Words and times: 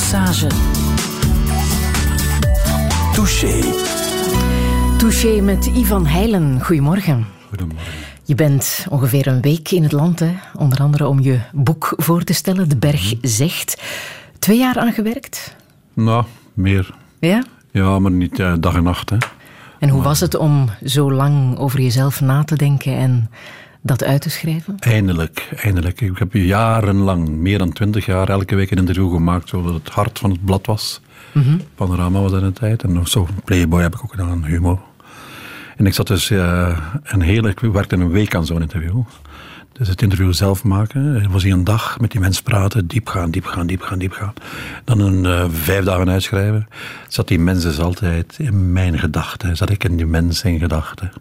massage. 0.00 0.46
Touché. 3.14 3.60
Touché 4.98 5.40
met 5.40 5.66
Ivan 5.66 6.06
Heilen. 6.06 6.60
Goedemorgen. 6.60 7.26
Goedemorgen. 7.48 7.92
Je 8.24 8.34
bent 8.34 8.86
ongeveer 8.90 9.26
een 9.26 9.40
week 9.40 9.70
in 9.70 9.82
het 9.82 9.92
land, 9.92 10.18
hè? 10.18 10.32
onder 10.56 10.78
andere 10.78 11.08
om 11.08 11.20
je 11.20 11.40
boek 11.52 11.92
voor 11.96 12.22
te 12.22 12.32
stellen, 12.32 12.68
De 12.68 12.76
Berg 12.76 13.14
Zegt. 13.22 13.82
Twee 14.38 14.58
jaar 14.58 14.78
aan 14.78 14.92
gewerkt? 14.92 15.56
Nou, 15.94 16.24
meer. 16.54 16.94
Ja? 17.18 17.44
Ja, 17.70 17.98
maar 17.98 18.12
niet 18.12 18.38
uh, 18.38 18.54
dag 18.60 18.74
en 18.74 18.82
nacht. 18.82 19.10
Hè. 19.10 19.16
En 19.78 19.88
hoe 19.88 20.02
was 20.02 20.20
het 20.20 20.36
om 20.36 20.70
zo 20.84 21.12
lang 21.12 21.58
over 21.58 21.80
jezelf 21.80 22.20
na 22.20 22.44
te 22.44 22.56
denken 22.56 22.96
en 22.96 23.30
dat 23.82 24.04
uit 24.04 24.22
te 24.22 24.30
schrijven? 24.30 24.78
Eindelijk, 24.78 25.48
eindelijk. 25.56 26.00
Ik 26.00 26.18
heb 26.18 26.32
jarenlang, 26.32 27.28
meer 27.28 27.58
dan 27.58 27.72
twintig 27.72 28.06
jaar, 28.06 28.28
elke 28.28 28.54
week 28.54 28.70
een 28.70 28.78
interview 28.78 29.12
gemaakt 29.12 29.48
zodat 29.48 29.74
het 29.74 29.88
hart 29.88 30.18
van 30.18 30.30
het 30.30 30.44
blad 30.44 30.66
was. 30.66 31.00
Mm 31.32 31.60
Panorama 31.74 32.20
was 32.20 32.32
in 32.32 32.40
de 32.40 32.52
tijd. 32.52 32.82
En 32.82 33.06
zo 33.06 33.28
Playboy 33.44 33.82
heb 33.82 33.94
ik 33.94 34.04
ook 34.04 34.10
gedaan, 34.10 34.44
Humo. 34.44 34.80
En 35.76 35.86
ik 35.86 35.94
zat 35.94 36.06
dus 36.06 36.30
uh, 36.30 36.78
een 37.02 37.20
hele, 37.20 37.48
ik 37.48 37.60
werkte 37.60 37.96
een 37.96 38.10
week 38.10 38.34
aan 38.34 38.46
zo'n 38.46 38.60
interview. 38.60 39.02
Dus 39.80 39.88
het 39.88 40.02
interview 40.02 40.32
zelf 40.32 40.64
maken. 40.64 41.30
was 41.30 41.42
hij 41.42 41.52
een 41.52 41.64
dag 41.64 42.00
met 42.00 42.10
die 42.10 42.20
mensen 42.20 42.42
praten, 42.42 42.86
diep 42.86 43.08
gaan, 43.08 43.30
diep 43.30 43.44
gaan, 43.44 43.66
diep 43.66 43.82
gaan, 43.82 43.98
diep 43.98 44.12
gaan. 44.12 44.32
Dan 44.84 45.00
een 45.00 45.24
uh, 45.24 45.44
vijf 45.50 45.84
dagen 45.84 46.10
uitschrijven. 46.10 46.68
Zat 47.08 47.28
die 47.28 47.38
mensen 47.38 47.70
dus 47.70 47.80
altijd 47.80 48.34
in 48.38 48.72
mijn 48.72 48.98
gedachten. 48.98 49.56
Zat 49.56 49.70
ik 49.70 49.84
in 49.84 49.96
die 49.96 50.06
mensen 50.06 50.50
in 50.50 50.58
gedachten. 50.58 51.12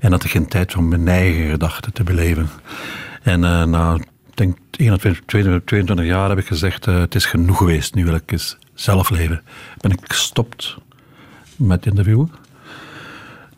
En 0.00 0.12
had 0.12 0.24
ik 0.24 0.30
geen 0.30 0.48
tijd 0.48 0.74
om 0.74 0.88
mijn 0.88 1.08
eigen 1.08 1.50
gedachten 1.50 1.92
te 1.92 2.02
beleven. 2.02 2.48
En 3.22 3.42
uh, 3.42 3.64
na, 3.64 3.98
denk 4.34 4.56
21, 4.70 5.22
22 5.64 6.06
jaar 6.06 6.28
heb 6.28 6.38
ik 6.38 6.46
gezegd, 6.46 6.86
uh, 6.86 6.98
het 6.98 7.14
is 7.14 7.24
genoeg 7.24 7.58
geweest. 7.58 7.94
Nu 7.94 8.04
wil 8.04 8.14
ik 8.14 8.32
eens 8.32 8.56
zelf 8.74 9.10
leven. 9.10 9.42
Ben 9.80 9.90
ik 9.90 10.00
gestopt 10.02 10.76
met 11.56 11.86
interviewen. 11.86 12.30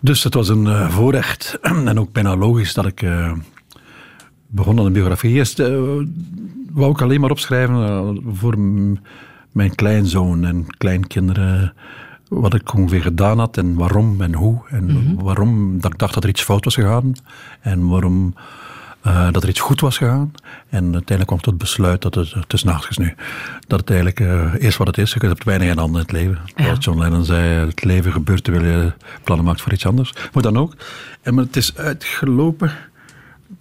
Dus 0.01 0.23
het 0.23 0.35
was 0.35 0.49
een 0.49 0.91
voorrecht 0.91 1.59
en 1.91 2.01
ook 2.01 2.13
bijna 2.13 2.37
logisch 2.37 2.75
dat 2.75 2.87
ik 2.87 3.05
begon 4.53 4.79
aan 4.79 4.85
de 4.85 4.91
biografie. 4.91 5.33
Eerst 5.33 5.59
uh, 5.59 5.67
wou 6.73 6.91
ik 6.91 7.01
alleen 7.01 7.21
maar 7.21 7.31
opschrijven 7.31 8.23
voor 8.33 8.59
mijn 9.53 9.75
kleinzoon 9.75 10.45
en 10.45 10.67
kleinkinderen 10.79 11.75
wat 12.29 12.55
ik 12.55 12.75
ongeveer 12.75 13.03
gedaan 13.03 13.39
had 13.39 13.57
en 13.57 13.75
waarom 13.75 14.21
en 14.21 14.35
hoe. 14.35 14.61
En 14.69 14.85
mm 14.85 14.91
-hmm. 14.91 15.23
waarom 15.23 15.81
dat 15.81 15.93
ik 15.93 15.99
dacht 15.99 16.15
dat 16.15 16.23
er 16.23 16.29
iets 16.29 16.43
fout 16.43 16.65
was 16.65 16.75
gegaan 16.75 17.13
en 17.61 17.89
waarom 17.89 18.35
uh, 19.07 19.33
dat 19.33 19.43
er 19.43 19.49
iets 19.49 19.61
goed 19.61 19.81
was 19.81 19.97
gegaan. 19.97 20.33
En 20.69 20.83
uiteindelijk 20.83 21.27
kwam 21.27 21.39
ik 21.39 21.45
tot 21.45 21.53
het 21.53 21.63
besluit 21.63 22.03
dat 22.03 22.15
het, 22.15 22.33
het 22.33 22.53
is 22.89 22.99
nu, 22.99 23.15
dat 23.67 23.81
het 23.81 23.91
eigenlijk 23.91 24.21
uh, 24.21 24.53
eerst 24.59 24.79
wat 24.79 24.87
het 24.87 24.99
is. 24.99 25.13
Je 25.13 25.27
hebt 25.27 25.45
weinig 25.45 25.71
aan 25.71 25.79
handen 25.79 26.01
in 26.01 26.07
het 26.07 26.13
leven. 26.13 26.39
Ja. 26.57 26.65
Zoals 26.65 26.85
John 26.85 26.99
Lennon 26.99 27.25
zei, 27.25 27.67
het 27.67 27.85
leven 27.85 28.13
gebeurt 28.13 28.45
terwijl 28.45 28.65
je 28.65 28.93
plannen 29.25 29.47
maakt 29.47 29.61
voor 29.61 29.73
iets 29.73 29.87
anders. 29.87 30.15
Maar 30.33 30.43
dan 30.43 30.57
ook. 30.59 30.77
En 31.23 31.35
maar 31.35 31.45
het 31.45 31.57
is 31.57 31.77
uitgelopen 31.77 32.73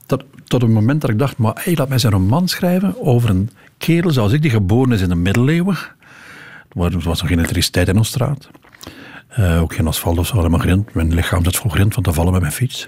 tot, 0.06 0.24
tot 0.44 0.62
een 0.62 0.72
moment 0.72 1.02
dat 1.02 1.10
ik 1.10 1.20
dacht, 1.20 1.38
maar 1.38 1.54
hey, 1.64 1.76
laat 1.76 1.88
mij 1.88 1.94
eens 1.94 2.04
een 2.04 2.12
roman 2.12 2.48
schrijven 2.48 2.96
over 3.02 3.30
een 3.30 3.50
kerel 3.78 4.12
zoals 4.12 4.32
ik, 4.32 4.42
die 4.42 4.52
geboren 4.52 4.92
is 4.92 5.02
in 5.02 5.10
de 5.10 5.16
middeleeuwen. 5.16 5.78
Er 6.76 7.00
was 7.00 7.22
nog 7.22 7.30
geen 7.30 7.38
elektriciteit 7.38 7.88
in 7.88 7.98
onze 7.98 8.12
straat. 8.12 8.50
Uh, 9.40 9.62
ook 9.62 9.74
geen 9.74 9.88
asfalt 9.88 10.18
of 10.18 10.28
zo, 10.28 10.36
helemaal 10.36 10.60
grind. 10.60 10.94
Mijn 10.94 11.14
lichaam 11.14 11.44
zat 11.44 11.56
vol 11.56 11.72
grind 11.72 11.94
van 11.94 12.04
te 12.04 12.14
vallen 12.14 12.32
met 12.32 12.42
mijn 12.42 12.54
fiets. 12.54 12.88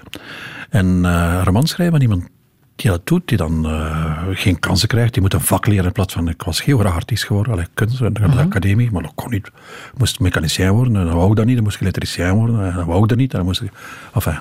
En 0.70 0.86
uh, 0.86 1.34
een 1.38 1.44
roman 1.44 1.66
schrijven 1.66 1.94
van 1.94 2.02
iemand 2.02 2.28
die 2.76 2.90
dat 2.90 3.06
doet, 3.06 3.28
die 3.28 3.36
dan 3.36 3.66
uh, 3.66 4.22
geen 4.30 4.58
kansen 4.58 4.88
krijgt, 4.88 5.12
die 5.12 5.22
moet 5.22 5.34
een 5.34 5.40
vak 5.40 5.66
leren 5.66 5.84
in 5.84 5.92
plaats 5.92 6.14
van, 6.14 6.28
ik 6.28 6.42
was 6.42 6.64
heel 6.64 6.78
graag 6.78 6.94
artiest 6.94 7.24
geworden, 7.24 7.52
allee, 7.52 7.66
kunst, 7.74 7.98
de 7.98 8.10
-huh. 8.12 8.38
academie, 8.38 8.90
maar 8.90 9.02
dat 9.02 9.12
kon 9.14 9.30
niet. 9.30 9.46
Ik 9.46 9.98
moest 9.98 10.20
mechanicien 10.20 10.70
worden, 10.70 10.96
en 10.96 11.06
dan 11.06 11.16
wou 11.16 11.30
ik 11.30 11.36
dat 11.36 11.46
niet, 11.46 11.54
dan 11.54 11.64
moest 11.64 11.76
ik 11.76 11.82
elektricien 11.82 12.32
worden, 12.32 12.64
en 12.64 12.74
dan 12.74 12.86
wou 12.86 13.02
ik 13.02 13.08
dat 13.08 13.18
niet, 13.18 13.30
en 13.30 13.36
dan 13.36 13.46
moest 13.46 13.62
ik, 13.62 13.70
enfin. 14.14 14.38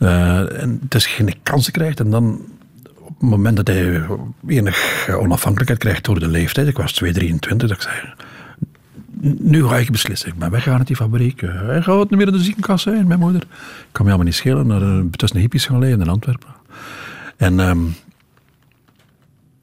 Uh, 0.00 0.62
en 0.62 0.80
dus 0.88 1.06
geen 1.06 1.34
kansen 1.42 1.72
krijgt, 1.72 2.00
en 2.00 2.10
dan 2.10 2.40
op 2.98 3.20
het 3.20 3.30
moment 3.30 3.56
dat 3.56 3.66
hij 3.66 4.06
enig 4.46 5.08
onafhankelijkheid 5.08 5.80
krijgt 5.80 6.04
door 6.04 6.18
de 6.18 6.28
leeftijd, 6.28 6.68
ik 6.68 6.76
was 6.76 6.92
2, 6.92 7.12
23, 7.12 7.68
dat 7.68 7.76
ik 7.76 7.82
zei, 7.82 8.14
nu 9.38 9.64
ga 9.64 9.76
ik 9.76 9.90
beslissen. 9.90 10.28
Ik 10.28 10.38
ben 10.38 10.50
weggegaan 10.50 10.78
uit 10.78 10.86
die 10.86 10.96
fabriek. 10.96 11.40
Hij 11.40 11.82
gaat 11.82 12.10
niet 12.10 12.18
meer 12.18 12.26
in 12.26 12.32
de 12.32 12.42
ziekenkast 12.42 12.82
zijn, 12.82 13.06
mijn 13.06 13.20
moeder. 13.20 13.42
Ik 13.42 13.48
kan 13.92 14.04
me 14.04 14.10
allemaal 14.10 14.26
niet 14.26 14.34
schelen. 14.34 14.66
Naar, 14.66 15.02
tussen 15.10 15.36
de 15.36 15.42
hippies 15.42 15.66
gaan 15.66 15.78
leven 15.78 16.00
in 16.00 16.08
Antwerpen. 16.08 16.48
En 17.36 17.58
um, 17.58 17.94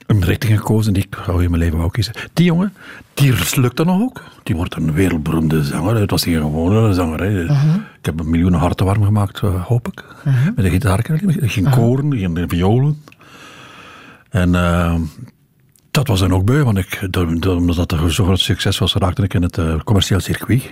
een 0.07 0.23
richting 0.23 0.57
gekozen 0.57 0.94
die 0.94 1.03
ik 1.03 1.13
hou 1.13 1.44
in 1.44 1.50
mijn 1.50 1.62
leven 1.62 1.78
wou 1.78 1.91
kiezen. 1.91 2.13
Die 2.34 2.45
jongen, 2.45 2.73
die 3.13 3.34
lukt 3.56 3.85
nog 3.85 4.01
ook. 4.01 4.23
Die 4.44 4.56
wordt 4.56 4.75
een 4.75 4.94
wereldberoemde 4.94 5.63
zanger. 5.63 5.95
Het 5.95 6.12
was 6.12 6.23
geen 6.23 6.41
gewone 6.41 6.94
zanger. 6.94 7.19
Hè. 7.19 7.44
Uh 7.44 7.63
-huh. 7.63 7.75
Ik 7.75 8.06
heb 8.06 8.19
een 8.19 8.29
miljoenen 8.29 8.59
harten 8.59 8.85
warm 8.85 9.03
gemaakt, 9.03 9.41
uh, 9.41 9.66
hoop 9.66 9.88
ik. 9.88 10.03
Uh 10.28 10.44
-huh. 10.44 10.56
Met 10.56 10.66
een 10.66 10.72
gitaar. 10.72 11.06
Geen 11.28 11.66
-huh. 11.66 11.73
koren, 11.73 12.17
geen 12.17 12.50
violen. 12.50 13.03
En 14.29 14.50
uh, 14.53 14.96
dat 15.91 16.07
was 16.07 16.19
dan 16.19 16.34
ook 16.34 16.46
beu, 16.46 16.63
want 16.63 16.78
ik, 16.78 17.07
omdat 17.47 17.91
het 17.91 18.12
zo 18.13 18.23
groot 18.23 18.40
succes 18.40 18.78
was, 18.78 18.94
raakte 18.94 19.23
ik 19.23 19.34
in 19.34 19.41
het 19.41 19.57
uh, 19.57 19.79
commercieel 19.84 20.19
circuit. 20.19 20.69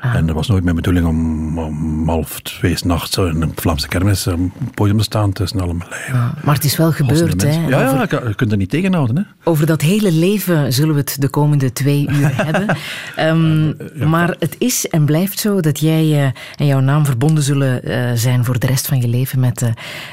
Ah. 0.00 0.14
En 0.14 0.26
dat 0.26 0.34
was 0.34 0.48
nooit 0.48 0.64
mijn 0.64 0.76
bedoeling 0.76 1.06
om, 1.06 1.58
om 1.58 2.08
half 2.08 2.40
twee 2.40 2.76
nachts 2.84 3.16
in 3.16 3.42
een 3.42 3.52
Vlaamse 3.54 3.88
kermis 3.88 4.26
op 4.26 4.38
het 4.58 4.74
podium 4.74 4.96
te 4.98 5.04
staan 5.04 5.32
tussen 5.32 5.60
alle 5.60 5.74
mijn 5.74 5.90
leven. 5.90 6.14
Ah, 6.14 6.44
maar 6.44 6.54
het 6.54 6.64
is 6.64 6.76
wel 6.76 6.92
gebeurd, 6.92 7.42
hè? 7.42 7.48
Ja, 7.48 7.80
ja 7.80 8.02
over, 8.02 8.28
je 8.28 8.34
kunt 8.34 8.50
er 8.50 8.56
niet 8.56 8.70
tegenhouden. 8.70 9.16
Hè? 9.16 9.22
Over 9.44 9.66
dat 9.66 9.80
hele 9.80 10.12
leven 10.12 10.72
zullen 10.72 10.94
we 10.94 11.00
het 11.00 11.16
de 11.18 11.28
komende 11.28 11.72
twee 11.72 12.08
uur 12.16 12.44
hebben. 12.44 12.76
Um, 13.18 13.66
uh, 13.66 13.72
ja, 13.94 14.06
maar 14.06 14.36
het 14.38 14.56
is 14.58 14.88
en 14.88 15.04
blijft 15.04 15.38
zo 15.38 15.60
dat 15.60 15.80
jij 15.80 16.04
uh, 16.04 16.22
en 16.56 16.66
jouw 16.66 16.80
naam 16.80 17.04
verbonden 17.04 17.42
zullen 17.42 17.88
uh, 17.88 18.10
zijn 18.14 18.44
voor 18.44 18.58
de 18.58 18.66
rest 18.66 18.86
van 18.86 19.00
je 19.00 19.08
leven 19.08 19.40
met 19.40 19.72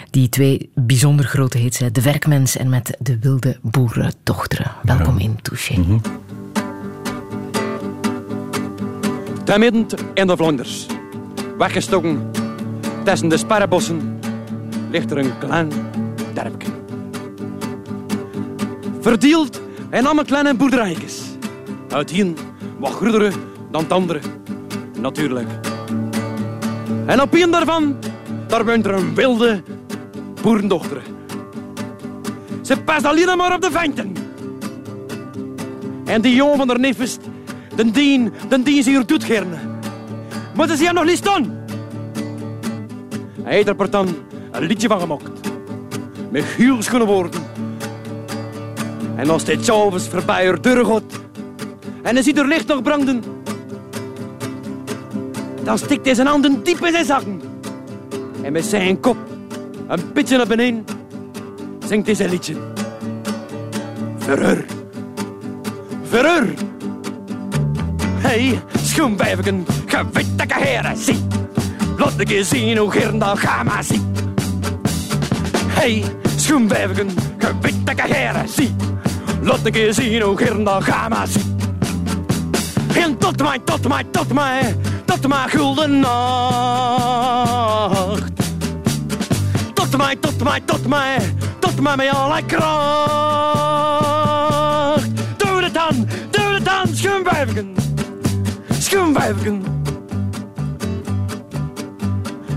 die 0.10 0.30
twee 0.30 0.70
bijzonder 0.76 1.26
grote 1.26 1.58
hits, 1.58 1.78
De 1.92 2.02
Werkmens 2.02 2.58
en 2.58 2.70
met 2.70 2.98
De 3.00 3.20
Wilde 3.20 3.58
Boerendochteren. 3.62 4.72
Welkom 4.84 5.20
ja. 5.20 5.24
in 5.24 5.40
Touché. 5.42 5.78
Mm 5.78 5.84
-hmm. 5.84 6.02
Ten 9.44 9.60
midden 9.60 9.86
in 10.14 10.28
de 10.28 10.38
Vlonders, 10.38 10.86
weggestoken 11.58 12.32
tussen 13.04 13.30
de 13.30 13.38
sparrenbossen, 13.38 14.20
ligt 14.92 15.12
er 15.12 15.18
een 15.18 15.38
klein 15.38 15.72
derpje. 16.34 16.68
Verdeeld 19.00 19.62
in 19.92 20.06
allemaal 20.06 20.24
kleine 20.24 20.54
boerderijtjes. 20.54 21.22
Uit 21.90 22.10
hier 22.10 22.34
wat 22.80 22.92
groenere 22.92 23.32
dan 23.72 23.82
het 23.82 23.92
andere, 23.92 24.20
natuurlijk. 25.00 25.50
En 27.06 27.22
op 27.22 27.34
een 27.34 27.52
daarvan, 27.52 27.96
daar 28.48 28.66
woont 28.66 28.86
er 28.86 28.94
een 28.94 29.16
wilde 29.16 29.64
boerendochter. 30.42 31.02
Ze 32.62 32.82
past 32.82 33.06
alleen 33.06 33.38
maar 33.38 33.54
op 33.54 33.62
de 33.62 33.72
venten. 33.72 34.16
En 36.06 36.22
die 36.22 36.36
jongen 36.36 36.58
van 36.58 36.68
haar 36.68 36.80
neef 36.80 37.18
Den 37.76 37.92
dien, 37.92 38.34
den 38.50 38.64
dien 38.64 38.84
ze 38.84 38.90
hier 38.90 39.06
doet 39.06 39.24
gerne. 39.24 39.56
Maar 40.56 40.68
ze 40.68 40.76
zien 40.76 40.94
nog 40.94 41.06
niet 41.06 41.18
staan. 41.18 41.58
Hij 43.44 43.54
heeft 43.54 43.68
er 43.68 43.90
dan 43.90 44.16
een 44.52 44.64
liedje 44.64 44.88
van 44.88 45.00
gemaakt. 45.00 45.30
Met 46.30 46.44
huurschone 46.44 47.06
woorden. 47.06 47.42
En 49.16 49.30
als 49.30 49.44
dit 49.44 49.66
s'avonds 49.66 50.08
voorbij 50.08 50.46
haar 50.46 50.62
deur 50.62 50.86
gaat. 50.86 51.22
En 52.02 52.14
hij 52.14 52.24
ziet 52.24 52.38
er 52.38 52.48
licht 52.48 52.68
nog 52.68 52.82
branden. 52.82 53.24
Dan 55.64 55.78
stikt 55.78 56.06
hij 56.06 56.16
zijn 56.16 56.28
handen 56.28 56.64
diep 56.64 56.86
in 56.86 56.92
zijn 56.92 57.06
zakken. 57.06 57.42
En 58.42 58.52
met 58.52 58.66
zijn 58.66 59.00
kop 59.00 59.18
een 59.88 60.14
beetje 60.14 60.38
naar 60.38 60.48
beneden 60.48 60.86
zingt 61.88 62.06
hij 62.06 62.16
zijn 62.16 62.30
liedje. 62.30 62.56
Verheur. 64.18 64.66
Verheur. 66.04 66.54
Hey, 68.34 68.62
schoenwijven, 68.84 69.66
gewitte 69.86 70.46
heren, 70.48 70.98
zie. 70.98 71.28
Laat 71.98 72.20
ik 72.20 72.30
eens 72.30 72.50
zien 72.50 72.78
hoe 72.78 72.92
gern 72.92 73.20
dat 73.20 73.40
ga 73.40 73.64
maar 73.64 73.84
zie. 73.84 74.02
Hey, 75.68 76.04
schoenwijven, 76.36 77.10
gewitte 77.38 77.94
heren, 77.96 78.50
zie. 78.50 78.76
Laat 79.42 79.66
ik 79.66 79.76
eens 79.76 79.96
zien 79.96 80.22
hoe 80.22 80.62
ga 80.82 81.08
maar 81.10 81.28
zie. 81.28 81.56
En 82.96 83.18
tot 83.18 83.42
mij, 83.42 83.60
tot 83.66 83.88
mij, 83.88 84.04
tot 84.12 84.34
mij, 84.34 84.76
tot 85.06 85.28
mijn 85.28 85.50
gulden 85.50 86.00
nacht. 86.00 86.14
Tot 89.74 89.98
mij, 89.98 90.16
tot 90.16 90.44
mij, 90.44 90.62
tot 90.66 90.88
mij, 90.88 91.18
tot 91.60 91.82
mij 91.82 91.96
met 91.96 92.10
alle 92.10 92.46
kracht. 92.46 94.23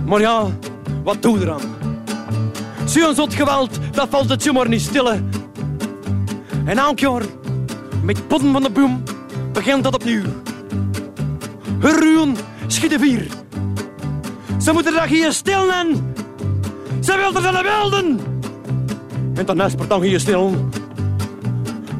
Maar 0.07 0.21
ja, 0.21 0.47
wat 1.05 1.23
doe 1.23 1.41
er 1.41 1.51
aan? 1.51 1.61
Zo'n 2.85 3.15
zot 3.15 3.35
geweld, 3.35 3.79
dat 3.93 4.09
valt 4.11 4.29
het 4.29 4.43
zomaar 4.43 4.69
niet 4.69 4.81
stille. 4.81 5.23
En 6.65 6.79
elk 6.79 6.99
jaar 6.99 7.23
Met 8.03 8.29
potten 8.29 8.53
van 8.53 8.63
de 8.63 8.71
boom 8.71 9.03
begint 9.53 9.85
dat 9.85 9.95
opnieuw. 9.95 10.23
Ruwen 11.81 12.37
schieten 12.67 13.01
vier. 13.01 13.27
Ze 14.63 14.73
moeten 14.73 14.95
daar 14.95 15.09
hier 15.09 15.33
stil 15.33 15.73
en 15.73 16.15
ze 17.01 17.17
wilden 17.17 17.43
zijn 17.43 17.63
wilden. 17.63 18.21
En 19.35 19.47
dan 19.47 19.63
is 19.63 19.75
dan 19.89 20.03
hier 20.03 20.21
stil. 20.21 20.69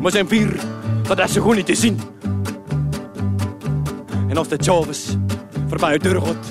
Maar 0.01 0.11
zijn 0.11 0.29
vier, 0.29 0.61
dat 1.03 1.19
is 1.19 1.33
ze 1.33 1.41
gewoon 1.41 1.57
niet 1.57 1.67
te 1.67 1.75
zien. 1.75 2.01
En 4.37 4.43
als 4.43 4.51
de 4.51 4.65
Chavis 4.65 5.17
voorbij 5.69 5.93
het 5.93 6.03
deur 6.03 6.21
gaat 6.21 6.47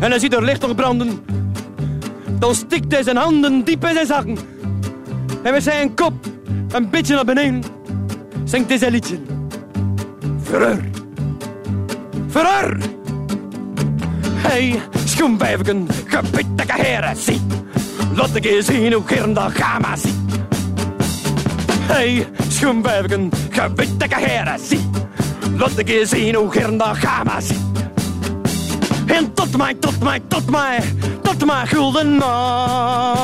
en 0.00 0.10
hij 0.10 0.18
ziet 0.18 0.34
er 0.34 0.44
licht 0.44 0.60
nog 0.60 0.74
branden, 0.74 1.24
dan 2.38 2.54
stikt 2.54 2.92
hij 2.92 3.02
zijn 3.02 3.16
handen 3.16 3.64
diep 3.64 3.84
in 3.84 3.94
zijn 3.94 4.06
zakken. 4.06 4.38
En 5.42 5.52
met 5.52 5.62
zijn 5.62 5.94
kop 5.94 6.12
een 6.68 6.90
beetje 6.90 7.14
naar 7.14 7.24
beneden 7.24 7.62
zingt 8.44 8.68
hij 8.68 8.78
zijn 8.78 8.92
liedje. 8.92 9.18
Verreur. 10.42 10.84
Verreur. 12.28 12.78
Hey, 14.34 14.80
schoenwijfken, 15.04 15.86
gebiedelijke 16.06 16.82
heren, 16.82 17.16
zie. 17.16 17.40
Laat 18.14 18.34
ik 18.34 18.44
eens 18.44 18.66
zien 18.66 18.92
hoe 18.92 19.06
gern 19.06 19.32
dat 19.32 19.52
gamma 19.52 19.96
zie. 19.96 20.14
Hey, 21.80 22.28
schoenwijfken, 22.48 23.30
gebiedelijke 23.50 24.18
heren, 24.18 24.58
zie. 24.58 24.90
Laat 25.60 25.78
ik 25.78 26.06
gern 26.50 26.76
dat 26.76 26.96
gamma 26.96 27.40
zie. 27.40 27.58
En 29.06 29.34
tot 29.34 29.56
mij, 29.56 29.74
tot 29.74 30.00
mij, 30.02 30.20
tot 30.28 30.50
mij, 30.50 30.80
tot 31.22 31.44
mij 31.44 31.66
gulden 31.66 32.16
nacht. 32.16 33.20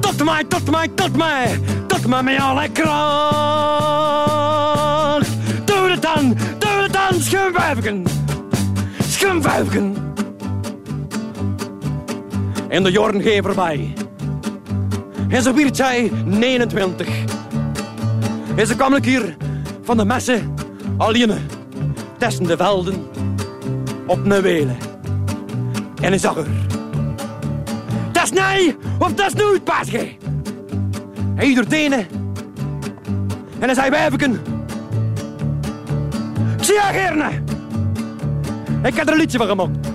Tot 0.00 0.24
mij, 0.24 0.44
tot 0.44 0.70
mij, 0.70 0.88
tot 0.94 1.16
mij, 1.16 1.60
tot 1.86 2.06
mij 2.06 2.22
met 2.22 2.40
alle 2.40 2.68
kracht. 2.68 2.90
Doe 5.64 5.90
het 5.90 6.02
dan, 6.02 6.36
doe 6.58 6.82
het 6.82 6.92
dan, 6.92 7.20
schumvuiven. 7.20 8.04
Schumvuiven. 9.08 10.14
En 12.68 12.82
de 12.82 12.90
jaren 12.90 13.22
gaan 13.22 13.42
voorbij. 13.42 13.92
En 15.28 15.42
zo 15.42 15.54
werd 15.54 15.76
zij 15.76 16.10
29. 16.24 17.08
En 18.56 18.66
ze 18.66 18.76
kwam 18.76 18.92
een 18.92 19.00
keer 19.00 19.36
van 19.82 19.96
de 19.96 20.04
messen 20.04 20.54
alleen 20.96 21.32
tussen 22.18 22.44
de 22.44 22.56
velden 22.56 23.08
op 24.06 24.24
een 24.24 24.42
welen. 24.42 24.76
En 26.00 26.08
hij 26.08 26.18
zag 26.18 26.36
er. 26.36 26.46
Dat 28.12 28.22
is 28.22 28.30
nee 28.30 28.76
of 28.98 29.14
dat 29.14 29.26
is 29.26 29.34
nooit, 29.34 29.64
paasje. 29.64 30.08
Hij 31.34 31.54
door 31.54 31.66
tenen. 31.66 32.06
En 33.58 33.66
hij 33.66 33.74
zei 33.74 33.90
wijfken. 33.90 34.32
Ik 36.58 36.64
zie 36.64 36.74
je. 36.74 37.40
Ik 38.82 38.94
heb 38.94 39.06
er 39.06 39.12
een 39.12 39.18
liedje 39.18 39.38
van 39.38 39.46
gemaakt. 39.46 39.88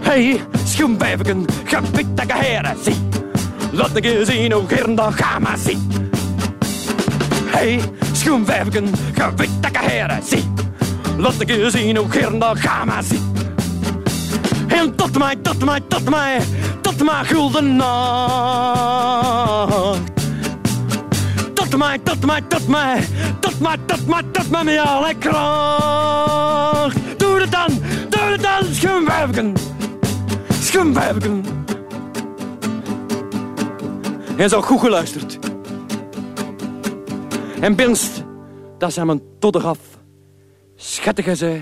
Hey, 0.00 0.40
schoenwijfken, 0.64 1.44
gebiedige 1.64 2.38
heren, 2.38 2.76
zie. 2.82 2.96
Laat 3.72 3.96
ik 3.96 4.04
je 4.04 4.24
zien 4.24 4.52
hoe 4.52 4.68
gern 4.68 4.94
dat 4.94 5.14
gamma 5.14 5.56
zie. 5.56 5.78
Hey, 7.60 7.80
gebiedige 9.14 9.90
heren, 9.90 10.22
zie. 10.24 10.52
Laat 11.18 11.40
ik 11.40 11.48
je 11.48 11.70
zien 11.70 11.96
hoe 11.96 12.10
gern 12.10 12.38
dat 12.38 12.58
gamma 12.58 13.02
zie. 13.02 13.20
En 14.68 14.94
tot 14.94 15.18
mij, 15.18 15.36
tot 15.42 15.64
mij, 15.64 15.80
tot 15.88 16.10
mij, 16.10 16.40
tot 16.80 17.04
mij 17.04 17.24
gulden 17.24 17.76
nacht. 17.76 18.80
Tot 21.54 21.76
mij, 21.76 21.98
tot 21.98 22.26
mij, 22.26 22.40
tot 22.48 22.68
mij, 22.68 23.04
tot 23.40 23.60
mij, 23.60 23.76
tot 23.86 24.06
mij, 24.06 24.22
tot 24.32 24.50
mij 24.50 24.64
met 24.64 24.78
alle 24.78 25.14
kracht. 25.18 26.96
Doe 27.16 27.40
het 27.40 27.50
dan, 27.50 27.82
doe 28.08 28.20
het 28.20 28.42
dan, 28.42 28.64
schoenwijfken. 28.74 29.52
Schoenwijfken. 30.60 31.44
En 34.36 34.48
zo 34.48 34.62
goed 34.62 34.80
geluisterd. 34.80 35.39
En 37.60 37.76
binst, 37.76 38.24
dat 38.78 38.92
ze 38.92 38.98
hem 38.98 39.10
een 39.10 39.22
todde 39.38 39.60
gaf. 39.60 39.78
Schattige 40.76 41.36
ze, 41.36 41.60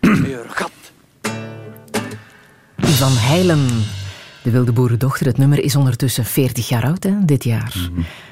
weer 0.00 0.44
gat. 0.48 0.72
Van 2.76 3.12
Heilen, 3.12 3.66
de 4.42 4.50
wilde 4.50 4.72
boerendochter. 4.72 5.26
Het 5.26 5.38
nummer 5.38 5.58
is 5.58 5.76
ondertussen 5.76 6.24
40 6.24 6.68
jaar 6.68 6.84
oud, 6.84 7.02
hè, 7.02 7.24
dit 7.24 7.44
jaar. 7.44 7.90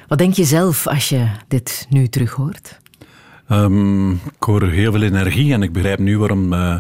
Wat 0.09 0.19
denk 0.19 0.35
je 0.35 0.45
zelf 0.45 0.87
als 0.87 1.09
je 1.09 1.27
dit 1.49 1.87
nu 1.91 2.09
terug 2.09 2.33
hoort? 2.33 2.81
Um, 3.51 4.13
ik 4.13 4.43
hoor 4.43 4.63
heel 4.63 4.93
veel 4.93 5.03
energie 5.03 5.53
en 5.53 5.63
ik 5.63 5.73
begrijp 5.73 5.99
nu 5.99 6.19
waarom 6.19 6.53
uh, 6.53 6.79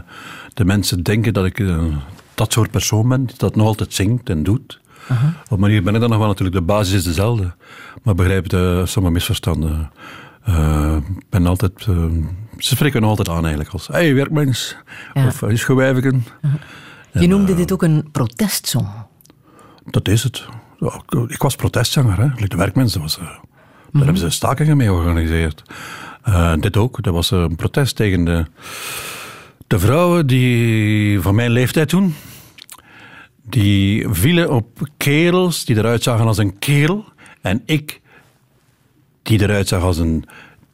de 0.54 0.64
mensen 0.64 1.02
denken 1.02 1.32
dat 1.32 1.44
ik 1.44 1.58
uh, 1.58 1.84
dat 2.34 2.52
soort 2.52 2.70
persoon 2.70 3.08
ben, 3.08 3.28
dat 3.36 3.56
nog 3.56 3.66
altijd 3.66 3.94
zingt 3.94 4.30
en 4.30 4.42
doet. 4.42 4.80
-huh. 5.06 5.24
Op 5.48 5.58
manier 5.58 5.82
ben 5.82 5.94
ik 5.94 6.00
dan 6.00 6.10
nog 6.10 6.18
wel 6.18 6.28
natuurlijk, 6.28 6.56
de 6.56 6.62
basis 6.62 6.94
is 6.94 7.04
dezelfde. 7.04 7.54
Maar 8.02 8.14
begrijp 8.14 8.48
de, 8.48 8.82
sommige 8.86 9.14
misverstanden. 9.14 9.90
Uh, 10.48 10.96
ben 11.30 11.46
altijd, 11.46 11.72
ze 12.58 12.74
spreken 12.74 13.00
me 13.00 13.06
altijd 13.06 13.28
aan 13.28 13.40
eigenlijk 13.40 13.70
als 13.70 13.86
hey, 13.86 14.14
werkmens, 14.14 14.76
ja. 15.14 15.26
of 15.26 15.42
is 15.42 15.64
gewijvigen. 15.64 16.24
-huh. 16.40 16.52
Je 17.22 17.26
noemde 17.26 17.54
dit 17.54 17.72
ook 17.72 17.82
een 17.82 18.08
protestsong. 18.12 18.88
Dat 19.84 20.08
is 20.08 20.22
het. 20.22 20.46
Ik 21.26 21.42
was 21.42 21.56
protestzanger, 21.56 22.18
hè. 22.18 22.46
de 22.46 22.56
werkmensen. 22.56 23.00
Was, 23.00 23.16
daar 23.16 23.40
-hmm. 23.90 24.00
hebben 24.00 24.18
ze 24.18 24.30
stakingen 24.30 24.76
mee 24.76 24.86
georganiseerd. 24.86 25.62
Dit 26.60 26.76
ook. 26.76 27.02
Dat 27.02 27.14
was 27.14 27.30
een 27.30 27.56
protest 27.56 27.96
tegen 27.96 28.24
de, 28.24 28.44
de 29.66 29.78
vrouwen 29.78 30.26
die 30.26 31.20
van 31.20 31.34
mijn 31.34 31.50
leeftijd 31.50 31.88
toen. 31.88 32.14
Die 33.48 34.06
vielen 34.10 34.50
op 34.50 34.88
kerels 34.96 35.64
die 35.64 35.76
eruit 35.76 36.02
zagen 36.02 36.26
als 36.26 36.38
een 36.38 36.58
kerel. 36.58 37.04
En 37.40 37.62
ik, 37.64 38.00
die 39.22 39.42
eruit 39.42 39.68
zag 39.68 39.82
als 39.82 39.98
een 39.98 40.24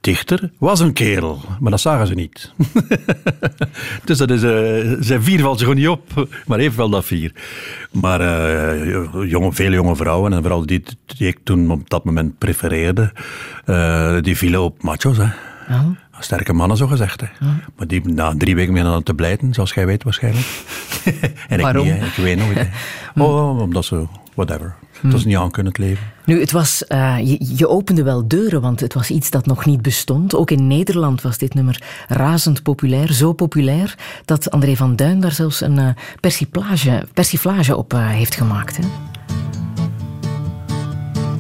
dichter 0.00 0.50
was 0.58 0.80
een 0.80 0.92
kerel, 0.92 1.40
maar 1.60 1.70
dat 1.70 1.80
zagen 1.80 2.06
ze 2.06 2.14
niet. 2.14 2.52
dus 4.04 4.18
dat 4.18 4.30
is, 4.30 4.42
uh, 4.42 4.96
zijn 5.00 5.22
vier 5.22 5.40
valt 5.40 5.58
ze 5.58 5.64
gewoon 5.64 5.78
niet 5.78 5.88
op, 5.88 6.28
maar 6.46 6.58
evenwel 6.58 6.90
dat 6.90 7.04
vier. 7.04 7.32
Maar 7.92 8.20
uh, 8.20 9.30
jonge, 9.30 9.52
veel 9.52 9.72
jonge 9.72 9.96
vrouwen, 9.96 10.32
en 10.32 10.42
vooral 10.42 10.66
die, 10.66 10.82
die 11.06 11.28
ik 11.28 11.38
toen 11.42 11.70
op 11.70 11.90
dat 11.90 12.04
moment 12.04 12.38
prefereerde, 12.38 13.12
uh, 13.66 14.20
die 14.20 14.36
vielen 14.36 14.62
op 14.62 14.82
macho's. 14.82 15.16
Hè. 15.16 15.28
Ja. 15.68 15.94
Sterke 16.20 16.52
mannen, 16.52 16.76
zo 16.76 16.86
gezegd. 16.86 17.20
Hè. 17.20 17.26
Maar 17.76 17.86
die 17.86 18.08
na 18.08 18.34
drie 18.38 18.54
weken 18.54 18.70
beginnen 18.70 18.94
dan 18.94 19.02
te 19.02 19.14
blijten, 19.14 19.54
zoals 19.54 19.72
jij 19.72 19.86
weet 19.86 20.02
waarschijnlijk. 20.02 20.46
en 21.48 21.60
Waarom? 21.60 21.86
ik 21.86 21.92
niet, 21.92 22.00
hè. 22.00 22.06
ik 22.06 22.12
weet 22.12 22.38
nooit. 22.38 22.68
oh, 23.28 23.60
omdat 23.60 23.84
ze, 23.84 24.06
whatever. 24.34 24.74
Het 25.00 25.12
was 25.12 25.24
niet 25.24 25.36
aan 25.36 25.50
kunnen 25.50 25.72
het 25.72 25.80
leven. 25.80 26.04
Nu, 26.24 26.40
het 26.40 26.52
was, 26.52 26.84
uh, 26.88 27.18
je, 27.18 27.56
je, 27.56 27.68
opende 27.68 28.02
wel 28.02 28.28
deuren, 28.28 28.60
want 28.60 28.80
het 28.80 28.94
was 28.94 29.10
iets 29.10 29.30
dat 29.30 29.46
nog 29.46 29.64
niet 29.64 29.82
bestond. 29.82 30.34
Ook 30.34 30.50
in 30.50 30.66
Nederland 30.66 31.22
was 31.22 31.38
dit 31.38 31.54
nummer 31.54 31.82
razend 32.08 32.62
populair. 32.62 33.12
Zo 33.12 33.32
populair 33.32 33.94
dat 34.24 34.50
André 34.50 34.76
van 34.76 34.96
Duin 34.96 35.20
daar 35.20 35.32
zelfs 35.32 35.60
een 35.60 35.78
uh, 35.78 35.88
persiflage, 36.20 37.06
persiflage 37.14 37.76
op 37.76 37.94
uh, 37.94 38.08
heeft 38.08 38.34
gemaakt. 38.34 38.76
Hè? 38.76 38.82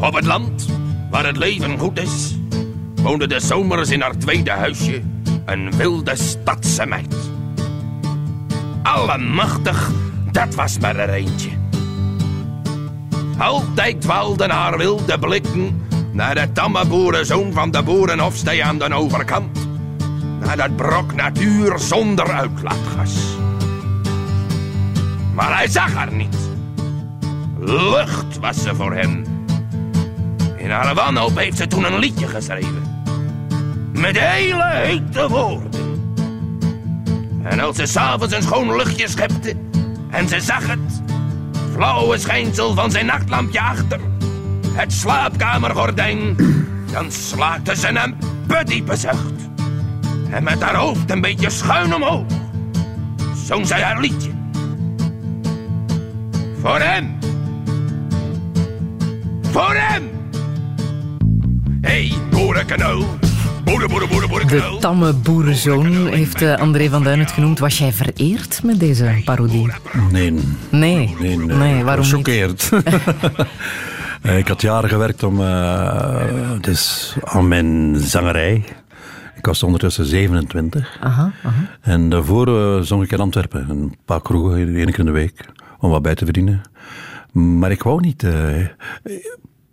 Op 0.06 0.14
het 0.14 0.26
land 0.26 0.66
waar 1.10 1.26
het 1.26 1.36
leven 1.36 1.78
goed 1.78 1.98
is, 1.98 2.34
woonde 3.02 3.26
de 3.26 3.40
zomers 3.40 3.90
in 3.90 4.00
haar 4.00 4.16
tweede 4.16 4.50
huisje 4.50 5.02
een 5.44 5.76
wilde 5.76 6.16
stadse 6.16 6.86
meid. 6.86 7.14
Allemachtig, 8.82 9.90
dat 10.32 10.54
was 10.54 10.78
maar 10.78 10.96
er 10.96 11.10
eentje. 11.10 11.50
Altijd 13.38 14.00
dwaalden 14.00 14.50
haar 14.50 14.78
wilde 14.78 15.18
blikken 15.18 15.86
naar 16.12 16.34
de 16.34 16.52
tamme 16.52 16.86
boerenzoon 16.86 17.52
van 17.52 17.70
de 17.70 17.82
boerenhofstee 17.82 18.64
aan 18.64 18.78
de 18.78 18.94
overkant. 18.94 19.68
Naar 20.40 20.56
dat 20.56 20.76
brok 20.76 21.14
natuur 21.14 21.78
zonder 21.78 22.32
uitlaatgas. 22.32 23.14
Maar 25.34 25.56
hij 25.56 25.68
zag 25.68 25.94
haar 25.94 26.12
niet. 26.12 26.36
Lucht 27.58 28.38
was 28.38 28.62
ze 28.62 28.74
voor 28.74 28.94
hem. 28.94 29.24
In 30.56 30.70
haar 30.70 30.94
wanhoop 30.94 31.36
heeft 31.36 31.56
ze 31.56 31.66
toen 31.66 31.84
een 31.84 31.98
liedje 31.98 32.26
geschreven. 32.26 32.89
Met 34.00 34.18
hele 34.18 34.70
hete 34.72 35.28
woorden. 35.28 35.70
En 37.42 37.60
als 37.60 37.76
ze 37.76 37.86
s'avonds 37.86 38.34
een 38.34 38.42
schoon 38.42 38.76
luchtje 38.76 39.08
schepte 39.08 39.56
en 40.10 40.28
ze 40.28 40.40
zag 40.40 40.66
het, 40.66 41.02
flauwe 41.72 42.18
schijnsel 42.18 42.74
van 42.74 42.90
zijn 42.90 43.06
nachtlampje 43.06 43.60
achter, 43.60 44.00
het 44.72 44.92
slaapkamergordijn, 44.92 46.36
dan 46.92 47.12
slaakte 47.12 47.76
ze 47.76 47.88
een 47.88 48.14
bediepe 48.46 48.96
zucht. 48.96 49.48
En 50.30 50.44
met 50.44 50.62
haar 50.62 50.76
hoofd 50.76 51.10
een 51.10 51.20
beetje 51.20 51.50
schuin 51.50 51.94
omhoog, 51.94 52.26
zong 53.46 53.66
zij 53.66 53.82
haar 53.82 54.00
liedje. 54.00 54.30
Voor 56.60 56.80
hem. 56.80 57.18
Voor 59.42 59.74
hem. 59.74 60.10
boeren, 61.80 62.30
boeren, 62.30 63.29
De 63.64 64.76
tamme 64.80 65.12
boerenzoon 65.12 65.86
heeft 66.06 66.42
eh, 66.42 66.54
André 66.56 66.88
van 66.88 67.02
Duin 67.02 67.18
het 67.18 67.30
genoemd. 67.30 67.58
Was 67.58 67.78
jij 67.78 67.92
vereerd 67.92 68.60
met 68.62 68.80
deze 68.80 69.20
parodie? 69.24 69.70
Nee, 70.10 70.34
Nee. 70.70 71.16
nee, 71.18 71.36
nee 71.36 71.84
waarom 71.84 72.04
niet? 72.04 72.10
Gechoqueerd. 72.12 72.68
Eh, 74.22 74.38
ik 74.38 74.48
had 74.48 74.60
jaren 74.62 74.88
gewerkt 74.88 75.22
om, 75.22 75.40
eh, 75.40 76.24
dus 76.60 77.14
aan 77.24 77.48
mijn 77.48 77.96
zangerij. 77.96 78.64
Ik 79.36 79.46
was 79.46 79.62
ondertussen 79.62 80.06
27. 80.06 80.98
Aha, 81.00 81.32
aha. 81.44 81.54
En 81.80 82.08
daarvoor 82.08 82.84
zong 82.84 83.02
ik 83.02 83.12
in 83.12 83.20
Antwerpen. 83.20 83.70
Een 83.70 83.94
paar 84.04 84.22
kroegen, 84.22 84.76
één 84.76 84.84
keer 84.90 84.98
in 84.98 85.04
de 85.04 85.10
week. 85.10 85.44
Om 85.78 85.90
wat 85.90 86.02
bij 86.02 86.14
te 86.14 86.24
verdienen. 86.24 86.60
Maar 87.32 87.70
ik 87.70 87.82
wou 87.82 88.00
niet... 88.00 88.22
eh, 88.22 88.66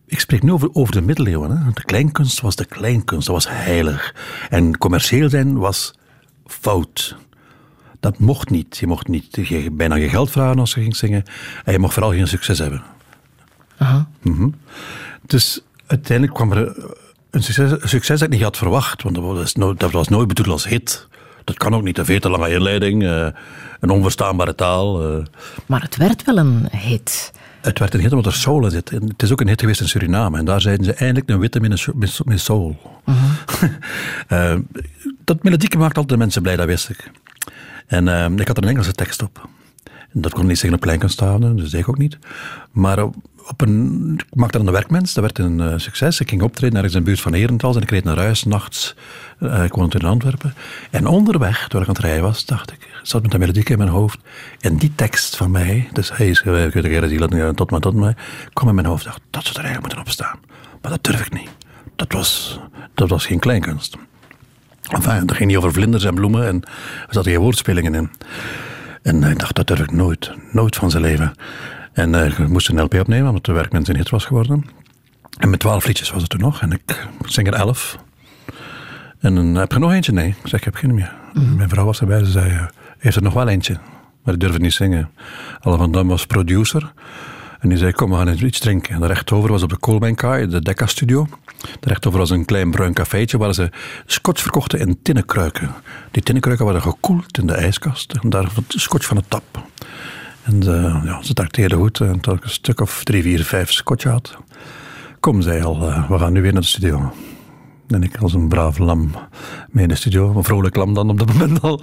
ik 0.07 0.19
spreek 0.19 0.43
nu 0.43 0.51
over, 0.51 0.69
over 0.73 0.93
de 0.93 1.01
middeleeuwen. 1.01 1.51
Hè. 1.51 1.71
De 1.73 1.83
kleinkunst 1.83 2.41
was 2.41 2.55
de 2.55 2.65
kleinkunst. 2.65 3.27
Dat 3.27 3.35
was 3.35 3.47
heilig. 3.49 4.15
En 4.49 4.77
commercieel 4.77 5.29
zijn 5.29 5.57
was 5.57 5.93
fout. 6.45 7.15
Dat 7.99 8.19
mocht 8.19 8.49
niet. 8.49 8.77
Je 8.77 8.87
mocht 8.87 9.07
niet 9.07 9.35
je, 9.47 9.71
bijna 9.71 9.95
je 9.95 10.09
geld 10.09 10.31
vragen 10.31 10.59
als 10.59 10.73
je 10.73 10.81
ging 10.81 10.95
zingen. 10.95 11.23
En 11.65 11.73
je 11.73 11.79
mocht 11.79 11.93
vooral 11.93 12.11
geen 12.11 12.27
succes 12.27 12.59
hebben. 12.59 12.83
Aha. 13.77 14.07
Dus 15.25 15.61
uiteindelijk 15.87 16.37
kwam 16.37 16.51
er 16.51 16.91
een 17.31 17.43
succes, 17.43 17.71
een 17.71 17.89
succes 17.89 18.19
dat 18.19 18.27
ik 18.27 18.33
niet 18.33 18.43
had 18.43 18.57
verwacht. 18.57 19.03
Want 19.03 19.15
dat 19.15 19.23
was, 19.23 19.53
nooit, 19.55 19.79
dat 19.79 19.91
was 19.91 20.07
nooit 20.07 20.27
bedoeld 20.27 20.47
als 20.47 20.67
hit. 20.67 21.07
Dat 21.43 21.57
kan 21.57 21.75
ook 21.75 21.83
niet. 21.83 21.97
Een 21.97 22.05
veel 22.05 22.19
te 22.19 22.29
lange 22.29 22.49
inleiding. 22.53 23.03
eh, 23.03 23.27
een 23.79 23.89
onverstaanbare 23.89 24.55
taal. 24.55 25.17
eh. 25.17 25.25
Maar 25.65 25.81
het 25.81 25.95
werd 25.97 26.23
wel 26.23 26.37
een 26.37 26.67
hit. 26.71 27.31
Het 27.67 27.79
werd 27.79 27.93
een 27.93 27.99
hit 27.99 28.11
omdat 28.11 28.25
er 28.25 28.33
soul 28.33 28.63
in 28.63 28.71
zit. 28.71 28.89
En 28.91 29.07
het 29.07 29.23
is 29.23 29.31
ook 29.31 29.41
een 29.41 29.47
hit 29.47 29.59
geweest 29.59 29.81
in 29.81 29.87
Suriname. 29.87 30.37
En 30.37 30.45
daar 30.45 30.61
zeiden 30.61 30.85
ze 30.85 30.93
eindelijk 30.93 31.29
een 31.29 31.39
witte 31.39 31.59
met, 32.25 32.39
soul. 32.39 32.75
Eh, 34.27 34.55
dat 35.23 35.43
melodieke 35.43 35.77
maakt 35.77 35.97
altijd 35.97 36.09
de 36.09 36.17
mensen 36.17 36.41
blij, 36.41 36.55
dat 36.55 36.65
wist 36.65 36.89
ik. 36.89 37.11
En 37.87 38.07
eh, 38.07 38.29
ik 38.35 38.47
had 38.47 38.57
er 38.57 38.63
een 38.63 38.69
Engelse 38.69 38.91
tekst 38.91 39.21
op. 39.21 39.49
En 40.13 40.21
dat 40.21 40.33
kon 40.33 40.45
niet 40.45 40.57
zeggen 40.57 40.77
op 40.77 40.81
kleinkunsthavenden, 40.81 41.53
dus 41.55 41.63
dat 41.63 41.71
deed 41.71 41.81
ik 41.81 41.89
ook 41.89 41.97
niet. 41.97 42.17
Maar 42.71 43.09
op, 43.47 43.61
een, 43.61 44.13
ik 44.29 44.35
maakte 44.35 44.57
dan 44.57 44.67
een 44.67 44.73
werkmens, 44.73 45.13
dat 45.13 45.23
werd 45.23 45.39
een 45.39 45.61
eh, 45.61 45.73
succes. 45.77 46.19
Ik 46.19 46.29
ging 46.29 46.41
optreden 46.41 46.75
ergens 46.75 46.93
in 46.93 46.99
de 46.99 47.05
buurt 47.05 47.21
van 47.21 47.33
Herentals 47.33 47.75
en 47.75 47.81
ik 47.81 47.89
reed 47.89 48.03
naar 48.03 48.17
huis, 48.17 48.43
nachts. 48.43 48.95
Eh, 49.39 49.63
ik 49.63 49.73
woonde 49.73 49.89
toen 49.89 50.01
in 50.01 50.07
Antwerpen. 50.07 50.53
En 50.91 51.05
onderweg, 51.05 51.59
terwijl 51.59 51.81
ik 51.81 51.87
aan 51.87 51.95
het 51.95 52.03
rijden 52.03 52.23
was, 52.23 52.45
dacht 52.45 52.71
ik, 52.71 52.87
zat 53.03 53.21
met 53.21 53.33
een 53.33 53.39
melodiek 53.39 53.69
in 53.69 53.77
mijn 53.77 53.89
hoofd. 53.89 54.19
En 54.59 54.77
die 54.77 54.91
tekst 54.95 55.35
van 55.35 55.51
mij, 55.51 55.89
dus 55.93 56.17
hij 56.17 56.29
is 56.29 56.39
geweest, 56.39 56.71
zielen 57.09 57.55
tot 57.55 57.71
maar 57.71 57.79
tot 57.79 57.95
mij, 57.95 58.15
kwam 58.53 58.69
in 58.69 58.75
mijn 58.75 58.87
hoofd. 58.87 59.03
dacht, 59.03 59.21
dat 59.29 59.43
zou 59.43 59.57
er 59.57 59.63
eigenlijk 59.63 59.93
moeten 59.93 59.99
opstaan. 59.99 60.39
Maar 60.81 60.91
dat 60.91 61.03
durf 61.03 61.25
ik 61.25 61.33
niet. 61.33 61.49
Dat 61.95 62.13
was, 62.13 62.59
dat 62.93 63.09
was 63.09 63.25
geen 63.25 63.39
kleinkunst. 63.39 63.97
Enfin, 64.81 65.13
het 65.13 65.31
ging 65.31 65.49
niet 65.49 65.57
over 65.57 65.73
vlinders 65.73 66.03
en 66.03 66.15
bloemen 66.15 66.47
en 66.47 66.61
er 67.07 67.13
zaten 67.13 67.31
geen 67.31 67.41
woordspelingen 67.41 67.95
in. 67.95 68.11
En 69.01 69.23
ik 69.23 69.39
dacht, 69.39 69.55
dat 69.55 69.67
durf 69.67 69.79
ik 69.79 69.91
nooit. 69.91 70.31
Nooit 70.51 70.75
van 70.75 70.91
zijn 70.91 71.03
leven. 71.03 71.33
En 71.97 72.15
eh, 72.15 72.25
ik 72.25 72.47
moest 72.47 72.69
een 72.69 72.81
LP 72.81 72.93
opnemen, 72.93 73.27
omdat 73.27 73.45
de 73.45 73.51
werkmens 73.51 73.87
een 73.87 73.95
hit 73.95 74.09
was 74.09 74.25
geworden. 74.25 74.65
En 75.37 75.49
met 75.49 75.59
twaalf 75.59 75.85
liedjes 75.85 76.11
was 76.11 76.23
het 76.23 76.33
er 76.33 76.39
nog. 76.39 76.61
En 76.61 76.71
ik 76.71 77.07
zing 77.25 77.47
er 77.47 77.53
elf. 77.53 77.97
En 79.19 79.35
dan 79.35 79.55
heb 79.55 79.69
je 79.69 79.75
er 79.75 79.81
nog 79.81 79.91
eentje? 79.91 80.11
Nee. 80.11 80.27
Ik 80.27 80.35
zeg, 80.47 80.59
ik 80.59 80.65
heb 80.65 80.75
geen 80.75 80.93
meer. 80.93 81.13
Mijn 81.55 81.69
vrouw 81.69 81.85
was 81.85 81.99
erbij. 81.99 82.19
Ze 82.19 82.31
zei, 82.31 82.51
eh, 82.51 82.65
heeft 82.97 83.15
er 83.15 83.21
nog 83.21 83.33
wel 83.33 83.47
eentje? 83.47 83.77
Maar 84.23 84.33
ik 84.33 84.39
durfde 84.39 84.59
niet 84.59 84.73
zingen. 84.73 85.09
Alle 85.59 85.77
van 85.77 85.91
Dam 85.91 86.07
was 86.07 86.25
producer. 86.25 86.93
En 87.59 87.69
die 87.69 87.77
zei, 87.77 87.91
kom, 87.91 88.09
we 88.09 88.15
gaan 88.15 88.45
iets 88.45 88.59
drinken. 88.59 88.93
En 88.93 89.01
de 89.01 89.07
rechtover 89.07 89.51
was 89.51 89.63
op 89.63 89.69
de 89.69 89.77
Koolmijnkaai, 89.77 90.47
de 90.47 90.61
Decca 90.61 90.85
Studio. 90.85 91.27
De 91.79 91.87
rechtover 91.87 92.19
was 92.19 92.29
een 92.29 92.45
klein 92.45 92.71
bruin 92.71 92.93
cafeetje 92.93 93.37
waar 93.37 93.53
ze 93.53 93.69
scotch 94.05 94.41
verkochten 94.41 94.79
in 94.79 94.99
tinnen 95.01 95.25
kruiken. 95.25 95.71
Die 96.11 96.23
tinnen 96.23 96.43
kruiken 96.43 96.65
waren 96.65 96.81
gekoeld 96.81 97.37
in 97.37 97.47
de 97.47 97.53
ijskast. 97.53 98.13
En 98.21 98.29
daar 98.29 98.49
was 98.55 98.63
scotch 98.67 99.05
van 99.05 99.17
de 99.17 99.23
tap. 99.27 99.66
En 100.47 100.61
eh, 100.61 101.01
ja, 101.05 101.23
ze 101.23 101.33
trakteerden 101.33 101.77
goed. 101.77 101.99
En 101.99 102.19
toen 102.19 102.35
ik 102.35 102.43
een 102.43 102.49
stuk 102.49 102.79
of 102.81 103.03
drie, 103.03 103.21
vier, 103.21 103.43
vijf 103.43 103.71
scotch 103.71 104.03
had. 104.03 104.37
Kom, 105.19 105.41
zei 105.41 105.63
al, 105.63 105.89
eh, 105.89 106.09
we 106.09 106.17
gaan 106.19 106.33
nu 106.33 106.41
weer 106.41 106.53
naar 106.53 106.61
de 106.61 106.67
studio. 106.67 107.13
En 107.87 108.03
ik 108.03 108.17
als 108.17 108.33
een 108.33 108.47
braaf 108.47 108.77
lam 108.77 109.11
mee 109.69 109.83
in 109.83 109.89
de 109.89 109.95
studio. 109.95 110.35
Een 110.35 110.43
vrolijk 110.43 110.75
lam 110.75 110.93
dan 110.93 111.09
op 111.09 111.19
dat 111.19 111.27
moment 111.33 111.61
al. 111.61 111.81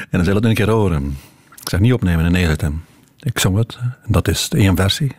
En 0.00 0.06
dan 0.10 0.24
zei 0.24 0.34
dat 0.40 0.44
een 0.44 0.54
keer 0.54 0.70
horen. 0.70 1.16
Ik 1.60 1.68
zeg 1.68 1.80
niet 1.80 1.92
opnemen 1.92 2.24
in 2.24 2.34
eigen 2.34 2.54
stem. 2.54 2.84
Ik 3.18 3.38
zong 3.38 3.56
het. 3.56 3.78
En 3.80 4.12
dat 4.12 4.28
is 4.28 4.48
de 4.48 4.56
één 4.56 4.76
versie. 4.76 5.12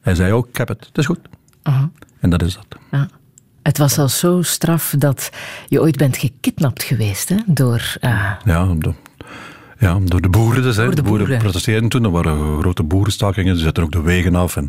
Hij 0.00 0.14
zei 0.14 0.32
ook, 0.32 0.48
ik 0.48 0.56
heb 0.56 0.68
het. 0.68 0.86
Het 0.86 0.98
is 0.98 1.06
goed. 1.06 1.20
Aha. 1.62 1.90
En 2.20 2.30
dat 2.30 2.42
is 2.42 2.54
dat. 2.54 2.66
Ja. 2.90 3.08
Het 3.62 3.78
was 3.78 3.98
al 3.98 4.08
zo 4.08 4.42
straf 4.42 4.94
dat 4.98 5.30
je 5.68 5.80
ooit 5.80 5.96
bent 5.96 6.16
gekidnapt 6.16 6.82
geweest 6.82 7.28
hè? 7.28 7.36
door... 7.46 7.96
eh, 8.00 8.30
Ja, 8.44 8.74
door, 8.78 8.94
ja, 9.78 9.98
door 10.04 10.20
de 10.20 10.28
boeren 10.28 10.62
dus. 10.62 10.76
Door 10.76 10.94
de 10.94 11.02
boeren, 11.02 11.26
boeren. 11.26 11.42
protesteerden 11.42 11.88
toen. 11.88 12.04
Er 12.04 12.10
waren 12.10 12.60
grote 12.60 12.82
boerenstakingen. 12.82 13.56
Ze 13.56 13.62
zetten 13.62 13.82
ook 13.82 13.92
de 13.92 14.02
wegen 14.02 14.34
af. 14.34 14.56
En, 14.56 14.68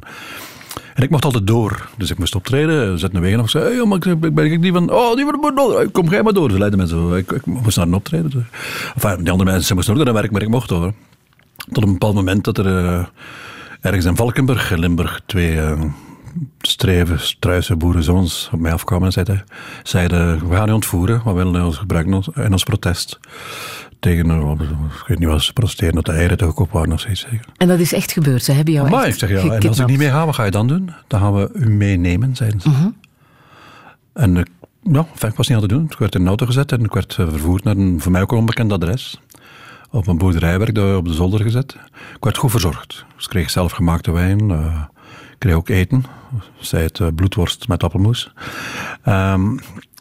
en 0.94 1.04
ik 1.04 1.10
mocht 1.10 1.26
altijd 1.26 1.48
door. 1.48 1.90
Dus 1.98 2.12
ik 2.12 2.18
moest 2.18 2.36
optreden. 2.36 3.00
Zetten 3.00 3.20
de 3.20 3.26
wegen 3.26 3.40
af. 3.40 3.46
Ik 3.46 3.52
zei, 3.52 3.76
hey, 3.76 3.86
maar 3.86 4.08
ik 4.08 4.34
ben 4.34 4.52
ik 4.52 4.60
niet 4.60 4.74
van... 4.74 4.92
Oh, 4.92 5.16
die 5.16 5.24
worden 5.24 5.56
door. 5.56 5.90
Kom 5.92 6.10
jij 6.10 6.24
maar 6.24 6.34
door. 6.34 6.52
Ze 6.52 6.58
leidden 6.58 6.80
mensen. 6.80 7.18
Ik, 7.18 7.32
ik 7.32 7.46
moest 7.46 7.78
naar 7.78 7.88
een 7.88 7.94
optreden. 7.94 8.30
Dus. 8.30 8.44
Enfin, 8.96 9.18
die 9.24 9.32
andere 9.32 9.52
mensen 9.52 9.76
moesten 9.76 9.98
ook 9.98 10.04
naar 10.04 10.14
werk, 10.14 10.32
maar 10.32 10.42
ik 10.42 10.50
mocht 10.50 10.70
door. 10.70 10.94
Tot 11.72 11.84
een 11.84 11.92
bepaald 11.92 12.16
moment 12.16 12.44
dat 12.44 12.58
er 12.58 12.66
eh, 12.66 13.06
ergens 13.82 14.06
in 14.06 14.16
Valkenburg, 14.16 14.72
in 14.72 14.80
Limburg, 14.80 15.22
twee 15.26 15.60
eh, 15.60 15.82
streven, 16.60 17.20
struise 17.20 17.76
boerenzoons 17.76 18.50
op 18.54 18.60
mij 18.60 18.74
afkwamen 18.74 19.06
en 19.06 19.12
zeiden, 19.12 19.44
zeiden 19.84 20.50
we 20.50 20.56
gaan 20.56 20.70
u 20.70 20.72
ontvoeren, 20.72 21.22
we 21.26 21.32
willen 21.32 21.66
ons 21.66 21.78
gebruiken 21.78 22.24
in 22.36 22.52
ons 22.52 22.64
protest. 22.64 23.20
Tegen, 24.00 24.30
eh, 24.30 24.52
ik 25.02 25.08
weet 25.08 25.20
niet 25.20 25.28
wat 25.28 25.42
ze 25.42 25.54
protesteren, 25.54 25.96
dat 25.96 26.06
de 26.06 26.12
eieren 26.12 26.38
te 26.38 26.46
goedkoop 26.46 26.72
waren 26.72 26.92
of 26.92 27.00
zoiets. 27.00 27.22
zeker. 27.22 27.46
En 27.58 27.68
dat 27.68 27.80
is 27.80 27.94
echt 27.94 28.12
gebeurd. 28.12 28.44
Ze 28.44 28.52
hebben 28.52 28.74
jou 28.74 28.90
Maar 28.90 29.04
echt 29.04 29.14
ik 29.14 29.30
zeg 29.30 29.44
ja, 29.44 29.54
en 29.54 29.68
als 29.68 29.80
ik 29.80 29.88
niet 29.88 29.98
mee 29.98 30.10
ga, 30.10 30.26
wat 30.26 30.36
ga 30.36 30.44
je 30.44 30.52
dan 30.52 30.68
doen? 30.68 30.94
Dan 31.08 31.20
gaan 31.20 31.34
we 31.36 31.50
u 31.54 31.70
meenemen, 31.70 32.36
zeiden 32.36 32.62
ze. 32.62 32.92
En 34.14 34.38
ik, 34.38 34.48
ja, 34.84 35.06
enfin, 35.12 35.30
ik 35.30 35.36
was 35.36 35.48
niet 35.48 35.58
aan 35.58 35.68
te 35.68 35.74
doen. 35.74 35.84
Ik 35.90 35.98
werd 35.98 36.16
in 36.16 36.22
een 36.22 36.28
auto 36.28 36.46
gezet 36.46 36.72
en 36.72 36.84
ik 36.84 36.94
werd 36.94 37.16
eh, 37.20 37.28
vervoerd 37.30 37.64
naar 37.64 37.76
een 37.78 38.02
voor 38.02 38.12
mij 38.12 38.22
ook 38.22 38.32
onbekend 38.32 38.72
adres. 38.72 39.20
Op 39.92 40.08
een 40.08 40.18
boerderij 40.18 40.58
werd 40.60 40.78
ik 40.78 40.84
op 40.98 41.06
de 41.08 41.14
zolder 41.14 41.42
gezet. 41.42 41.76
Ik 42.16 42.24
werd 42.24 42.38
goed 42.38 42.52
verzorgd. 42.52 43.06
Dus 43.16 43.24
ik 43.24 43.30
kreeg 43.30 43.50
zelfgemaakte 43.50 44.12
wijn. 44.12 44.52
eh, 44.52 44.82
ik 45.32 45.36
kreeg 45.40 45.54
ook 45.56 45.70
eten. 45.70 46.04
Zij 46.60 46.82
het 46.82 47.00
eh, 47.00 47.08
bloedworst 47.16 47.68
met 47.68 47.84
appelmoes. 47.84 48.34
Ehm, 49.04 49.58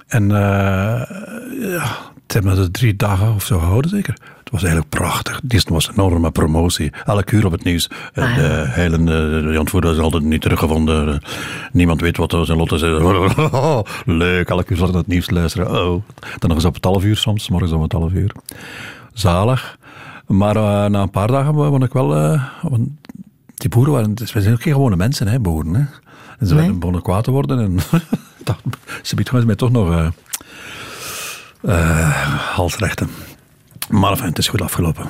en 0.07 0.31
eh 0.31 1.03
ja, 1.61 1.97
het 2.29 2.37
hebben 2.37 2.57
we 2.57 2.63
er 2.63 2.71
drie 2.71 2.97
dagen 2.97 3.35
of 3.35 3.45
zo 3.45 3.59
gehouden 3.59 3.91
zeker. 3.91 4.13
Het 4.39 4.51
was 4.51 4.63
eigenlijk 4.63 4.91
prachtig. 4.91 5.41
Dit 5.43 5.69
was 5.69 5.87
een 5.89 5.93
enorme 5.95 6.31
promotie. 6.31 6.93
Elk 7.05 7.31
uur 7.31 7.47
op 7.47 7.53
het 7.53 7.65
nieuws. 7.65 7.91
En 8.13 8.23
Ah, 8.23 8.35
de 8.35 8.43
heilende, 8.69 9.43
de 9.53 9.59
ontvoerder 9.59 9.93
is 9.93 9.99
altijd 9.99 10.23
niet 10.23 10.41
teruggevonden. 10.41 11.21
Niemand 11.73 12.01
weet 12.01 12.17
wat 12.17 12.37
zijn 12.43 12.59
Lotte 12.59 12.79
zei. 12.79 13.33
Leuk, 14.25 14.49
elk 14.49 14.71
uur 14.71 14.77
zat 14.77 14.95
het 14.95 15.07
nieuws 15.07 15.27
te 15.27 15.35
luisteren. 15.35 15.67
Oh. 15.71 16.03
Dan 16.39 16.49
nog 16.49 16.55
eens 16.55 16.65
op 16.65 16.75
het 16.75 16.85
half 16.85 17.05
uur 17.05 17.17
soms, 17.17 17.49
morgens 17.49 17.73
om 17.73 17.83
het 17.83 17.93
half 17.93 18.13
uur. 18.13 18.33
Zalig. 19.13 19.79
Maar 20.27 20.57
eh, 20.57 20.91
na 20.91 21.03
een 21.03 21.11
paar 21.11 21.29
dagen 21.29 21.55
word 21.55 21.83
ik 21.83 21.93
wel... 21.93 22.17
eh, 22.17 22.45
want 22.63 22.89
die 23.55 23.69
boeren 23.71 23.93
waren... 23.93 24.11
Het 24.11 24.29
zijn 24.29 24.53
ook 24.53 24.63
geen 24.63 24.73
gewone 24.73 24.97
mensen, 24.97 25.29
hè, 25.29 25.41
boeren. 25.41 25.75
Hè. 25.75 25.81
En 26.39 26.47
ze 26.47 26.53
Nee. 26.55 26.55
werden 26.55 26.79
begonnen 26.79 27.03
kwaad 27.03 27.25
te 27.25 27.31
worden. 27.31 27.59
En 27.59 27.79
dacht, 28.45 28.63
ze 29.03 29.15
biedt 29.15 29.29
gewoon 29.29 29.47
mij 29.47 29.55
toch 29.57 29.71
nog... 29.71 29.91
eh 29.91 29.99
eh, 29.99 30.07
halsrechten. 32.55 33.09
Maar 33.91 34.11
enfin, 34.11 34.27
het 34.27 34.39
is 34.39 34.49
goed 34.49 34.63
afgelopen. 34.63 35.07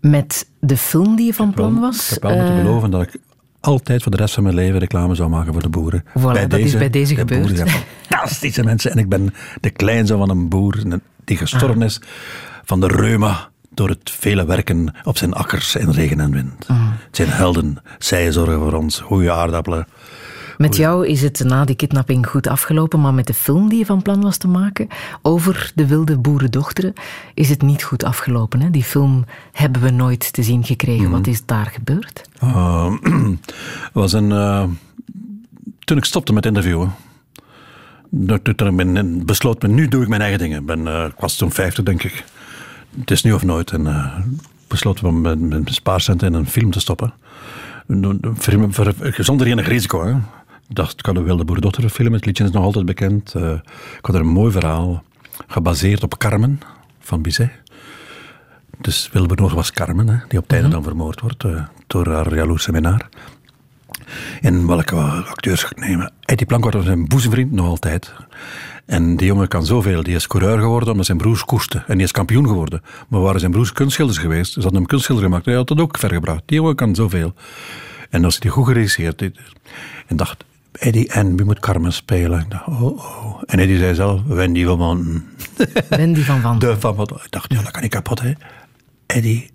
Met 0.00 0.48
de 0.60 0.76
film 0.76 1.16
die 1.16 1.26
je 1.26 1.34
van 1.34 1.52
plan 1.52 1.80
was. 1.80 2.06
Ik 2.06 2.10
heb 2.10 2.22
wel 2.22 2.36
moeten 2.36 2.56
eh, 2.56 2.62
beloven 2.62 2.90
dat 2.90 3.02
ik 3.02 3.16
altijd 3.60 4.02
voor 4.02 4.10
de 4.10 4.16
rest 4.16 4.34
van 4.34 4.42
mijn 4.42 4.54
leven 4.54 4.78
reclame 4.78 5.14
zou 5.14 5.28
maken 5.28 5.52
voor 5.52 5.62
de 5.62 5.68
boeren. 5.68 6.04
Voilà, 6.18 6.48
dat 6.48 6.58
is 6.58 6.76
bij 6.76 6.90
deze 6.90 7.14
de 7.14 7.20
gebeurd. 7.20 7.40
boeren 7.40 7.56
zijn 7.56 7.84
fantastische 8.08 8.64
mensen. 8.64 8.90
En 8.90 8.98
ik 8.98 9.08
ben 9.08 9.34
de 9.60 9.70
kleinzoon 9.70 10.18
van 10.18 10.30
een 10.30 10.48
boer 10.48 10.82
die 11.24 11.36
gestorven 11.36 11.82
is 11.82 12.00
van 12.64 12.80
de 12.80 12.86
reuma 12.86 13.48
door 13.70 13.88
het 13.88 14.10
vele 14.10 14.46
werken 14.46 14.94
op 15.04 15.18
zijn 15.18 15.32
akkers 15.32 15.76
in 15.76 15.90
regen 15.90 16.20
en 16.20 16.30
wind. 16.30 16.66
Het 16.66 17.16
zijn 17.16 17.28
helden. 17.28 17.82
Zij 17.98 18.32
zorgen 18.32 18.58
voor 18.58 18.72
ons. 18.72 19.00
Goede 19.00 19.32
aardappelen. 19.32 19.86
Met 20.58 20.76
jou 20.76 21.06
is 21.06 21.22
het 21.22 21.44
na 21.44 21.64
die 21.64 21.76
kidnapping 21.76 22.26
goed 22.26 22.46
afgelopen, 22.46 23.00
maar 23.00 23.14
met 23.14 23.26
de 23.26 23.34
film 23.34 23.68
die 23.68 23.78
je 23.78 23.86
van 23.86 24.02
plan 24.02 24.20
was 24.20 24.36
te 24.36 24.48
maken 24.48 24.88
over 25.22 25.72
de 25.74 25.86
wilde 25.86 26.18
boerendochteren 26.18 26.92
is 27.34 27.48
het 27.48 27.62
niet 27.62 27.82
goed 27.82 28.04
afgelopen. 28.04 28.60
Hè? 28.60 28.70
Die 28.70 28.84
film 28.84 29.24
hebben 29.52 29.82
we 29.82 29.90
nooit 29.90 30.32
te 30.32 30.42
zien 30.42 30.64
gekregen. 30.64 31.04
Mhm. 31.04 31.12
Wat 31.12 31.26
is 31.26 31.44
daar 31.44 31.66
gebeurd? 31.66 32.28
Uh, 32.42 32.92
was 33.92 34.12
een, 34.12 34.30
uh, 34.30 34.64
toen 35.84 35.96
ik 35.96 36.04
stopte 36.04 36.32
met 36.32 36.46
interviewen, 36.46 36.94
toen 38.56 39.22
besloot 39.24 39.62
me, 39.62 39.68
nu 39.68 39.88
doe 39.88 40.02
ik 40.02 40.08
mijn 40.08 40.20
eigen 40.20 40.38
dingen. 40.38 40.64
Ben, 40.64 40.86
uh, 40.86 41.04
ik 41.04 41.20
was 41.20 41.36
toen 41.36 41.50
50, 41.50 41.84
denk 41.84 42.02
ik. 42.02 42.24
Het 43.00 43.10
is 43.10 43.22
nu 43.22 43.32
of 43.32 43.42
nooit. 43.42 43.70
En 43.70 43.80
uh, 43.80 44.14
besloot 44.68 45.02
me 45.02 45.12
met 45.12 45.40
mijn 45.40 45.66
spaarcenten 45.66 46.26
in 46.26 46.34
een 46.34 46.48
film 46.48 46.70
te 46.70 46.80
stoppen. 46.80 47.12
Zonder 49.18 49.46
enig 49.46 49.68
risico. 49.68 50.04
Hè. 50.04 50.14
Dacht, 50.68 50.98
ik 50.98 51.06
had 51.06 51.16
een 51.16 51.24
Wilde 51.24 51.44
Boerdochter 51.44 51.88
film, 51.88 52.12
het 52.12 52.26
liedje 52.26 52.44
is 52.44 52.50
nog 52.50 52.64
altijd 52.64 52.86
bekend. 52.86 53.34
Uh, 53.36 53.52
ik 53.98 54.06
had 54.06 54.14
er 54.14 54.20
een 54.20 54.26
mooi 54.26 54.52
verhaal, 54.52 55.02
gebaseerd 55.46 56.02
op 56.02 56.18
Carmen 56.18 56.60
van 57.00 57.22
Bizet. 57.22 57.50
Dus 58.80 59.08
Wilde 59.12 59.28
Boerdochter 59.28 59.56
was 59.56 59.72
Carmen, 59.72 60.08
hè, 60.08 60.16
die 60.28 60.38
op 60.38 60.50
einde 60.50 60.66
mhm. 60.66 60.74
dan 60.74 60.84
vermoord 60.84 61.20
wordt 61.20 61.44
uh, 61.44 61.62
door 61.86 62.08
haar 62.08 62.34
jaloerse 62.34 62.72
minnaar. 62.72 63.08
En 64.40 64.66
welke 64.66 64.96
acteurs 64.96 65.62
ga 65.62 65.70
ik 65.70 65.86
nemen? 65.86 66.12
Eddie 66.20 66.46
Plank 66.46 66.72
was 66.72 66.84
zijn 66.84 67.08
boezemvriend, 67.08 67.52
nog 67.52 67.66
altijd. 67.66 68.12
En 68.86 69.16
die 69.16 69.26
jongen 69.26 69.48
kan 69.48 69.66
zoveel. 69.66 70.02
Die 70.02 70.14
is 70.14 70.26
coureur 70.26 70.58
geworden 70.58 70.90
omdat 70.90 71.06
zijn 71.06 71.18
broers 71.18 71.44
koesten. 71.44 71.84
En 71.86 71.94
die 71.94 72.06
is 72.06 72.12
kampioen 72.12 72.46
geworden. 72.46 72.82
Maar 73.08 73.20
waren 73.20 73.40
zijn 73.40 73.52
broers 73.52 73.72
kunstschilders 73.72 74.18
geweest, 74.18 74.52
ze 74.52 74.60
hadden 74.60 74.78
hem 74.78 74.88
kunstschilder 74.88 75.24
gemaakt. 75.24 75.44
Hij 75.44 75.54
had 75.54 75.68
dat 75.68 75.80
ook 75.80 75.98
vergebracht. 75.98 76.42
Die 76.46 76.56
jongen 76.56 76.74
kan 76.74 76.94
zoveel. 76.94 77.34
En 78.10 78.24
als 78.24 78.32
hij 78.32 78.42
die 78.42 78.50
goed 78.50 78.66
geregisseerd 78.66 79.22
En 80.06 80.16
dacht, 80.16 80.44
Eddie 80.78 81.08
en 81.08 81.36
wie 81.36 81.44
moet 81.44 81.60
Carmen 81.60 81.92
spelen? 81.92 82.40
Ik 82.40 82.50
dacht, 82.50 82.66
oh, 82.66 82.82
oh. 82.82 83.42
En 83.46 83.58
Eddie 83.58 83.78
zei 83.78 83.94
zelf, 83.94 84.22
Wendy 84.22 84.64
van 84.64 84.78
Wanten. 84.78 85.26
Wendy 85.88 86.20
van 86.20 86.40
Wanten. 86.40 86.68
De 86.68 86.80
van 86.80 86.94
Wanten. 86.94 87.16
Ik 87.16 87.30
dacht, 87.30 87.52
ja, 87.52 87.62
dat 87.62 87.70
kan 87.70 87.82
ik 87.82 87.90
kapot, 87.90 88.20
hè. 88.20 88.32
Eddie 89.06 89.50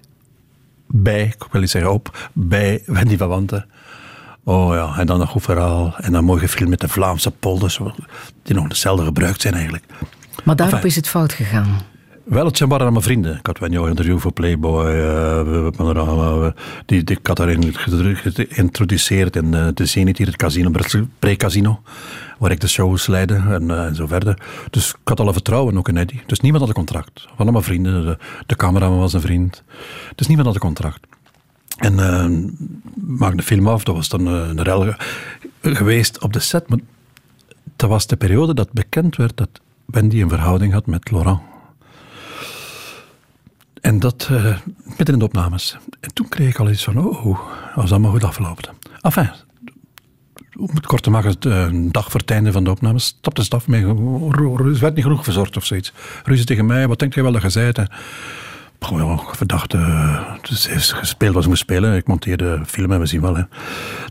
bij, 0.88 1.24
ik 1.24 1.46
wil 1.51 1.62
niet 1.62 1.70
zeggen 1.70 1.92
op, 1.92 2.30
bij 2.34 2.84
Wendy 2.86 3.18
van 3.18 3.27
Wanten. 3.27 3.65
Oh 4.44 4.74
ja, 4.74 4.98
en 4.98 5.06
dan 5.06 5.22
een 5.22 5.27
goed 5.27 5.42
verhaal. 5.42 5.96
En 5.98 6.12
dan 6.12 6.24
mooi 6.24 6.39
gefilmd 6.39 6.70
met 6.70 6.80
de 6.80 6.88
Vlaamse 6.88 7.32
polders, 7.32 7.80
die 8.44 8.56
nog 8.56 8.68
hetzelfde 8.68 9.06
gebruikt 9.06 9.42
zijn 9.42 9.53
eigenlijk. 9.53 9.86
Maar 10.44 10.56
daarop 10.56 10.86
is 10.86 10.96
het 10.96 11.08
fout 11.08 11.34
gegaan. 11.34 11.77
Wel, 12.24 12.46
het 12.46 12.58
zijn 12.58 12.70
waren 12.70 12.92
mijn 12.92 13.03
vrienden. 13.03 13.38
Ik 13.38 13.46
had 13.46 13.60
wel 13.60 13.70
een 13.72 13.89
interview 13.89 14.20
voor 14.20 14.32
Playboy. 14.32 14.96
Uh, 14.96 16.48
die, 16.86 17.03
die, 17.03 17.18
ik 17.18 17.27
had 17.27 17.38
daarin 17.38 17.74
geïntroduceerd 18.34 19.36
in 19.36 19.53
uh, 19.53 19.68
de 19.74 19.86
Zenit 19.86 20.18
hier, 20.18 20.27
het 20.27 20.36
casino, 20.36 20.72
pre-casino. 21.20 21.82
Waar 22.39 22.51
ik 22.51 22.60
de 22.60 22.68
shows 22.68 23.08
leidde 23.08 23.36
en, 23.36 23.63
uh, 23.63 23.86
en 23.86 23.96
zo 23.96 24.08
verder. 24.08 24.38
Dus 24.70 24.89
ik 24.89 24.96
had 25.03 25.20
alle 25.20 25.34
vertrouwen 25.34 25.77
ook 25.77 25.88
in 25.88 25.98
Eddie. 25.98 26.22
Dus 26.25 26.39
niemand 26.39 26.62
had 26.62 26.70
een 26.70 26.86
contract. 26.86 27.27
Allemaal 27.38 27.62
vrienden. 27.62 28.18
De, 28.46 28.56
cameraman 28.56 29.00
was 29.00 29.13
een 29.13 29.22
vriend. 29.22 29.63
Dus 30.15 30.27
niemand 30.27 30.48
had 30.48 30.56
een 30.56 30.62
contract. 30.62 31.00
En 31.77 31.94
uh, 31.94 32.25
maakte 33.18 33.38
de 33.38 33.44
film 33.44 33.68
af, 33.68 33.84
dat 33.84 33.96
was 33.96 34.10
dan 34.10 34.25
een 34.25 34.62
rel 34.62 34.94
geweest 35.62 36.22
op 36.22 36.34
de 36.34 36.39
set. 36.39 36.70
Maar 36.70 36.80
dat 37.75 37.89
was 37.89 38.08
de 38.08 38.15
periode 38.15 38.53
dat 38.53 38.72
bekend 38.72 39.15
werd 39.15 39.38
dat 39.38 39.50
Wendy 39.86 40.22
een 40.22 40.30
verhouding 40.30 40.74
had 40.74 40.86
met 40.86 41.12
Laurent. 41.12 41.39
En 43.84 44.00
dat 44.00 44.28
uh, 44.32 44.58
midden 44.86 45.13
in 45.13 45.20
de 45.20 45.25
opnames. 45.25 45.78
En 46.00 46.13
toen 46.13 46.30
kreeg 46.30 46.50
ik 46.50 46.60
al 46.60 46.70
iets 46.70 46.84
van, 46.84 47.06
oh, 47.06 47.40
als 47.75 47.90
dat 47.90 48.00
maar 48.00 48.12
goed 48.12 48.24
afloopt. 48.24 48.70
Enfin, 49.02 49.30
om 50.58 50.70
het 50.74 50.86
kort 50.86 51.04
te 51.04 51.10
maken, 51.10 51.36
een 51.40 51.92
dag 51.92 52.12
voor 52.12 52.20
het 52.20 52.32
einde 52.32 52.52
van 52.52 52.63
de 52.63 52.70
opnames 52.70 53.06
stapte 53.06 53.42
de 53.42 53.46
staf 53.46 53.68
mee. 53.68 53.86
Er 53.86 54.80
werd 54.80 54.96
niet 54.96 55.04
genoeg 55.04 55.24
verzorgd 55.24 55.58
of 55.58 55.66
zoiets. 55.66 55.94
Ruzie 56.24 56.46
tegen 56.46 56.66
mij, 56.66 56.88
wat 56.88 57.00
denk 57.00 57.13
je 57.13 57.22
wel 57.22 57.32
dat 57.32 57.42
je 57.42 57.50
zei? 57.50 57.72
gewoon 58.80 59.22
verdacht 59.32 59.72
dus 60.42 60.68
heeft 60.68 60.94
gespeeld 60.94 61.34
wat 61.34 61.44
ze 61.44 61.50
moest 61.50 61.62
spelen. 61.62 61.96
Ik 61.96 62.08
monteerde 62.08 62.62
film 62.66 62.92
en 62.92 63.00
we 63.00 63.06
zien 63.06 63.22
wel. 63.22 63.46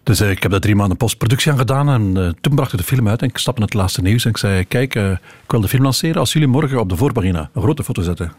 Dus 0.02 0.20
ik 0.20 0.42
heb 0.42 0.50
daar 0.50 0.60
drie 0.60 0.74
maanden 0.74 0.96
postproductie 0.96 1.52
aan 1.52 1.58
gedaan. 1.58 1.88
En 1.88 2.36
toen 2.40 2.54
bracht 2.54 2.72
ik 2.72 2.78
de 2.78 2.84
film 2.84 3.08
uit 3.08 3.22
en 3.22 3.28
ik 3.28 3.38
stapte 3.38 3.60
naar 3.60 3.68
het 3.68 3.78
laatste 3.78 4.02
nieuws. 4.02 4.24
En 4.24 4.30
ik 4.30 4.36
zei, 4.36 4.64
kijk, 4.64 4.94
ik 4.94 5.50
wil 5.50 5.60
de 5.60 5.68
film 5.68 5.82
lanceren 5.82 6.20
als 6.20 6.32
jullie 6.32 6.48
morgen 6.48 6.80
op 6.80 6.88
de 6.88 6.96
voorpagina 6.96 7.50
een 7.52 7.62
grote 7.62 7.84
foto 7.84 8.02
zetten. 8.02 8.32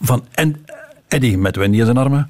Van 0.00 0.24
Eddie 1.08 1.38
met 1.38 1.56
Wendy 1.56 1.78
in 1.78 1.84
zijn 1.84 1.96
armen 1.96 2.28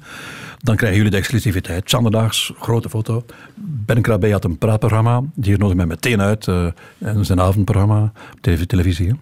dan 0.63 0.75
krijgen 0.75 0.97
jullie 0.97 1.11
de 1.11 1.17
exclusiviteit. 1.17 1.89
Zanderdaags, 1.89 2.53
grote 2.59 2.89
foto. 2.89 3.25
Ben 3.55 4.01
Krabbe 4.01 4.31
had 4.31 4.43
een 4.43 4.57
praatprogramma. 4.57 5.21
Die 5.35 5.57
nodig 5.57 5.75
mij 5.75 5.85
meteen 5.85 6.21
uit. 6.21 6.47
Uh, 6.47 6.65
en 6.97 7.25
zijn 7.25 7.41
avondprogramma 7.41 8.11
op 8.33 8.67
televisie. 8.67 9.19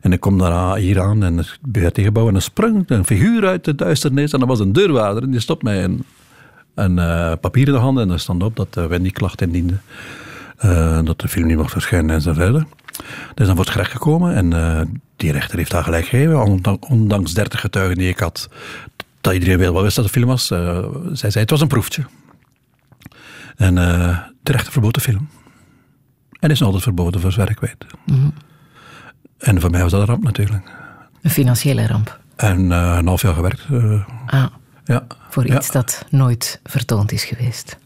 En 0.00 0.12
ik 0.12 0.20
kom 0.20 0.38
daar 0.38 0.76
hier 0.76 1.00
aan 1.00 1.24
en 1.24 1.36
het 1.36 1.58
BRT-gebouw. 1.62 2.28
En 2.28 2.34
er 2.34 2.42
sprong 2.42 2.84
een 2.86 3.06
figuur 3.06 3.46
uit 3.46 3.64
de 3.64 3.74
duisternis. 3.74 4.32
En 4.32 4.38
dat 4.38 4.48
was 4.48 4.60
een 4.60 4.72
deurwaarder. 4.72 5.22
En 5.22 5.30
die 5.30 5.40
stopt 5.40 5.62
mij 5.62 5.84
een, 5.84 6.04
een 6.74 6.96
uh, 6.96 7.32
papier 7.40 7.66
in 7.66 7.72
de 7.72 7.78
handen. 7.78 8.02
En 8.02 8.10
er 8.10 8.20
stond 8.20 8.42
op 8.42 8.56
dat 8.56 8.76
uh, 8.78 8.86
Wendy 8.86 9.10
klacht 9.10 9.40
indiende. 9.40 9.74
Uh, 10.64 11.00
dat 11.04 11.20
de 11.20 11.28
film 11.28 11.46
niet 11.46 11.56
mag 11.56 11.70
verschijnen 11.70 12.14
en 12.14 12.20
zo 12.20 12.32
verder. 12.32 12.66
Dus 13.34 13.46
dan 13.46 13.56
wordt 13.56 13.70
gerecht 13.70 13.90
gekomen 13.90 14.34
en 14.52 15.00
die 15.16 15.32
rechter 15.32 15.58
heeft 15.58 15.70
daar 15.70 15.84
gelijk 15.84 16.06
gegeven. 16.06 16.62
Ondanks 16.80 17.34
30 17.34 17.60
getuigen 17.60 17.96
die 17.96 18.08
ik 18.08 18.18
had, 18.18 18.48
dat 19.20 19.32
iedereen 19.32 19.58
wel 19.58 19.82
wist 19.82 19.96
dat 19.96 20.04
het 20.04 20.14
film 20.14 20.26
was. 20.26 20.50
Uh, 20.50 20.84
zij 21.12 21.30
zei, 21.30 21.42
het 21.42 21.50
was 21.50 21.60
een 21.60 21.68
proefje. 21.68 22.04
En 23.56 23.74
de 24.42 24.52
rechter 24.52 24.72
verbood 24.72 24.94
de 24.94 25.00
film. 25.00 25.28
En 26.40 26.50
is 26.50 26.58
nog 26.58 26.66
altijd 26.66 26.84
verboden 26.84 27.20
voor 27.20 27.32
zover 27.32 27.50
ik 27.50 27.60
weet. 27.60 27.76
Mm 28.06 28.32
En 29.38 29.60
voor 29.60 29.70
mij 29.70 29.82
was 29.82 29.90
dat 29.90 30.00
een 30.00 30.06
ramp 30.06 30.22
natuurlijk. 30.22 30.70
Een 31.22 31.30
financiële 31.30 31.86
ramp. 31.86 32.20
En 32.36 32.60
uh, 32.60 32.96
een 32.98 33.06
half 33.06 33.22
jaar 33.22 33.34
gewerkt. 33.34 33.66
ah, 34.26 34.46
ja. 34.84 35.06
Voor 35.28 35.46
iets 35.46 35.70
dat 35.70 36.04
nooit 36.10 36.60
vertoond 36.64 37.12
is 37.12 37.24
geweest. 37.24 37.78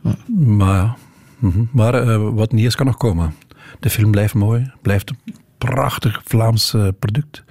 Hm. 0.00 0.56
Maar 0.56 0.74
ja. 0.74 0.96
Mhm. 1.40 1.64
Maar 1.72 2.18
wat 2.34 2.52
niet 2.52 2.66
is, 2.66 2.74
kan 2.74 2.86
nog 2.86 2.96
komen. 2.96 3.34
De 3.80 3.90
film 3.90 4.10
blijft 4.10 4.34
mooi. 4.34 4.70
Blijft 4.82 5.10
een 5.10 5.34
prachtig 5.58 6.20
Vlaams 6.24 6.74
product. 6.98 7.44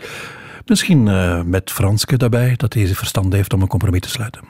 Misschien 0.65 1.07
uh, 1.07 1.41
met 1.41 1.71
Franske 1.71 2.17
daarbij, 2.17 2.53
dat 2.57 2.73
hij 2.73 2.87
verstand 2.87 3.33
heeft 3.33 3.53
om 3.53 3.61
een 3.61 3.67
compromis 3.67 4.01
te 4.01 4.09
sluiten. 4.09 4.41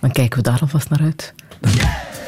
Dan 0.00 0.12
kijken 0.12 0.38
we 0.38 0.50
daar 0.50 0.60
alvast 0.60 0.90
naar 0.90 1.00
uit. 1.00 1.34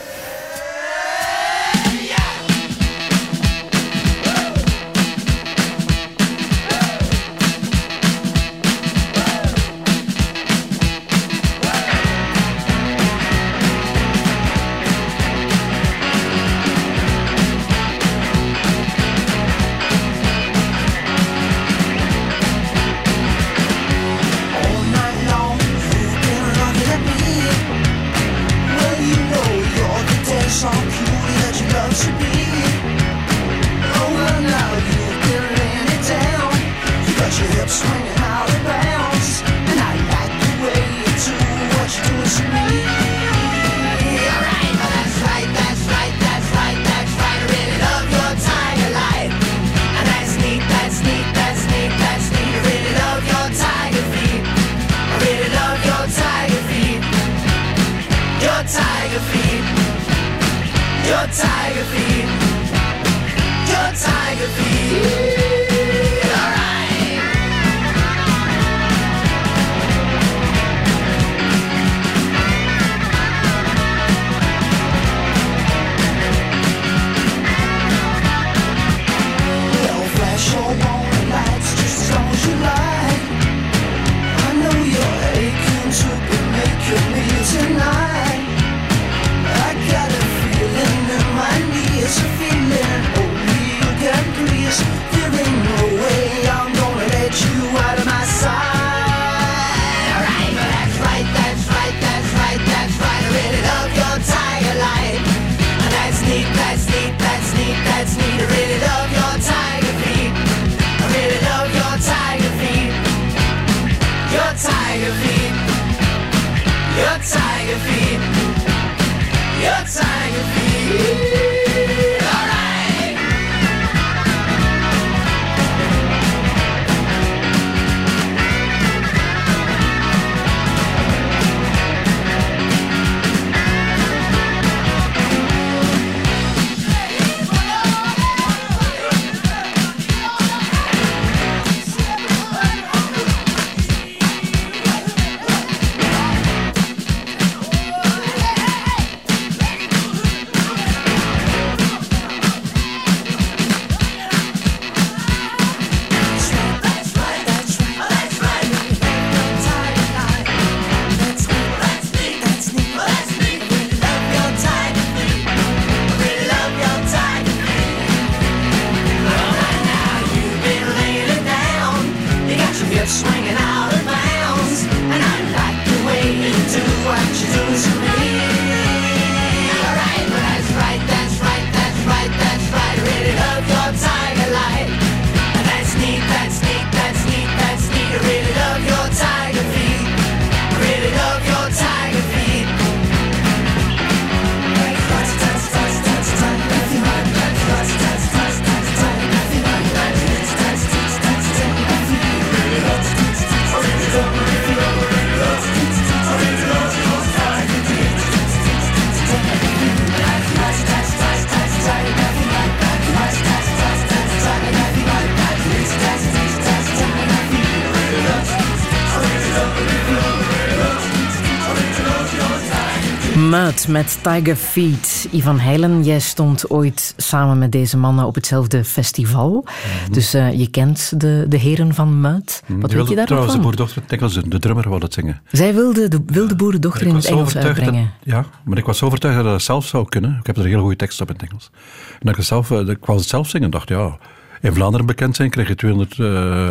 Muid 223.50 223.88
met 223.88 224.18
Tiger 224.22 224.56
Feet. 224.56 225.28
Ivan 225.30 225.58
Heilen, 225.58 226.04
jij 226.04 226.20
stond 226.20 226.70
ooit 226.70 227.14
samen 227.16 227.58
met 227.58 227.72
deze 227.72 227.96
mannen 227.96 228.26
op 228.26 228.34
hetzelfde 228.34 228.84
festival. 228.84 229.64
Mhm. 229.64 230.12
Dus 230.12 230.34
uh, 230.34 230.58
je 230.58 230.70
kent 230.70 231.20
de, 231.20 231.46
de 231.48 231.56
heren 231.56 231.94
van 231.94 232.20
Muid. 232.20 232.62
Mhm. 232.66 232.80
Wat 232.80 232.92
weet 232.92 233.08
je 233.08 233.14
daar 233.14 233.26
Trouwens, 233.26 233.54
de 233.54 233.60
boerendochter, 233.60 234.02
Engels, 234.06 234.34
de 234.34 234.58
drummer 234.58 234.88
wou 234.88 235.00
dat 235.00 235.12
zingen. 235.12 235.40
Zij 235.52 235.74
wilde 235.74 236.08
de, 236.08 236.22
wilde 236.26 236.56
boerendochter 236.56 237.06
in 237.06 237.14
het 237.14 237.24
Engels 237.24 237.56
uitbrengen. 237.56 238.10
ja, 238.22 238.44
maar 238.64 238.78
ik 238.78 238.84
was 238.84 238.98
zo 238.98 239.04
overtuigd 239.06 239.36
dat 239.36 239.46
ik 239.46 239.52
dat 239.52 239.62
zelf 239.62 239.86
zou 239.86 240.08
kunnen. 240.08 240.36
Ik 240.40 240.46
heb 240.46 240.56
er 240.56 240.62
een 240.62 240.68
hele 240.68 240.80
goede 240.80 240.96
tekst 240.96 241.20
op 241.20 241.28
in 241.28 241.34
het 241.34 241.48
Engels. 241.48 241.70
En 242.12 242.26
dat 242.26 242.36
ik, 242.38 242.44
zelf, 242.44 242.70
eh, 242.70 242.78
ik 242.78 243.04
wou 243.04 243.18
het 243.18 243.28
zelf 243.28 243.48
zingen 243.48 243.64
en 243.64 243.70
dacht, 243.70 243.88
ja... 243.88 244.18
In 244.60 244.74
Vlaanderen 244.74 245.06
bekend 245.06 245.36
zijn 245.36 245.50
krijg 245.50 245.68
je 245.68 245.74
200 245.74 246.18
uh, 246.18 246.70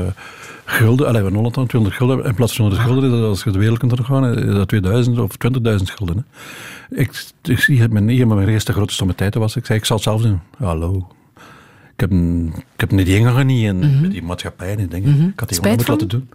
gulden. 0.80 1.08
Allee, 1.08 1.26
in 1.26 1.34
Holland 1.34 1.54
dan 1.54 1.68
200 1.68 2.02
gulden. 2.02 2.26
In 2.26 2.36
plaats 2.36 2.56
van 2.56 2.66
100 2.66 2.88
gulden, 2.88 3.28
als 3.28 3.44
je 3.44 3.52
de 3.52 3.60
wereld 3.60 3.78
kunt 3.78 4.06
gaan, 4.06 4.38
is 4.38 4.54
dat 4.54 4.68
2000 4.68 5.20
of 5.20 5.32
20.000 5.32 5.84
gulden. 5.84 6.26
Hè. 6.90 7.02
Ik, 7.02 7.26
ik 7.42 7.60
zie 7.60 7.82
het 7.82 7.92
niet, 7.92 8.26
maar 8.26 8.38
mijn 8.38 8.50
eerste 8.50 8.74
grote 8.74 8.94
stomme 8.94 9.16
tijd 9.16 9.36
was. 9.36 9.56
Ik 9.56 9.66
zei, 9.66 9.80
ik 9.80 9.86
zal 9.86 9.96
het 9.96 10.06
zelf 10.06 10.22
doen. 10.22 10.40
Hallo. 10.58 11.08
Ik 11.94 12.10
heb, 12.10 12.12
ik 12.74 12.80
heb 12.80 12.92
niet 12.92 13.06
die 13.06 13.44
niet 13.44 13.66
en 13.66 13.76
mm 13.76 13.82
-hmm. 13.82 14.02
met 14.02 14.12
die 14.12 14.24
maatschappij 14.24 14.78
en 14.78 14.90
dingen. 14.90 15.10
Mm 15.10 15.20
-hmm. 15.20 15.30
Ik 15.30 15.40
had 15.40 15.50
die 15.50 15.58
gewoon 15.58 15.76
moeten 15.76 15.94
laten 15.94 16.08
doen. 16.08 16.30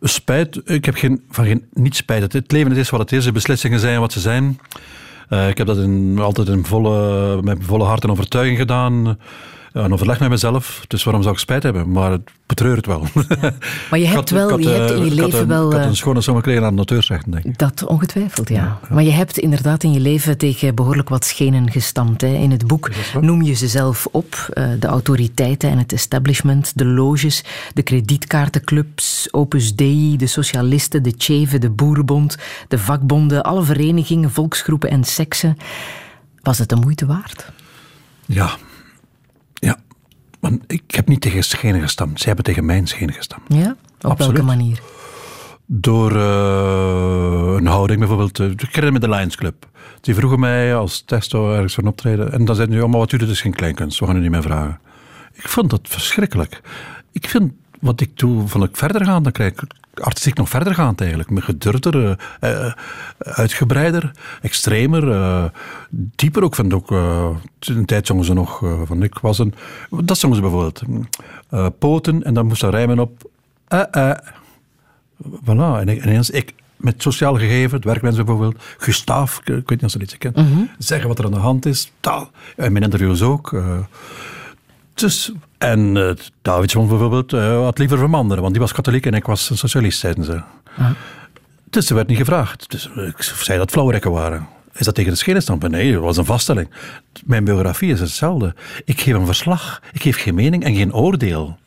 Spijt, 0.00 0.60
ik 0.64 0.84
heb 0.84 0.94
geen, 0.94 1.22
van 1.30 1.44
geen, 1.44 1.64
niet 1.72 1.96
spijt. 1.96 2.32
Het, 2.32 2.52
leven 2.52 2.70
het 2.70 2.78
is 2.78 2.90
wat 2.90 3.00
het 3.00 3.12
is. 3.12 3.24
De 3.24 3.32
beslissingen 3.32 3.80
zijn 3.80 4.00
wat 4.00 4.12
ze 4.12 4.20
zijn. 4.20 4.58
Uh, 5.30 5.48
ik 5.48 5.58
heb 5.58 5.66
dat 5.66 5.78
in, 5.78 6.18
altijd 6.18 6.48
in 6.48 6.64
volle, 6.64 7.42
met 7.42 7.58
volle 7.60 7.84
hart 7.84 8.04
en 8.04 8.10
overtuiging 8.10 8.58
gedaan 8.58 9.18
een 9.84 9.92
overleg 9.92 10.20
met 10.20 10.28
mezelf. 10.28 10.84
Dus 10.86 11.04
waarom 11.04 11.22
zou 11.22 11.34
ik 11.34 11.40
spijt 11.40 11.62
hebben? 11.62 11.90
Maar 11.90 12.10
het 12.10 12.30
betreur 12.46 12.76
het 12.76 12.86
wel. 12.86 13.06
Maar 13.90 13.98
je 13.98 14.06
hebt, 14.06 14.30
wel, 14.30 14.58
je 14.58 14.68
hebt 14.68 14.90
in 14.90 15.04
je 15.04 15.14
leven 15.14 15.48
wel... 15.48 15.72
Ik 15.72 15.78
had 15.78 15.86
een 15.86 15.96
schone 15.96 16.20
som 16.20 16.36
gekregen 16.36 16.64
aan 16.64 16.70
de 16.70 16.76
auteursrechten, 16.76 17.30
denk 17.30 17.44
ik. 17.44 17.58
Dat 17.58 17.84
ongetwijfeld, 17.84 18.48
ja. 18.48 18.78
Maar 18.90 19.02
je 19.02 19.10
hebt 19.10 19.38
inderdaad 19.38 19.82
in 19.82 19.92
je 19.92 20.00
leven 20.00 20.38
tegen 20.38 20.74
behoorlijk 20.74 21.08
wat 21.08 21.24
schenen 21.24 21.70
gestampt. 21.70 22.20
Hè. 22.20 22.28
In 22.28 22.50
het 22.50 22.66
boek 22.66 22.90
noem 23.20 23.42
je 23.42 23.54
ze 23.54 23.68
zelf 23.68 24.08
op. 24.10 24.48
Uh, 24.54 24.68
de 24.78 24.86
autoriteiten 24.86 25.70
en 25.70 25.78
het 25.78 25.92
establishment, 25.92 26.78
de 26.78 26.84
loges, 26.84 27.44
de 27.74 27.82
kredietkaartenclubs, 27.82 29.28
Opus 29.30 29.74
Dei, 29.74 30.16
de 30.16 30.26
socialisten, 30.26 31.02
de 31.02 31.16
Tjeven, 31.16 31.60
de 31.60 31.70
Boerenbond, 31.70 32.36
de 32.68 32.78
vakbonden, 32.78 33.42
alle 33.42 33.62
verenigingen, 33.62 34.30
volksgroepen 34.30 34.90
en 34.90 35.04
seksen. 35.04 35.56
Was 36.42 36.58
het 36.58 36.68
de 36.68 36.76
moeite 36.76 37.06
waard? 37.06 37.52
Ja, 38.26 38.56
want 40.40 40.62
ik 40.66 40.82
heb 40.86 41.08
niet 41.08 41.20
tegen 41.20 41.44
schenen 41.44 41.80
gestampt. 41.80 42.18
Zij 42.18 42.26
hebben 42.26 42.44
tegen 42.44 42.64
mijn 42.64 42.86
schenen 42.86 43.14
gestampt. 43.14 43.54
Ja? 43.54 43.76
Op 44.00 44.18
welke 44.18 44.42
manier? 44.42 44.80
Door 45.66 46.12
uh, 46.12 47.54
een 47.56 47.66
houding 47.66 47.98
bijvoorbeeld. 47.98 48.38
Ik 48.38 48.60
herinner 48.60 48.92
me 48.92 48.98
de 48.98 49.08
Lions 49.08 49.36
Club. 49.36 49.66
Die 50.00 50.14
vroegen 50.14 50.40
mij 50.40 50.76
als 50.76 51.02
testo 51.06 51.52
ergens 51.52 51.74
van 51.74 51.86
optreden. 51.86 52.32
En 52.32 52.44
dan 52.44 52.54
zeiden 52.54 52.76
ze, 52.76 52.84
oh, 52.84 52.90
maar 52.90 52.98
wat 52.98 53.10
doet 53.10 53.20
het 53.20 53.30
is 53.30 53.40
geen 53.40 53.54
kleinkunst. 53.54 53.98
We 53.98 54.06
gaan 54.06 54.16
u 54.16 54.20
niet 54.20 54.30
meer 54.30 54.42
vragen. 54.42 54.80
Ik 55.32 55.48
vond 55.48 55.70
dat 55.70 55.80
verschrikkelijk. 55.82 56.60
Ik 57.12 57.28
vind 57.28 57.52
wat 57.80 58.00
ik 58.00 58.18
doe, 58.18 58.48
van 58.48 58.62
ik 58.62 58.76
verder 58.76 59.04
gaan. 59.04 59.22
Dan 59.22 59.32
krijg 59.32 59.52
ik 59.52 59.62
artistiek 59.94 60.36
nog 60.36 60.48
verder 60.48 60.74
gaan 60.74 60.94
eigenlijk. 60.96 61.30
Met 61.30 61.44
gedurfder, 61.44 62.18
uh, 62.40 62.72
uitgebreider, 63.18 64.10
extremer, 64.42 65.08
uh, 65.08 65.44
dieper 65.90 66.42
ook. 66.42 66.54
Vind 66.54 66.74
ook, 66.74 66.90
uh, 66.90 67.28
een 67.58 67.84
tijd 67.84 68.06
zongen 68.06 68.24
ze 68.24 68.32
nog 68.32 68.58
van 68.84 69.02
ik 69.02 69.18
was 69.18 69.38
een... 69.38 69.54
Dat 69.90 70.18
zongen 70.18 70.36
ze 70.36 70.42
bijvoorbeeld. 70.42 70.82
poten 71.78 72.22
en 72.22 72.34
dan 72.34 72.46
moest 72.46 72.60
ze 72.60 72.70
rijmen 72.70 72.98
op... 72.98 73.30
eh 73.68 73.82
eh. 73.90 74.16
Voilà. 75.44 75.80
En 75.80 75.88
ineens, 75.88 76.30
ik, 76.30 76.54
met 76.76 77.02
sociaal 77.02 77.36
gegeven, 77.36 77.76
het 77.76 77.84
werkmensen 77.84 78.24
bijvoorbeeld, 78.24 78.62
Gustaaf, 78.78 79.38
ik, 79.38 79.46
weet 79.46 79.68
niet 79.68 79.82
of 79.82 79.90
ze 79.90 79.98
dit 79.98 80.18
kent, 80.18 80.36
mm 80.36 80.52
-hmm. 80.52 80.70
zeggen 80.78 81.08
wat 81.08 81.18
er 81.18 81.24
aan 81.24 81.30
de 81.30 81.36
hand 81.36 81.66
is. 81.66 81.92
Taal. 82.00 82.30
In 82.56 82.72
mijn 82.72 82.84
interviews 82.84 83.22
ook. 83.22 83.62
dus 84.94 85.32
en 85.58 85.96
uh, 85.96 86.10
Davidson 86.42 86.88
bijvoorbeeld 86.88 87.32
uh, 87.32 87.62
had 87.62 87.78
liever 87.78 87.98
vermanderen, 87.98 88.40
want 88.42 88.54
die 88.54 88.62
was 88.62 88.72
katholiek 88.72 89.06
en 89.06 89.14
ik 89.14 89.26
was 89.26 89.50
een 89.50 89.58
socialist, 89.58 89.98
zeiden 89.98 90.24
ze. 90.24 90.40
Ah. 90.76 90.90
Dus 91.70 91.86
ze 91.86 91.94
werd 91.94 92.08
niet 92.08 92.18
gevraagd. 92.18 92.70
Dus 92.70 92.90
ik 92.94 93.22
zei 93.22 93.58
dat 93.58 93.70
flauwrekken 93.70 94.10
waren. 94.10 94.48
Is 94.72 94.84
dat 94.84 94.94
tegen 94.94 95.10
de 95.10 95.16
schenen 95.16 95.70
Nee, 95.70 95.92
dat 95.92 96.02
was 96.02 96.16
een 96.16 96.24
vaststelling. 96.24 96.70
Mijn 97.24 97.44
biografie 97.44 97.92
is 97.92 98.00
hetzelfde. 98.00 98.54
Ik 98.84 99.00
geef 99.00 99.14
een 99.14 99.26
verslag, 99.26 99.82
ik 99.92 100.02
geef 100.02 100.22
geen 100.22 100.34
mening 100.34 100.64
en 100.64 100.74
geen 100.74 100.94
oordeel. 100.94 101.58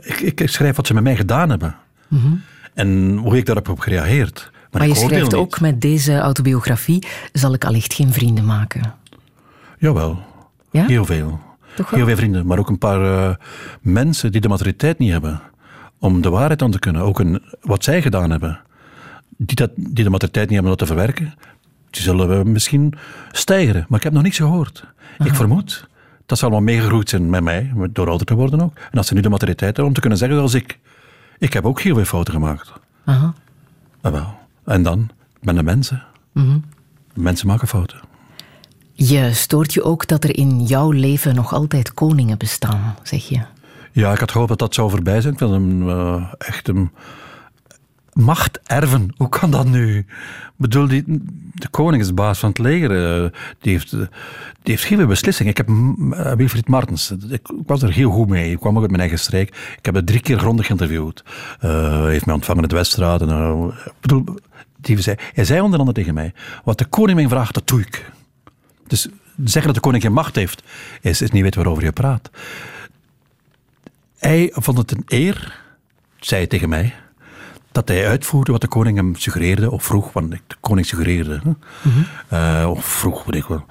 Ik, 0.00 0.20
ik, 0.20 0.48
schrijf 0.48 0.76
wat 0.76 0.86
ze 0.86 0.94
met 0.94 1.02
mij 1.02 1.16
gedaan 1.16 1.50
hebben. 1.50 1.76
Mm 2.08 2.20
-hmm. 2.20 2.42
En 2.74 3.16
hoe 3.16 3.36
ik 3.36 3.46
daarop 3.46 3.66
heb 3.66 3.78
gereageerd. 3.78 4.50
Maar, 4.52 4.80
maar 4.80 4.88
je 4.88 4.94
schrijft 4.94 5.34
ook 5.34 5.60
met 5.60 5.80
deze 5.80 6.18
autobiografie, 6.18 7.06
zal 7.32 7.54
ik 7.54 7.64
allicht 7.64 7.94
geen 7.94 8.12
vrienden 8.12 8.44
maken. 8.44 8.94
Jawel, 9.78 10.22
ja? 10.70 10.86
heel 10.86 11.04
veel. 11.04 11.40
Heel 11.74 12.06
veel 12.06 12.16
vrienden, 12.16 12.46
maar 12.46 12.58
ook 12.58 12.68
een 12.68 12.78
paar 12.78 13.00
uh, 13.00 13.34
mensen 13.80 14.32
die 14.32 14.40
de 14.40 14.48
maturiteit 14.48 14.98
niet 14.98 15.10
hebben 15.10 15.40
om 15.98 16.20
de 16.20 16.30
waarheid 16.30 16.62
aan 16.62 16.70
te 16.70 16.78
kunnen. 16.78 17.02
Ook 17.02 17.18
een, 17.18 17.42
wat 17.60 17.84
zij 17.84 18.02
gedaan 18.02 18.30
hebben. 18.30 18.60
Die, 19.36 19.56
dat, 19.56 19.70
die 19.74 20.04
de 20.04 20.10
maturiteit 20.10 20.48
niet 20.48 20.54
hebben 20.54 20.72
om 20.72 20.78
dat 20.78 20.88
te 20.88 20.94
verwerken, 20.94 21.34
die 21.90 22.02
zullen 22.02 22.28
we 22.28 22.50
misschien 22.50 22.94
stijgen. 23.32 23.86
Maar 23.88 23.98
ik 23.98 24.04
heb 24.04 24.12
nog 24.12 24.22
niets 24.22 24.36
gehoord. 24.36 24.84
Aha. 25.18 25.30
Ik 25.30 25.34
vermoed 25.34 25.88
dat 26.26 26.38
ze 26.38 26.44
allemaal 26.44 26.62
meegegroeid 26.62 27.08
zijn 27.08 27.30
met 27.30 27.42
mij, 27.42 27.72
door 27.90 28.08
ouder 28.08 28.26
te 28.26 28.34
worden 28.34 28.60
ook. 28.60 28.76
En 28.76 28.90
dat 28.90 29.06
ze 29.06 29.14
nu 29.14 29.20
de 29.20 29.28
maturiteit 29.28 29.76
hebben 29.76 29.84
om 29.84 29.92
te 29.92 30.00
kunnen 30.00 30.18
zeggen 30.18 30.36
zoals 30.36 30.54
ik. 30.54 30.78
Ik 31.38 31.52
heb 31.52 31.64
ook 31.64 31.80
heel 31.80 31.94
veel 31.94 32.04
fouten 32.04 32.34
gemaakt. 32.34 32.72
Aha. 33.04 33.34
En, 34.00 34.12
wel. 34.12 34.38
en 34.64 34.82
dan, 34.82 35.10
ben 35.40 35.54
de 35.54 35.62
mensen. 35.62 36.02
Mm 36.32 36.44
-hmm. 36.44 36.64
Mensen 37.14 37.46
maken 37.46 37.68
fouten. 37.68 38.00
Je 39.02 39.32
stoort 39.32 39.74
je 39.74 39.82
ook 39.82 40.06
dat 40.06 40.24
er 40.24 40.36
in 40.36 40.62
jouw 40.62 40.90
leven 40.90 41.34
nog 41.34 41.52
altijd 41.52 41.94
koningen 41.94 42.38
bestaan, 42.38 42.96
zeg 43.02 43.28
je? 43.28 43.40
Ja, 43.92 44.12
ik 44.12 44.18
had 44.18 44.30
gehoopt 44.30 44.48
dat 44.48 44.58
dat 44.58 44.74
zou 44.74 44.90
voorbij 44.90 45.20
zijn. 45.20 45.32
Ik 45.32 45.38
wil 45.38 45.52
hem 45.52 45.88
uh, 45.88 46.24
echt 46.38 46.68
een 46.68 46.90
macht 48.12 48.60
erven. 48.64 49.14
Hoe 49.16 49.28
kan 49.28 49.50
dat 49.50 49.66
nu? 49.66 49.98
Ik 49.98 50.06
bedoel, 50.56 50.88
die, 50.88 51.04
de 51.54 51.68
koning 51.70 52.02
is 52.02 52.14
baas 52.14 52.38
van 52.38 52.48
het 52.48 52.58
leger. 52.58 53.22
Uh, 53.22 53.30
die, 53.60 53.72
heeft, 53.72 53.90
die 53.90 54.08
heeft 54.62 54.84
geen 54.84 55.06
beslissing. 55.06 55.48
Ik 55.48 55.56
heb 55.56 55.68
uh, 55.68 56.32
Wilfried 56.32 56.68
Martens, 56.68 57.14
ik, 57.28 57.50
was 57.66 57.82
er 57.82 57.92
heel 57.92 58.10
goed 58.10 58.28
mee. 58.28 58.50
Ik 58.50 58.60
kwam 58.60 58.74
ook 58.74 58.80
uit 58.80 58.90
mijn 58.90 59.02
eigen 59.02 59.18
streek. 59.18 59.48
Ik 59.78 59.84
heb 59.84 59.94
hem 59.94 60.04
drie 60.04 60.20
keer 60.20 60.38
grondig 60.38 60.66
geïnterviewd. 60.66 61.24
Hij 61.58 62.10
heeft 62.10 62.26
mij 62.26 62.34
ontvangen 62.34 62.62
in 62.62 62.68
de 62.68 62.74
Weststraat. 62.74 63.22
En, 63.22 63.74
bedoel, 64.00 64.24
die 64.80 65.00
zei, 65.00 65.16
hij 65.32 65.44
zei 65.44 65.60
onder 65.60 65.78
andere 65.78 65.98
tegen 65.98 66.14
mij, 66.14 66.32
wat 66.64 66.78
de 66.78 66.84
koning 66.84 67.18
mij 67.18 67.28
vraagt, 67.28 67.54
dat 67.54 67.68
doe 67.68 67.80
ik. 67.80 68.10
Dus 68.90 69.08
zeggen 69.36 69.66
dat 69.66 69.74
de 69.74 69.80
koning 69.80 70.02
geen 70.02 70.12
macht 70.12 70.36
heeft, 70.36 70.62
is, 71.00 71.22
is 71.22 71.30
niet 71.30 71.42
weten 71.42 71.60
waarover 71.60 71.84
je 71.84 71.92
praat. 71.92 72.30
Hij 74.18 74.50
vond 74.54 74.78
het 74.78 74.90
een 74.90 75.04
eer, 75.06 75.60
zei 76.18 76.40
hij 76.40 76.48
tegen 76.48 76.68
mij, 76.68 76.94
dat 77.72 77.88
hij 77.88 78.06
uitvoerde 78.08 78.52
wat 78.52 78.60
de 78.60 78.68
koning 78.68 78.96
hem 78.96 79.14
suggereerde, 79.14 79.70
of 79.70 79.84
vroeg, 79.84 80.12
want 80.12 80.30
de 80.30 80.38
koning 80.60 80.86
suggereerde, 80.86 81.40
mm 81.42 81.56
-hmm. 81.82 82.06
uh, 82.32 82.70
of 82.70 82.84
vroeg, 82.84 83.24
weet 83.24 83.42
ik 83.42 83.44
wel. 83.44 83.64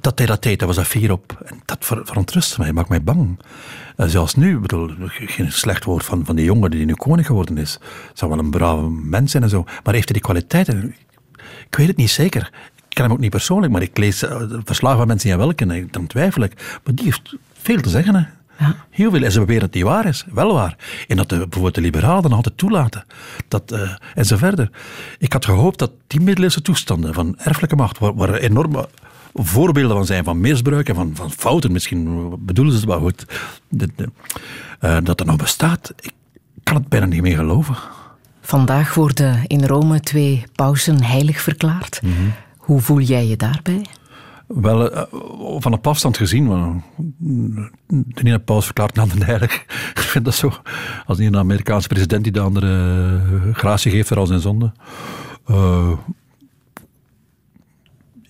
Dat 0.00 0.18
hij 0.18 0.26
dat 0.26 0.42
deed, 0.42 0.58
dat 0.58 0.68
was 0.68 0.78
affier 0.78 1.12
op. 1.12 1.42
En 1.44 1.60
dat 1.64 1.78
ver, 1.80 2.06
verontrustte 2.06 2.60
mij, 2.60 2.72
maakt 2.72 2.88
mij 2.88 3.02
bang. 3.02 3.38
Uh, 3.96 4.06
zelfs 4.06 4.34
nu, 4.34 4.58
bedoel, 4.58 4.90
geen 5.08 5.52
slecht 5.52 5.84
woord 5.84 6.04
van, 6.04 6.24
van 6.24 6.36
die 6.36 6.44
jongen 6.44 6.70
die 6.70 6.84
nu 6.84 6.94
koning 6.94 7.26
geworden 7.26 7.58
is. 7.58 7.78
Zou 8.12 8.30
wel 8.30 8.40
een 8.40 8.50
brave 8.50 8.88
mens 8.88 9.30
zijn 9.30 9.42
en 9.42 9.48
zo. 9.48 9.64
Maar 9.64 9.94
heeft 9.94 10.08
hij 10.08 10.18
die 10.18 10.22
kwaliteiten? 10.22 10.94
Ik 11.68 11.76
weet 11.76 11.88
het 11.88 11.96
niet 11.96 12.10
zeker 12.10 12.50
ken 12.98 13.06
hem 13.06 13.16
ook 13.16 13.22
niet 13.22 13.30
persoonlijk, 13.30 13.72
maar 13.72 13.82
ik 13.82 13.98
lees 13.98 14.22
uh, 14.22 14.42
verslagen 14.64 14.98
van 14.98 15.06
mensen 15.06 15.28
die 15.28 15.36
hij 15.36 15.46
wel 15.46 15.54
kennen. 15.54 15.88
Dan 15.90 16.06
twijfel 16.06 16.42
ik. 16.42 16.80
Maar 16.84 16.94
die 16.94 17.04
heeft 17.04 17.34
veel 17.52 17.80
te 17.80 17.88
zeggen. 17.88 18.14
Hè. 18.14 18.24
Ja. 18.64 18.74
Heel 18.90 19.10
veel. 19.10 19.22
En 19.22 19.32
ze 19.32 19.38
beweren 19.38 19.60
dat 19.60 19.72
die 19.72 19.84
waar 19.84 20.06
is. 20.06 20.24
Wel 20.32 20.54
waar. 20.54 20.76
En 21.08 21.16
dat 21.16 21.28
de, 21.28 21.36
bijvoorbeeld 21.36 21.74
de 21.74 21.80
liberalen 21.80 22.32
altijd 22.32 22.58
toelaten. 22.58 23.04
Dat, 23.48 23.72
uh, 23.72 23.90
en 24.14 24.24
zo 24.24 24.36
verder. 24.36 24.70
Ik 25.18 25.32
had 25.32 25.44
gehoopt 25.44 25.78
dat 25.78 25.90
die 26.06 26.20
middeleeuwse 26.20 26.62
toestanden 26.62 27.14
van 27.14 27.38
erfelijke 27.38 27.76
macht, 27.76 27.98
waar, 27.98 28.14
waar 28.14 28.34
enorme 28.34 28.88
voorbeelden 29.34 29.96
van 29.96 30.06
zijn, 30.06 30.24
van 30.24 30.40
misbruik 30.40 30.88
en 30.88 30.94
van, 30.94 31.10
van 31.14 31.30
fouten, 31.30 31.72
misschien 31.72 32.34
bedoelen 32.38 32.72
ze 32.72 32.78
het 32.80 32.88
wel 32.88 33.00
goed, 33.00 33.24
de, 33.68 33.88
de, 33.96 34.10
uh, 34.80 34.96
dat 35.02 35.20
er 35.20 35.26
nog 35.26 35.36
bestaat. 35.36 35.92
Ik 36.00 36.12
kan 36.62 36.74
het 36.74 36.88
bijna 36.88 37.06
niet 37.06 37.22
meer 37.22 37.36
geloven. 37.36 37.76
Vandaag 38.40 38.94
worden 38.94 39.46
in 39.46 39.64
Rome 39.64 40.00
twee 40.00 40.44
pausen 40.54 41.02
heilig 41.02 41.40
verklaard. 41.40 42.02
Mm 42.02 42.12
-hmm. 42.16 42.32
Hoe 42.68 42.80
voel 42.80 43.00
jij 43.00 43.26
je 43.26 43.36
daarbij? 43.36 43.86
Wel, 44.46 44.92
uh, 44.92 45.02
van 45.58 45.72
op 45.72 45.86
afstand 45.86 46.16
gezien, 46.16 46.82
de 47.18 48.20
ene 48.22 48.38
paus 48.38 48.64
verklaart 48.64 48.94
de 48.94 49.00
andere. 49.00 49.42
Ik 49.94 49.98
vind 49.98 50.24
dat 50.24 50.34
zo. 50.34 50.52
Als 51.06 51.18
een 51.18 51.36
Amerikaanse 51.36 51.88
president 51.88 52.22
die 52.22 52.32
de 52.32 52.40
andere 52.40 52.66
uh, 52.66 53.54
gratie 53.54 53.90
geeft 53.90 54.08
voor 54.08 54.16
al 54.16 54.26
zijn 54.26 54.40
zonde. 54.40 54.72
Uh, 55.50 55.92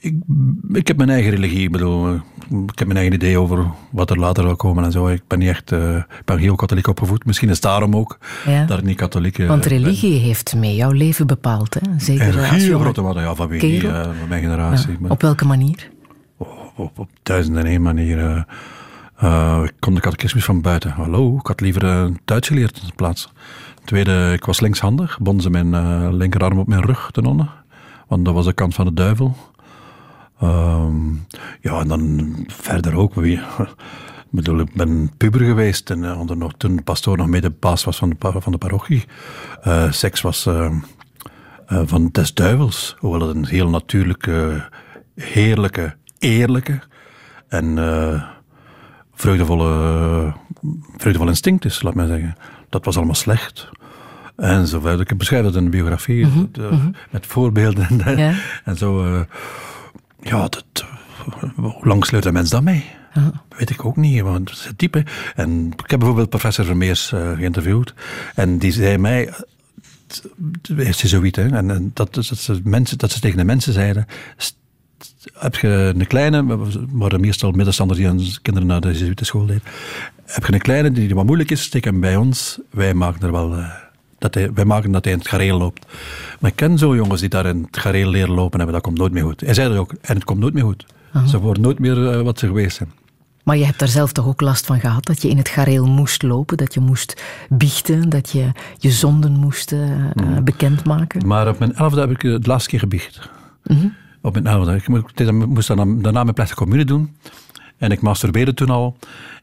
ik, 0.08 0.76
ik 0.76 0.86
heb 0.88 0.96
mijn 0.96 1.10
eigen 1.10 1.30
religie. 1.30 1.62
Ik 1.62 1.72
bedoel, 1.72 2.14
ik 2.48 2.78
heb 2.78 2.86
mijn 2.86 2.98
eigen 2.98 3.14
idee 3.14 3.38
over 3.38 3.66
wat 3.90 4.10
er 4.10 4.18
later 4.18 4.44
zal 4.44 4.56
komen 4.56 4.84
en 4.84 4.92
zo. 4.92 5.08
Ik 5.08 5.22
ben 5.26 5.38
niet 5.38 5.48
echt, 5.48 5.72
uh, 5.72 5.96
ik 5.96 6.24
ben 6.24 6.38
heel 6.38 6.54
katholiek 6.54 6.86
opgevoed. 6.86 7.24
Misschien 7.24 7.48
is 7.48 7.54
het 7.54 7.62
daarom 7.62 7.96
ook 7.96 8.18
ja. 8.46 8.64
dat 8.64 8.78
ik 8.78 8.84
niet 8.84 8.96
katholiek 8.96 9.46
Want 9.46 9.66
religie 9.66 10.18
heeft 10.18 10.54
mee 10.56 10.74
jouw 10.74 10.90
leven 10.90 11.26
bepaald, 11.26 11.74
hè? 11.74 11.80
Zeker 11.98 12.52
heel 12.52 12.78
grote 12.78 13.02
waarde, 13.02 13.20
ja, 13.20 13.34
van, 13.34 13.48
wie, 13.48 13.82
uh, 13.82 14.02
van 14.02 14.28
mijn 14.28 14.42
generatie. 14.42 14.96
Ja. 15.00 15.08
Op 15.08 15.22
welke 15.22 15.46
manier? 15.46 15.90
Op, 16.36 16.72
op, 16.76 16.98
op 16.98 17.08
duizend 17.22 17.56
en 17.56 17.66
één 17.66 17.82
manier. 17.82 18.46
Uh, 19.22 19.60
ik 19.64 19.72
kom 19.78 19.94
de 19.94 20.00
catechismus 20.00 20.44
van 20.44 20.60
buiten. 20.60 20.90
Hallo, 20.90 21.36
ik 21.36 21.46
had 21.46 21.60
liever 21.60 21.84
een 21.84 22.18
Duits 22.24 22.48
geleerd 22.48 22.80
in 22.82 22.94
plaats. 22.96 23.32
Tweede, 23.84 24.32
ik 24.32 24.44
was 24.44 24.60
linkshandig. 24.60 25.18
Bonden 25.18 25.42
ze 25.42 25.50
mijn 25.50 26.16
linkerarm 26.16 26.58
op 26.58 26.66
mijn 26.66 26.82
rug 26.82 27.10
te 27.12 27.20
nonnen. 27.20 27.50
Want 28.08 28.24
dat 28.24 28.34
was 28.34 28.44
de 28.44 28.52
kant 28.52 28.74
van 28.74 28.84
de 28.84 28.94
duivel. 28.94 29.36
Um, 30.42 31.26
ja, 31.60 31.80
en 31.80 31.88
dan 31.88 32.34
verder 32.46 32.96
ook. 32.96 33.14
Wie, 33.14 33.40
ik 34.28 34.30
bedoel, 34.30 34.58
ik 34.58 34.74
ben 34.74 35.10
puber 35.16 35.40
geweest 35.40 35.90
en 35.90 35.98
uh, 35.98 36.20
nog, 36.20 36.52
toen 36.56 36.76
de 36.76 36.82
pastoor 36.82 37.16
nog 37.16 37.26
mede 37.26 37.50
baas 37.50 37.84
was 37.84 37.96
van 37.96 38.08
de, 38.18 38.32
van 38.40 38.52
de 38.52 38.58
parochie. 38.58 39.04
Uh, 39.66 39.92
seks 39.92 40.20
was 40.20 40.46
uh, 40.46 40.72
van 41.66 42.08
des 42.12 42.34
duivels. 42.34 42.96
Hoewel 42.98 43.28
het 43.28 43.36
een 43.36 43.46
heel 43.46 43.68
natuurlijke, 43.68 44.68
heerlijke, 45.14 45.96
eerlijke 46.18 46.80
en 47.48 47.78
vreugdevolle, 49.14 50.32
vreugdevolle 50.96 51.30
instinct 51.30 51.64
is, 51.64 51.82
laat 51.82 51.94
mij 51.94 52.06
zeggen. 52.06 52.36
Dat 52.68 52.84
was 52.84 52.96
allemaal 52.96 53.14
slecht. 53.14 53.68
En 54.36 54.66
zo 54.66 54.80
verder. 54.80 55.10
Ik 55.10 55.18
beschrijf 55.18 55.44
dat 55.44 55.56
in 55.56 55.64
de 55.64 55.70
biografie, 55.70 56.26
mm 56.26 56.32
-hmm. 56.32 56.50
met, 56.52 56.70
mm 56.70 56.94
met 57.10 57.26
voorbeelden 57.26 57.86
ja. 58.16 58.34
en 58.64 58.76
zo. 58.76 59.24
Ja, 60.28 60.48
dat, 60.48 60.84
hoe 61.54 61.86
lang 61.86 62.04
sleurt 62.04 62.24
een 62.24 62.32
mens 62.32 62.50
dat 62.50 62.62
mee? 62.62 62.84
Ja. 63.14 63.32
Weet 63.48 63.70
ik 63.70 63.84
ook 63.84 63.96
niet, 63.96 64.20
want 64.20 64.50
het 64.50 64.58
is 64.58 64.70
diepe. 64.76 65.04
En 65.34 65.66
ik 65.66 65.90
heb 65.90 65.98
bijvoorbeeld 65.98 66.28
professor 66.28 66.64
Vermeers 66.64 67.12
uh, 67.12 67.32
geïnterviewd. 67.32 67.94
En 68.34 68.58
die 68.58 68.72
zei 68.72 68.98
mij, 68.98 69.32
is 70.76 71.04
zoiets, 71.04 71.38
hè, 71.38 71.48
en 71.48 71.90
dat, 71.94 72.14
dat, 72.14 72.24
ze 72.24 72.60
mensen, 72.64 72.98
dat 72.98 73.10
ze 73.10 73.20
tegen 73.20 73.38
de 73.38 73.44
mensen 73.44 73.72
zeiden, 73.72 74.06
heb 75.32 75.54
je 75.54 75.92
een 75.96 76.06
kleine, 76.06 76.42
maar 76.92 77.20
meestal 77.20 77.50
middenstanders 77.50 77.98
die 77.98 78.08
aan 78.08 78.20
kinderen 78.42 78.68
naar 78.68 78.80
de 78.80 79.14
school 79.24 79.46
deden, 79.46 79.62
heb 80.24 80.46
je 80.46 80.52
een 80.52 80.58
kleine 80.58 80.92
die 80.92 81.14
wat 81.14 81.26
moeilijk 81.26 81.50
is, 81.50 81.62
steek 81.62 81.84
hem 81.84 82.00
bij 82.00 82.16
ons, 82.16 82.58
wij 82.70 82.94
maken 82.94 83.22
er 83.22 83.32
wel... 83.32 83.58
Uh, 83.58 83.86
dat 84.18 84.34
hij, 84.34 84.52
wij 84.52 84.64
maken 84.64 84.92
dat 84.92 85.04
hij 85.04 85.12
in 85.12 85.18
het 85.18 85.28
gareel 85.28 85.58
loopt. 85.58 85.86
Maar 86.40 86.50
ik 86.50 86.56
ken 86.56 86.78
zo 86.78 86.94
jongens 86.96 87.20
die 87.20 87.28
daar 87.28 87.46
in 87.46 87.62
het 87.70 87.78
gareel 87.78 88.10
leren 88.10 88.34
lopen 88.34 88.56
hebben, 88.58 88.74
dat 88.74 88.84
komt 88.84 88.98
nooit 88.98 89.12
meer 89.12 89.22
goed. 89.22 89.40
Hij 89.40 89.54
zei 89.54 89.68
dat 89.68 89.78
ook, 89.78 89.92
en 90.00 90.14
het 90.14 90.24
komt 90.24 90.40
nooit 90.40 90.54
meer 90.54 90.64
goed. 90.64 90.86
Ze 91.26 91.38
worden 91.38 91.62
nooit 91.62 91.78
meer 91.78 91.96
uh, 91.96 92.20
wat 92.20 92.38
ze 92.38 92.46
geweest 92.46 92.76
zijn. 92.76 92.92
Maar 93.42 93.56
je 93.56 93.64
hebt 93.64 93.78
daar 93.78 93.88
zelf 93.88 94.12
toch 94.12 94.26
ook 94.26 94.40
last 94.40 94.66
van 94.66 94.80
gehad, 94.80 95.04
dat 95.04 95.22
je 95.22 95.28
in 95.28 95.36
het 95.36 95.48
gareel 95.48 95.86
moest 95.86 96.22
lopen, 96.22 96.56
dat 96.56 96.74
je 96.74 96.80
moest 96.80 97.22
biechten, 97.48 98.08
dat 98.08 98.30
je 98.30 98.52
je 98.78 98.90
zonden 98.90 99.32
moest 99.32 99.72
uh, 99.72 99.80
mm. 100.14 100.44
bekendmaken? 100.44 101.26
Maar 101.26 101.48
op 101.48 101.58
mijn 101.58 101.74
elfde 101.74 102.00
heb 102.00 102.10
ik 102.10 102.22
het 102.22 102.46
laatste 102.46 102.70
keer 102.70 102.78
gebiecht. 102.78 103.30
Mm 103.64 103.76
-hmm. 103.76 103.94
Op 104.22 104.32
mijn 104.32 104.46
elfde. 104.46 104.74
Ik 104.74 104.88
moest 105.46 105.68
daarna 105.76 106.22
mijn 106.22 106.34
plechtige 106.34 106.60
commune 106.60 106.84
doen. 106.84 107.16
En 107.76 107.90
ik 107.90 108.00
masturbeerde 108.00 108.54
toen 108.54 108.70
al. 108.70 108.96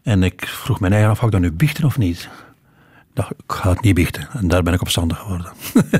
En 0.03 0.23
ik 0.23 0.45
vroeg 0.47 0.79
mijn 0.79 0.93
eigen 0.93 1.11
af, 1.11 1.17
ga 1.17 1.25
ik 1.25 1.31
dan 1.31 1.41
nu 1.41 1.51
biechten 1.51 1.83
of 1.83 1.97
niet? 1.97 2.29
Dacht, 3.15 3.31
ik 3.31 3.51
ga 3.51 3.69
het 3.69 3.81
niet 3.81 3.95
biechten. 3.95 4.27
En 4.33 4.47
daar 4.47 4.63
ben 4.63 4.73
ik 4.73 4.81
opstandig 4.81 5.17
geworden. 5.17 5.51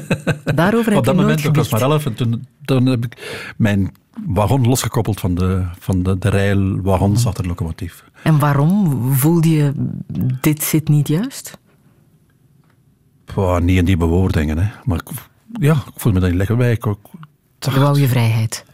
Daarover 0.55 0.89
heb 0.89 0.97
Op 0.99 1.05
dat 1.05 1.15
moment, 1.15 1.43
ik 1.43 1.55
was 1.55 1.69
maar 1.69 1.81
elf, 1.81 2.05
en 2.05 2.13
toen, 2.13 2.47
toen 2.65 2.85
heb 2.85 3.05
ik 3.05 3.43
mijn 3.57 3.91
wagon 4.25 4.67
losgekoppeld 4.67 5.19
van 5.19 5.35
de, 5.35 5.65
van 5.79 6.03
de, 6.03 6.17
de 6.17 6.29
rij 6.29 6.55
wagons 6.81 7.19
mhm. 7.19 7.27
achter 7.27 7.43
de 7.43 7.49
locomotief. 7.49 8.03
En 8.23 8.39
waarom 8.39 9.13
voelde 9.13 9.49
je, 9.49 9.71
dit 10.41 10.63
zit 10.63 10.87
niet 10.87 11.07
juist? 11.07 11.57
Oh, 13.35 13.57
niet 13.57 13.77
in 13.77 13.85
die 13.85 13.97
bewoordingen, 13.97 14.57
hè. 14.57 14.71
maar 14.83 14.99
ik, 14.99 15.09
ja, 15.59 15.73
ik 15.73 15.93
voelde 15.95 16.11
me 16.13 16.19
daar 16.19 16.29
niet 16.29 16.37
lekker 16.37 16.57
bij. 16.57 16.71
Ik, 16.71 16.85
ik 16.85 16.97
je 17.59 17.79
wou 17.79 17.99
je 17.99 18.07
vrijheid? 18.07 18.65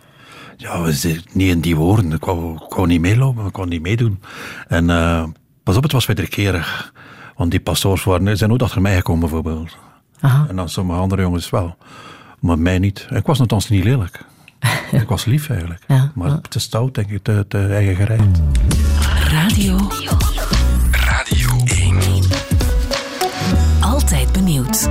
Ja, 0.57 0.85
niet 1.33 1.49
in 1.49 1.59
die 1.59 1.75
woorden. 1.75 2.11
Ik 2.11 2.25
wou, 2.25 2.55
ik 2.55 2.73
wou 2.73 2.87
niet 2.87 3.01
meelopen, 3.01 3.45
ik 3.45 3.55
wou 3.55 3.67
niet 3.67 3.81
meedoen. 3.81 4.19
En 4.67 4.89
uh, 4.89 5.23
pas 5.63 5.77
op, 5.77 5.83
het 5.83 5.91
was 5.91 6.05
wederkerig. 6.05 6.93
Want 7.41 7.53
die 7.53 7.61
pastoors 7.61 8.03
waren, 8.03 8.37
zijn 8.37 8.49
nooit 8.49 8.63
achter 8.63 8.81
mij 8.81 8.95
gekomen 8.95 9.19
bijvoorbeeld. 9.19 9.77
Aha. 10.19 10.45
En 10.49 10.55
dan 10.55 10.69
sommige 10.69 10.99
andere 10.99 11.21
jongens 11.21 11.49
wel. 11.49 11.75
Maar 12.39 12.59
mij 12.59 12.79
niet. 12.79 13.07
Ik 13.09 13.25
was 13.25 13.39
nogthans 13.39 13.69
niet 13.69 13.83
lelijk. 13.83 14.25
ik 14.91 15.07
was 15.07 15.25
lief 15.25 15.49
eigenlijk. 15.49 15.83
Ja, 15.87 16.11
maar 16.15 16.41
te 16.41 16.59
stout, 16.59 16.95
denk 16.95 17.09
ik, 17.09 17.23
te, 17.23 17.45
te 17.47 17.67
eigen 17.67 17.95
gereid. 17.95 18.41
Radio. 19.27 19.77
Radio 20.91 21.49
1. 21.65 22.23
Altijd 23.79 24.31
benieuwd. 24.31 24.89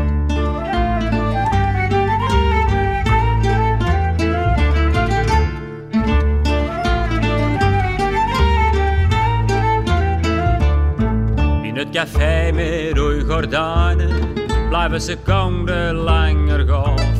Café 12.00 12.52
met 12.52 12.96
rode 12.96 13.24
gordijnen 13.24 14.32
blijven 14.68 15.00
seconden 15.00 15.94
langer 15.94 16.66
gaaf. 16.68 17.18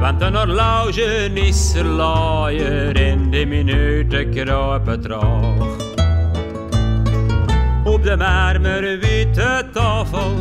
Want 0.00 0.22
een 0.22 0.36
horloge 0.36 1.30
is 1.34 1.74
er 1.74 1.84
laaier 1.84 2.96
en 2.96 3.30
de 3.30 3.46
minuten 3.46 4.30
kruipen 4.30 5.00
traag. 5.00 5.76
Op 7.84 8.02
de 8.02 8.16
marmer 8.16 8.98
witte 8.98 9.64
tafel, 9.72 10.32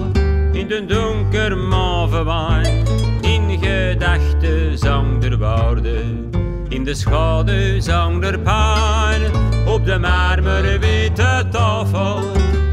in 0.51 0.67
de 0.67 0.85
donker 0.85 2.25
wijn, 2.25 2.85
in 3.21 3.59
gedachten 3.61 4.77
zang 4.77 5.21
der 5.21 5.37
woorden, 5.37 6.29
in 6.69 6.83
de 6.83 6.93
schaduw 6.93 7.79
zang 7.79 8.21
der 8.21 8.39
pijn. 8.39 9.21
Op 9.67 9.85
de 9.85 9.99
marmer 9.99 10.79
witte 10.79 11.45
tafel, 11.51 12.19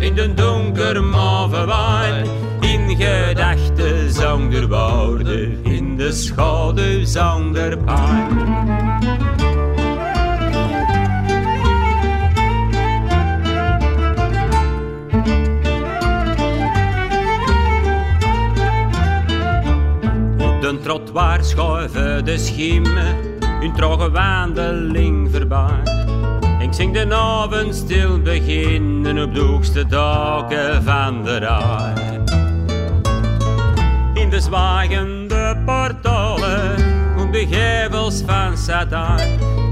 in 0.09 0.15
de 0.15 0.35
donker 0.35 1.11
wijn. 1.67 2.27
In 2.61 2.97
gedachten 2.97 4.13
zang 4.13 4.51
der 4.51 4.69
woorden, 4.69 5.65
in 5.65 5.97
de 5.97 6.13
schaduw 6.13 7.05
zang 7.05 7.55
der. 7.55 7.79
Op 20.39 20.61
de 20.61 20.79
trottoir 20.83 21.45
schuiven 21.45 22.25
de 22.25 22.39
schimmen, 22.39 23.17
hun 23.61 23.73
trage 23.73 24.11
wandeling 24.11 25.31
voorbij. 25.33 25.98
Ik 26.69 26.75
zing 26.75 26.93
de 26.93 27.15
avond 27.15 27.75
stil 27.75 28.23
beginnen 28.23 29.23
op 29.23 29.35
de 29.35 29.41
hoogste 29.41 29.87
daken 29.87 30.83
van 30.83 31.25
de 31.25 31.37
rij. 31.37 32.21
In 34.15 34.31
de 34.31 34.41
zwagende 34.41 35.57
portalen, 35.67 36.75
op 37.19 37.33
de 37.33 37.47
gevels 37.47 38.23
van 38.27 38.57
Satan, 38.57 39.19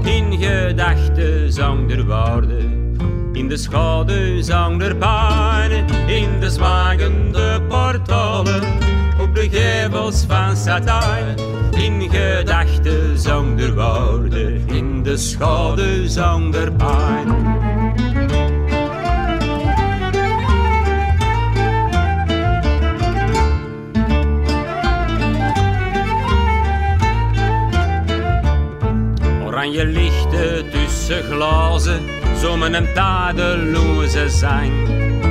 in 0.03 0.37
gedachten 0.37 1.53
zang 1.53 1.87
der 1.87 2.05
woorden. 2.05 2.95
In 3.33 3.47
de 3.47 3.57
schaduw 3.57 4.41
zang 4.41 4.79
der 4.79 4.95
pijn, 4.95 5.85
in 6.07 6.39
de 6.39 6.49
zwagende 6.49 7.61
portalen, 7.67 8.63
op 9.19 9.35
de 9.35 9.49
gevels 9.49 10.23
van 10.27 10.55
Satan, 10.55 11.35
in 11.71 12.09
gedachten 12.09 13.19
zang 13.19 13.57
der 13.57 13.75
woorden 13.75 14.67
de 15.07 15.17
schade 15.17 16.09
zang 16.09 16.51
der 16.51 16.71
pijn. 16.71 17.29
Oranje 29.45 29.85
lichten 29.85 30.69
tussen 30.69 31.23
glazen, 31.23 32.01
zomen 32.37 32.73
een 32.73 32.93
tadeloze 32.93 34.29
zang. 34.29 34.71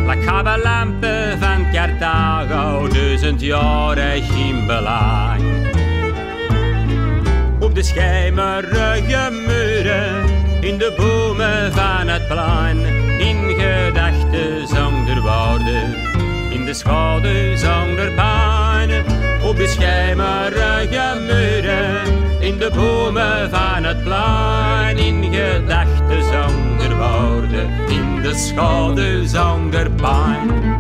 La 0.07 0.57
lampen 0.57 1.39
van 1.39 1.67
Carthago, 1.73 2.89
duizend 2.89 3.41
jaren 3.41 4.23
geen 4.23 4.67
belang 4.67 5.57
de 7.77 7.83
schijmerige 7.83 9.31
muren, 9.47 10.25
in 10.61 10.79
de 10.79 10.95
bomen 10.97 11.73
van 11.73 12.09
het 12.09 12.29
plein, 12.29 12.79
in 13.19 13.55
gedachten 13.59 14.69
zang 14.69 15.07
der 15.07 15.21
woorden, 15.21 15.95
in 16.51 16.65
de 16.65 16.75
schaduw 16.75 17.57
zang 17.57 17.97
der 17.97 18.13
pijn, 18.13 19.05
op 19.43 19.57
de 19.57 19.67
schijmerige 19.67 21.21
muren, 21.27 22.16
in 22.47 22.59
de 22.59 22.71
bomen 22.75 23.51
van 23.51 23.85
het 23.85 24.03
plein. 24.05 24.97
In 24.99 25.33
gedachten 25.33 26.23
zonder 26.23 26.97
woorden, 26.97 27.69
in 27.89 28.23
de 28.23 28.35
schaduw 28.35 29.27
zonder 29.27 29.91
pijn. 29.91 30.75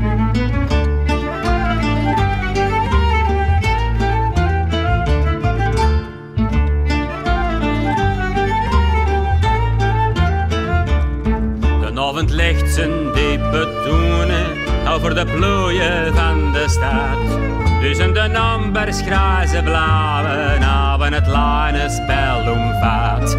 Avond 12.17 12.31
legt 12.31 12.75
zijn 12.75 13.13
diepe 13.15 13.83
tonen 13.85 14.47
over 14.89 15.15
de 15.15 15.25
plooien 15.25 16.15
van 16.15 16.53
de 16.53 16.65
stad. 16.69 17.66
Tussen 17.81 18.15
de 18.15 18.39
ambers, 18.39 19.01
grijze 19.01 19.63
blauwe 19.63 20.57
naven 20.59 21.13
het 21.13 21.27
lijnenspel 21.27 22.53
omvat. 22.53 23.37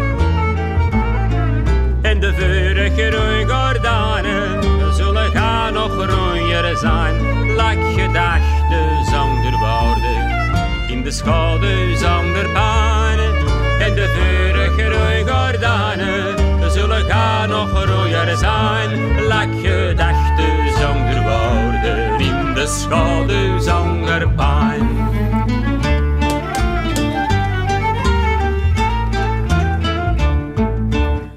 En 2.02 2.20
de 2.20 2.32
vurige 2.34 3.44
gordijnen 3.48 4.62
zullen 4.94 5.30
gaan 5.30 5.72
nog 5.72 6.04
roeier 6.06 6.76
zijn. 6.76 7.14
Lak 7.56 7.78
gedachten 7.96 9.04
zonder 9.04 9.58
woorden, 9.58 10.30
in 10.88 11.02
de 11.02 11.10
schaduw 11.10 11.96
zonder 11.96 12.48
pijn. 12.52 13.18
En 13.80 13.94
de 13.94 14.08
vurige 14.16 15.22
gordijnen 15.26 16.70
zullen 16.70 17.04
gaan 17.10 17.48
nog 17.48 17.84
roeier 17.84 18.36
zijn. 18.36 19.20
Lak 19.26 19.48
gedachten 19.62 20.57
de 22.58 22.66
schaduw 22.66 23.58
zonder 23.58 24.28
pijn. 24.28 24.86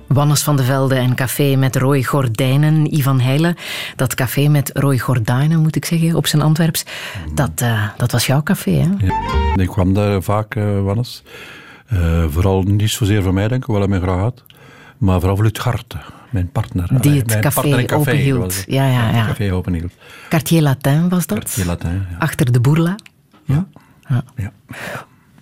Wannes 0.08 0.44
van 0.44 0.56
de 0.56 0.64
Velde 0.64 0.96
en 0.96 1.16
café 1.16 1.56
met 1.56 1.76
Roy 1.76 2.04
Gordijnen, 2.04 2.96
Ivan 2.96 3.20
Heijlen. 3.20 3.56
Dat 3.96 4.16
café 4.16 4.48
met 4.48 4.72
Roy 4.74 4.98
Gordijnen, 4.98 5.60
moet 5.60 5.76
ik 5.76 5.86
zeggen, 5.86 6.16
op 6.16 6.28
zijn 6.28 6.42
Antwerps. 6.42 6.86
Dat, 7.34 7.52
eh, 7.56 7.88
dat 7.98 8.12
was 8.12 8.26
jouw 8.26 8.44
café, 8.44 8.72
hè? 8.72 8.90
Ik 9.62 9.68
kwam 9.68 9.94
daar 9.94 10.22
vaak, 10.24 10.56
uh, 10.56 10.84
Wannes. 10.84 11.24
Uh, 11.94 12.26
vooral 12.30 12.62
niet 12.62 12.90
zozeer 12.90 13.24
voor 13.24 13.34
mij, 13.34 13.48
denk 13.48 13.68
ik, 13.68 13.76
wel 13.76 13.88
mij 13.88 14.00
graag 14.00 14.20
had. 14.20 14.44
Maar 14.98 15.20
vooral 15.20 15.36
voor 15.36 15.46
Lutgard, 15.46 15.96
mijn 16.32 16.50
partner. 16.52 17.02
Die 17.02 17.18
het 17.18 17.28
mijn 17.28 17.42
café, 17.42 17.62
partner 17.62 17.86
café 17.86 18.00
openhield. 18.00 18.64
Ja, 18.68 18.88
ja, 18.88 19.10
ja. 19.10 19.26
Café 19.26 19.54
openhield. 19.54 19.92
Quartier 20.30 20.62
Latin 20.62 21.10
was 21.10 21.26
dat? 21.28 21.38
Quartier 21.38 21.66
Latin, 21.66 21.94
ja. 21.94 22.18
Achter 22.20 22.52
de 22.52 22.60
Bourla. 22.60 22.96
Ja. 23.44 23.68
Ja. 24.08 24.24
ja. 24.36 24.52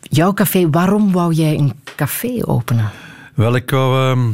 Jouw 0.01 0.33
café, 0.33 0.69
waarom 0.69 1.11
wou 1.11 1.33
jij 1.33 1.57
een 1.57 1.73
café 1.95 2.47
openen? 2.47 2.89
Wel, 3.33 3.55
ik, 3.55 3.69
wou, 3.69 4.11
ehm, 4.11 4.31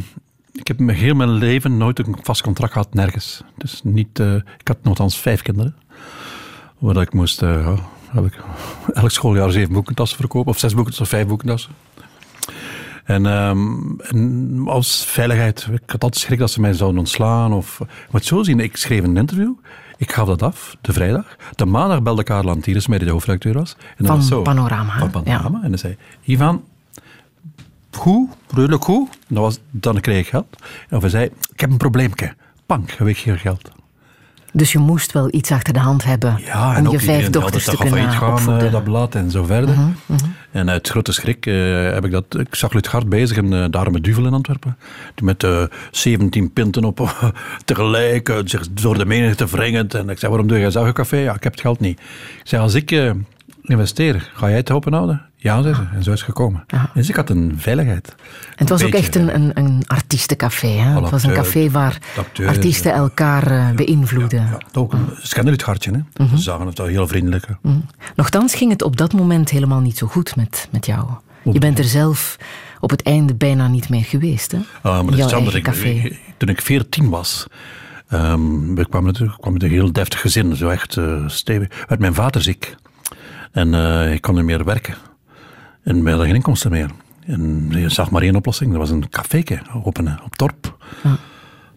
ik 0.51 0.67
heb 0.67 0.79
heel 0.89 1.15
mijn 1.15 1.31
leven 1.31 1.77
nooit 1.77 1.99
een 1.99 2.17
vast 2.21 2.41
contract 2.41 2.73
gehad, 2.73 2.93
nergens. 2.93 3.43
Dus 3.57 3.81
niet, 3.83 4.19
eh, 4.19 4.35
ik 4.35 4.67
had 4.67 4.77
nogthans 4.81 5.19
vijf 5.19 5.41
kinderen. 5.41 5.75
Waar 6.77 7.01
ik 7.01 7.13
moest, 7.13 7.41
eh, 7.41 7.49
ja, 7.49 7.75
heb 8.11 8.25
ik 8.25 8.37
elk 8.93 9.11
schooljaar 9.11 9.51
zeven 9.51 9.73
boekentassen 9.73 10.17
verkopen, 10.17 10.51
of 10.51 10.59
zes 10.59 10.73
boekentassen, 10.73 11.03
of 11.03 11.09
vijf 11.09 11.27
boekentassen. 11.27 11.71
En, 13.05 13.25
ehm, 13.25 13.59
en 13.99 14.61
als 14.67 15.05
veiligheid, 15.05 15.67
ik 15.71 15.81
had 15.85 16.03
altijd 16.03 16.23
schrik 16.23 16.39
dat 16.39 16.51
ze 16.51 16.61
mij 16.61 16.73
zouden 16.73 16.99
ontslaan. 16.99 17.53
Of, 17.53 17.81
moet 18.11 18.25
zo 18.25 18.43
zien, 18.43 18.59
ik 18.59 18.77
schreef 18.77 19.03
een 19.03 19.17
interview, 19.17 19.53
ik 19.97 20.11
gaf 20.11 20.27
dat 20.27 20.43
af, 20.43 20.75
de 20.81 20.93
vrijdag. 20.93 21.35
De 21.55 21.65
maandag 21.65 22.01
belde 22.01 22.23
Karel 22.23 22.49
Antires, 22.49 22.87
mij 22.87 22.97
die 22.97 23.07
de 23.07 23.13
hoofdredacteur 23.13 23.53
was. 23.53 23.75
En 23.97 24.05
Van 24.05 24.15
was 24.15 24.27
zo, 24.27 24.41
Panorama, 24.41 24.97
Van 24.97 25.09
Panorama. 25.09 25.59
En 25.63 25.69
hij 25.69 25.77
zei, 25.77 25.97
Ivan, 26.21 26.63
goed, 27.91 28.29
redelijk 28.53 28.83
goed. 28.83 29.09
Dat 29.27 29.43
was, 29.43 29.59
dan 29.71 29.99
kreeg 29.99 30.19
ik 30.19 30.27
geld. 30.27 30.55
En 30.89 30.99
hij 30.99 31.09
zei, 31.09 31.25
ik 31.53 31.59
heb 31.59 31.71
een 31.71 31.77
probleempje. 31.77 32.33
Pank, 32.65 32.91
heb 32.91 33.07
ik 33.07 33.17
hier 33.17 33.37
geld. 33.37 33.71
Dus 34.51 34.71
je 34.71 34.79
moest 34.79 35.11
wel 35.11 35.27
iets 35.31 35.51
achter 35.51 35.73
de 35.73 35.79
hand 35.79 36.03
hebben 36.03 36.37
Ja, 36.45 36.75
en 36.75 36.87
om 36.87 36.91
je 36.91 36.99
vijf 36.99 37.29
dochters 37.29 37.65
te 37.65 37.77
kunnen 37.77 38.11
gaan, 38.11 38.31
opvoeden. 38.31 38.55
Mhm, 38.55 38.65
eh, 38.65 38.71
dat 38.71 38.83
blad 38.83 39.15
en 39.15 39.31
zo 39.31 39.43
verder. 39.43 39.75
En 40.55 40.69
uit 40.69 40.89
grote 40.89 41.11
schrik 41.11 41.45
eh, 41.45 41.91
heb 41.91 42.05
ik 42.05 42.11
dat... 42.11 42.39
Ik 42.39 42.55
zag 42.55 42.73
Lutgard 42.73 43.09
bezig 43.09 43.37
in 43.37 43.51
uh, 43.51 43.65
de 43.69 43.77
Arme 43.77 44.01
Duvel 44.01 44.25
in 44.25 44.33
Antwerpen. 44.33 44.77
Met 45.23 45.43
eh 45.43 45.63
17 45.91 46.53
pinten 46.53 46.83
op 46.83 47.15
tegelijk, 47.65 48.29
eh, 48.29 48.37
zich 48.45 48.67
door 48.71 48.97
de 48.97 49.05
menigte 49.05 49.45
wringend. 49.45 49.93
En 49.93 50.09
ik 50.09 50.19
zei, 50.19 50.31
waarom 50.31 50.47
doe 50.49 50.59
jij 50.59 50.71
zo'n 50.71 50.93
café? 50.93 51.17
Ja, 51.17 51.33
ik 51.33 51.43
heb 51.43 51.51
het 51.51 51.61
geld 51.61 51.79
niet. 51.79 51.99
Ik 52.39 52.41
zei, 52.43 52.61
als 52.61 52.73
ik 52.73 52.91
eh, 52.91 53.11
investeer, 53.61 54.31
ga 54.33 54.47
jij 54.47 54.57
het 54.57 54.71
openhouden? 54.71 55.21
Ja, 55.45 55.61
zei 55.61 55.73
ze. 55.73 55.81
En 55.93 56.03
zo 56.03 56.11
is 56.11 56.19
het 56.19 56.29
gekomen. 56.29 56.65
Dus 56.93 57.09
ik 57.09 57.15
had 57.15 57.29
een 57.29 57.53
veiligheid. 57.57 58.07
En 58.07 58.15
het 58.55 58.69
was 58.69 58.83
ook 58.83 58.93
echt 58.93 59.15
een, 59.15 59.35
een, 59.35 59.51
een 59.53 59.83
artiestencafé. 59.87 60.67
Hè? 60.67 61.01
Het 61.01 61.09
was 61.09 61.23
een 61.23 61.33
café 61.33 61.69
waar 61.69 61.97
artiesten 62.45 62.91
ja. 62.91 62.97
elkaar 62.97 63.51
eh, 63.51 63.69
beïnvloeden. 63.75 64.41
Ja, 64.41 64.57
ook 64.73 64.93
een 64.93 65.07
schandeliethartje. 65.21 65.91
Hè? 65.91 66.27
Ze 66.27 66.37
zagen 66.37 66.65
het 66.65 66.77
wel 66.77 66.87
heel 66.87 67.07
vriendelijk. 67.07 67.47
hè. 67.47 67.71
Nochtans 68.15 68.55
ging 68.55 68.71
het 68.71 68.81
op 68.81 68.97
dat 68.97 69.13
moment 69.13 69.49
helemaal 69.49 69.79
niet 69.79 69.97
zo 69.97 70.07
goed 70.07 70.35
met, 70.35 70.67
met 70.71 70.85
jou. 70.85 71.07
Je 71.43 71.59
bent 71.59 71.79
er 71.79 71.85
zelf 71.85 72.37
op 72.79 72.89
het 72.89 73.03
einde 73.03 73.35
bijna 73.35 73.67
niet 73.67 73.89
meer 73.89 74.03
geweest. 74.03 74.51
Hè? 74.51 74.57
Ah, 74.81 75.01
maar 75.03 75.17
dat 75.17 75.53
is 75.53 75.61
café. 75.61 76.17
toen 76.37 76.49
ik 76.49 76.61
14 76.61 77.09
was, 77.09 77.45
ehm 78.07 78.75
we 78.75 78.87
kwamen 78.89 79.11
natuurlijk 79.11 79.39
kwam 79.41 79.53
met 79.53 79.63
een 79.63 79.69
heel 79.69 79.91
deftig 79.91 80.21
gezin, 80.21 80.55
zo 80.55 80.69
echt 80.69 80.97
eh, 80.97 81.27
stevig. 81.27 81.85
Werd 81.87 82.01
mijn 82.01 82.13
vader 82.13 82.41
ziek. 82.41 82.75
En 83.51 83.73
eh, 83.73 84.13
ik 84.13 84.21
kon 84.21 84.35
niet 84.35 84.43
meer 84.43 84.63
werken. 84.63 84.95
En 85.85 86.07
hadden 86.07 86.25
geen 86.25 86.35
inkomsten 86.35 86.71
meer. 86.71 86.89
En 87.25 87.67
je 87.69 87.89
zag 87.89 88.11
maar 88.11 88.21
één 88.21 88.35
oplossing, 88.35 88.71
dat 88.71 88.79
was 88.79 88.89
een 88.89 89.09
caféke 89.09 89.61
openen 89.83 90.19
op 90.23 90.35
Torp. 90.35 90.77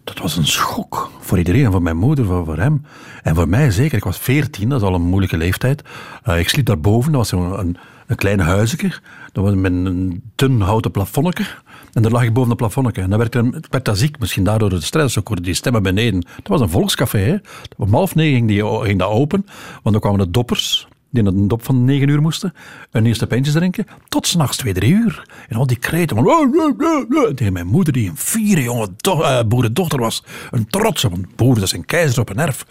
Dat 0.03 0.19
was 0.19 0.37
een 0.37 0.47
schok 0.47 1.11
voor 1.19 1.37
iedereen, 1.37 1.71
voor 1.71 1.81
mijn 1.81 1.97
moeder, 1.97 2.25
voor, 2.25 2.45
voor 2.45 2.57
hem. 2.57 2.85
En 3.23 3.35
voor 3.35 3.49
mij 3.49 3.71
zeker. 3.71 3.97
Ik 3.97 4.03
was 4.03 4.17
14, 4.17 4.69
dat 4.69 4.81
is 4.81 4.87
al 4.87 4.93
een 4.93 5.01
moeilijke 5.01 5.37
leeftijd. 5.37 5.83
Eh, 6.23 6.39
ik 6.39 6.49
sliep 6.49 6.65
daarboven, 6.65 7.11
dat 7.11 7.19
was 7.19 7.29
zo'n 7.29 7.59
een, 7.59 7.77
een 8.07 8.15
klein 8.15 8.39
huisje. 8.39 8.91
Dat 9.31 9.43
was 9.43 9.53
met 9.53 9.71
een 9.71 10.23
dun 10.35 10.61
houten 10.61 10.91
plafonnetje. 10.91 11.45
En 11.93 12.01
daar 12.01 12.11
lag 12.11 12.23
ik 12.23 12.33
boven 12.33 12.49
dat 12.49 12.57
plafonnetje. 12.57 13.01
En 13.01 13.09
dan 13.09 13.19
werd 13.19 13.35
ik, 13.35 13.67
werd 13.69 13.85
daar 13.85 13.95
ziek, 13.95 14.19
misschien 14.19 14.43
daardoor 14.43 14.69
de 14.69 14.81
stress. 14.81 15.17
Ik 15.17 15.27
hoorde 15.27 15.41
die 15.41 15.53
stemmen 15.53 15.83
beneden. 15.83 16.25
Het 16.35 16.47
was 16.47 16.61
een 16.61 16.69
volkscafé. 16.69 17.19
Hè. 17.19 17.35
Om 17.77 17.93
half 17.93 18.15
negen 18.15 18.33
ging, 18.33 18.47
die, 18.47 18.65
ging 18.85 18.99
dat 18.99 19.09
open. 19.09 19.45
Want 19.71 19.91
dan 19.91 19.99
kwamen 19.99 20.19
de 20.19 20.31
doppers, 20.31 20.87
die 21.09 21.23
naar 21.23 21.33
een 21.33 21.47
dop 21.47 21.63
van 21.65 21.83
negen 21.85 22.07
uur 22.07 22.21
moesten. 22.21 22.53
Een 22.91 23.05
eerste 23.05 23.27
pintjes 23.27 23.53
drinken. 23.55 23.85
Tot 24.07 24.27
s'nachts 24.27 24.57
twee, 24.57 24.73
drie 24.73 24.93
uur. 24.93 25.23
En 25.47 25.57
al 25.57 25.67
die 25.67 25.77
kreten. 25.77 26.15
Van. 26.15 27.35
Tegen 27.35 27.53
mijn 27.53 27.67
moeder, 27.67 27.93
die 27.93 28.09
een 28.09 28.17
fiere 28.17 28.63
jonge 28.63 28.87
do- 28.97 29.21
eh, 29.21 29.43
boerendochter 29.47 29.99
was. 29.99 30.23
Een 30.51 30.67
trotse, 30.67 31.09
want 31.09 31.35
boer, 31.35 31.59
dat 31.59 31.71
een 31.71 31.85
keizer 31.85 32.21
op 32.21 32.29
een 32.29 32.39
erf. 32.39 32.65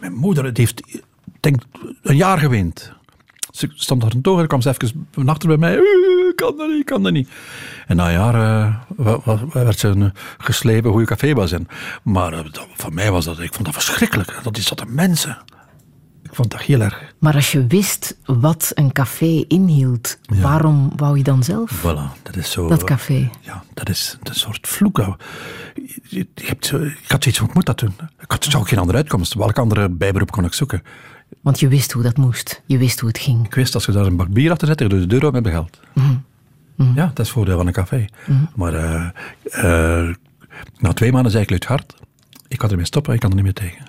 Mijn 0.00 0.12
moeder, 0.14 0.50
heeft, 0.52 0.82
denk, 1.40 1.62
een 2.02 2.16
jaar 2.16 2.38
geweend. 2.38 2.92
Ze 3.50 3.70
stond 3.74 4.00
daar 4.00 4.12
een 4.12 4.22
toog 4.22 4.40
en 4.40 4.46
kwam 4.46 4.60
ze 4.60 4.68
even 4.78 5.06
nachter 5.14 5.48
bij 5.48 5.56
mij. 5.56 5.76
"Eh, 5.76 5.82
kan 6.34 6.56
dat 6.56 6.68
niet, 6.68 6.84
kan 6.84 7.02
dat 7.02 7.12
niet. 7.12 7.28
En 7.86 7.96
na 7.96 8.06
een 8.06 8.12
jaar 8.12 8.34
eh, 8.34 9.42
werd 9.52 9.78
ze 9.78 9.88
een 9.88 10.12
geslepen 10.38 10.90
hoe 10.90 11.00
je 11.00 11.06
café 11.06 11.32
was. 11.34 11.52
En, 11.52 11.68
maar 12.02 12.44
voor 12.74 12.92
mij 12.92 13.10
was 13.10 13.24
dat, 13.24 13.38
ik 13.40 13.52
vond 13.52 13.64
dat 13.64 13.74
verschrikkelijk. 13.74 14.40
Dat 14.42 14.56
is 14.56 14.68
dat 14.68 14.78
de 14.78 14.86
mensen. 14.88 15.38
Ik 16.32 16.38
vond 16.38 16.50
dat 16.50 16.60
heel 16.62 16.80
erg. 16.80 17.14
Maar 17.18 17.34
als 17.34 17.52
je 17.52 17.66
wist 17.66 18.16
wat 18.24 18.70
een 18.74 18.92
café 18.92 19.44
inhield, 19.48 20.18
waarom 20.26 20.92
wou 20.96 21.16
je 21.16 21.22
dan 21.22 21.42
zelf 21.42 21.78
Voilà, 21.80 22.22
dat 22.22 22.36
is 22.36 22.50
zo. 22.50 22.68
dat 22.68 22.84
café? 22.84 23.30
Ja, 23.40 23.64
dat 23.74 23.88
is 23.88 24.18
een 24.22 24.34
soort 24.34 24.68
vloek. 24.68 24.96
Je- 24.96 25.14
je- 26.08 26.26
je 26.34 26.46
hebt 26.46 26.66
zo- 26.66 26.76
ik 26.82 27.04
had 27.08 27.22
zoiets 27.22 27.38
van, 27.40 27.48
ik 27.48 27.54
moet 27.54 27.66
dat 27.66 27.78
doen. 27.78 27.94
Ik 28.20 28.30
had 28.30 28.54
ook 28.56 28.68
geen 28.68 28.78
andere 28.78 28.98
uitkomst. 28.98 29.34
Welk 29.34 29.58
andere 29.58 29.88
bijberoep 29.88 30.30
kon 30.30 30.44
ik 30.44 30.52
zoeken? 30.52 30.82
Want 31.40 31.60
je 31.60 31.68
wist 31.68 31.92
hoe 31.92 32.02
dat 32.02 32.16
moest. 32.16 32.62
Je 32.66 32.78
wist 32.78 33.00
hoe 33.00 33.08
het 33.08 33.18
ging. 33.18 33.44
Ik 33.46 33.54
wist, 33.54 33.74
als 33.74 33.84
je 33.84 33.92
daar 33.92 34.06
een 34.06 34.16
bak 34.16 34.28
bier 34.28 34.50
achter 34.50 34.66
zet, 34.66 34.78
doet 34.78 34.90
de 34.90 35.06
deur 35.06 35.32
met 35.32 35.48
geld. 35.48 35.80
Ja, 36.76 36.84
dat 37.06 37.10
is 37.10 37.12
het 37.16 37.28
voordeel 37.28 37.56
van 37.56 37.66
een 37.66 37.72
café. 37.72 38.04
Maar 38.56 38.74
eh, 38.74 39.08
eh, 40.08 40.14
na 40.78 40.92
twee 40.92 41.12
maanden 41.12 41.32
zei 41.32 41.44
ik 41.44 41.50
uit 41.52 41.64
hart, 41.64 41.94
ik 42.48 42.58
kan 42.58 42.70
ermee 42.70 42.86
stoppen, 42.86 43.14
ik 43.14 43.20
kan 43.20 43.28
er 43.30 43.34
niet 43.36 43.44
meer 43.44 43.54
tegen. 43.54 43.84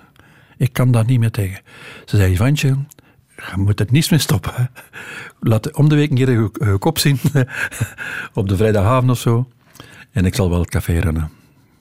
Ik 0.57 0.73
kan 0.73 0.91
daar 0.91 1.05
niet 1.05 1.19
meer 1.19 1.31
tegen. 1.31 1.61
Ze 2.05 2.17
zei, 2.17 2.31
Ivantje, 2.31 2.77
je 3.35 3.53
moet 3.57 3.79
er 3.79 3.87
niets 3.89 4.09
mee 4.09 4.19
stoppen. 4.19 4.71
Laat 5.39 5.75
om 5.75 5.89
de 5.89 5.95
week 5.95 6.09
een 6.09 6.15
keer 6.15 6.31
je, 6.31 6.77
kop 6.77 6.99
zien, 6.99 7.19
op 8.33 8.47
de 8.49 8.57
vrijdagavond 8.57 9.09
of 9.09 9.19
zo. 9.19 9.47
En 10.11 10.25
ik 10.25 10.35
zal 10.35 10.49
wel 10.49 10.59
het 10.59 10.69
café 10.69 10.99
runnen. 10.99 11.31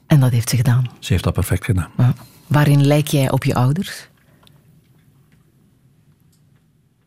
En 0.06 0.20
dat 0.20 0.30
heeft 0.30 0.48
ze 0.48 0.56
gedaan. 0.56 0.90
Ze 0.98 1.12
heeft 1.12 1.24
dat 1.24 1.32
perfect 1.32 1.64
gedaan. 1.64 1.90
Ja. 1.96 2.14
Waarin 2.46 2.86
lijk 2.86 3.06
jij 3.06 3.30
op 3.30 3.44
je 3.44 3.54
ouders? 3.54 4.08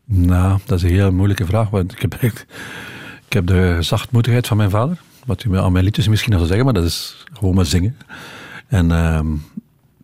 Nou, 0.04 0.58
dat 0.64 0.78
is 0.78 0.84
een 0.84 0.96
heel 0.96 1.12
moeilijke 1.12 1.46
vraag. 1.46 1.70
Want 1.70 1.92
ik 1.92 2.02
heb, 2.02 2.14
ik 2.22 3.32
heb 3.32 3.46
de 3.46 3.76
zachtmoedigheid 3.80 4.46
van 4.46 4.56
mijn 4.56 4.70
vader. 4.70 5.00
Wat 5.26 5.44
u 5.44 5.58
aan 5.58 5.72
mijn 5.72 5.84
liedjes 5.84 6.08
misschien 6.08 6.32
zou 6.32 6.46
zeggen, 6.46 6.64
maar 6.64 6.74
dat 6.74 6.84
is 6.84 7.24
gewoon 7.32 7.54
maar 7.54 7.66
zingen. 7.66 7.96
En 8.66 8.90
ehm, 8.90 9.26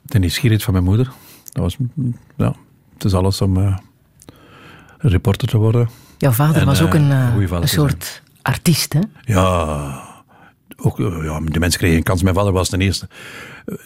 de 0.02 0.18
nieuwsgierigheid 0.18 0.62
van 0.62 0.72
mijn 0.72 0.84
moeder. 0.84 1.12
Dat 1.52 1.62
was, 1.62 1.76
ja, 2.36 2.54
het 2.94 3.04
is 3.04 3.14
alles 3.14 3.40
om 3.40 3.56
eh, 3.56 3.76
reporter 4.98 5.48
te 5.48 5.56
worden. 5.56 5.88
Jouw 6.18 6.32
vader 6.32 6.60
En, 6.60 6.66
was 6.66 6.82
ook 6.82 6.94
eh, 6.94 7.00
een, 7.00 7.10
eh, 7.10 7.50
een 7.60 7.68
soort 7.68 8.22
artiest, 8.42 8.92
hè? 8.92 9.00
Ja, 9.20 10.10
ook, 10.76 10.98
ja, 10.98 11.40
de 11.40 11.58
mensen 11.58 11.78
kregen 11.80 11.96
een 11.96 12.02
kans. 12.02 12.22
Mijn 12.22 12.34
vader 12.34 12.52
was 12.52 12.68
de 12.68 12.78
eerste. 12.78 13.08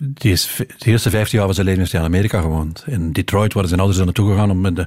Die 0.00 0.32
is, 0.32 0.54
de 0.78 0.90
eerste 0.90 1.10
15 1.10 1.38
jaar 1.38 1.46
van 1.46 1.54
zijn 1.54 1.66
leven 1.66 1.80
heeft 1.80 1.92
hij 1.92 2.00
in 2.00 2.06
Amerika 2.06 2.40
gewoond. 2.40 2.84
In 2.86 3.12
Detroit 3.12 3.52
waren 3.52 3.68
zijn 3.68 3.80
ouders 3.80 4.00
er 4.00 4.06
naartoe 4.06 4.30
gegaan 4.30 4.50
om 4.50 4.60
met 4.60 4.76
de 4.76 4.86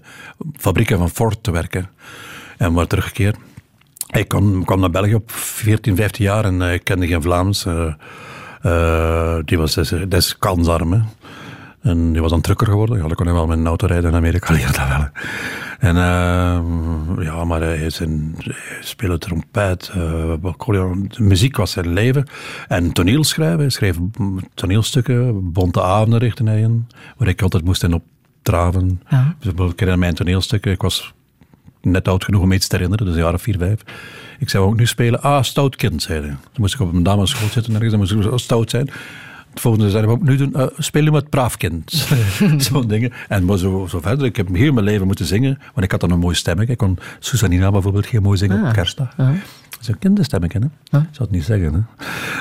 fabrieken 0.58 0.98
van 0.98 1.10
Ford 1.10 1.44
te 1.44 1.52
werken. 1.52 1.90
En 2.58 2.74
waren 2.74 2.90
teruggekeerd. 2.90 3.38
Hij 4.08 4.26
kwam, 4.26 4.66
kwam 4.66 4.80
naar 4.80 4.90
België 4.90 5.16
op 5.16 5.32
14, 5.32 5.96
15 5.96 6.26
jaar 6.26 6.46
en 6.46 6.60
hij 6.60 6.80
kende 6.80 7.08
geen 7.08 7.22
Vlaams. 7.22 7.66
Eh, 7.66 7.94
eh, 8.62 9.38
die 9.46 9.58
was 9.58 9.74
des, 9.74 9.94
des 10.08 10.38
kansarm. 10.38 11.06
En 11.90 12.12
die 12.12 12.22
was 12.22 12.32
dan 12.32 12.42
trucker 12.42 12.68
geworden. 12.68 12.98
Ja, 12.98 13.08
dan 13.08 13.16
kon 13.16 13.26
hij 13.26 13.36
wel 13.36 13.48
met 13.48 13.58
een 13.58 13.68
auto 13.68 13.86
rijden 13.86 14.10
in 14.10 14.16
Amerika, 14.16 14.54
leerde 14.54 14.72
dat 14.72 14.88
wel. 14.88 15.08
En 15.80 15.98
ehm, 15.98 17.22
ja, 17.22 17.46
maar 17.46 17.62
hij, 17.62 17.78
is 17.78 18.00
een, 18.00 18.36
hij 18.38 18.56
speelde 18.82 19.18
trompet, 19.18 19.92
eh, 19.94 21.18
muziek 21.18 21.58
was 21.58 21.72
zijn 21.72 21.94
leven. 21.94 22.28
En 22.68 22.92
toneelschrijven. 22.92 23.60
Hij 23.60 23.70
schreef 23.70 23.98
toneelstukken, 24.54 25.52
bonte 25.52 25.84
avonden 25.84 26.20
richtte 26.20 26.44
hij 26.44 26.60
in, 26.60 26.88
waar 27.18 27.28
ik 27.28 27.42
altijd 27.42 27.64
moest 27.64 27.84
in 27.84 27.94
opdraven. 27.94 29.02
Ja. 29.10 29.36
Dus 29.40 29.52
ik 29.52 29.58
herinner 29.58 30.00
mijn 30.00 30.14
toneelstukken. 30.14 30.72
Ik 30.72 30.82
was 30.82 31.14
net 31.82 32.08
oud 32.08 32.24
genoeg 32.24 32.42
om 32.42 32.52
iets 32.52 32.68
te 32.68 32.76
herinneren, 32.76 33.06
dus 33.06 33.16
een 33.16 33.22
jaar 33.22 33.34
of 33.34 33.42
vier, 33.42 33.58
vijf. 33.58 33.82
Ik 34.40 34.50
zou 34.50 34.66
ook 34.66 34.78
nu 34.78 34.86
spelen. 34.86 35.22
Ah, 35.22 35.44
stout 35.44 35.76
kind, 35.76 36.02
zei 36.02 36.20
hij. 36.20 36.30
Toen 36.30 36.62
moest 36.62 36.74
ik 36.74 36.80
op 36.80 36.94
een 36.94 37.04
damesschool 37.04 37.50
zitten 37.50 37.74
ergens, 37.74 37.92
dan 37.92 38.00
moest 38.00 38.12
ik 38.12 38.22
zo 38.22 38.38
stout 38.38 38.70
zijn. 38.70 38.90
Het 39.50 39.60
volgende 39.60 40.08
moet 40.08 40.18
ik 40.18 40.24
nu 40.24 40.36
doen? 40.36 40.54
Eh, 40.54 40.66
spelen 40.78 41.14
met 41.14 41.30
braaf 41.30 41.58
kind. 41.58 42.08
Zo'n 42.58 42.88
dingen. 42.88 43.12
En 43.28 43.46
maar 43.46 43.58
zo, 43.58 43.88
zo 43.90 44.00
verder. 44.00 44.26
Ik 44.26 44.36
heb 44.36 44.56
heel 44.56 44.74
mijn 44.74 44.86
leven 44.86 45.06
moeten 45.08 45.26
zingen, 45.26 45.60
want 45.74 45.86
ik 45.86 45.92
had 45.92 46.00
dan 46.00 46.12
een 46.12 46.20
mooi 46.20 46.36
stemmetje. 46.36 46.72
Ik 46.72 46.78
kon 46.78 46.98
Susanina 47.20 47.72
bijvoorbeeld 47.72 48.06
heel 48.08 48.22
mooi 48.22 48.38
zingen 48.38 48.62
Ah, 48.62 48.68
op 48.68 48.74
kerstdag. 48.74 49.14
ja. 49.18 49.34
Zo'n 49.80 49.98
kinderstemmetje, 50.00 50.60
hè. 50.60 50.66
Ik 50.98 51.06
zou 51.12 51.18
het 51.18 51.32
niet 51.32 51.44
zeggen, 51.44 51.74
hè. 51.74 51.80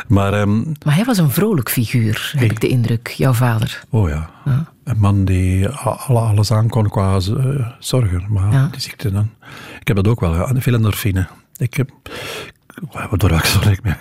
Maar, 0.08 0.32
ehm, 0.32 0.58
Maar 0.84 0.94
hij 0.94 1.04
was 1.04 1.18
een 1.18 1.30
vrolijk 1.30 1.70
figuur, 1.70 2.32
heb 2.36 2.50
ik 2.50 2.60
de 2.60 2.68
indruk, 2.68 3.08
jouw 3.08 3.32
vader. 3.32 3.82
oh 3.90 4.08
ja. 4.08 4.30
Een 4.84 4.98
man 4.98 5.24
die 5.24 5.68
alles 5.68 6.52
aan 6.52 6.68
kon 6.68 6.88
qua 6.88 7.14
eh, 7.16 7.66
zorgen. 7.78 8.24
Maar 8.28 8.70
die 8.70 8.80
ziekte 8.80 9.12
dan. 9.12 9.30
Ik 9.80 9.86
heb 9.88 9.96
dat 9.96 10.08
ook 10.08 10.20
wel, 10.20 10.34
ja. 10.34 10.50
Veel 10.60 10.74
endorfine. 10.74 11.26
Ik 11.56 11.74
heb... 11.74 11.90
Waardoor 12.92 13.30
ik 13.30 13.44
zo 13.44 13.58
lijkt 13.64 13.82
me 13.84 13.88
heb. 13.90 13.98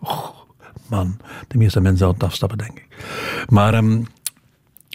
Oh, 0.00 0.28
man, 0.90 1.16
de 1.48 1.58
meeste 1.58 1.80
mensen 1.80 1.98
zouden 1.98 2.20
het 2.20 2.30
afstappen, 2.30 2.58
denk 2.58 2.78
ik. 2.78 2.86
Maar 3.48 3.74
ehm, 3.74 4.02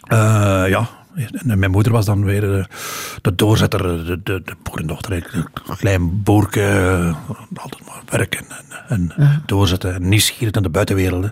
eh, 0.08 0.64
ja, 0.68 0.88
en 1.46 1.58
mijn 1.58 1.70
moeder 1.70 1.92
was 1.92 2.04
dan 2.04 2.24
weer 2.24 2.40
de, 2.40 2.66
de 3.22 3.34
doorzetter, 3.34 3.82
de, 4.06 4.20
de, 4.22 4.42
de 4.44 4.54
boerendochter. 4.62 5.12
Een 5.34 5.76
klein 5.76 6.22
boerke, 6.22 6.62
eh, 6.62 7.16
altijd 7.62 7.84
maar 7.86 8.02
werken 8.10 8.44
en, 8.88 9.12
en 9.18 9.42
doorzetten. 9.46 9.94
En 9.94 10.08
nieuwsgierig 10.08 10.54
naar 10.54 10.62
de 10.62 10.68
buitenwereld. 10.68 11.24
hè. 11.24 11.30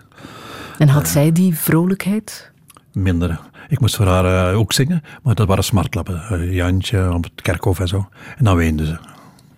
En 0.79 0.89
had 0.89 1.09
zij 1.09 1.33
die 1.33 1.57
vrolijkheid? 1.59 2.51
Minder. 2.93 3.41
Ik 3.69 3.81
moest 3.81 3.97
voor 3.97 4.07
haar 4.07 4.51
eh, 4.51 4.59
ook 4.59 4.73
zingen, 4.73 5.03
maar 5.23 5.35
dat 5.35 5.49
waren 5.49 5.65
smartlappen. 5.65 6.23
Eh, 6.29 6.53
Jantje 6.55 7.12
op 7.12 7.25
het 7.25 7.43
kerkhof 7.43 7.81
en 7.81 7.89
zo. 7.89 8.09
En 8.37 8.45
dan 8.45 8.57
weende 8.57 8.87
ze. 8.87 8.97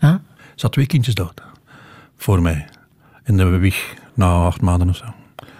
Ja? 0.00 0.20
Ze 0.54 0.62
had 0.62 0.72
twee 0.72 0.86
kindjes 0.86 1.14
dood. 1.14 1.42
Voor 2.16 2.42
mij. 2.42 2.66
In 3.24 3.36
de 3.36 3.44
wieg, 3.44 3.94
na 4.16 4.26
acht 4.26 4.60
maanden 4.60 4.88
of 4.88 4.96
zo. 4.96 5.04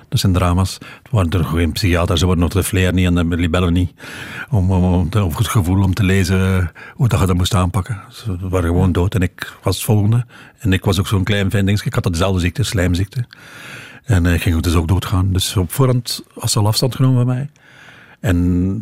Dat 0.09 0.21
zijn 0.21 0.33
drama's. 0.33 0.75
Het 1.03 1.11
waren 1.11 1.31
er 1.31 1.45
geen 1.45 1.73
psychiaters, 1.73 2.21
ze 2.21 2.27
worden 2.27 2.49
nog 2.53 2.73
niet 2.93 3.07
en 3.07 3.29
de 3.29 3.37
libellen 3.37 3.73
niet. 3.73 3.93
Om, 4.51 4.71
om, 4.71 4.85
om, 4.85 5.09
het 5.37 5.49
gevoel 5.49 5.83
om 5.83 5.95
te 5.95 6.05
lezen 6.05 6.73
hoe 6.95 7.09
dat 7.09 7.21
je 7.21 7.27
dat 7.27 7.37
moest 7.37 7.55
aanpakken. 7.55 8.01
Ze 8.09 8.49
waren 8.49 8.69
gewoon 8.69 8.93
dood 8.93 9.15
en 9.15 9.23
ik 9.23 9.57
was 9.63 9.77
het 9.77 9.85
volgende. 9.85 10.27
En 10.59 10.73
ik 10.73 10.85
was 10.85 10.99
ook 10.99 11.07
zo'n 11.07 11.25
klein 11.25 11.51
fijn 11.51 11.65
dingetje. 11.65 11.87
Ik 11.87 11.95
had 11.95 12.13
dezelfde 12.13 12.41
ziekte, 12.41 12.63
slijmziekte. 12.63 13.27
En 14.05 14.27
eh, 14.27 14.35
ik 14.35 14.43
ging 14.43 14.61
dus 14.61 14.75
ook 14.75 14.89
doodgaan. 14.89 15.33
Dus 15.33 15.57
op 15.57 15.73
voorhand 15.73 16.23
was 16.35 16.53
ze 16.53 16.59
al 16.59 16.67
afstand 16.67 16.95
genomen 16.95 17.17
van 17.17 17.27
mij. 17.27 17.51
En 18.21 18.81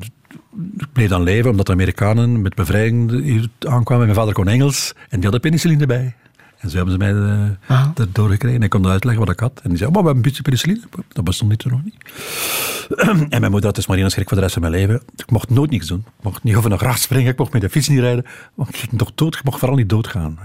ik 0.77 0.93
bleef 0.93 1.09
dan 1.09 1.23
leven, 1.23 1.51
omdat 1.51 1.67
de 1.67 1.73
Amerikanen 1.73 2.43
met 2.43 2.55
bevrijding 2.55 3.49
aankwamen. 3.59 4.05
Mijn 4.05 4.19
vader 4.19 4.35
kon 4.35 4.49
Engels 4.49 4.93
en 4.97 5.15
die 5.21 5.23
hadden 5.23 5.41
penicilline 5.41 5.81
erbij. 5.81 6.15
En 6.65 6.71
zo 6.71 6.77
hebben 6.77 6.93
ze 6.95 6.99
mij 6.99 7.13
de, 7.13 7.57
Ah. 7.67 7.87
erdoor 7.95 8.29
gekregen. 8.31 8.57
En 8.59 8.63
ik 8.63 8.71
kon 8.71 8.87
uitleggen 8.87 9.25
wat 9.25 9.35
ik 9.35 9.41
had. 9.41 9.61
En 9.63 9.69
die 9.69 9.79
zei, 9.79 9.91
maar 9.91 10.01
we 10.01 10.07
hebben 10.07 10.25
een 10.25 10.31
beetje 10.31 10.43
penicilline. 10.43 10.81
Dat 11.13 11.25
bestond 11.25 11.51
niet 11.51 11.59
toen 11.59 11.73
nog 11.73 11.85
niet. 11.85 11.95
En 13.35 13.41
mijn 13.41 13.51
moeder 13.51 13.65
had 13.65 13.75
dus 13.75 13.87
maar 13.87 13.99
één 13.99 14.11
schrik 14.11 14.29
voor 14.29 14.37
de 14.37 14.43
rest 14.43 14.53
van 14.55 14.63
mijn 14.63 14.75
leven. 14.75 15.03
Ik 15.17 15.31
mocht 15.31 15.51
nooit 15.51 15.71
niks 15.71 15.87
doen. 15.87 15.99
Ik 16.19 16.25
mocht 16.25 16.43
niet 16.43 16.55
over 16.57 16.73
een 16.73 16.79
graag 16.79 16.99
springen. 16.99 17.31
Ik 17.33 17.39
mocht 17.39 17.53
met 17.53 17.61
de 17.61 17.71
fiets 17.71 17.89
niet 17.89 17.99
rijden. 17.99 18.25
Maar 18.55 18.69
ik 18.69 18.77
ging 18.77 18.99
toch 18.99 19.13
dood. 19.15 19.35
Ik 19.35 19.45
mocht 19.45 19.59
vooral 19.59 19.77
niet 19.77 19.89
doodgaan. 19.89 20.39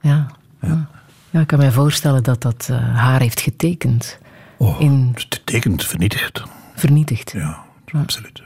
Ja. 0.00 0.26
Ja. 0.60 0.88
ja, 1.30 1.40
ik 1.40 1.46
kan 1.46 1.58
mij 1.58 1.72
voorstellen 1.72 2.22
dat 2.22 2.42
dat 2.42 2.66
eh, 2.70 2.94
haar 2.96 3.20
heeft 3.20 3.40
getekend, 3.40 4.18
Oh, 4.58 4.80
In- 4.80 5.10
Het 5.14 5.40
tekent 5.44 5.84
vernietigd. 5.84 6.42
vernietigd. 6.74 7.32
Ja, 7.32 7.58
absoluut. 7.92 8.42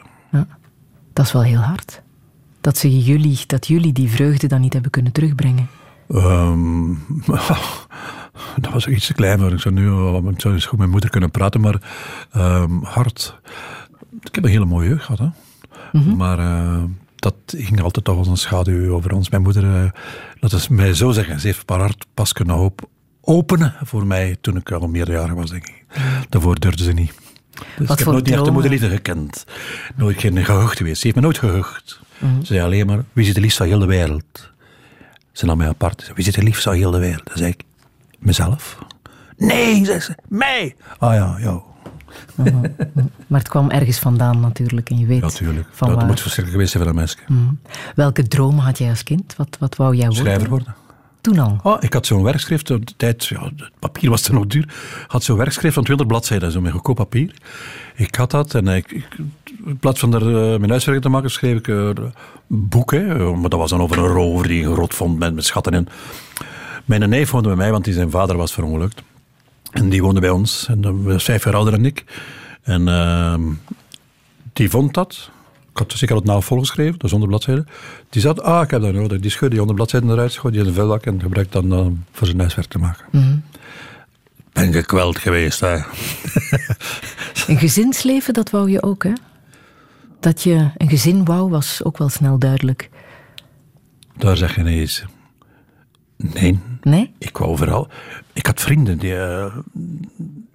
Dat 1.13 1.27
is 1.27 1.33
wel 1.33 1.43
heel 1.43 1.61
hard. 1.61 2.03
Dat, 2.61 2.79
ze 2.79 3.03
jullie, 3.03 3.39
dat 3.47 3.67
jullie 3.67 3.93
die 3.93 4.09
vreugde 4.11 4.47
dan 4.47 4.61
niet 4.61 4.73
hebben 4.73 4.91
kunnen 4.91 5.13
terugbrengen. 5.13 5.69
Ehm, 6.11 6.89
dat 8.63 8.73
was 8.73 8.87
iets 8.87 9.07
te 9.07 9.13
klein 9.15 9.39
voor. 9.39 9.53
Ik 9.53 9.59
zou 9.61 9.75
nu 9.75 9.83
ik 10.31 10.41
zou 10.41 10.55
eens 10.55 10.63
goed 10.63 10.71
met 10.71 10.79
mijn 10.79 10.91
moeder 10.91 11.11
kunnen 11.11 11.31
praten, 11.31 11.61
maar 11.61 11.81
ehm, 12.33 12.83
hard. 12.83 13.39
Ik 14.23 14.35
heb 14.35 14.45
een 14.45 14.51
hele 14.51 14.65
mooie 14.65 14.89
jeugd 14.89 15.05
gehad, 15.05 15.19
hè. 15.19 15.29
Maar 16.17 16.39
eh, 16.39 16.83
dat 17.17 17.35
ging 17.47 17.81
altijd 17.83 18.05
toch 18.05 18.19
als 18.19 18.29
een 18.29 18.37
schaduw 18.37 18.95
over 18.95 19.13
ons. 19.15 19.31
Mijn 19.31 19.43
moeder, 19.43 19.65
eh, 19.65 19.91
laten 20.41 20.59
we 20.69 20.75
mij 20.75 20.95
zo 20.95 21.11
zeggen, 21.11 21.41
ze 21.41 21.47
heeft 21.47 21.63
haar 21.71 21.79
hart 21.81 22.07
pas 22.15 22.33
kunnen 22.33 22.57
op- 22.57 22.89
openen 23.21 23.75
voor 23.83 24.07
mij 24.07 24.37
toen 24.41 24.57
ik 24.57 24.71
al 24.73 24.89
meerderjarig 24.89 25.33
was, 25.35 25.51
denk 25.51 25.67
ik. 25.69 25.85
Daarvoor 26.29 26.61
durfde 26.61 26.85
ze 26.85 26.93
niet. 26.93 27.13
Dus 27.79 27.91
ik 27.91 27.99
heb 27.99 28.09
nooit 28.09 28.31
echt 28.31 28.45
de 28.45 28.51
moederliefde 28.51 28.89
gekend. 28.89 29.45
Nooit 29.97 30.21
geen 30.21 30.45
gehucht 30.45 30.77
geweest. 30.77 30.97
Ze 31.01 31.05
heeft 31.07 31.17
me 31.19 31.23
nooit 31.23 31.39
gehucht. 31.39 32.01
Ze 32.21 32.27
zei 32.55 32.61
alleen 32.61 32.87
maar, 32.87 33.05
wie 33.13 33.25
zit 33.25 33.35
het 33.35 33.43
liefst 33.43 33.59
van 33.59 33.67
heel 33.67 33.79
de 33.79 33.87
wereld? 33.87 34.53
Ze 35.37 35.47
nam 35.47 35.59
mij 35.59 35.69
apart. 35.69 35.99
Ze 35.99 36.05
zei, 36.05 36.17
wie 36.17 36.25
zit 36.25 36.37
er 36.37 36.43
liefst 36.43 36.63
van 36.63 36.75
heel 36.75 36.91
de 36.91 36.99
wereld? 36.99 37.27
Dan 37.27 37.37
zei 37.37 37.51
ik, 37.51 37.63
mezelf. 38.19 38.79
Nee, 39.37 39.85
zei 39.85 40.01
ze, 40.01 40.15
mij. 40.29 40.77
Ah 40.99 41.15
ja, 41.15 41.37
jou. 41.41 41.63
Maar 43.27 43.41
het 43.41 43.49
kwam 43.49 43.71
ergens 43.71 43.99
vandaan 43.99 44.41
natuurlijk. 44.41 44.91
En 44.91 44.99
je 44.99 45.07
weet 45.07 45.21
Natuurlijk. 45.21 45.69
van 45.71 45.89
dat 45.89 45.97
waar. 45.97 46.07
moet 46.07 46.21
verschrikkelijk 46.21 46.53
geweest 46.53 46.73
zijn 46.73 46.83
van 46.83 46.93
een 46.93 46.99
meisje. 46.99 47.55
Welke 47.95 48.29
dromen 48.29 48.65
had 48.65 48.79
jij 48.79 48.89
als 48.89 49.03
kind? 49.03 49.37
Wat, 49.37 49.57
wat 49.61 49.77
wou 49.77 49.95
jij 49.97 50.07
worden? 50.07 50.25
Schrijver 50.25 50.49
worden. 50.49 50.75
Toen 51.21 51.39
al. 51.39 51.59
Oh, 51.63 51.77
ik 51.83 51.93
had 51.93 52.07
zo'n 52.07 52.23
werkschrift, 52.23 52.67
de 52.67 52.81
tijd, 52.97 53.27
ja, 53.27 53.45
het 53.45 53.71
papier 53.79 54.11
was 54.11 54.23
toen 54.23 54.35
nog 54.35 54.47
duur, 54.47 54.75
had 55.07 55.23
zo'n 55.23 55.37
werkschrift 55.37 55.75
van 55.75 55.85
200 55.85 56.09
bladzijden, 56.09 56.53
zo 56.53 56.61
met 56.61 56.73
goedkoop 56.73 56.97
papier. 56.97 57.35
Ik 57.95 58.15
had 58.15 58.31
dat 58.31 58.55
en 58.55 58.69
ik, 58.69 58.91
ik, 58.91 59.07
in 59.67 59.77
plaats 59.77 60.01
van 60.01 60.15
er 60.15 60.53
eh, 60.53 60.59
mijn 60.59 60.71
huiswerk 60.71 61.03
te 61.03 61.09
maken, 61.09 61.31
schreef 61.31 61.59
ik 61.59 61.69
er 61.69 61.99
een 61.99 62.13
boek, 62.47 62.91
hè, 62.91 63.15
eh, 63.15 63.33
maar 63.33 63.51
dat 63.51 63.59
was 63.59 63.71
dan 63.71 63.81
over 63.81 63.99
een 63.99 64.07
rover 64.07 64.49
die 64.49 64.65
een 64.65 64.73
grot 64.73 64.95
vond 64.95 65.19
met, 65.19 65.35
met 65.35 65.45
schatten 65.45 65.73
in. 65.73 65.89
Mijn 66.85 67.09
neef 67.09 67.31
woonde 67.31 67.49
bij 67.49 67.57
mij, 67.57 67.71
want 67.71 67.85
die 67.85 67.95
zijn 67.95 68.11
vader 68.11 68.37
was 68.37 68.53
verongelukt. 68.53 69.03
En 69.71 69.89
die 69.89 70.03
woonde 70.03 70.21
bij 70.21 70.31
ons, 70.31 70.67
en 70.69 70.81
dat 70.81 70.95
was 70.97 71.25
vijf 71.25 71.45
jaar 71.45 71.55
ouder 71.55 71.73
dan 71.73 71.85
ik. 71.85 72.05
En 72.63 72.89
ehm, 72.89 73.43
die 74.53 74.71
vond 74.71 74.95
dat. 74.95 75.31
Ik 75.71 75.79
had 75.79 75.93
zeker 75.93 76.17
het 76.17 76.25
nou 76.25 76.43
volgeschreven, 76.43 76.99
is 76.99 77.11
100 77.11 77.31
bladzijden. 77.31 77.69
Die 78.09 78.23
zat, 78.23 78.43
ah, 78.43 78.63
ik 78.63 78.71
heb 78.71 78.81
dat 78.81 78.93
nodig. 78.93 79.21
Die 79.21 79.31
schudde 79.31 79.49
die 79.49 79.59
100 79.59 79.79
bladzijden 79.79 80.11
eruit, 80.11 80.33
schoot 80.33 80.53
die 80.53 80.61
in 80.61 80.67
een 80.67 80.75
vuilbak 80.75 81.07
en 81.07 81.21
gebruikte 81.21 81.61
dan 81.67 81.79
eh, 81.79 81.87
voor 82.13 82.27
zijn 82.27 82.39
huiswerk 82.39 82.69
te 82.69 82.79
maken. 82.79 83.05
Ben 84.53 84.73
gekweld 84.73 85.19
geweest, 85.19 85.61
hè. 85.61 85.75
Een 87.47 87.59
gezinsleven, 87.59 88.35
dat 88.35 88.51
wou 88.51 88.71
je 88.71 88.83
ook, 88.83 89.03
hè? 89.03 89.13
Dat 90.27 90.43
je 90.43 90.71
een 90.77 90.89
gezin 90.89 91.25
wou, 91.25 91.51
was 91.51 91.85
ook 91.85 91.99
wel 91.99 92.09
snel 92.09 92.39
duidelijk. 92.39 92.91
Daar 94.17 94.37
zeg 94.37 94.55
je 94.55 94.61
ineens. 94.61 95.05
Nee, 96.17 96.59
Nee? 96.83 97.13
ik 97.19 97.37
wou 97.37 97.51
overal. 97.51 97.89
Ik 98.33 98.47
had 98.47 98.61
vrienden 98.61 98.99
die, 98.99 99.17
eh, 99.17 99.57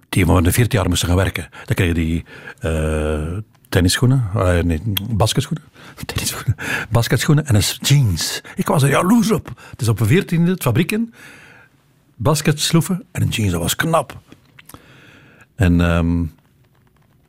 die 0.08 0.42
de 0.42 0.52
14 0.52 0.78
jaar 0.78 0.88
moesten 0.88 1.08
gaan 1.08 1.16
werken. 1.16 1.48
Dan 1.64 1.74
kreeg 1.74 1.88
je 1.88 1.94
die 1.94 2.24
eh 2.58 3.36
tennisschoenen, 3.68 4.30
eh, 4.34 4.58
nee, 4.62 4.82
basketschoenen. 5.10 5.64
Tennisschoenen, 6.06 6.56
basketschoenen 6.90 7.46
en 7.46 7.54
een 7.54 7.62
jeans. 7.80 8.40
Ik 8.54 8.66
was 8.66 8.82
er 8.82 8.90
jaloers 8.90 9.30
op. 9.30 9.62
Dus 9.76 9.88
op 9.88 10.00
een 10.00 10.08
14e, 10.08 10.50
het 10.50 10.62
fabriek 10.62 10.92
in, 10.92 11.14
basketsloeven 12.16 13.04
en 13.12 13.22
een 13.22 13.28
jeans, 13.28 13.50
dat 13.52 13.60
was 13.60 13.76
knap. 13.76 14.20
En, 15.54 15.80
ehm 15.80 16.20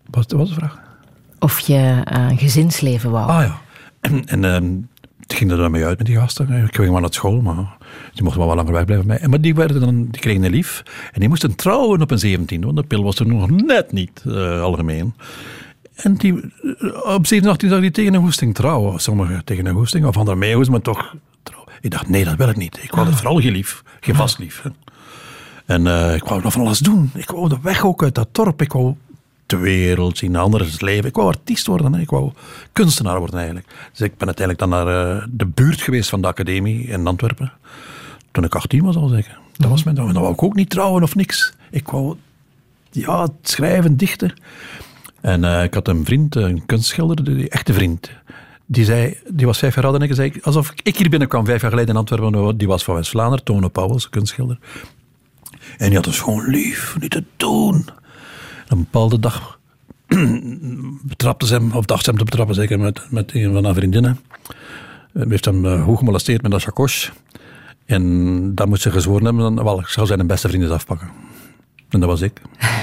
wat 0.10 0.32
wat 0.32 0.40
was 0.40 0.50
de 0.50 0.56
vraag? 0.56 0.83
Of 1.44 1.60
je 1.60 2.02
eh, 2.06 2.30
een 2.30 2.38
gezinsleven 2.38 3.12
wou. 3.12 3.30
Ah 3.30 3.46
ja. 3.46 3.62
En, 4.02 4.26
en 4.26 4.44
ehm, 4.44 4.72
het 5.20 5.34
ging 5.34 5.52
er 5.52 5.58
dan 5.58 5.72
mee 5.72 5.86
uit 5.86 5.98
met 5.98 6.08
die 6.08 6.16
gasten. 6.18 6.64
Ik 6.66 6.76
ging 6.76 6.92
maar 6.92 7.02
naar 7.02 7.14
school, 7.14 7.42
maar 7.42 7.78
die 8.14 8.24
mochten 8.24 8.40
wel 8.40 8.48
wat 8.48 8.58
langer 8.58 8.74
wegblijven 8.74 9.08
bij 9.08 9.18
mij. 9.20 9.28
Maar 9.28 9.42
die, 9.42 9.56
werden 9.56 9.80
dan, 9.80 10.08
die 10.10 10.22
kregen 10.22 10.44
een 10.44 10.52
lief. 10.52 10.84
En 11.12 11.20
die 11.20 11.30
moesten 11.30 11.56
trouwen 11.56 12.02
op 12.02 12.12
een 12.12 12.20
17, 12.20 12.64
want 12.64 12.76
de 12.76 12.84
pil 12.84 13.04
was 13.04 13.20
er 13.20 13.28
nog 13.28 13.50
net 13.50 13.92
niet 13.92 14.24
eh, 14.28 14.62
algemeen. 14.62 15.14
En 15.96 16.16
die, 16.16 16.34
eh, 16.34 17.14
op 17.14 17.28
17, 17.28 17.50
18 17.50 17.70
zag 17.70 17.80
die 17.80 17.92
tegen 17.92 18.14
een 18.14 18.22
hoesting 18.22 18.56
trouwen. 18.56 19.00
Sommigen 19.00 19.46
tegen 19.46 19.66
een 19.66 19.76
hoesting, 19.76 20.06
of 20.06 20.18
anderen 20.18 20.40
mee 20.40 20.70
maar 20.70 20.82
toch 20.82 21.16
trouwen. 21.44 21.72
Ik 21.82 21.92
dacht, 21.92 22.10
nee, 22.10 22.24
dat 22.26 22.36
wil 22.36 22.50
ik 22.50 22.58
niet. 22.58 22.80
Ik 22.84 22.92
wou 22.92 23.08
het 23.08 23.16
vooral 23.16 23.42
geen 23.42 23.52
lief, 23.52 23.84
geen 24.00 24.16
vast 24.16 24.40
lief. 24.40 24.62
hè. 24.62 24.70
En 25.66 25.88
eh, 25.88 26.16
ik 26.16 26.24
wou 26.24 26.42
nog 26.42 26.54
van 26.54 26.62
alles 26.62 26.80
doen. 26.80 27.12
Ik 27.14 27.30
wou 27.30 27.50
de 27.50 27.58
weg 27.62 27.86
ook 27.86 28.04
uit 28.04 28.16
dat 28.16 28.28
dorp. 28.32 28.62
Ik 28.62 28.72
wou 28.72 28.96
de 29.54 29.60
wereld 29.60 30.18
zien, 30.18 30.36
anders 30.36 30.82
leven. 30.82 31.06
Ik 31.06 31.16
wou 31.16 31.28
artiest 31.28 31.68
worden. 31.68 31.94
Ik 31.94 32.10
wou 32.10 32.32
kunstenaar 32.72 33.18
worden 33.18 33.36
eigenlijk. 33.36 33.68
Dus 33.92 34.02
ik 34.02 34.18
ben 34.18 34.28
uiteindelijk 34.28 34.60
dan 34.60 34.70
naar 34.70 35.16
uh, 35.18 35.24
de 35.30 35.46
buurt 35.46 35.82
geweest 35.82 36.10
van 36.10 36.22
de 36.22 36.28
academie 36.28 36.88
in 36.88 37.08
Antwerpen. 37.08 37.52
Toen 38.32 38.44
ik 38.44 38.56
18 38.56 38.84
was 38.84 38.96
al 38.96 39.08
zeker. 39.08 39.38
Dat 39.58 39.70
was 39.70 39.84
mijn 39.84 39.96
Dan 39.96 40.14
wou 40.14 40.34
ik 40.34 40.44
ook 40.44 40.56
niet 40.56 40.70
trouwen 40.70 41.04
of 41.04 41.16
niks. 41.16 41.54
Ik 41.72 41.88
wou 41.90 42.16
ja, 42.92 43.28
schrijven, 43.42 43.98
dichten. 43.98 44.34
En 45.22 45.44
uh, 45.44 45.64
ik 45.64 45.74
had 45.74 45.88
een 45.88 46.06
vriend, 46.06 46.36
een 46.36 46.66
kunstschilder, 46.66 47.28
een 47.28 47.50
echte 47.50 47.74
vriend. 47.74 48.12
Die, 48.66 48.86
zei, 48.86 49.18
die 49.28 49.46
was 49.46 49.58
vijf 49.58 49.76
jaar 49.76 49.86
oud 49.86 49.96
en 49.96 50.02
ik 50.02 50.14
zei, 50.14 50.34
alsof 50.42 50.74
ik 50.84 50.98
hier 50.98 51.10
binnenkwam 51.10 51.46
vijf 51.46 51.62
jaar 51.62 51.70
geleden 51.70 51.90
in 51.90 52.00
Antwerpen. 52.00 52.58
Die 52.58 52.68
was 52.68 52.84
van 52.84 52.96
West-Vlaanderen, 52.96 53.46
Tono 53.46 53.68
Pauwels, 53.68 54.10
kunstschilder. 54.10 54.58
En 55.78 55.86
die 55.86 55.96
had 55.96 56.04
dus 56.04 56.20
gewoon 56.20 56.50
lief, 56.50 56.96
niet 57.00 57.12
te 57.12 57.24
doen. 57.38 58.02
Een 58.68 58.78
bepaalde 58.78 59.20
dag 59.20 59.60
betrapte 61.14 61.46
ze 61.46 61.54
hem, 61.54 61.72
of 61.72 61.86
dacht 61.86 62.04
ze 62.04 62.10
hem 62.10 62.20
te 62.20 62.26
betrappen, 62.26 62.56
zeker 62.56 62.80
met, 62.80 63.12
met 63.12 63.34
een 63.34 63.54
van 63.54 63.66
haar 63.66 63.74
vriendinnen. 63.74 64.20
Hij 65.14 65.26
heeft 65.30 65.46
hem 65.46 65.66
uh, 65.66 65.84
goed 65.84 65.98
gemolesteerd 65.98 66.42
met 66.42 66.54
een 66.54 66.60
chakos. 66.60 67.12
En 67.86 68.56
dan 68.56 68.70
moest 68.70 68.82
ze 68.82 68.92
gezworen 68.92 69.26
hebben, 69.26 69.56
dan, 69.56 69.64
wel, 69.64 69.80
ik 69.80 69.88
zou 69.88 70.08
zijn 70.08 70.28
beste 70.28 70.48
vrienden 70.48 70.72
afpakken. 70.72 71.08
En 71.90 72.00
dat 72.00 72.10
was 72.10 72.22
ik. 72.22 72.42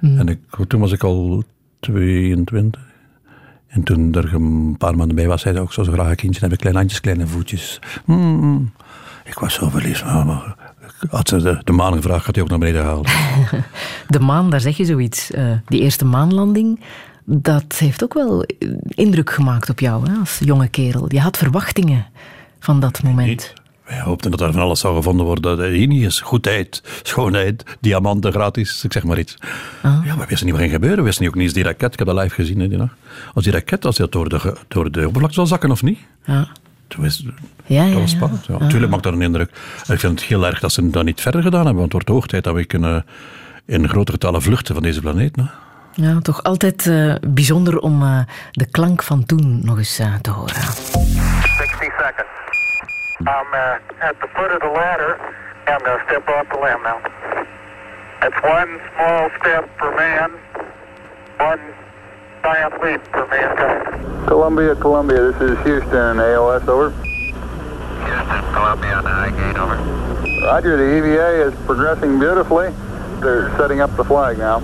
Mm. 0.00 0.18
En 0.18 0.28
ik, 0.28 0.38
toen 0.68 0.80
was 0.80 0.92
ik 0.92 1.02
al 1.02 1.44
22. 1.80 2.80
En 3.66 3.82
toen 3.82 4.14
er 4.14 4.34
een 4.34 4.76
paar 4.78 4.96
maanden 4.96 5.16
bij 5.16 5.26
was, 5.26 5.40
zei 5.40 5.54
ze 5.54 5.60
ook 5.60 5.72
zo 5.72 5.82
graag 5.82 6.08
een 6.08 6.16
kindje 6.16 6.40
hebben, 6.40 6.58
kleine 6.58 6.78
handjes, 6.78 7.00
kleine 7.00 7.26
voetjes. 7.26 7.80
Mm, 8.04 8.72
ik 9.24 9.38
was 9.38 9.54
zo 9.54 9.68
verliefd. 9.68 10.04
Maar 10.04 10.63
had 11.10 11.28
ze 11.28 11.42
de, 11.42 11.60
de 11.64 11.72
maan 11.72 11.94
gevraagd, 11.94 12.26
had 12.26 12.34
hij 12.34 12.44
ook 12.44 12.50
naar 12.50 12.58
beneden 12.58 12.82
gehaald. 12.82 13.08
De 14.08 14.20
maan, 14.20 14.50
daar 14.50 14.60
zeg 14.60 14.76
je 14.76 14.84
zoiets. 14.84 15.30
Uh, 15.30 15.52
die 15.66 15.80
eerste 15.80 16.04
maanlanding, 16.04 16.80
dat 17.24 17.76
heeft 17.78 18.04
ook 18.04 18.14
wel 18.14 18.44
indruk 18.88 19.30
gemaakt 19.30 19.70
op 19.70 19.80
jou 19.80 20.10
hè, 20.10 20.18
als 20.18 20.38
jonge 20.44 20.68
kerel. 20.68 21.04
Je 21.08 21.20
had 21.20 21.36
verwachtingen 21.36 22.06
van 22.58 22.80
dat 22.80 23.02
moment. 23.02 23.28
Niet. 23.28 23.52
Wij 23.84 24.00
hoopten 24.00 24.30
dat 24.30 24.40
er 24.40 24.52
van 24.52 24.62
alles 24.62 24.80
zou 24.80 24.96
gevonden 24.96 25.26
worden. 25.26 25.72
Hier 25.72 25.86
niet 25.86 26.02
is 26.02 26.20
goedheid, 26.20 26.82
schoonheid, 27.02 27.64
diamanten 27.80 28.32
gratis, 28.32 28.84
ik 28.84 28.92
zeg 28.92 29.04
maar 29.04 29.18
iets. 29.18 29.38
Ah. 29.82 30.00
Ja, 30.04 30.16
we 30.16 30.24
wisten 30.26 30.46
niet 30.46 30.54
wat 30.54 30.60
ging 30.60 30.72
gebeuren. 30.72 30.98
We 30.98 31.04
wisten 31.04 31.22
niet 31.22 31.32
ook 31.32 31.38
niet 31.38 31.46
eens 31.46 31.54
die 31.54 31.64
raket. 31.64 31.92
Ik 31.92 31.98
heb 31.98 32.08
dat 32.08 32.16
live 32.16 32.34
gezien 32.34 32.60
hè, 32.60 32.68
die 32.68 32.78
nacht. 32.78 32.94
Als 33.34 33.44
die 33.44 33.52
raket, 33.52 33.84
als 33.84 33.96
die 33.96 34.08
door 34.08 34.28
de, 34.28 34.56
door 34.68 34.92
de 34.92 35.06
oppervlakte 35.06 35.34
zou 35.34 35.46
zakken 35.46 35.70
of 35.70 35.82
niet. 35.82 35.98
Ja. 36.24 36.48
Toen 36.88 37.02
was, 37.02 37.26
ja, 37.66 37.84
dat 37.84 38.00
was 38.00 38.10
spannend. 38.10 38.46
Ja. 38.46 38.58
Natuurlijk 38.58 38.90
maakt 38.90 39.02
dat 39.02 39.12
een 39.12 39.22
indruk. 39.22 39.50
Ik 39.88 40.00
vind 40.00 40.20
het 40.20 40.22
heel 40.22 40.46
erg 40.46 40.60
dat 40.60 40.72
ze 40.72 40.90
dat 40.90 41.04
niet 41.04 41.20
verder 41.20 41.42
gedaan 41.42 41.64
hebben, 41.64 41.80
want 41.80 41.92
het 41.92 42.02
wordt 42.02 42.08
hoog 42.08 42.26
tijd 42.26 42.44
dat 42.44 42.54
we 42.54 42.64
kunnen 42.64 43.04
in 43.66 43.88
grotere 43.88 44.12
getallen 44.12 44.42
vluchten 44.42 44.74
van 44.74 44.82
deze 44.82 45.00
planeet. 45.00 45.36
Ja, 45.92 46.18
toch 46.20 46.42
altijd 46.42 46.86
uh, 46.86 47.14
bijzonder 47.28 47.78
om 47.78 48.02
uh, 48.02 48.20
de 48.50 48.66
klank 48.66 49.02
van 49.02 49.24
toen 49.24 49.60
nog 49.64 49.78
eens 49.78 50.00
uh, 50.00 50.14
te 50.14 50.30
horen. 50.30 50.54
60 50.54 50.72
seconds. 51.80 52.32
I'm 53.18 53.54
at 53.98 54.14
the 54.20 54.28
foot 54.34 54.52
of 54.52 54.58
the 54.58 54.72
ladder 54.74 55.42
I'm 55.66 55.80
going 55.80 55.98
to 55.98 56.04
step 56.04 56.28
off 56.28 56.46
the 56.50 56.58
lamb 56.58 56.82
now. 56.82 57.00
It's 58.20 58.36
one 58.42 58.80
small 58.92 59.30
step 59.40 59.64
for 59.78 59.90
man, 59.96 60.30
one 61.40 61.60
giant 62.44 62.74
leap 62.82 63.00
for 63.08 63.26
mankind. 63.28 64.28
Columbia, 64.28 64.74
Columbia, 64.76 65.32
this 65.32 65.50
is 65.50 65.58
Houston, 65.64 66.20
AOS, 66.20 66.68
over. 66.68 66.90
Houston, 66.90 68.52
Columbia 68.52 68.92
on 68.92 69.04
the 69.04 69.10
high 69.10 69.30
gate, 69.32 69.56
over. 69.56 69.80
Roger, 70.44 70.76
the 70.76 70.98
EVA 70.98 71.48
is 71.48 71.54
progressing 71.64 72.18
beautifully. 72.18 72.68
They're 73.20 73.48
setting 73.56 73.80
up 73.80 73.96
the 73.96 74.04
flag 74.04 74.36
now. 74.36 74.60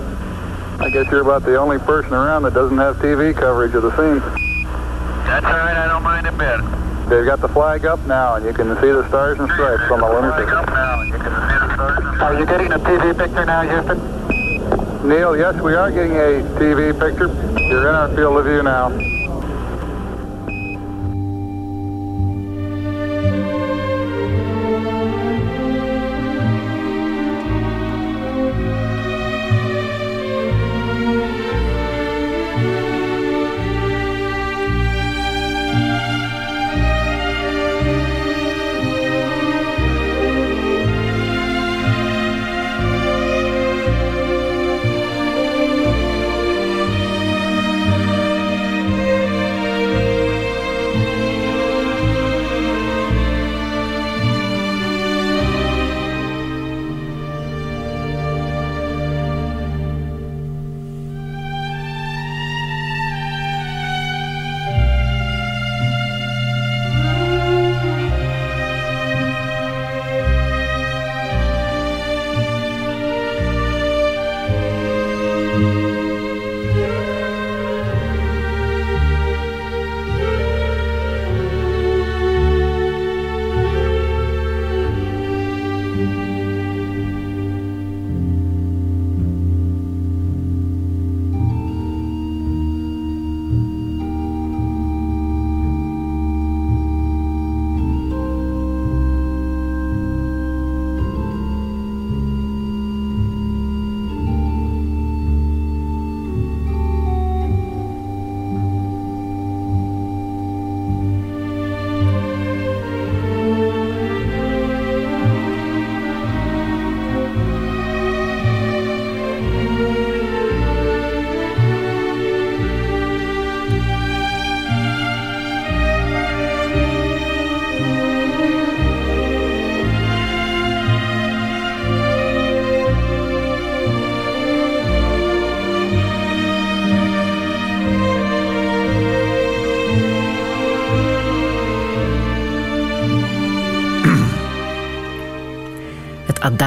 I 0.77 0.91
guess 0.91 1.09
you're 1.09 1.21
about 1.21 1.41
the 1.41 1.57
only 1.57 1.79
person 1.79 2.13
around 2.13 2.43
that 2.43 2.53
doesn't 2.53 2.77
have 2.77 2.97
TV 2.97 3.33
coverage 3.33 3.73
of 3.73 3.81
the 3.81 3.91
scene. 3.97 4.19
That's 5.25 5.45
all 5.45 5.51
right, 5.51 5.75
I 5.75 5.87
don't 5.87 6.03
mind 6.03 6.27
a 6.27 6.31
bit. 6.31 6.61
They've 7.09 7.25
got 7.25 7.41
the 7.41 7.49
flag 7.49 7.85
up 7.85 7.99
now, 8.05 8.35
and 8.35 8.45
you 8.45 8.53
can 8.53 8.75
see 8.75 8.91
the 8.91 9.07
stars 9.07 9.39
and 9.39 9.49
stripes 9.53 9.89
on 9.91 10.01
the 10.01 10.07
lunar 10.07 10.37
system. 10.37 10.57
Up 10.57 10.67
now, 10.69 11.01
and 11.01 11.09
you 11.09 11.17
can 11.17 11.33
see 11.33 11.57
the 11.57 11.73
stars 11.73 12.21
Are 12.21 12.39
you 12.39 12.45
getting 12.45 12.71
a 12.71 12.77
TV 12.77 13.17
picture 13.17 13.45
now, 13.45 13.61
Houston? 13.63 14.20
Neil, 15.03 15.35
yes, 15.35 15.59
we 15.59 15.73
are 15.73 15.89
getting 15.89 16.11
a 16.11 16.43
TV 16.59 16.93
picture. 16.93 17.27
You're 17.69 17.89
in 17.89 17.95
our 17.95 18.15
field 18.15 18.37
of 18.37 18.45
view 18.45 18.61
now. 18.61 19.20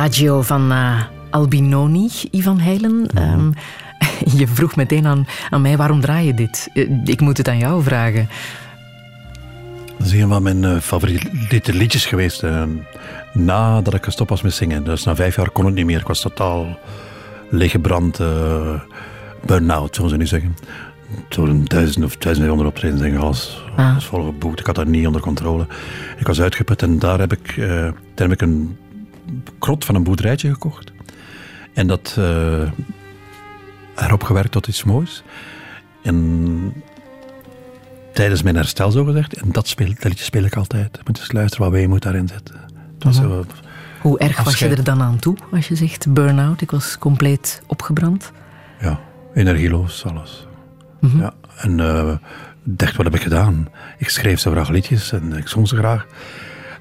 Adagio 0.05 0.42
van 0.42 0.72
uh, 0.72 1.02
Albinoni, 1.30 2.11
Ivan 2.30 2.59
Heilen. 2.59 3.07
Ehm, 3.14 3.50
je 4.38 4.46
vroeg 4.46 4.76
meteen 4.76 5.07
aan, 5.07 5.26
aan 5.50 5.62
mij, 5.62 5.76
waarom 5.76 6.00
draai 6.00 6.26
je 6.26 6.34
dit? 6.34 6.70
Eh, 6.74 6.88
ik 7.05 7.20
moet 7.20 7.36
het 7.36 7.48
aan 7.48 7.59
jou 7.59 7.82
vragen. 7.82 8.28
Dat 9.98 10.07
is 10.07 10.12
een 10.12 10.28
van 10.28 10.42
mijn 10.42 10.62
uh, 10.62 10.78
favoriete 10.78 11.72
liedjes 11.72 12.07
geweest. 12.07 12.42
Uh, 12.42 12.62
nadat 13.32 13.94
ik 13.94 14.05
gestopt 14.05 14.30
was 14.30 14.42
met 14.42 14.55
zingen. 14.55 14.84
Dus 14.84 15.05
na 15.05 15.16
vijf 15.16 15.36
jaar 15.36 15.50
kon 15.50 15.64
het 15.64 15.74
niet 15.74 15.86
meer. 15.86 16.00
Ik 16.00 16.07
was 16.07 16.20
totaal 16.20 16.78
leeggebrand, 17.50 18.20
uh, 18.20 18.80
burn-out, 19.46 19.94
zullen 19.94 20.11
ze 20.11 20.16
nu 20.16 20.26
zeggen. 20.26 20.57
Een 21.28 21.64
duizend 21.64 22.05
of 22.05 22.16
duizend 22.16 22.50
optredens 22.50 23.00
en 23.00 23.16
alles, 23.16 23.64
ah. 23.76 23.96
alles 24.11 24.11
Ik 24.55 24.66
had 24.66 24.74
dat 24.74 24.86
niet 24.86 25.07
onder 25.07 25.20
controle. 25.20 25.66
Ik 26.18 26.26
was 26.26 26.40
uitgeput 26.40 26.82
en 26.82 26.98
daar 26.98 27.18
heb 27.18 27.32
ik, 27.32 27.55
daar 28.14 28.28
heb 28.28 28.32
ik 28.32 28.42
een 28.42 28.76
krot 29.59 29.85
van 29.85 29.95
een 29.95 30.03
boerderijtje 30.03 30.53
gekocht. 30.53 30.93
En 31.72 31.87
dat 31.87 32.16
uh, 32.18 32.70
erop 33.95 34.22
gewerkt 34.22 34.53
tot 34.53 34.66
iets 34.66 34.85
moois. 34.85 35.22
En 36.03 36.72
tijdens 38.12 38.43
mijn 38.43 38.57
herstel, 38.57 38.91
zo 38.91 39.05
gezegd. 39.05 39.35
En 39.35 39.53
dat, 39.53 39.68
speel, 39.68 39.87
dat 39.87 40.05
liedje 40.05 40.25
speel 40.25 40.45
ik 40.45 40.57
altijd. 40.57 41.01
Moet 41.07 41.18
eens 41.18 41.33
luisteren 41.33 41.64
wat 41.64 41.75
wij 41.75 41.87
moet 41.87 42.03
daarin 42.03 42.29
zetten. 42.29 42.61
-huh. 42.99 43.41
Hoe 44.01 44.18
erg 44.18 44.43
was 44.43 44.59
je 44.59 44.68
er 44.68 44.85
dan 44.85 45.03
aan 45.03 45.18
toe 45.18 45.37
als 45.53 45.68
je 45.68 45.75
zegt 45.75 46.12
burn-out? 46.12 46.61
Ik 46.61 46.70
was 46.70 46.99
compleet 46.99 47.62
opgebrand. 47.66 48.33
Ja, 48.81 49.01
energieloos, 49.35 50.05
alles. 50.05 50.47
-hmm. 51.01 51.20
Ja, 51.20 51.33
en 51.57 51.79
uh, 51.79 52.16
dacht, 52.62 52.97
wat 52.97 53.05
heb 53.05 53.14
ik 53.14 53.22
gedaan? 53.22 53.68
Ik 53.99 54.09
schreef 54.09 54.41
zo 54.41 54.51
graag 54.51 54.68
liedjes 54.68 55.12
en 55.12 55.33
ik 55.33 55.49
zong 55.49 55.68
ze 55.68 55.77
graag. 55.77 56.07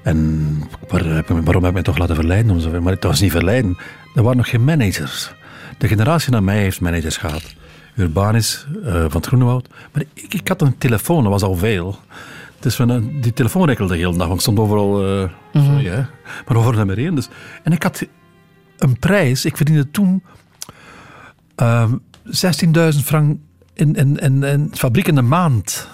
En 0.04 0.58
waarom 0.88 1.64
heb 1.64 1.66
ik 1.66 1.72
me 1.72 1.82
toch 1.82 1.98
laten 1.98 2.14
verleiden? 2.14 2.82
Maar 2.82 2.92
het 2.92 3.04
was 3.04 3.20
niet 3.20 3.30
verleiden. 3.30 3.76
Er 4.14 4.22
waren 4.22 4.36
nog 4.36 4.48
geen 4.48 4.64
managers. 4.64 5.32
De 5.78 5.88
generatie 5.88 6.32
na 6.32 6.40
mij 6.40 6.58
heeft 6.58 6.80
managers 6.80 7.16
gehad. 7.16 7.54
Urbanis 7.96 8.66
uh, 8.84 8.92
van 8.92 9.10
het 9.12 9.26
Groenewoud. 9.26 9.68
Maar 9.92 10.02
ik, 10.14 10.34
ik, 10.34 10.48
had 10.48 10.62
een 10.62 10.78
telefoon, 10.78 11.22
dat 11.22 11.32
was 11.32 11.42
al 11.42 11.56
veel. 11.56 11.98
Dus 12.60 12.74
van, 12.74 13.10
die 13.20 13.32
telefoon 13.32 13.66
rikkelde 13.66 13.92
de 13.92 13.98
hele 13.98 14.16
dag, 14.16 14.28
want 14.28 14.40
stond 14.40 14.58
overal... 14.58 15.08
Uh, 15.08 15.22
mm 15.22 15.30
-hmm. 15.52 15.64
sorry, 15.64 15.86
hè. 15.86 16.02
Maar 16.46 16.56
over 16.56 16.76
nummer 16.76 16.98
één. 16.98 17.14
Dus. 17.14 17.28
En 17.62 17.72
ik 17.72 17.82
had 17.82 18.06
een 18.78 18.98
prijs, 18.98 19.44
ik 19.44 19.56
verdiende 19.56 19.90
toen 19.90 20.22
uh, 21.62 21.92
16.000 22.26 22.98
frank 23.04 23.38
in, 23.74 23.94
in, 23.94 24.16
in, 24.16 24.42
in 24.42 24.70
fabriek 24.74 25.08
in 25.08 25.14
de 25.14 25.22
maand. 25.22 25.88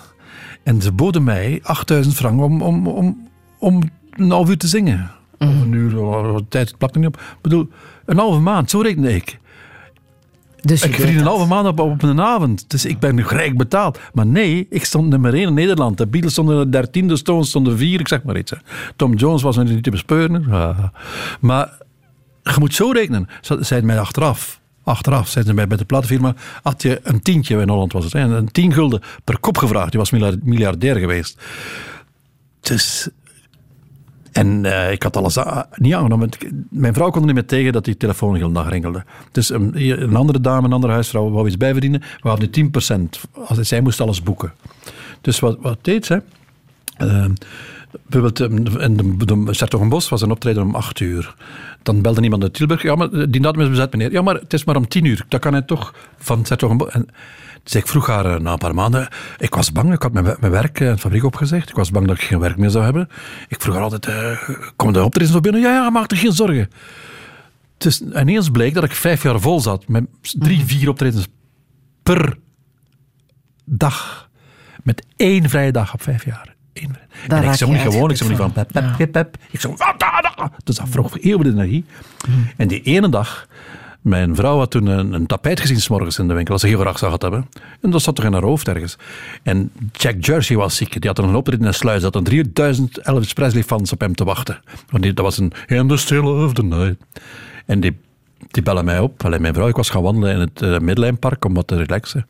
En 0.62 0.82
ze 0.82 0.92
boden 0.92 1.24
mij 1.24 1.62
8.000 1.92 2.08
frank 2.08 2.40
om, 2.40 2.62
om, 2.62 2.86
om, 2.86 3.28
om 3.58 3.82
een 4.10 4.30
half 4.30 4.48
uur 4.48 4.58
te 4.58 4.68
zingen. 4.68 5.10
Mm 5.38 5.48
-hmm. 5.48 5.62
Een 5.62 5.72
uur, 5.72 6.40
tijd 6.48 6.78
plakt 6.78 6.94
er 6.94 7.00
niet 7.00 7.08
op. 7.08 7.20
Ik 7.20 7.40
bedoel, 7.40 7.68
een 8.04 8.18
halve 8.18 8.40
maand, 8.40 8.70
zo 8.70 8.80
rekende 8.80 9.14
ik. 9.14 9.38
Dus 10.60 10.82
ik 10.82 10.94
verdien 10.94 11.18
een 11.18 11.26
halve 11.26 11.46
maand 11.46 11.66
op, 11.66 11.80
op 11.80 12.02
een 12.02 12.20
avond. 12.20 12.70
Dus 12.70 12.84
ik 12.84 12.98
ben 12.98 13.22
rijk 13.22 13.56
betaald. 13.56 13.98
Maar 14.12 14.26
nee, 14.26 14.66
ik 14.70 14.84
stond 14.84 15.08
nummer 15.08 15.34
1 15.34 15.42
in 15.42 15.54
Nederland. 15.54 15.98
De 15.98 16.06
Beatles 16.06 16.32
stonden 16.32 16.58
er 16.58 16.72
13, 16.72 17.08
de 17.08 17.16
Stones 17.16 17.48
stonden 17.48 17.78
4, 17.78 18.00
ik 18.00 18.08
zeg 18.08 18.22
maar 18.22 18.38
iets. 18.38 18.50
Hè. 18.50 18.56
Tom 18.96 19.14
Jones 19.14 19.42
was 19.42 19.56
nog 19.56 19.68
niet 19.68 19.82
te 19.82 19.90
bespeuren. 19.90 20.44
Ja. 20.48 20.92
Maar 21.40 21.78
je 22.42 22.54
moet 22.58 22.74
zo 22.74 22.90
rekenen. 22.90 23.28
Zeiden 23.40 23.86
mij 23.86 24.00
achteraf. 24.00 24.60
Achteraf 24.84 25.28
zeiden 25.28 25.52
ze 25.52 25.58
mij 25.58 25.66
bij 25.66 25.76
de 25.76 25.84
platenfirma. 25.84 26.34
Had 26.62 26.82
je 26.82 27.00
een 27.02 27.22
tientje, 27.22 27.60
in 27.60 27.68
Holland 27.68 27.92
was 27.92 28.04
het. 28.04 28.12
Hè, 28.12 28.20
een 28.20 28.50
tien 28.50 28.72
gulden 28.72 29.02
per 29.24 29.38
kop 29.38 29.58
gevraagd. 29.58 29.90
Die 29.90 30.00
was 30.00 30.10
miljardair 30.42 30.96
geweest. 30.96 31.42
Dus 32.60 33.08
en 34.32 34.64
uh, 34.64 34.92
ik 34.92 35.02
had 35.02 35.16
alles 35.16 35.38
niet 35.74 35.94
aangenomen. 35.94 36.28
Mijn 36.70 36.94
vrouw 36.94 37.10
kon 37.10 37.20
er 37.20 37.26
niet 37.26 37.34
meer 37.34 37.46
tegen 37.46 37.72
dat 37.72 37.84
die 37.84 37.96
telefoon 37.96 38.36
heel 38.36 38.52
dag 38.52 38.68
rinkelde. 38.68 39.04
Dus 39.32 39.50
een, 39.50 40.16
andere 40.16 40.40
dame, 40.40 40.66
een 40.66 40.72
andere 40.72 40.92
huisvrouw, 40.92 41.30
wou 41.30 41.46
iets 41.46 41.56
bijverdienen. 41.56 42.02
We 42.20 42.28
hadden 42.28 42.50
10%. 42.50 42.70
Als, 43.46 43.58
zij 43.58 43.80
moest 43.80 44.00
alles 44.00 44.22
boeken. 44.22 44.52
Dus 45.20 45.40
wat, 45.40 45.58
wat 45.60 45.78
deed 45.82 46.06
zij? 46.06 46.22
Uh, 46.98 47.24
bijvoorbeeld 48.06 48.40
in 48.80 48.96
de, 48.96 49.24
de, 49.24 49.54
Sertogenbos 49.54 50.08
was 50.08 50.22
een 50.22 50.30
optreden 50.30 50.62
om 50.62 50.74
8 50.74 51.00
uur. 51.00 51.34
Dan 51.82 52.02
belde 52.02 52.22
iemand 52.22 52.42
uit 52.42 52.54
Tilburg. 52.54 52.82
Ja, 52.82 52.94
maar 52.94 53.10
die 53.10 53.40
datum 53.40 53.60
is 53.60 53.68
bezet, 53.68 53.92
meneer. 53.92 54.12
Ja, 54.12 54.22
maar 54.22 54.34
het 54.34 54.52
is 54.52 54.64
maar 54.64 54.76
om 54.76 54.88
10 54.88 55.04
uur. 55.04 55.24
Dat 55.28 55.40
kan 55.40 55.52
hij 55.52 55.62
toch 55.62 55.94
van 56.16 56.44
Sertogenbos. 56.44 56.92
Dus 57.62 57.74
ik 57.74 57.86
vroeg 57.86 58.06
haar 58.06 58.24
eh, 58.24 58.40
na 58.40 58.52
een 58.52 58.58
paar 58.58 58.74
maanden. 58.74 59.08
Ik 59.38 59.54
was 59.54 59.72
bang, 59.72 59.92
ik 59.92 60.02
had 60.02 60.12
mijn, 60.12 60.36
mijn 60.40 60.52
werk 60.52 60.80
in 60.80 60.86
de 60.86 60.98
fabriek 60.98 61.24
opgezegd. 61.24 61.68
Ik 61.68 61.74
was 61.74 61.90
bang 61.90 62.06
dat 62.06 62.16
ik 62.16 62.22
geen 62.22 62.38
werk 62.38 62.56
meer 62.56 62.70
zou 62.70 62.84
hebben. 62.84 63.08
Ik 63.48 63.60
vroeg 63.60 63.74
haar 63.74 63.82
altijd: 63.82 64.06
uh, 64.06 64.48
Kom 64.76 64.92
de 64.92 65.04
optreden 65.04 65.32
zo 65.32 65.40
binnen? 65.40 65.60
Ja, 65.60 65.70
ja, 65.70 65.90
maak 65.90 66.10
er 66.10 66.16
geen 66.16 66.32
zorgen. 66.32 66.70
Dus 67.76 68.00
ineens 68.00 68.50
bleek 68.50 68.74
dat 68.74 68.84
ik 68.84 68.92
vijf 68.92 69.22
jaar 69.22 69.40
vol 69.40 69.60
zat. 69.60 69.88
Met 69.88 70.04
drie, 70.20 70.64
vier 70.64 70.88
optredens 70.88 71.26
per 72.02 72.38
dag. 73.64 74.28
Met 74.82 75.04
één 75.16 75.48
vrije 75.48 75.72
dag 75.72 75.94
op 75.94 76.02
vijf 76.02 76.24
jaar. 76.24 76.54
En 77.28 77.42
ik 77.42 77.52
zong 77.52 77.72
niet 77.72 77.80
gewoon, 77.80 78.10
ik 78.10 78.16
zong 78.16 78.30
niet 78.30 78.38
van 78.38 78.52
pep, 78.52 78.68
pep, 78.72 78.94
pep, 78.96 79.12
pep. 79.12 79.36
Ik 79.50 79.60
zong. 79.60 79.78
Dus 80.64 80.76
dat 80.76 80.88
vroeg 80.88 81.16
heel 81.20 81.38
veel 81.40 81.50
energie. 81.50 81.84
Mm. 82.28 82.46
En 82.56 82.68
die 82.68 82.82
ene 82.82 83.08
dag 83.08 83.46
mijn 84.00 84.34
vrouw 84.34 84.58
had 84.58 84.70
toen 84.70 84.86
een, 84.86 85.12
een 85.12 85.26
tapijt 85.26 85.60
gezien 85.60 85.80
s'morgens 85.80 86.18
in 86.18 86.28
de 86.28 86.34
winkel, 86.34 86.52
als 86.52 86.62
ze 86.62 86.68
heel 86.68 86.78
graag 86.78 86.98
zou 86.98 87.12
gehad 87.12 87.22
hebben. 87.22 87.48
En 87.80 87.90
dat 87.90 88.02
zat 88.02 88.14
toch 88.14 88.24
in 88.24 88.32
haar 88.32 88.42
hoofd 88.42 88.68
ergens. 88.68 88.96
En 89.42 89.72
Jack 89.92 90.24
Jersey 90.24 90.56
was 90.56 90.76
ziek. 90.76 91.00
Die 91.00 91.10
had 91.10 91.18
een 91.18 91.34
optreden 91.34 91.60
in 91.60 91.66
een 91.66 91.74
sluis. 91.74 92.02
Dat 92.02 92.14
een 92.14 92.24
3000 92.24 92.98
Elvis 92.98 93.32
Presley 93.32 93.62
fans 93.62 93.92
op 93.92 94.00
hem 94.00 94.14
te 94.14 94.24
wachten. 94.24 94.60
Want 94.88 95.02
die, 95.02 95.12
dat 95.12 95.24
was 95.24 95.38
een 95.38 95.52
In 95.66 95.88
the 95.88 95.96
Still 95.96 96.18
of 96.18 96.52
the 96.52 96.62
Night. 96.62 96.96
En 97.66 97.80
die, 97.80 97.96
die 98.50 98.62
bellen 98.62 98.84
mij 98.84 98.98
op. 98.98 99.24
Alleen 99.24 99.40
mijn 99.40 99.54
vrouw, 99.54 99.68
ik 99.68 99.76
was 99.76 99.90
gaan 99.90 100.02
wandelen 100.02 100.32
in 100.32 100.40
het 100.40 100.62
uh, 100.62 100.78
Middellijnpark 100.78 101.44
om 101.44 101.54
wat 101.54 101.66
te 101.66 101.76
relaxen. 101.76 102.26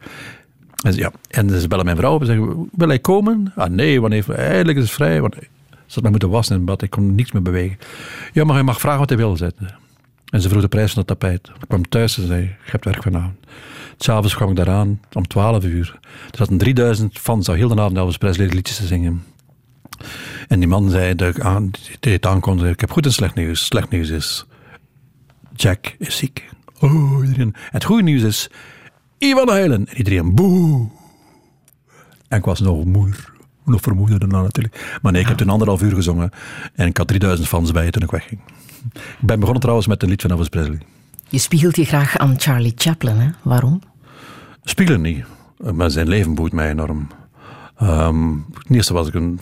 En, 0.82 0.94
ja, 0.94 1.12
en 1.28 1.60
ze 1.60 1.68
bellen 1.68 1.84
mijn 1.84 1.96
vrouw 1.96 2.14
op 2.14 2.20
en 2.20 2.26
zeggen, 2.26 2.68
wil 2.72 2.88
hij 2.88 2.98
komen? 2.98 3.52
Ah 3.56 3.70
nee, 3.70 4.00
wanneer, 4.00 4.30
eigenlijk 4.30 4.78
is 4.78 4.84
het 4.84 4.92
vrij. 4.92 5.20
Want, 5.20 5.34
ze 5.34 5.94
had 5.94 6.02
mij 6.02 6.10
moeten 6.10 6.30
wassen 6.30 6.56
in 6.56 6.64
bad, 6.64 6.82
ik 6.82 6.90
kon 6.90 7.14
niks 7.14 7.32
meer 7.32 7.42
bewegen. 7.42 7.78
Ja, 8.32 8.44
maar 8.44 8.54
hij 8.54 8.64
mag 8.64 8.80
vragen 8.80 8.98
wat 8.98 9.08
hij 9.08 9.18
wil 9.18 9.36
zetten. 9.36 9.78
En 10.30 10.40
ze 10.40 10.48
vroeg 10.48 10.62
de 10.62 10.68
prijs 10.68 10.92
van 10.92 10.98
het 10.98 11.06
tapijt. 11.06 11.48
Ik 11.48 11.68
kwam 11.68 11.88
thuis 11.88 12.18
en 12.18 12.26
zei, 12.26 12.42
je 12.42 12.70
hebt 12.70 12.84
werk 12.84 13.02
vanavond. 13.02 13.34
S'avonds 13.96 14.34
kwam 14.34 14.50
ik 14.50 14.56
daaraan, 14.56 15.00
om 15.12 15.26
12 15.26 15.64
uur. 15.64 15.98
Er 16.30 16.38
zaten 16.38 16.58
3000 16.58 17.18
fans 17.18 17.48
al 17.48 17.54
heel 17.54 17.68
de 17.68 17.80
avond 17.80 17.96
Elvis 17.96 18.16
Presley 18.16 18.46
liedjes 18.46 18.76
te 18.76 18.86
zingen. 18.86 19.22
En 20.48 20.58
die 20.58 20.68
man 20.68 20.90
zei, 20.90 21.14
de, 21.14 21.34
aan, 21.38 21.70
die 22.00 22.12
het 22.12 22.62
ik 22.62 22.80
heb 22.80 22.90
goed 22.90 23.06
en 23.06 23.12
slecht 23.12 23.34
nieuws. 23.34 23.64
Slecht 23.64 23.90
nieuws 23.90 24.08
is, 24.08 24.46
Jack 25.54 25.94
is 25.98 26.16
ziek. 26.16 26.48
Oh, 26.80 27.24
iedereen. 27.24 27.54
Het 27.56 27.84
goede 27.84 28.02
nieuws 28.02 28.22
is, 28.22 28.50
Ivan 29.20 29.48
Heilen. 29.48 29.86
En 29.86 29.96
iedereen, 29.96 30.34
boe. 30.34 30.88
En 32.28 32.38
ik 32.38 32.44
was 32.44 32.60
nog 32.60 32.84
moer. 32.84 33.32
Nog 33.64 33.80
vermoeider 33.80 34.18
daarna 34.18 34.42
natuurlijk. 34.42 34.98
Maar 35.02 35.12
nee, 35.12 35.20
ik 35.20 35.28
heb 35.28 35.36
toen 35.36 35.48
anderhalf 35.48 35.82
uur 35.82 35.94
gezongen. 35.94 36.30
En 36.74 36.86
ik 36.86 36.96
had 36.96 37.08
3000 37.08 37.48
fans 37.48 37.72
bij 37.72 37.90
toen 37.90 38.02
ik 38.02 38.10
wegging. 38.10 38.40
Ik 38.94 39.26
ben 39.26 39.38
begonnen 39.38 39.60
trouwens 39.60 39.86
met 39.86 40.02
een 40.02 40.08
lied 40.08 40.22
van 40.22 40.30
Elvis 40.30 40.48
Presley. 40.48 40.78
Je 41.28 41.38
spiegelt 41.38 41.76
je 41.76 41.84
graag 41.84 42.18
aan 42.18 42.40
Charlie 42.40 42.72
Chaplin, 42.76 43.16
hè? 43.16 43.30
Waarom? 43.42 43.80
Spiegelen 44.62 45.00
niet, 45.00 45.24
maar 45.74 45.90
zijn 45.90 46.08
leven 46.08 46.34
boeit 46.34 46.52
mij 46.52 46.70
enorm. 46.70 47.08
Um, 47.82 48.46
het 48.54 48.70
eerste 48.70 48.92
was 48.92 49.08
ik 49.08 49.14
een... 49.14 49.40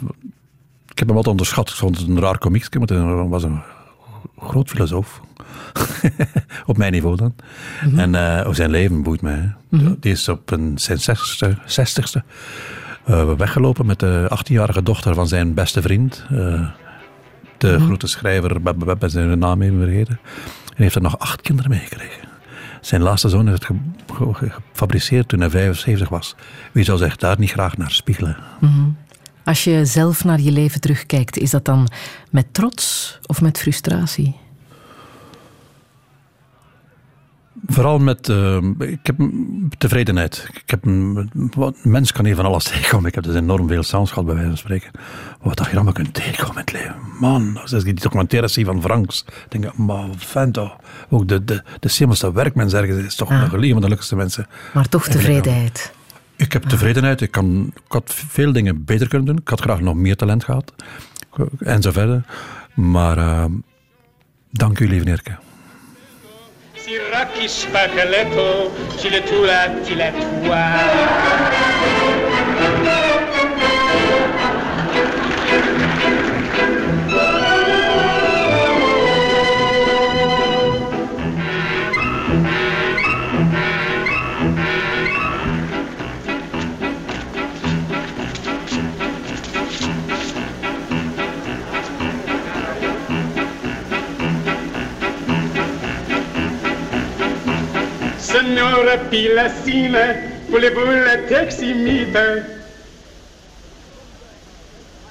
Ik 0.89 0.99
heb 0.99 1.09
hem 1.09 1.17
altijd 1.17 1.27
onderschat. 1.27 1.69
Ik 1.69 1.75
vond 1.75 1.99
het 1.99 2.09
een 2.09 2.21
raar 2.21 2.39
komiekje, 2.39 2.79
maar 2.79 2.89
hij 2.89 3.29
was 3.29 3.43
een 3.43 3.63
groot 4.39 4.69
filosoof. 4.69 5.21
op 6.67 6.77
mijn 6.77 6.93
niveau 6.93 7.17
dan. 7.17 7.35
Mm 7.85 7.91
-hmm. 7.91 7.99
En 7.99 8.47
uh, 8.47 8.55
zijn 8.55 8.71
leven 8.71 9.03
boeit 9.03 9.21
mij. 9.21 9.55
Mm 9.69 9.79
-hmm. 9.81 9.97
Die 10.01 10.13
is 10.13 10.29
op 10.29 10.51
een, 10.51 10.79
zijn 10.79 10.99
zestigste 11.65 12.23
uh, 13.09 13.33
weggelopen 13.33 13.87
met 13.87 13.99
de 13.99 14.31
18-jarige 14.39 14.83
dochter 14.83 15.15
van 15.15 15.29
zijn 15.29 15.55
beste 15.55 15.83
vriend. 15.83 16.25
Uh, 16.33 16.69
de 17.59 17.77
mm. 17.79 17.85
grote 17.85 18.07
schrijver, 18.07 18.63
bij 18.99 19.09
zijn 19.09 19.39
naam 19.39 19.63
even 19.63 19.79
vergeten. 19.79 20.19
En 20.77 20.83
heeft 20.83 20.95
er 20.95 21.03
nog 21.03 21.19
acht 21.19 21.41
kinderen 21.41 21.71
meegekregen. 21.71 22.29
Zijn 22.81 23.03
laatste 23.03 23.29
zoon 23.29 23.49
heeft 23.49 23.69
het 23.69 23.77
gefabriceerd 24.33 25.29
toen 25.29 25.41
hij 25.41 25.51
75 25.51 26.09
was. 26.09 26.35
Wie 26.73 26.85
zou 26.85 26.99
zich 26.99 27.17
daar 27.17 27.39
niet 27.39 27.51
graag 27.51 27.77
naar 27.77 27.91
spiegelen? 27.91 28.37
Als 29.45 29.65
je 29.65 29.85
zelf 29.85 30.25
naar 30.25 30.41
je 30.41 30.53
leven 30.53 30.81
terugkijkt, 30.81 31.39
is 31.39 31.51
dat 31.51 31.65
dan 31.65 31.89
met 32.31 32.55
trots 32.55 33.19
of 33.27 33.41
met 33.41 33.59
frustratie? 33.59 34.37
Vooral 37.67 37.99
met 37.99 38.29
uh, 38.29 38.59
ik 38.79 39.07
heb 39.07 39.17
tevredenheid. 39.79 40.49
Ik 40.55 40.71
heb 40.71 40.85
een, 40.85 41.31
mens 41.83 42.13
kan 42.13 42.25
hier 42.25 42.35
van 42.35 42.45
alles 42.45 42.65
tegenkomen. 42.71 43.09
Ik 43.09 43.15
heb 43.15 43.25
dus 43.25 43.35
enorm 43.35 43.69
veel 43.69 43.83
sounds 43.83 44.11
gehad, 44.11 44.25
bij 44.25 44.35
wijze 44.35 44.49
van 44.49 44.59
spreken. 44.59 44.91
Wat 45.43 45.67
je 45.71 45.75
allemaal 45.75 45.93
kunt 45.93 46.15
tegenkomen 46.15 46.55
in 46.55 46.61
het 46.61 46.73
leven. 46.73 46.97
Man, 47.21 47.59
als 47.63 47.73
ik 47.73 47.85
die 47.85 47.95
documentaires 47.95 48.53
zie 48.53 48.65
van 48.65 48.83
Franks, 48.83 49.25
denk 49.49 49.65
ik, 49.65 49.77
maar 49.77 50.09
fijn 50.19 50.53
toch. 50.53 50.77
Ook 51.09 51.29
de, 51.29 51.45
de, 51.45 51.63
de 51.81 51.89
simpelste 51.89 52.33
werkmens 52.33 52.73
ergens 52.73 53.05
is 53.05 53.15
toch 53.15 53.29
ja. 53.29 53.35
een 53.35 53.51
van 53.51 53.61
de 53.61 53.83
gelukkigste 53.83 54.17
mensen. 54.17 54.47
Maar 54.75 54.89
toch 54.89 55.09
tevredenheid. 55.09 55.93
Ik, 56.37 56.47
ik 56.47 56.53
heb 56.53 56.63
tevredenheid. 56.63 57.21
Ik, 57.21 57.31
kan, 57.31 57.73
ik 57.75 57.93
had 57.93 58.15
veel 58.29 58.53
dingen 58.53 58.85
beter 58.85 59.09
kunnen 59.09 59.27
doen. 59.27 59.39
Ik 59.39 59.49
had 59.49 59.61
graag 59.61 59.81
nog 59.81 59.95
meer 59.95 60.17
talent 60.17 60.45
gehad. 60.45 60.73
En 61.59 61.83
zo 61.83 61.91
verder. 61.91 62.25
Maar 62.75 63.19
uh, 63.19 63.45
dank 64.51 64.79
u, 64.81 64.89
lieve 64.89 65.05
Nerke. 65.05 65.39
Siraki 66.89 67.45
spakeleto, 67.49 68.73
tiletula 68.97 69.69
tiletua. 69.85 70.65
thank 83.29 83.58
n'aurai 98.59 98.99
plus 99.09 99.35
la 99.35 99.49
cime, 99.49 99.99
voulez-vous 100.49 100.91
la 101.07 101.17
taximide 101.29 102.19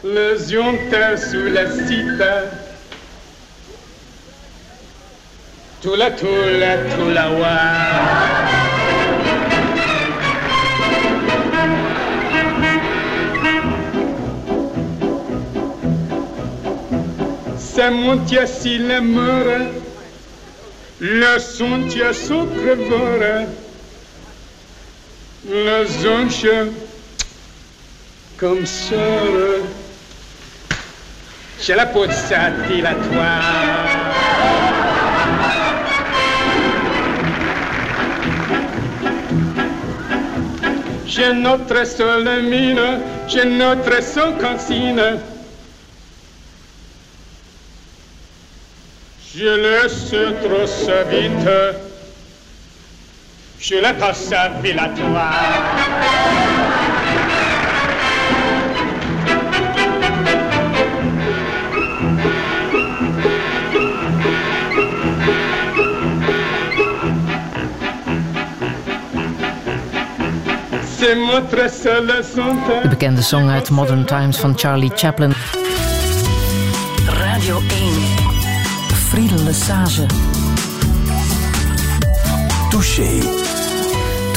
Le 0.03 0.35
zionta 0.37 1.17
sous 1.17 1.45
la 1.51 1.65
cita, 1.69 2.43
tout 5.81 5.95
la 5.95 6.11
tout 6.11 6.27
la 6.59 6.77
tout 6.77 7.09
la 7.13 7.29
wa. 7.31 8.67
Ça 17.57 17.91
monte 17.91 18.33
si 18.47 18.79
la 18.79 19.01
mort, 19.01 19.67
Lăsunția 20.97 22.11
soprevără, 22.11 23.47
lăzunșă, 25.65 26.67
comme 28.39 28.63
sœur. 28.63 29.59
J'ai 31.63 31.75
la 31.75 31.85
peau 31.85 32.05
de 32.05 32.11
satire 32.13 32.87
à 32.87 32.93
toi. 32.93 33.27
J'ai 41.05 41.33
notre 41.33 41.83
seule 41.83 42.41
mine, 42.41 43.01
j'ai 43.27 43.45
notre 43.45 44.01
seule 44.01 44.35
cantine. 44.41 45.19
Je 49.39 49.45
laisse 49.45 50.15
trop 50.41 50.65
sa 50.65 51.03
vite, 51.03 51.47
je 53.59 53.75
la 53.75 53.93
passe 53.93 54.31
à 54.31 54.49
Villatoire. 54.63 55.53
De 72.81 72.87
bekende 72.89 73.21
song 73.21 73.49
uit 73.49 73.69
Modern 73.69 74.05
Times 74.05 74.37
van 74.37 74.53
Charlie 74.57 74.91
Chaplin. 74.95 75.33
Radio 77.07 77.57
1. 77.57 78.06
Lesage. 79.47 80.05
Touché. 82.69 83.46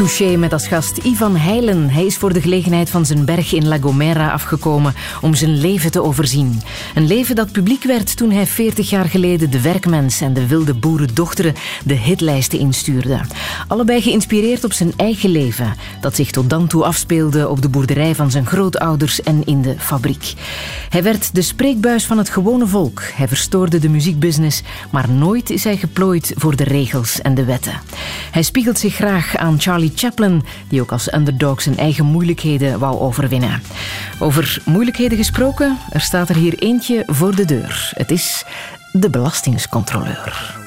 Touché 0.00 0.36
met 0.36 0.52
als 0.52 0.66
gast 0.66 0.96
Ivan 0.96 1.36
Heilen. 1.36 1.90
Hij 1.90 2.04
is 2.04 2.16
voor 2.16 2.32
de 2.32 2.40
gelegenheid 2.40 2.90
van 2.90 3.06
zijn 3.06 3.24
berg 3.24 3.52
in 3.52 3.68
La 3.68 3.78
Gomera 3.78 4.30
afgekomen 4.30 4.94
om 5.20 5.34
zijn 5.34 5.60
leven 5.60 5.90
te 5.90 6.02
overzien. 6.02 6.62
Een 6.94 7.06
leven 7.06 7.34
dat 7.34 7.52
publiek 7.52 7.82
werd 7.82 8.16
toen 8.16 8.30
hij 8.30 8.46
40 8.46 8.90
jaar 8.90 9.04
geleden 9.04 9.50
de 9.50 9.60
werkmens 9.60 10.20
en 10.20 10.32
de 10.32 10.46
wilde 10.46 10.74
boerendochteren 10.74 11.54
de 11.84 11.94
hitlijsten 11.94 12.58
instuurde. 12.58 13.20
Allebei 13.68 14.02
geïnspireerd 14.02 14.64
op 14.64 14.72
zijn 14.72 14.92
eigen 14.96 15.30
leven, 15.30 15.74
dat 16.00 16.16
zich 16.16 16.30
tot 16.30 16.50
dan 16.50 16.66
toe 16.66 16.84
afspeelde 16.84 17.48
op 17.48 17.62
de 17.62 17.68
boerderij 17.68 18.14
van 18.14 18.30
zijn 18.30 18.46
grootouders 18.46 19.22
en 19.22 19.44
in 19.44 19.62
de 19.62 19.74
fabriek. 19.78 20.34
Hij 20.88 21.02
werd 21.02 21.34
de 21.34 21.42
spreekbuis 21.42 22.06
van 22.06 22.18
het 22.18 22.28
gewone 22.28 22.66
volk. 22.66 23.02
Hij 23.14 23.28
verstoorde 23.28 23.78
de 23.78 23.88
muziekbusiness, 23.88 24.62
maar 24.90 25.10
nooit 25.10 25.50
is 25.50 25.64
hij 25.64 25.76
geplooid 25.76 26.32
voor 26.36 26.56
de 26.56 26.64
regels 26.64 27.20
en 27.20 27.34
de 27.34 27.44
wetten. 27.44 27.80
Hij 28.30 28.42
spiegelt 28.42 28.78
zich 28.78 28.94
graag 28.94 29.36
aan 29.36 29.60
Charlie 29.60 29.88
Chaplin, 29.94 30.42
die 30.68 30.80
ook 30.80 30.92
als 30.92 31.12
underdog 31.12 31.62
zijn 31.62 31.76
eigen 31.76 32.04
moeilijkheden 32.04 32.78
wou 32.78 32.98
overwinnen. 32.98 33.62
Over 34.18 34.62
moeilijkheden 34.64 35.18
gesproken, 35.18 35.78
er 35.90 36.00
staat 36.00 36.28
er 36.28 36.36
hier 36.36 36.58
eentje 36.58 37.02
voor 37.06 37.36
de 37.36 37.44
deur. 37.44 37.90
Het 37.94 38.10
is 38.10 38.44
de 38.92 39.10
belastingscontroleur. 39.10 40.59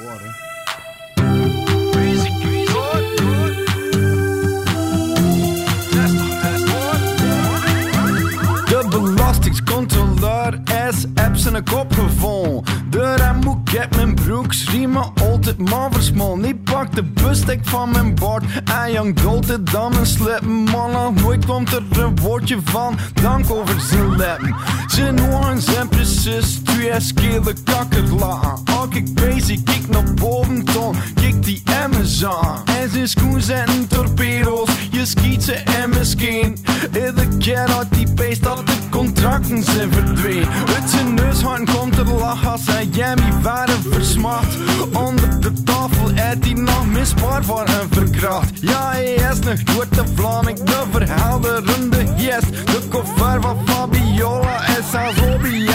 Een 11.45 11.63
kop 11.63 11.93
gevonden. 11.93 12.63
De 12.89 13.15
rem 13.15 13.35
moet 13.35 13.73
ik 13.73 13.95
mijn 13.95 14.15
broeksriemen 14.15 15.11
altijd 15.21 15.69
maar 15.69 15.91
versmol. 15.91 16.37
Niet 16.37 16.63
pak 16.63 16.95
de 16.95 17.03
bustek 17.03 17.59
van 17.63 17.89
mijn 17.89 18.15
bord 18.15 18.43
en 18.63 18.91
jong 18.91 19.19
dolte 19.19 19.63
dan 19.63 19.91
mijn 19.91 20.05
slippen. 20.05 20.63
Man, 20.63 21.13
nooit 21.13 21.45
komt 21.45 21.73
er 21.73 21.83
een 21.91 22.19
woordje 22.19 22.57
van 22.63 22.97
dank 23.21 23.51
over 23.51 23.81
zijn 23.81 24.09
lippen. 24.09 24.55
Zijn 24.87 25.21
oren 25.21 25.61
zijn 25.61 25.87
precies 25.87 26.59
twee 26.63 27.01
skele 27.01 27.53
kakkerlaan. 27.63 28.63
Als 28.93 29.01
ik 29.01 29.13
bezig 29.13 29.63
kijk 29.63 29.87
naar 29.89 30.13
boven 30.13 30.63
toon, 30.63 30.95
kijk 31.15 31.43
die 31.43 31.61
Amazon. 31.83 32.65
En 32.65 32.89
zijn 32.91 33.07
schoen 33.07 33.41
zijn 33.41 33.87
torpedo's, 33.87 34.69
je 34.91 35.61
in 35.81 35.89
mijn 35.89 36.05
skin. 36.05 36.57
Iedere 36.93 37.37
keer 37.37 37.75
uit 37.77 37.87
die 37.89 38.13
beest 38.13 38.43
dat 38.43 38.67
de 38.67 38.73
contracten 38.89 39.63
zijn 39.63 39.91
verdwenen. 39.91 40.47
Uit 40.49 40.89
zijn 40.89 41.13
neushoorn 41.13 41.65
komt 41.65 41.97
er 41.97 42.09
lach 42.09 42.47
als 42.47 42.65
hij 42.65 42.87
Miami 42.91 43.41
waren 43.41 43.83
versmacht. 43.91 44.57
Onder 44.93 45.41
de 45.41 45.63
tafel 45.63 46.09
eet 46.09 46.45
hij 46.45 46.53
nog 46.53 46.85
misbaar 46.85 47.43
voor 47.43 47.67
een 47.67 47.89
verkracht. 47.89 48.59
Ja, 48.61 48.91
hij 48.91 49.13
is 49.13 49.39
nog 49.39 49.59
goed 49.75 49.95
de 49.95 50.03
Vlaming, 50.15 50.59
de 50.59 50.83
verhelderende 50.91 52.05
gest. 52.17 52.49
De 52.65 52.81
koffer 52.89 53.41
van 53.41 53.57
Fabiola 53.65 54.67
is 54.67 54.91
zelfs 54.91 55.21
Obi 55.21 55.65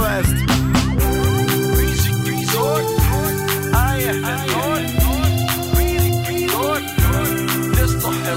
West. 0.00 0.53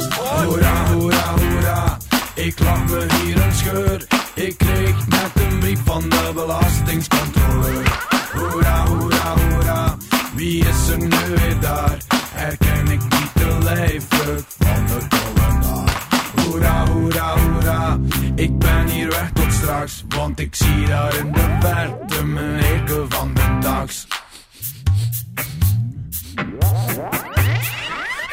Hoera, 0.07 0.85
hoera, 0.85 1.33
hoera, 1.39 1.97
ik 2.33 2.59
lach 2.59 2.85
me 2.85 3.05
hier 3.23 3.45
een 3.45 3.53
scheur. 3.53 4.07
Ik 4.33 4.57
kreeg 4.57 5.07
net 5.07 5.31
een 5.33 5.59
brief 5.59 5.79
van 5.85 6.09
de 6.09 6.31
belastingscontroleur. 6.33 7.99
Hoera, 8.33 8.85
hoera, 8.85 9.33
hoera, 9.37 9.97
wie 10.33 10.65
is 10.65 10.89
er 10.89 10.97
nu 10.97 11.09
weer 11.35 11.59
daar? 11.59 11.97
Herken 12.31 12.87
ik 12.87 13.01
niet 13.01 13.31
de 13.33 13.57
lijfdruk 13.63 14.43
van 14.57 14.85
de 14.85 15.07
tollenaar. 15.07 16.07
Hoera, 16.35 16.87
hoera, 16.87 17.37
hoera, 17.39 17.99
ik 18.35 18.59
ben 18.59 18.87
hier 18.87 19.09
weg 19.09 19.31
tot 19.33 19.53
straks. 19.53 20.03
Want 20.09 20.39
ik 20.39 20.55
zie 20.55 20.85
daar 20.87 21.17
in 21.17 21.31
de 21.31 21.57
verte 21.59 22.25
mijn 22.25 22.63
hekel 22.63 23.05
van 23.09 23.33
de 23.33 23.57
tax. 23.61 24.07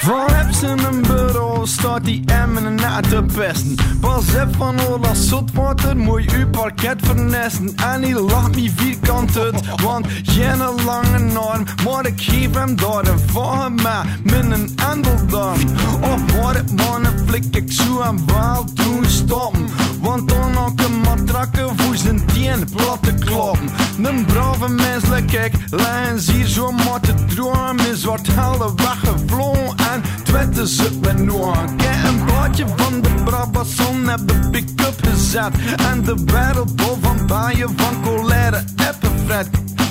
Van 0.04 0.30
heb 0.30 0.44
in 0.62 0.84
een 0.84 1.02
bureau 1.02 1.66
staat 1.66 2.04
die 2.04 2.22
emmen 2.26 2.74
na 2.74 3.00
te 3.00 3.24
pesten. 3.34 3.74
Pas 4.00 4.24
heb 4.32 4.56
van 4.56 4.80
oorlog 4.80 5.16
zotwater, 5.16 5.96
mooi 5.96 6.26
uw 6.34 6.48
parket 6.48 6.96
vernesten. 7.02 7.74
En 7.76 8.00
die 8.00 8.20
lacht 8.20 8.56
me 8.56 8.70
vierkant 8.76 9.38
uit, 9.38 9.80
want 9.82 10.06
geen 10.22 10.56
lange 10.84 11.38
arm. 11.38 11.64
Maar 11.84 12.06
ik 12.06 12.20
geef 12.20 12.54
hem 12.54 12.76
daar 12.76 13.06
een 13.06 13.18
van 13.18 13.74
mij, 13.74 14.02
met 14.22 14.50
een 14.50 14.72
endel 14.92 15.26
dan. 15.26 15.56
Of 16.00 16.36
waar 16.36 16.54
het 16.54 16.76
mannen 16.76 17.12
flik 17.26 17.56
ik 17.56 17.72
zo 17.72 18.00
en 18.00 18.26
wel 18.26 18.64
doen 18.74 19.04
stoppen. 19.04 19.66
Want 20.04 20.28
dan 20.28 20.58
ook 20.58 20.80
een 20.80 21.00
matrakke 21.00 21.68
voor 21.76 21.96
zijn 21.96 22.26
tien 22.26 22.68
platte 22.74 23.14
kloppen. 23.14 23.68
Een 24.02 24.24
brave 24.24 24.68
menselijk 24.68 25.32
ik, 25.32 25.52
lijn 25.70 26.18
hier 26.18 26.46
zo 26.46 26.72
maar 26.72 27.00
te 27.00 27.14
droom. 27.24 27.78
In 27.78 27.96
zwart 27.96 28.26
helder 28.30 28.74
weggevlogen 28.74 29.76
en 29.76 30.02
twetten 30.22 30.68
ze 30.68 30.98
met 31.00 31.24
noor. 31.24 31.56
Kijk 31.76 32.04
een 32.04 32.24
plaatje 32.24 32.64
van 32.76 33.00
de 33.00 33.08
Brabazon 33.24 34.04
de 34.04 34.48
pick-up 34.50 34.94
gezet. 35.02 35.52
En 35.90 36.02
de 36.02 36.14
wereldbol 36.24 36.98
van 37.00 37.26
baaien 37.26 37.70
van 37.76 38.02
colère 38.02 38.64
Eppenfred. 38.76 39.48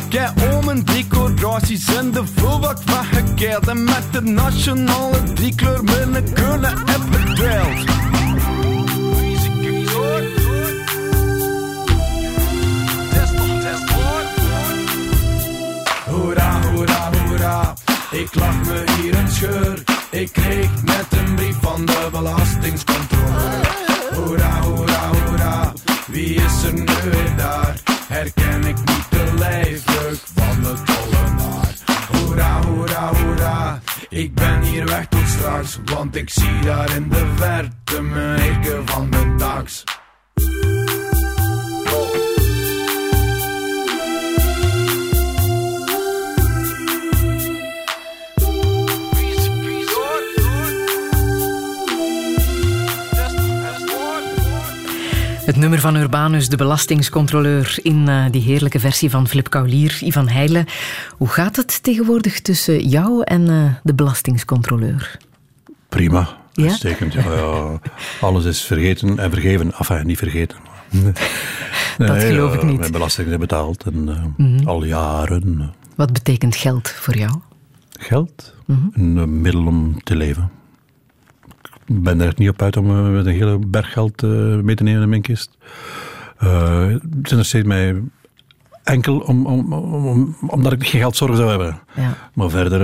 Kijk 0.09 0.31
om 0.53 0.67
een 0.67 0.85
decoraties 0.85 1.95
en 1.95 2.11
de 2.11 2.23
vulbak 2.35 2.77
weggekeerd. 2.83 3.67
En 3.67 3.83
met 3.83 4.03
de 4.11 4.21
nationale 4.21 5.23
driekleur 5.33 5.83
binnen 5.83 6.33
kunnen 6.33 6.77
hebben 6.85 7.19
gedrild. 7.19 8.22
Ik 18.13 18.35
lach 18.35 18.65
me 18.65 18.83
hier 19.01 19.17
een 19.17 19.31
scheur. 19.31 19.83
Ik 20.09 20.31
kreeg 20.31 20.83
net 20.83 21.05
een 21.09 21.35
brief 21.35 21.55
van 21.61 21.85
de 21.85 22.07
belastingscontrole. 22.11 23.61
Hoera, 24.13 24.61
hoera, 24.61 25.07
hoera, 25.07 25.73
wie 26.07 26.35
is 26.35 26.63
er 26.63 26.73
nu 26.73 26.85
weer 27.03 27.35
daar? 27.37 27.75
Herken 28.07 28.63
ik 28.63 28.77
niet 28.77 29.09
de 29.09 29.33
lijfdruk 29.37 30.19
van 30.33 30.61
de 30.61 30.73
tollenaar. 30.83 31.73
Hoera, 32.11 32.61
hoera, 32.61 33.13
hoera, 33.13 33.81
ik 34.09 34.33
ben 34.33 34.61
hier 34.61 34.85
weg 34.85 35.07
tot 35.07 35.27
straks. 35.27 35.79
want 35.85 36.15
ik 36.15 36.29
zie 36.29 36.59
daar 36.59 36.95
in 36.95 37.09
de 37.09 37.25
verte 37.35 38.01
mijn 38.01 38.65
van 38.85 39.09
de 39.09 39.35
tax. 39.37 39.83
Nummer 55.63 55.81
van 55.81 55.95
Urbanus, 55.95 56.49
de 56.49 56.57
belastingscontroleur, 56.57 57.79
in 57.81 58.07
uh, 58.07 58.25
die 58.31 58.41
heerlijke 58.41 58.79
versie 58.79 59.09
van 59.09 59.27
Flip 59.27 59.49
Kaulier, 59.49 59.97
Ivan 60.01 60.27
Heijlen. 60.27 60.65
Hoe 61.17 61.27
gaat 61.27 61.55
het 61.55 61.83
tegenwoordig 61.83 62.41
tussen 62.41 62.87
jou 62.87 63.23
en 63.23 63.41
uh, 63.41 63.73
de 63.83 63.93
belastingscontroleur? 63.93 65.17
Prima, 65.89 66.37
ja? 66.51 66.63
uitstekend. 66.63 67.13
Ja, 67.13 67.33
ja. 67.33 67.79
Alles 68.21 68.45
is 68.45 68.61
vergeten 68.61 69.19
en 69.19 69.31
vergeven. 69.31 69.73
Enfin, 69.73 70.05
niet 70.05 70.17
vergeten. 70.17 70.57
Dat 71.97 72.23
geloof 72.23 72.53
ik 72.53 72.63
niet. 72.63 72.79
Mijn 72.79 72.91
belastingen 72.91 73.29
zijn 73.29 73.41
betaald 73.41 73.83
en 73.83 74.03
mm 74.03 74.33
-hmm. 74.37 74.67
al 74.67 74.83
jaren. 74.83 75.73
Wat 75.95 76.13
betekent 76.13 76.55
geld 76.55 76.89
voor 76.89 77.17
jou? 77.17 77.39
Geld? 77.99 78.53
Mm 78.65 78.91
-hmm. 78.93 79.17
Een 79.17 79.41
middel 79.41 79.65
om 79.65 80.03
te 80.03 80.15
leven 80.15 80.51
ben 81.87 82.21
er 82.21 82.27
echt 82.27 82.37
niet 82.37 82.49
op 82.49 82.61
uit 82.61 82.77
om 82.77 82.89
uh, 82.89 83.09
met 83.09 83.25
een 83.25 83.33
hele 83.33 83.59
berg 83.59 83.93
geld 83.93 84.23
uh, 84.23 84.59
mee 84.59 84.75
te 84.75 84.83
nemen 84.83 85.01
in 85.01 85.09
mijn 85.09 85.21
kist. 85.21 85.57
Het 86.37 87.01
interesseert 87.03 87.65
mij 87.65 88.01
enkel 88.83 89.19
om, 89.19 89.45
om, 89.45 89.73
om, 89.73 90.35
omdat 90.47 90.71
ik 90.71 90.87
geen 90.87 91.01
geldzorgen 91.01 91.37
zou 91.37 91.49
hebben. 91.49 91.79
Ja. 91.95 92.13
Maar 92.33 92.49
verder 92.49 92.81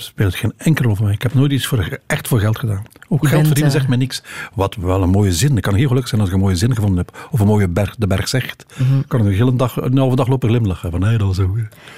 speelt 0.00 0.34
geen 0.34 0.52
enkel 0.56 0.84
rol 0.84 0.94
voor 0.94 1.04
mij. 1.04 1.14
Ik 1.14 1.22
heb 1.22 1.34
nooit 1.34 1.52
iets 1.52 1.66
voor, 1.66 1.98
echt 2.06 2.28
voor 2.28 2.40
geld 2.40 2.58
gedaan. 2.58 2.82
Ook 3.08 3.20
geld 3.20 3.32
bent, 3.32 3.46
verdienen 3.46 3.72
zegt 3.72 3.88
mij 3.88 3.96
niks. 3.96 4.22
Wat 4.54 4.74
wel 4.74 5.02
een 5.02 5.10
mooie 5.10 5.32
zin. 5.32 5.56
Ik 5.56 5.62
kan 5.62 5.74
heel 5.74 5.86
gelukkig 5.86 6.08
zijn 6.08 6.20
als 6.20 6.30
ik 6.30 6.36
een 6.36 6.42
mooie 6.42 6.56
zin 6.56 6.74
gevonden 6.74 6.98
heb. 6.98 7.28
Of 7.30 7.40
een 7.40 7.46
mooie 7.46 7.68
berg, 7.68 7.96
de 7.96 8.06
berg 8.06 8.28
zegt. 8.28 8.66
Mm 8.76 8.86
-hmm. 8.86 9.00
Ik 9.00 9.08
kan 9.08 9.20
een 9.20 9.32
hele 9.32 9.56
dag, 9.56 9.76
een 9.76 9.98
halve 9.98 10.16
dag 10.16 10.26
lopen 10.26 10.48
glimlachen. 10.48 10.90
Van, 10.90 11.00
nee, 11.00 11.18
dat 11.18 11.34
zo. 11.34 11.56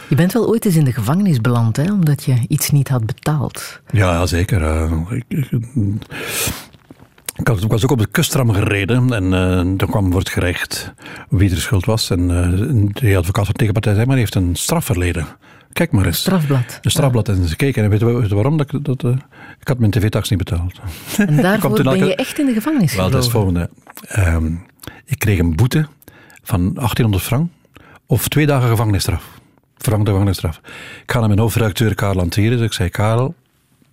Je 0.09 0.15
bent 0.15 0.33
wel 0.33 0.49
ooit 0.49 0.65
eens 0.65 0.77
in 0.77 0.85
de 0.85 0.93
gevangenis 0.93 1.41
beland, 1.41 1.77
hè? 1.77 1.93
Omdat 1.93 2.25
je 2.25 2.37
iets 2.49 2.71
niet 2.71 2.89
had 2.89 3.07
betaald. 3.07 3.81
Ja, 3.91 4.27
zeker. 4.27 4.61
Uh, 4.61 5.03
ik, 5.11 5.25
ik, 5.29 5.51
ik, 7.37 7.49
was 7.69 7.85
ook 7.85 7.91
op 7.91 7.99
de 7.99 8.07
kustram 8.07 8.53
gereden 8.53 9.13
en 9.13 9.25
uh, 9.25 9.77
toen 9.77 9.91
kwam 9.91 10.11
voor 10.11 10.21
het 10.21 10.29
gerecht 10.29 10.93
wie 11.29 11.51
er 11.51 11.57
schuld 11.57 11.85
was. 11.85 12.11
En 12.11 12.21
uh, 12.21 12.87
de 12.93 13.17
advocaat 13.17 13.45
van 13.45 13.53
de 13.53 13.59
tegenpartij 13.59 13.95
zei, 13.95 14.07
maar 14.07 14.15
hij 14.15 14.25
heeft 14.25 14.35
een 14.35 14.57
straf 14.57 14.85
verleden. 14.85 15.27
Kijk 15.73 15.93
maar 15.93 16.07
eens. 16.07 16.19
Strafblad. 16.19 16.79
Een 16.83 16.91
strafblad. 16.91 17.29
En 17.29 17.49
ze 17.49 17.57
keken. 17.57 17.85
En 17.85 17.91
weet 17.91 18.01
je 18.01 18.35
waarom? 18.35 18.57
Dat, 18.57 18.71
dat, 18.83 19.03
uh, 19.03 19.17
ik 19.61 19.69
had 19.69 19.79
mijn 19.79 19.91
tv-tax 19.91 20.29
niet 20.29 20.39
betaald. 20.39 20.81
En 21.17 21.37
daarvoor 21.43 21.83
ben 21.83 21.99
je 21.99 22.15
echt 22.15 22.39
in 22.39 22.47
de 22.47 22.53
gevangenis 22.53 22.95
Wel, 22.95 23.11
dat 23.11 23.19
is 23.19 23.25
het 23.25 23.35
volgende. 23.35 23.71
Um, 24.19 24.67
ik 25.05 25.19
kreeg 25.19 25.39
een 25.39 25.57
boete 25.57 25.87
van 26.43 26.61
1800 26.61 27.23
frank 27.23 27.51
of 28.07 28.29
twee 28.29 28.47
dagen 28.47 28.69
gevangenisstraf. 28.69 29.25
Frank 29.77 30.05
de 30.05 30.11
gevangenisstraf. 30.11 30.61
Ik 31.03 31.13
ga 31.13 31.19
naar 31.19 31.29
mijn 31.29 31.41
hoofdredacteur 31.41 31.95
Karel 31.95 32.19
hanteren. 32.19 32.57
Dus 32.57 32.67
ik 32.67 32.73
zei, 32.73 32.89
Karel, 32.89 33.35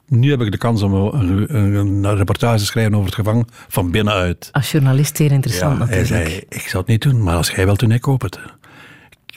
nu 0.07 0.29
heb 0.29 0.41
ik 0.41 0.51
de 0.51 0.57
kans 0.57 0.81
om 0.81 0.93
een, 0.93 1.55
een, 1.55 2.03
een, 2.03 2.15
reportage 2.15 2.57
te 2.57 2.65
schrijven 2.65 2.93
over 2.93 3.05
het 3.05 3.15
gevangen 3.15 3.47
van 3.67 3.91
binnenuit. 3.91 4.49
Als 4.51 4.71
journalist 4.71 5.17
zeer 5.17 5.31
interessant 5.31 5.73
ja, 5.73 5.79
natuurlijk. 5.79 6.09
Hij 6.09 6.23
zei, 6.23 6.43
ik 6.49 6.67
zou 6.67 6.77
het 6.77 6.87
niet 6.87 7.01
doen, 7.01 7.23
maar 7.23 7.35
als 7.35 7.49
jij 7.49 7.65
wilt 7.65 7.79
doen, 7.79 7.91
ik 7.91 8.01
koop 8.01 8.21
het. 8.21 8.39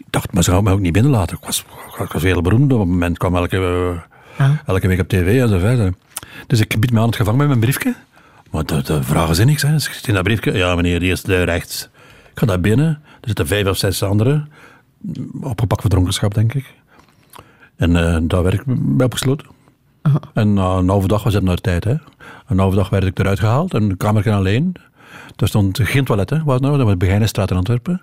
Ik 0.01 0.07
dacht, 0.11 0.33
maar 0.33 0.43
ze 0.43 0.51
gaan 0.51 0.65
me 0.65 0.71
ook 0.73 0.81
niet 0.81 0.93
binnenlaten. 0.93 1.37
Ik 1.37 1.45
was, 1.45 1.65
ik 1.99 2.13
was 2.13 2.23
heel 2.23 2.43
beroemd. 2.43 2.73
Op 2.73 2.79
het 2.79 2.89
moment 2.89 3.19
kwam 3.19 3.37
elke, 3.37 3.59
ah. 4.37 4.51
elke 4.67 4.89
week 4.89 5.01
op 5.01 5.09
tv 5.09 5.41
en 5.41 5.49
zo 5.49 5.59
verder. 5.59 5.95
Dus 6.47 6.61
ik 6.61 6.81
bied 6.81 6.93
me 6.93 7.01
aan 7.01 7.07
het 7.07 7.17
gevangen 7.17 7.39
met 7.39 7.49
mijn 7.49 7.61
briefje. 7.61 7.95
Maar 8.51 8.65
de, 8.65 8.83
de 8.83 9.03
vragen 9.03 9.35
ze 9.35 9.45
niks. 9.45 9.63
Hè. 9.63 9.73
Dus 9.73 9.87
ik 9.87 9.93
zit 9.93 10.09
in 10.09 10.15
dat 10.15 10.23
briefje. 10.23 10.53
Ja, 10.53 10.75
meneer, 10.75 11.01
die 11.01 11.13
is 11.13 11.23
rechts. 11.23 11.89
Ik 12.33 12.39
ga 12.39 12.47
daar 12.47 12.61
binnen. 12.61 12.87
Er 13.21 13.27
zitten 13.27 13.47
vijf 13.47 13.67
of 13.67 13.77
zes 13.77 14.03
anderen. 14.03 14.49
Opgepakt 15.41 15.81
voor 15.81 15.91
dronkenschap, 15.91 16.35
denk 16.35 16.55
ik. 16.55 16.75
En 17.77 17.91
uh, 17.91 18.17
daar 18.23 18.43
werd 18.43 18.55
ik 18.55 18.63
bij 18.67 19.07
opgesloten. 19.07 19.47
En 20.35 20.53
na 20.55 20.73
uh, 20.73 20.77
een 20.77 20.89
halve 20.89 21.09
dag 21.09 21.23
was 21.23 21.35
het 21.35 21.43
naar 21.43 21.57
tijd. 21.57 21.85
Hè. 21.85 21.95
Een 22.47 22.59
halve 22.59 22.77
dag 22.77 22.89
werd 22.89 23.05
ik 23.05 23.19
eruit 23.19 23.39
gehaald. 23.39 23.75
En 23.75 23.97
kamer 23.97 24.31
alleen. 24.31 24.75
Er 25.37 25.49
stond 25.49 25.79
geen 25.83 26.05
toilet, 26.05 26.31
hè. 26.31 26.45
Was 26.45 26.61
nou, 26.61 26.77
dat 26.77 26.87
was 26.87 26.97
Begijnenstraat 26.97 27.51
in 27.51 27.57
Antwerpen. 27.57 28.03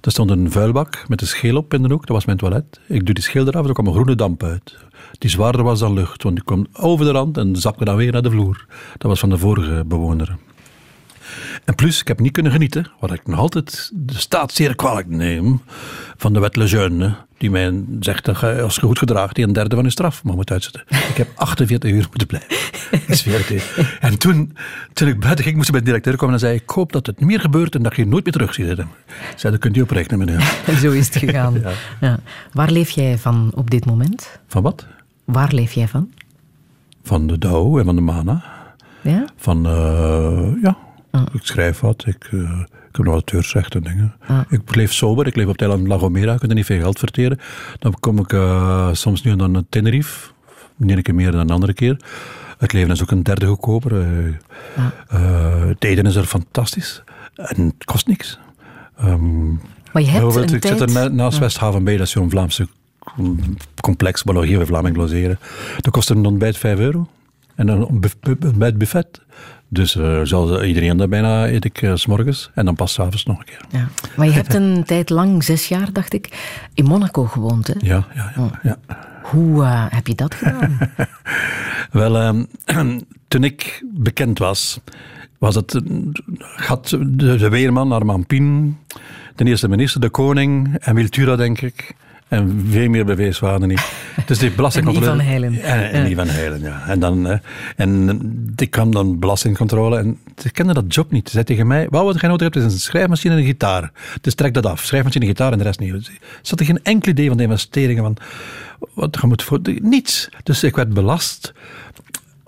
Er 0.00 0.10
stond 0.10 0.30
een 0.30 0.50
vuilbak 0.50 1.04
met 1.08 1.20
een 1.20 1.26
scheel 1.26 1.56
op 1.56 1.74
in 1.74 1.82
de 1.82 1.88
hoek. 1.88 2.06
Dat 2.06 2.16
was 2.16 2.24
mijn 2.24 2.38
toilet. 2.38 2.80
Ik 2.86 3.04
doe 3.06 3.14
die 3.14 3.24
scheel 3.24 3.46
eraf, 3.46 3.66
er 3.66 3.72
kwam 3.72 3.86
een 3.86 3.92
groene 3.92 4.14
damp 4.14 4.42
uit. 4.42 4.76
Die 5.18 5.30
zwaarder 5.30 5.62
was 5.62 5.78
dan 5.78 5.92
lucht, 5.92 6.22
want 6.22 6.34
die 6.34 6.44
kwam 6.44 6.66
over 6.72 7.04
de 7.04 7.10
rand 7.10 7.36
en 7.36 7.56
zakte 7.56 7.84
dan 7.84 7.96
weer 7.96 8.12
naar 8.12 8.22
de 8.22 8.30
vloer. 8.30 8.66
Dat 8.98 9.10
was 9.10 9.20
van 9.20 9.30
de 9.30 9.38
vorige 9.38 9.84
bewoner. 9.86 10.36
En 11.66 11.74
plus, 11.74 12.00
ik 12.00 12.08
heb 12.08 12.20
niet 12.20 12.32
kunnen 12.32 12.52
genieten, 12.52 12.90
wat 13.00 13.12
ik 13.12 13.26
nog 13.26 13.38
altijd 13.38 13.90
de 13.94 14.14
staat 14.14 14.52
zeer 14.52 14.74
kwalijk 14.74 15.08
neem, 15.08 15.60
van 16.16 16.32
de 16.32 16.40
wet 16.40 16.56
Lejeune, 16.56 17.14
die 17.38 17.50
mij 17.50 17.84
zegt 18.00 18.24
dat 18.24 18.42
als 18.42 18.74
je 18.74 18.80
goed 18.80 18.98
gedraagt, 18.98 19.34
die 19.34 19.44
een 19.44 19.52
derde 19.52 19.74
van 19.74 19.84
je 19.84 19.90
straf 19.90 20.24
mag 20.24 20.34
moet 20.34 20.50
uitzetten. 20.50 20.84
Ik 20.88 21.16
heb 21.16 21.28
48 21.34 21.90
uur 21.90 22.06
moeten 22.08 22.26
blijven. 22.26 22.56
en 24.08 24.18
toen, 24.18 24.56
toen 24.92 25.08
ik 25.08 25.20
buiten 25.20 25.44
ging, 25.44 25.56
moest 25.56 25.68
ik 25.68 25.72
bij 25.72 25.82
de 25.82 25.86
directeur 25.86 26.16
komen 26.16 26.34
en 26.34 26.40
zei, 26.40 26.54
ik 26.54 26.70
hoop 26.70 26.92
dat 26.92 27.06
het 27.06 27.18
niet 27.18 27.28
meer 27.28 27.40
gebeurt 27.40 27.74
en 27.74 27.82
dat 27.82 27.96
je 27.96 28.06
nooit 28.06 28.24
meer 28.24 28.32
terug 28.32 28.54
ziet. 28.54 28.84
Zei, 29.36 29.52
dat 29.52 29.58
kunt 29.60 29.76
u 29.76 29.80
oprechten, 29.80 30.18
meneer. 30.18 30.62
En 30.66 30.76
zo 30.84 30.90
is 30.90 31.06
het 31.06 31.16
gegaan. 31.16 31.54
ja. 31.60 31.70
Ja. 32.00 32.18
Waar 32.52 32.70
leef 32.70 32.90
jij 32.90 33.18
van 33.18 33.52
op 33.54 33.70
dit 33.70 33.86
moment? 33.86 34.40
Van 34.46 34.62
wat? 34.62 34.86
Waar 35.24 35.52
leef 35.52 35.72
jij 35.72 35.88
van? 35.88 36.10
Van 37.02 37.26
de 37.26 37.38
Douw 37.38 37.78
en 37.78 37.84
van 37.84 37.94
de 37.96 38.02
Mana. 38.02 38.44
Ja? 39.02 39.24
Van, 39.36 39.66
uh, 39.66 40.62
ja, 40.62 40.76
Ik 41.32 41.40
schrijf 41.42 41.80
wat, 41.80 42.04
ik, 42.06 42.28
uh, 42.30 42.60
ik 42.60 42.96
heb 42.96 43.04
nog 43.04 43.14
auteursrechten 43.14 43.84
en 43.84 43.90
dingen. 43.90 44.14
Ik 44.48 44.74
leef 44.74 44.92
sober, 44.92 45.26
ik 45.26 45.36
leef 45.36 45.46
op 45.46 45.52
het 45.52 45.60
eiland 45.60 45.88
La 45.88 45.98
Gomera, 45.98 46.32
ik 46.32 46.38
kan 46.38 46.48
er 46.48 46.54
niet 46.54 46.66
veel 46.66 46.80
geld 46.80 46.98
verteren. 46.98 47.40
Dan 47.78 47.94
kom 48.00 48.18
ik 48.18 48.32
uh, 48.32 48.88
soms 48.92 49.22
nu 49.22 49.30
en 49.30 49.38
dan 49.38 49.50
naar 49.50 49.62
Tenerife, 49.68 50.30
de 50.76 50.92
ene 50.92 51.02
keer 51.02 51.14
meer 51.14 51.30
dan 51.30 51.40
een 51.40 51.50
andere 51.50 51.74
keer. 51.74 51.96
Het 52.58 52.72
leven 52.72 52.90
is 52.90 53.02
ook 53.02 53.10
een 53.10 53.22
derde 53.22 53.46
goedkoper. 53.46 53.92
Ah. 55.08 55.68
het 55.68 55.84
eten 55.84 56.06
is 56.06 56.14
er 56.14 56.24
fantastisch 56.24 57.02
en 57.34 57.64
het 57.64 57.84
kost 57.84 58.06
niks. 58.06 58.38
Um, 59.04 59.60
maar 59.92 60.02
je 60.02 60.08
hebt 60.08 60.34
een 60.34 60.42
ik 60.54 60.60
tijd... 60.60 60.78
zit 60.78 60.96
er 60.96 61.14
naast 61.14 61.38
Westhaven 61.38 61.84
bij, 61.84 61.96
dat 61.96 62.06
is 62.06 62.12
zo'n 62.12 62.30
Vlaamse 62.30 62.68
complex, 63.80 64.22
waar 64.22 64.40
we 64.40 64.66
Vlaming 64.66 64.96
logeren. 64.96 65.38
Dat 65.80 65.92
kost 65.92 66.10
een 66.10 66.26
ontbijt 66.26 66.56
5 66.56 66.78
euro. 66.78 67.08
En 67.54 67.68
een 67.68 67.84
ontbijt 67.84 68.78
buffet. 68.78 69.20
Dus 69.68 69.94
uh, 69.96 70.68
iedereen 70.68 70.96
dat 70.96 71.08
bijna 71.08 71.48
eet 71.48 71.64
ik 71.64 71.82
uh, 71.82 71.94
s 71.94 72.06
morgens 72.06 72.50
en 72.54 72.64
dan 72.64 72.74
pas 72.74 72.92
s'avonds 72.92 73.24
nog 73.24 73.38
een 73.38 73.44
keer. 73.44 73.60
Ja. 73.70 73.88
Maar 74.16 74.26
je 74.26 74.32
hebt 74.32 74.54
een 74.54 74.84
tijd 74.86 75.10
lang, 75.10 75.44
zes 75.44 75.68
jaar 75.68 75.92
dacht 75.92 76.12
ik, 76.12 76.28
in 76.74 76.84
Monaco 76.84 77.24
gewoond. 77.24 77.66
Hè? 77.66 77.74
Ja, 77.78 78.06
ja, 78.14 78.32
ja. 78.36 78.42
Oh. 78.42 78.52
ja. 78.62 78.78
Hoe 79.22 79.62
uh, 79.62 79.84
heb 79.88 80.06
je 80.06 80.14
dat 80.14 80.34
gedaan? 80.34 80.78
Wel, 81.90 82.26
um, 82.26 82.46
toen 83.28 83.44
ik 83.44 83.84
bekend 83.94 84.38
was, 84.38 84.80
was 85.38 85.54
het, 85.54 85.80
had 86.56 86.88
de, 86.88 87.36
de 87.36 87.48
weerman 87.48 87.92
Armand 87.92 88.26
Pien, 88.26 88.78
de 89.34 89.44
eerste 89.44 89.68
minister, 89.68 90.00
de 90.00 90.10
koning 90.10 90.76
en 90.80 90.94
Wiltura, 90.94 91.36
denk 91.36 91.60
ik. 91.60 91.94
En 92.28 92.66
veel 92.70 92.88
meer 92.88 93.04
bewees 93.04 93.38
waren 93.38 93.68
niet. 93.68 93.92
Dus 94.26 94.38
die 94.38 94.50
belastingcontrole. 94.50 95.10
en 95.10 95.16
Ivan 95.16 95.26
Heilen. 95.26 95.62
En, 95.62 95.90
en 95.90 96.02
ja. 96.02 96.08
Ivan 96.08 96.28
Heilen, 96.28 96.60
ja. 96.60 96.82
En, 96.86 97.00
dan, 97.00 97.26
uh, 97.26 97.38
en 97.76 98.54
ik 98.56 98.70
kwam 98.70 98.92
dan 98.92 99.18
belastingcontrole 99.18 99.98
en 99.98 100.18
ze 100.36 100.50
kenden 100.50 100.74
dat 100.74 100.94
job 100.94 101.10
niet. 101.10 101.26
Ze 101.26 101.32
zei 101.32 101.44
tegen 101.44 101.66
mij, 101.66 101.86
wat 101.90 102.04
wat 102.04 102.20
jij 102.20 102.28
nodig 102.28 102.52
hebt 102.52 102.66
is 102.66 102.72
een 102.72 102.80
schrijfmachine 102.80 103.34
en 103.34 103.40
een 103.40 103.46
gitaar. 103.46 103.92
Dus 104.20 104.34
trek 104.34 104.54
dat 104.54 104.66
af. 104.66 104.80
Schrijfmachine, 104.80 105.26
gitaar 105.26 105.52
en 105.52 105.58
de 105.58 105.64
rest 105.64 105.80
niet. 105.80 106.04
Ze 106.04 106.12
hadden 106.42 106.66
geen 106.66 106.80
enkel 106.82 107.10
idee 107.10 107.28
van 107.28 107.36
de 107.36 107.42
investeringen. 107.42 108.02
Van, 108.02 108.16
wat 108.94 109.18
je 109.20 109.26
moet 109.26 109.42
voor, 109.42 109.60
niets. 109.80 110.28
Dus 110.42 110.64
ik 110.64 110.76
werd 110.76 110.94
belast 110.94 111.52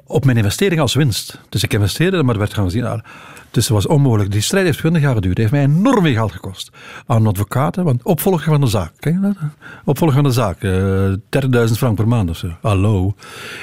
op 0.09 0.25
mijn 0.25 0.37
investering 0.37 0.81
als 0.81 0.95
winst. 0.95 1.41
Dus 1.49 1.63
ik 1.63 1.73
investeerde, 1.73 2.23
maar 2.23 2.35
er 2.35 2.41
werd 2.41 2.55
gaan 2.55 2.65
gezien... 2.65 2.83
Nou, 2.83 3.01
dus 3.51 3.65
het 3.65 3.73
was 3.73 3.87
onmogelijk. 3.87 4.31
Die 4.31 4.41
strijd 4.41 4.65
heeft 4.65 4.79
20 4.79 5.03
jaar 5.03 5.15
geduurd. 5.15 5.39
Het 5.39 5.51
heeft 5.51 5.67
mij 5.67 5.77
enorm 5.77 6.05
veel 6.05 6.13
geld 6.13 6.33
gekost. 6.33 6.71
Aan 7.07 7.27
advocaten, 7.27 7.85
want 7.85 8.03
opvolger 8.03 8.51
van 8.51 8.61
de 8.61 8.67
zaak. 8.67 8.93
Ken 8.99 9.13
je 9.13 9.21
dat? 9.21 9.37
Opvolger 9.85 10.15
van 10.15 10.25
de 10.25 10.31
zaak. 10.31 10.63
Uh, 10.63 11.13
30.000 11.69 11.73
frank 11.73 11.97
per 11.97 12.09
maand 12.09 12.31
of 12.31 12.37
zo. 12.37 12.49
Hallo. 12.61 13.15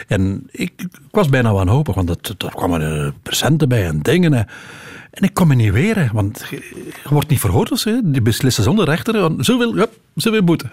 En 0.08 0.48
ik, 0.52 0.74
ik 0.78 0.90
was 1.12 1.30
bijna 1.30 1.54
wanhopig, 1.54 1.96
want 1.96 2.08
dat, 2.08 2.54
kwamen 2.54 2.82
er 2.82 3.14
presenten 3.24 3.70
bij 3.70 3.86
en 3.86 4.02
dingen. 4.02 4.34
En 4.34 5.24
ik 5.24 5.34
kon 5.34 5.48
me 5.48 5.56
niet 5.56 5.72
weren, 5.72 6.10
want 6.14 6.46
je 6.50 6.92
wordt 7.10 7.30
niet 7.30 7.40
verhoord. 7.40 7.70
Dus, 7.70 7.84
hè. 7.84 8.00
Die 8.04 8.22
beslissen 8.22 8.64
zonder 8.64 8.86
rechter. 8.86 9.32
Zoveel, 9.38 9.76
ja, 9.76 9.88
zoveel 10.16 10.44
boete. 10.44 10.66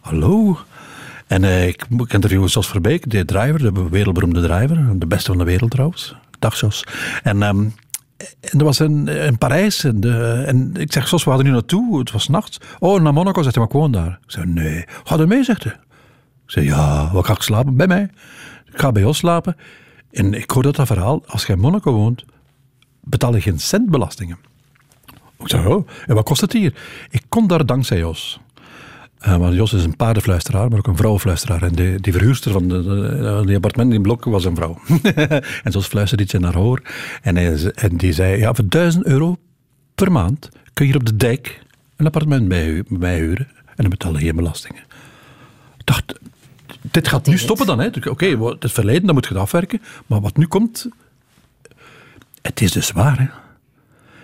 Hallo. 0.00 0.58
En 1.28 1.42
uh, 1.42 1.66
ik, 1.66 1.86
ik 1.98 2.12
interviewde 2.12 2.48
Jos 2.48 2.68
Verbeek, 2.68 3.10
de 3.10 3.24
driver, 3.24 3.74
de 3.74 3.88
wereldberoemde 3.88 4.42
driver. 4.42 4.98
De 4.98 5.06
beste 5.06 5.26
van 5.26 5.38
de 5.38 5.44
wereld 5.44 5.70
trouwens. 5.70 6.14
Dag 6.38 6.60
Jos. 6.60 6.84
En... 7.22 7.42
Um, 7.42 7.74
en 8.40 8.58
er 8.58 8.64
was 8.64 8.80
in, 8.80 9.08
in 9.08 9.38
Parijs. 9.38 9.84
En, 9.84 10.00
de, 10.00 10.44
en 10.46 10.74
ik 10.76 10.92
zeg, 10.92 11.08
Sos, 11.08 11.24
we 11.24 11.30
hadden 11.30 11.48
nu 11.48 11.52
naartoe. 11.52 11.98
Het 11.98 12.10
was 12.10 12.28
nachts. 12.28 12.60
Oh, 12.78 13.00
naar 13.00 13.12
Monaco. 13.12 13.42
Zegt 13.42 13.54
hij, 13.54 13.64
maar 13.64 13.72
gewoon 13.72 13.92
daar. 13.92 14.18
Ik 14.24 14.30
zei, 14.30 14.46
nee. 14.46 14.84
Ga 15.04 15.18
er 15.18 15.28
mee, 15.28 15.44
zegt 15.44 15.64
hij. 15.64 15.72
Ik 15.72 16.50
zei, 16.50 16.66
ja, 16.66 17.10
wat 17.12 17.26
ga 17.26 17.32
ik 17.32 17.42
slapen? 17.42 17.76
Bij 17.76 17.86
mij. 17.86 18.10
Ik 18.72 18.80
ga 18.80 18.92
bij 18.92 19.04
ons 19.04 19.18
slapen. 19.18 19.56
En 20.10 20.34
ik 20.34 20.50
hoorde 20.50 20.72
dat 20.72 20.86
verhaal, 20.86 21.22
als 21.26 21.46
je 21.46 21.52
in 21.52 21.58
Monaco 21.58 21.92
woont, 21.92 22.24
betaal 23.00 23.34
je 23.34 23.40
geen 23.40 23.58
cent 23.58 23.90
belastingen. 23.90 24.38
Ik 25.38 25.48
zei, 25.48 25.66
oh, 25.66 25.88
en 26.06 26.14
wat 26.14 26.24
kost 26.24 26.40
het 26.40 26.52
hier? 26.52 26.74
Ik 27.10 27.22
kon 27.28 27.46
daar 27.46 27.66
dankzij 27.66 27.98
Jos. 27.98 28.40
Uh, 29.26 29.36
want 29.36 29.54
Jos 29.54 29.72
is 29.72 29.84
een 29.84 29.96
paardenfluisteraar, 29.96 30.68
maar 30.68 30.78
ook 30.78 30.86
een 30.86 30.96
vrouwenfluisteraar. 30.96 31.62
En 31.62 31.72
die, 31.72 32.00
die 32.00 32.12
verhuurster 32.12 32.52
van 32.52 32.68
de, 32.68 32.82
de, 32.82 33.42
die 33.46 33.54
appartement 33.54 33.92
in 33.92 34.02
Blok 34.02 34.24
was 34.24 34.44
een 34.44 34.56
vrouw. 34.56 34.78
en 35.64 35.72
zo 35.72 35.80
fluisterde 35.80 36.22
iets 36.22 36.34
in 36.34 36.42
haar 36.42 36.54
hoor. 36.54 36.82
En, 37.22 37.36
hij, 37.36 37.72
en 37.74 37.96
die 37.96 38.12
zei, 38.12 38.38
ja, 38.38 38.54
voor 38.54 38.68
1000 38.68 39.04
euro 39.04 39.36
per 39.94 40.12
maand 40.12 40.48
kun 40.72 40.86
je 40.86 40.92
hier 40.92 41.00
op 41.00 41.06
de 41.06 41.16
dijk 41.16 41.62
een 41.96 42.06
appartement 42.06 42.48
bij, 42.48 42.84
bij 42.88 43.18
huren. 43.18 43.48
En 43.66 43.74
dan 43.76 43.88
betaal 43.88 44.12
je 44.12 44.18
geen 44.18 44.36
belastingen. 44.36 44.82
Ik 45.76 45.86
dacht, 45.86 46.18
dit 46.80 47.08
gaat 47.08 47.26
nu 47.26 47.38
stoppen 47.38 47.66
dan. 47.66 47.84
Oké, 47.84 48.10
okay, 48.10 48.30
het 48.30 48.64
is 48.64 48.72
verleden, 48.72 49.06
dat 49.06 49.14
moet 49.14 49.26
je 49.26 49.32
het 49.32 49.42
afwerken. 49.42 49.82
Maar 50.06 50.20
wat 50.20 50.36
nu 50.36 50.46
komt, 50.46 50.88
het 52.42 52.60
is 52.60 52.72
dus 52.72 52.92
waar. 52.92 53.18
Hè? 53.18 53.26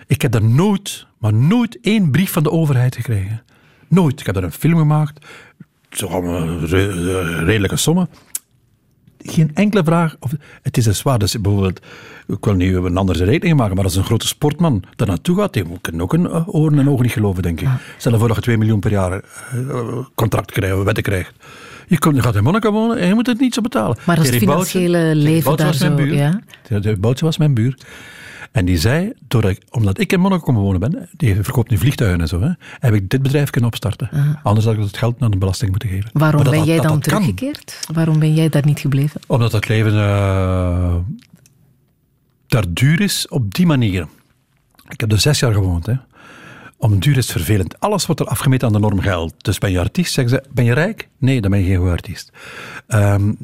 Ik 0.07 0.21
heb 0.21 0.31
daar 0.31 0.43
nooit, 0.43 1.05
maar 1.17 1.33
nooit 1.33 1.77
één 1.81 2.11
brief 2.11 2.31
van 2.31 2.43
de 2.43 2.51
overheid 2.51 2.95
gekregen. 2.95 3.43
Nooit. 3.95 4.19
Ik 4.19 4.25
heb 4.25 4.35
daar 4.35 4.43
een 4.43 4.51
film 4.51 4.77
gemaakt. 4.77 5.25
Zo 5.89 6.07
redelijke 7.45 7.77
sommen. 7.77 8.09
Geen 9.19 9.51
enkele 9.53 9.83
vraag. 9.83 10.15
Of, 10.19 10.31
het 10.61 10.77
is 10.77 10.83
dus 10.83 11.01
waar. 11.01 11.19
Dus 11.19 11.41
bijvoorbeeld, 11.41 11.79
ik 12.27 12.45
wil 12.45 12.53
niet 12.53 12.73
een 12.73 12.97
andere 12.97 13.23
rekening 13.23 13.57
maken, 13.57 13.75
maar 13.75 13.83
als 13.83 13.95
een 13.95 14.03
grote 14.03 14.27
sportman 14.27 14.83
daar 14.95 15.07
naartoe 15.07 15.37
gaat, 15.37 15.53
die 15.53 15.63
moet 15.63 16.01
ook 16.01 16.13
een 16.13 16.25
eh, 16.25 16.55
oren 16.55 16.79
en 16.79 16.89
ogen 16.89 17.03
niet 17.03 17.13
geloven, 17.13 17.43
denk 17.43 17.61
ik. 17.61 17.67
Stel 17.97 18.17
voor 18.17 18.27
dat 18.27 18.35
je 18.35 18.41
2 18.43 18.57
miljoen 18.57 18.79
per 18.79 18.91
jaar 18.91 19.21
contract 20.15 20.51
krijgt, 20.51 20.83
wetten 20.83 21.03
krijgt. 21.03 21.33
Je, 21.87 21.99
komt, 21.99 22.15
je 22.15 22.21
gaat 22.21 22.35
in 22.35 22.43
Monaco 22.43 22.71
wonen 22.71 22.97
en 22.97 23.07
je 23.07 23.13
moet 23.13 23.27
het 23.27 23.39
niet 23.39 23.53
zo 23.53 23.61
betalen. 23.61 23.97
Maar 24.05 24.17
als 24.17 24.27
het 24.27 24.37
financiële 24.37 25.15
leven 25.15 25.57
daar 25.57 25.73
zo... 25.73 25.95
Buur, 25.95 26.13
ja? 26.13 26.39
De 26.67 26.97
was 27.19 27.37
mijn 27.37 27.53
buur. 27.53 27.77
En 28.55 28.65
die 28.65 28.77
zei, 28.77 29.13
doordat 29.27 29.57
omdat 29.69 29.99
ik 29.99 30.11
in 30.11 30.19
Monaco 30.19 30.53
wonen 30.53 30.79
ben, 30.79 31.09
die 31.17 31.35
verkoopt 31.43 31.69
nu 31.69 31.77
vliegtuigen 31.77 32.21
en 32.21 32.27
zo, 32.27 32.41
hè, 32.41 32.49
heb 32.79 32.93
ik 32.93 33.09
dit 33.09 33.21
bedrijf 33.21 33.49
kunnen 33.49 33.69
opstarten. 33.69 34.09
Anders 34.43 34.65
had 34.65 34.75
ik 34.75 34.81
het 34.81 34.97
geld 34.97 35.19
naar 35.19 35.29
de 35.29 35.37
belasting 35.37 35.71
moeten 35.71 35.89
geven. 35.89 36.09
Waarom 36.13 36.43
ben 36.43 36.63
jij 36.63 36.79
dan 36.79 36.99
teruggekeerd? 36.99 37.79
Waarom 37.93 38.19
ben 38.19 38.33
jij 38.33 38.49
daar 38.49 38.65
niet 38.65 38.79
gebleven? 38.79 39.21
Omdat 39.27 39.51
het 39.51 39.67
leven 39.67 39.93
uh, 39.93 40.95
daar 42.47 42.65
duur 42.69 43.01
is 43.01 43.27
op 43.27 43.53
die 43.53 43.65
manier. 43.65 44.07
Ik 44.89 44.99
heb 44.99 45.11
er 45.11 45.19
zes 45.19 45.39
jaar 45.39 45.53
gewoond. 45.53 45.85
Hè. 45.85 45.93
Om 46.77 46.99
duur 46.99 47.17
is 47.17 47.31
vervelend. 47.31 47.79
Alles 47.79 48.05
wordt 48.05 48.21
er 48.21 48.27
afgemeten 48.27 48.67
aan 48.67 48.73
de 48.73 48.79
norm 48.79 48.99
geld. 48.99 49.33
Dus 49.37 49.57
ben 49.57 49.71
je 49.71 49.79
artiest, 49.79 50.13
zeggen 50.13 50.35
ze, 50.35 50.49
ben 50.53 50.65
je 50.65 50.73
rijk? 50.73 51.09
Nee, 51.17 51.41
dan 51.41 51.51
ben 51.51 51.59
je 51.59 51.65
geen 51.65 51.77
goede 51.77 51.91
artiest. 51.91 52.31
Um, 52.87 53.37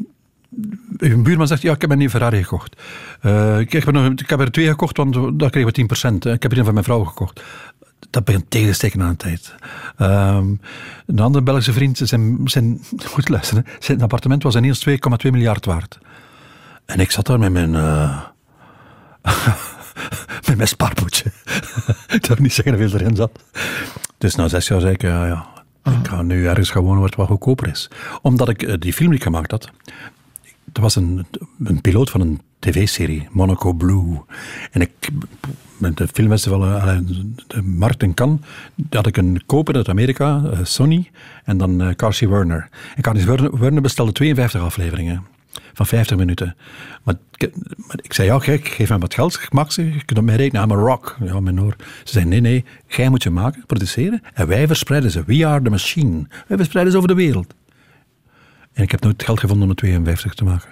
uw 0.97 1.21
buurman 1.21 1.47
zegt, 1.47 1.61
ja, 1.61 1.73
ik 1.73 1.81
heb 1.81 1.89
een 1.89 1.97
nieuwe 1.97 2.11
Ferrari 2.11 2.43
gekocht. 2.43 2.81
Uh, 3.21 3.59
ik, 3.59 3.71
heb 3.71 3.87
er 3.87 3.93
nog, 3.93 4.11
ik 4.11 4.29
heb 4.29 4.39
er 4.39 4.51
twee 4.51 4.67
gekocht, 4.67 4.97
want 4.97 5.39
daar 5.39 5.49
kregen 5.49 5.87
we 5.87 6.09
10%. 6.27 6.31
Ik 6.31 6.41
heb 6.41 6.51
er 6.51 6.57
een 6.57 6.63
van 6.63 6.73
mijn 6.73 6.85
vrouw 6.85 7.03
gekocht. 7.03 7.41
Dat 8.09 8.23
begint 8.23 8.45
tegensteken 8.49 9.01
aan 9.01 9.09
de 9.09 9.15
tijd. 9.15 9.55
Um, 9.99 10.59
een 11.05 11.19
andere 11.19 11.43
Belgische 11.43 11.73
vriend, 11.73 11.97
zijn, 11.97 12.39
zijn, 12.43 12.81
goed 13.13 13.29
luisteren, 13.29 13.65
zijn 13.79 14.01
appartement 14.01 14.43
was 14.43 14.55
ineens 14.55 14.89
2,2 14.89 14.95
miljard 15.21 15.65
waard. 15.65 15.99
En 16.85 16.99
ik 16.99 17.11
zat 17.11 17.25
daar 17.25 17.39
met 17.39 17.51
mijn... 17.51 17.73
Uh, 17.73 18.21
met 20.47 20.55
mijn 20.55 20.67
spaarpoetje. 20.67 21.31
ik 22.17 22.25
zou 22.25 22.41
niet 22.41 22.53
zeggen 22.53 22.77
hoeveel 22.77 22.99
erin 22.99 23.15
zat. 23.15 23.31
Dus 24.17 24.35
na 24.35 24.47
zes 24.47 24.67
jaar 24.67 24.81
zei 24.81 24.93
ik, 24.93 25.01
ja, 25.01 25.25
ja, 25.25 25.47
ik 25.83 26.07
ga 26.07 26.21
nu 26.21 26.47
ergens 26.47 26.69
gaan 26.69 26.83
wonen 26.83 26.99
waar 26.99 27.09
het 27.09 27.17
wat 27.17 27.27
goedkoper 27.27 27.67
is. 27.67 27.89
Omdat 28.21 28.49
ik 28.49 28.63
uh, 28.63 28.73
die 28.79 28.93
film 28.93 29.09
die 29.09 29.17
ik 29.17 29.23
gemaakt 29.23 29.51
had, 29.51 29.71
dat 30.71 30.83
was 30.83 30.95
een, 30.95 31.25
een 31.63 31.81
piloot 31.81 32.09
van 32.09 32.21
een 32.21 32.41
tv-serie, 32.59 33.27
Monaco 33.31 33.73
Blue. 33.73 34.21
En 34.71 34.81
ik, 34.81 35.09
met 35.77 35.97
de 35.97 36.07
filmfestival, 36.07 36.65
eh, 36.65 36.97
de 37.47 37.61
markt 37.61 38.03
in 38.03 38.13
Cannes, 38.13 38.39
had 38.89 39.07
ik 39.07 39.17
een 39.17 39.41
koper 39.45 39.75
uit 39.75 39.89
Amerika, 39.89 40.41
eh, 40.43 40.59
Sony, 40.63 41.09
en 41.43 41.57
dan 41.57 41.81
uh, 41.81 41.93
Carsey 41.93 42.27
Werner. 42.27 42.69
En 42.95 43.01
Carsey 43.01 43.49
Werner, 43.51 43.81
bestelde 43.81 44.11
52 44.11 44.61
afleveringen 44.61 45.23
van 45.73 45.85
50 45.85 46.17
minuten. 46.17 46.55
Maar, 47.03 47.15
ik 48.01 48.13
zei, 48.13 48.27
ja 48.27 48.39
gek, 48.39 48.67
geef 48.67 48.89
mij 48.89 48.97
wat 48.97 49.13
geld, 49.13 49.39
maak 49.51 49.71
ze, 49.71 49.85
je 49.85 50.05
kunt 50.05 50.19
op 50.19 50.25
mij 50.25 50.35
rekenen, 50.35 50.63
I'm 50.63 50.71
a 50.71 50.75
rock. 50.75 51.17
Ja, 51.23 51.39
mijn 51.39 51.57
hoor. 51.57 51.75
Ze 52.03 52.13
zei, 52.13 52.25
nee, 52.25 52.41
nee, 52.41 52.65
jij 52.87 53.09
moet 53.09 53.23
je 53.23 53.29
maken, 53.29 53.65
produceren, 53.65 54.21
en 54.33 54.47
wij 54.47 54.67
verspreiden 54.67 55.11
ze. 55.11 55.23
We 55.25 55.45
are 55.47 55.61
the 55.61 55.69
machine. 55.69 56.27
Wij 56.47 56.57
verspreiden 56.57 56.91
ze 56.91 56.97
over 56.97 57.15
de 57.15 57.21
wereld. 57.21 57.53
En 58.73 58.83
ik 58.83 58.91
heb 58.91 59.01
nooit 59.01 59.23
geld 59.23 59.39
gevonden 59.39 59.63
om 59.63 59.69
een 59.69 59.75
52 59.75 60.33
te 60.33 60.43
maken. 60.43 60.69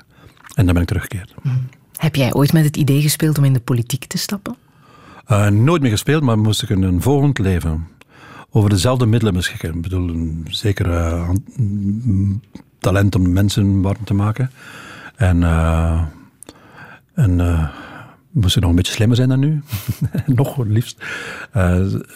En 0.54 0.66
dan 0.66 0.74
ben 0.74 0.82
ik 0.82 0.88
teruggekeerd. 0.88 1.34
Hmm. 1.42 1.68
Heb 1.96 2.16
jij 2.16 2.34
ooit 2.34 2.54
met 2.54 2.64
het 2.64 2.78
idee 2.78 3.02
gespeeld 3.02 3.38
om 3.38 3.44
in 3.44 3.54
de 3.54 3.60
politiek 3.60 4.06
te 4.06 4.18
stappen? 4.18 4.56
Uh, 5.28 5.48
nooit 5.48 5.82
meer 5.82 5.92
gespeeld, 5.92 6.24
maar 6.24 6.40
moest 6.40 6.64
ik 6.64 6.70
een 6.70 7.02
volgend 7.02 7.38
leven 7.38 7.88
over 8.50 8.70
dezelfde 8.70 9.06
middelen 9.06 9.34
beschikken. 9.34 9.76
Ik 9.76 9.82
bedoel, 9.82 10.10
een 10.10 10.48
zeker 10.50 10.88
uh, 10.88 11.30
talent 12.80 13.16
om 13.16 13.34
mensen 13.34 13.82
warm 13.82 14.04
te 14.04 14.14
maken. 14.14 14.52
En, 15.16 15.42
uh, 15.42 16.02
en 17.14 17.40
uh, 17.40 17.70
moest 18.32 18.56
ik 18.56 18.62
nog 18.62 18.70
een 18.70 18.76
beetje 18.76 18.94
slimmer 18.94 19.18
zijn 19.18 19.30
dan 19.30 19.40
nu, 19.40 19.62
nog 20.26 20.58
liefst, 20.58 21.04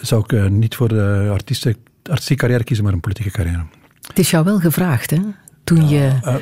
zou 0.02 0.24
ik 0.28 0.50
niet 0.50 0.76
voor 0.76 0.88
de 0.88 1.28
artistieke 1.32 2.36
carrière 2.36 2.64
kiezen, 2.64 2.86
maar 2.86 2.94
een 2.94 3.00
politieke 3.00 3.32
carrière. 3.32 3.66
Het 4.08 4.20
is 4.20 4.32
jou 4.32 4.46
wel 4.46 4.60
gevraagd, 4.60 5.10
hè? 5.10 5.20
Toen 5.64 5.90
je 5.90 6.12
uh, 6.26 6.36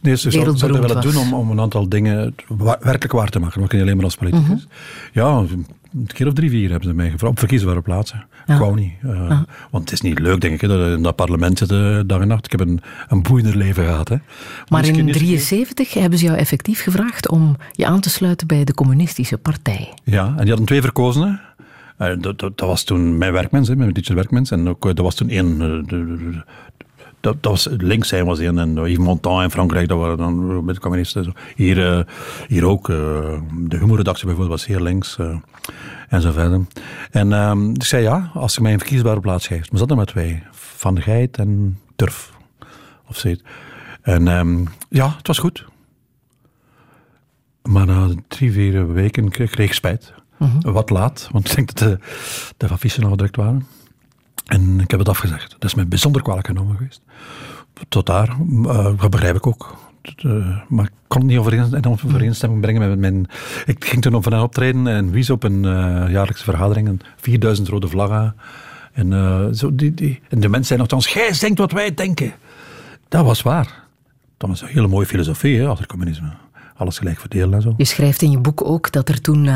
nee, 0.00 0.16
ze 0.16 0.30
zou, 0.30 0.56
zou 0.56 0.72
willen 0.72 1.00
doen 1.00 1.16
om, 1.16 1.34
om 1.34 1.50
een 1.50 1.60
aantal 1.60 1.88
dingen 1.88 2.34
werkelijk 2.58 3.12
waar 3.12 3.28
te 3.28 3.38
maken, 3.38 3.62
ook 3.62 3.72
niet 3.72 3.82
alleen 3.82 3.96
maar 3.96 4.04
als 4.04 4.16
politicus. 4.16 4.48
Mm 4.48 4.60
Ja, 5.12 5.44
een 5.94 6.06
keer 6.06 6.26
of 6.26 6.32
drie, 6.32 6.50
vier 6.50 6.70
hebben 6.70 6.88
ze 6.88 6.94
mij 6.94 7.10
gevraagd 7.10 7.32
op 7.32 7.38
verkiesbare 7.38 7.80
plaatsen. 7.80 8.26
Ja. 8.46 8.54
Ik 8.54 8.60
wou 8.60 8.74
niet. 8.74 8.92
Uh, 9.04 9.40
Want 9.70 9.84
het 9.84 9.92
is 9.92 10.00
niet 10.00 10.18
leuk, 10.18 10.40
denk 10.40 10.62
ik, 10.62 10.68
dat 10.68 10.96
in 10.96 11.02
dat 11.02 11.16
parlement 11.16 11.58
zitten 11.58 12.06
dag 12.06 12.20
en 12.20 12.28
nacht. 12.28 12.44
Ik 12.44 12.50
heb 12.50 12.60
een, 12.60 12.80
een 13.08 13.22
boeiender 13.22 13.56
leven 13.56 13.84
gehad. 13.84 14.08
Hè. 14.08 14.16
Maar 14.68 14.84
in 14.84 14.92
1973 14.92 15.94
hebben 15.94 16.18
ze 16.18 16.24
jou 16.24 16.36
effectief 16.36 16.82
gevraagd 16.82 17.28
om 17.28 17.56
je 17.72 17.86
aan 17.86 18.00
te 18.00 18.10
sluiten 18.10 18.46
bij 18.46 18.64
de 18.64 18.74
communistische 18.74 19.38
partij. 19.38 19.92
Ja, 20.04 20.26
en 20.26 20.36
die 20.36 20.48
hadden 20.48 20.66
twee 20.66 20.80
verkozen. 20.80 21.40
Uh, 21.98 22.08
dat, 22.08 22.38
dat, 22.38 22.58
dat, 22.58 22.68
was 22.68 22.84
toen 22.84 23.18
mijn 23.18 23.32
werkmens, 23.32 23.68
hè, 23.68 23.76
mijn 23.76 23.92
teacher 23.92 24.14
werkmens. 24.14 24.50
En 24.50 24.68
ook, 24.68 24.82
dat 24.82 24.98
was 24.98 25.14
toen 25.14 25.28
één, 25.28 25.58
dat, 27.24 27.42
dat 27.42 27.52
was, 27.52 27.68
links 27.70 28.08
zijn 28.08 28.24
was 28.24 28.38
in 28.38 28.58
en 28.58 28.74
Yves 28.74 29.04
Montand 29.04 29.42
in 29.42 29.50
Frankrijk, 29.50 29.88
dat 29.88 29.98
waren 29.98 30.16
dan 30.16 30.64
met 30.64 30.74
de 30.74 30.80
communisten. 30.80 31.32
Hier, 31.56 31.76
uh, 31.76 32.00
hier 32.48 32.66
ook, 32.66 32.88
uh, 32.88 32.96
de 33.68 33.76
humorredactie 33.76 34.26
bijvoorbeeld 34.26 34.58
was 34.58 34.66
heel 34.66 34.82
links 34.82 35.16
uh, 35.20 35.36
en 36.08 36.20
zo 36.20 36.32
verder. 36.32 36.60
En 37.10 37.32
um, 37.32 37.74
ik 37.74 37.82
zei 37.82 38.02
ja, 38.02 38.30
als 38.34 38.54
je 38.54 38.60
mij 38.60 38.72
een 38.72 38.78
verkiesbare 38.78 39.20
plaats 39.20 39.46
geeft. 39.46 39.70
We 39.70 39.78
zaten 39.78 39.96
met 39.96 40.06
twee, 40.06 40.42
Van 40.50 41.02
Geit 41.02 41.36
en 41.38 41.78
Turf. 41.96 42.32
Of 43.08 43.18
zoiets. 43.18 43.42
En 44.02 44.28
um, 44.28 44.68
ja, 44.88 45.14
het 45.16 45.26
was 45.26 45.38
goed. 45.38 45.64
Maar 47.62 47.86
na 47.86 48.08
drie, 48.28 48.52
vier 48.52 48.92
weken 48.92 49.28
kreeg 49.28 49.56
ik 49.56 49.72
spijt. 49.72 50.12
-hmm. 50.36 50.72
Wat 50.72 50.90
laat, 50.90 51.28
want 51.32 51.48
ik 51.48 51.54
denk 51.56 51.74
dat 51.74 51.78
de, 51.78 51.98
de 52.56 52.68
affiches 52.68 52.98
nog 52.98 53.10
gedrukt 53.10 53.36
waren. 53.36 53.66
En 54.44 54.80
ik 54.80 54.90
heb 54.90 55.00
het 55.00 55.08
afgezegd. 55.08 55.50
Dat 55.50 55.64
is 55.64 55.74
mij 55.74 55.88
bijzonder 55.88 56.22
kwalijk 56.22 56.46
genomen 56.46 56.76
geweest. 56.76 57.00
Tot 57.88 58.06
daar, 58.06 58.36
uh, 58.50 58.84
dat 59.00 59.10
begrijp 59.10 59.36
ik 59.36 59.46
ook. 59.46 59.76
Uh, 60.24 60.60
maar 60.68 60.84
ik 60.84 60.90
kon 61.06 61.20
het 61.20 61.30
niet 61.30 61.38
overeen, 61.38 61.86
overeenstemming 61.86 62.60
brengen 62.60 62.88
met 62.88 62.98
mijn... 62.98 63.26
Ik 63.66 63.84
ging 63.84 64.02
toen 64.02 64.14
op 64.14 64.26
een 64.26 64.38
optreden 64.38 64.86
en 64.86 65.10
wies 65.10 65.30
op 65.30 65.42
een 65.42 65.64
uh, 65.64 66.04
jaarlijkse 66.10 66.44
vergadering. 66.44 66.88
En 66.88 67.00
4000 67.16 67.68
rode 67.68 67.88
vlaggen. 67.88 68.36
En, 68.92 69.56
zo 69.56 69.74
die, 69.74 69.94
die, 69.94 70.20
en 70.28 70.40
de 70.40 70.48
mensen 70.48 70.64
zeiden 70.76 70.78
nogthans, 70.78 71.12
jij 71.12 71.38
denkt 71.40 71.58
wat 71.58 71.72
wij 71.72 71.94
denken. 71.94 72.32
Dat 73.08 73.24
was 73.24 73.42
waar. 73.42 73.82
Dat 74.36 74.48
was 74.48 74.62
een 74.62 74.68
hele 74.68 74.88
mooie 74.88 75.06
filosofie 75.06 75.60
hè, 75.60 75.66
achter 75.66 75.86
communisme. 75.86 76.32
Alles 76.76 76.98
gelijk 76.98 77.20
verdelen 77.20 77.54
en 77.54 77.62
zo. 77.62 77.74
Je 77.76 77.84
schrijft 77.84 78.22
in 78.22 78.30
je 78.30 78.38
boek 78.38 78.64
ook 78.64 78.92
dat 78.92 79.08
er 79.08 79.20
toen 79.20 79.48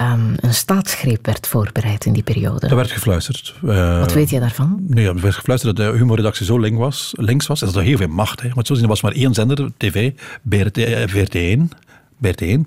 um, 0.00 0.34
een 0.36 0.54
staatsgreep 0.54 1.26
werd 1.26 1.46
voorbereid 1.46 2.04
in 2.04 2.12
die 2.12 2.22
periode. 2.22 2.68
Dat 2.68 2.76
werd 2.76 2.90
gefluisterd. 2.90 3.54
Uh, 3.64 3.98
Wat 3.98 4.12
weet 4.12 4.30
je 4.30 4.40
daarvan? 4.40 4.84
Nee, 4.86 5.06
er 5.06 5.20
werd 5.20 5.34
gefluisterd 5.34 5.76
dat 5.76 5.86
de 5.86 5.98
humorredactie 5.98 6.46
zo 6.46 6.58
links 6.58 6.78
was, 6.78 7.12
links 7.16 7.46
was 7.46 7.60
en 7.60 7.66
dat 7.66 7.76
er 7.76 7.82
heel 7.82 7.96
veel 7.96 8.08
macht. 8.08 8.42
Hè. 8.42 8.50
Maar 8.54 8.66
zo 8.66 8.74
zien, 8.74 8.82
er 8.82 8.88
was 8.88 9.02
maar 9.02 9.12
één 9.12 9.34
zender, 9.34 9.70
tv, 9.76 10.12
BRT, 10.42 10.78
VRT1. 11.10 11.82
BRT1. 12.26 12.60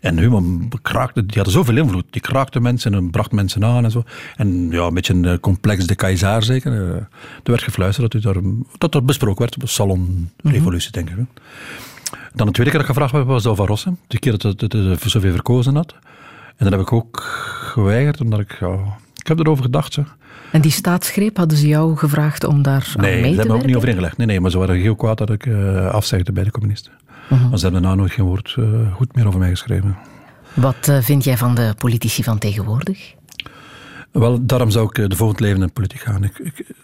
En 0.00 0.18
Humor 0.18 0.42
kraakte, 0.82 1.26
die 1.26 1.34
hadden 1.34 1.52
zoveel 1.52 1.76
invloed. 1.76 2.04
Die 2.10 2.20
kraakte 2.20 2.60
mensen 2.60 2.94
en 2.94 3.10
bracht 3.10 3.32
mensen 3.32 3.64
aan 3.64 3.84
en 3.84 3.90
zo. 3.90 4.04
En 4.36 4.70
ja, 4.70 4.86
een 4.86 4.94
beetje 4.94 5.12
een 5.12 5.24
eh, 5.24 5.38
complex 5.40 5.86
de 5.86 5.94
Keizer 5.94 6.42
zeker. 6.42 6.72
Er 6.72 7.08
werd 7.42 7.62
gefluisterd 7.62 8.12
dat, 8.12 8.22
daar, 8.22 8.42
dat 8.78 8.94
er 8.94 9.04
besproken 9.04 9.38
werd 9.38 9.54
op 9.54 9.60
de 9.60 9.66
salonrevolutie, 9.66 11.00
mm 11.00 11.06
-hmm. 11.06 11.16
denk 11.16 11.28
ik. 11.28 11.42
Dan 12.34 12.46
de 12.46 12.52
tweede 12.52 12.70
keer 12.70 12.80
dat 12.80 12.88
ik 12.88 12.94
gevraagd 12.94 13.12
werd, 13.12 13.26
was 13.26 13.56
Van 13.56 13.66
Rossen. 13.66 13.98
Die 14.06 14.18
keer 14.18 14.38
dat 14.38 14.60
het 14.60 15.02
zoveel 15.02 15.32
verkozen 15.32 15.74
had. 15.74 15.94
En 16.56 16.64
dat 16.64 16.70
heb 16.70 16.80
ik 16.80 16.92
ook 16.92 17.20
geweigerd, 17.72 18.20
omdat 18.20 18.40
ik... 18.40 18.56
Ja, 18.60 18.96
ik 19.14 19.26
heb 19.26 19.38
erover 19.38 19.64
gedacht, 19.64 19.92
zeg. 19.92 20.16
En 20.52 20.60
die 20.60 20.70
staatsgreep, 20.70 21.36
hadden 21.36 21.58
ze 21.58 21.66
jou 21.66 21.96
gevraagd 21.96 22.44
om 22.44 22.62
daar 22.62 22.94
nee, 22.96 23.10
mee 23.10 23.14
te 23.14 23.20
Nee, 23.20 23.28
daar 23.28 23.36
hebben 23.36 23.54
we 23.54 23.60
ook 23.60 23.66
niet 23.66 23.76
over 23.76 23.88
ingelegd. 23.88 24.16
Nee, 24.16 24.26
nee, 24.26 24.40
maar 24.40 24.50
ze 24.50 24.58
waren 24.58 24.76
heel 24.76 24.96
kwaad 24.96 25.18
dat 25.18 25.30
ik 25.30 25.46
uh, 25.46 25.86
afzegde 25.86 26.32
bij 26.32 26.44
de 26.44 26.50
communisten. 26.50 26.92
Maar 27.28 27.58
ze 27.58 27.64
hebben 27.64 27.82
daarna 27.82 27.94
nooit 27.94 28.12
geen 28.12 28.24
woord 28.24 28.56
uh, 28.58 28.94
goed 28.94 29.14
meer 29.14 29.26
over 29.26 29.38
mij 29.38 29.48
geschreven. 29.48 29.96
Wat 30.54 30.88
uh, 30.88 30.98
vind 31.00 31.24
jij 31.24 31.36
van 31.36 31.54
de 31.54 31.74
politici 31.78 32.22
van 32.22 32.38
tegenwoordig? 32.38 33.14
Wel, 34.10 34.46
daarom 34.46 34.70
zou 34.70 34.86
ik 34.92 35.10
de 35.10 35.16
volgende 35.16 35.42
leven 35.42 35.60
in 35.60 35.66
de 35.66 35.72
politiek 35.72 36.00
gaan. 36.00 36.24
Ik, 36.24 36.38
ik, 36.38 36.74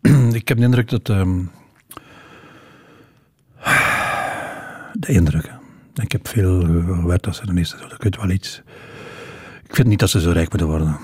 ik 0.40 0.48
heb 0.48 0.56
de 0.56 0.64
indruk 0.64 0.90
dat... 0.90 1.08
Um, 1.08 1.50
de 4.92 5.12
indruk. 5.12 5.55
Ik 6.02 6.12
heb 6.12 6.28
veel 6.28 6.60
gewerkt 7.00 7.26
als 7.26 7.36
journalist, 7.36 7.72
ik 7.72 8.02
weet 8.02 8.16
wel 8.16 8.30
iets. 8.30 8.62
Ik 9.68 9.74
vind 9.74 9.88
niet 9.88 9.98
dat 9.98 10.10
ze 10.10 10.20
zo 10.20 10.30
rijk 10.30 10.48
moeten 10.48 10.68
worden. 10.68 10.98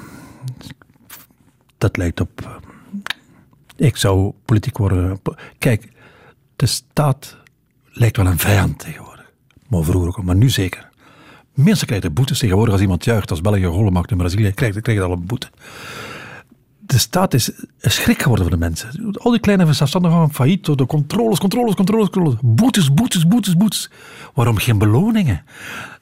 Dat 1.79 1.97
lijkt 1.97 2.21
op. 2.21 2.61
Ik 3.77 3.97
zou 3.97 4.33
politiek 4.45 4.79
worden. 4.79 5.21
Kijk, 5.59 5.89
de 6.57 6.67
staat 6.67 7.37
lijkt 7.91 8.17
wel 8.17 8.27
een 8.27 8.39
vijand 8.39 8.79
tegenwoordig. 8.79 9.31
Maar 9.69 9.85
vroeger 9.85 10.09
ook, 10.09 10.23
maar 10.25 10.37
nu 10.37 10.51
zeker. 10.51 10.91
Mensen 11.55 11.87
krijgen 11.87 12.13
boetes 12.13 12.39
tegenwoordig 12.39 12.73
als 12.73 12.83
iemand 12.83 13.05
juicht, 13.05 13.31
als 13.31 13.41
België 13.41 13.65
gollen 13.65 13.93
maakt 13.93 14.11
in 14.11 14.17
Brazilië, 14.17 14.53
krijgt, 14.53 14.81
krijgt 14.81 15.03
al 15.03 15.13
een 15.13 15.27
boete 15.27 15.51
de 16.93 16.99
staat 16.99 17.35
is 17.35 17.51
een 17.81 17.91
schrik 17.91 18.23
geworden 18.23 18.47
voor 18.47 18.55
de 18.59 18.65
mensen. 18.65 19.13
Al 19.13 19.31
die 19.31 19.41
kleine 19.41 19.73
zelfstandigen 19.73 20.19
van 20.19 20.33
failliet, 20.33 20.79
de 20.79 20.87
controles, 20.87 21.39
controles, 21.39 21.75
controles, 21.75 22.11
controles. 22.11 22.39
Boetes, 22.43 22.95
boetes, 22.95 23.27
boetes, 23.27 23.57
boetes. 23.57 23.91
Waarom 24.35 24.57
geen 24.57 24.79
beloningen? 24.79 25.45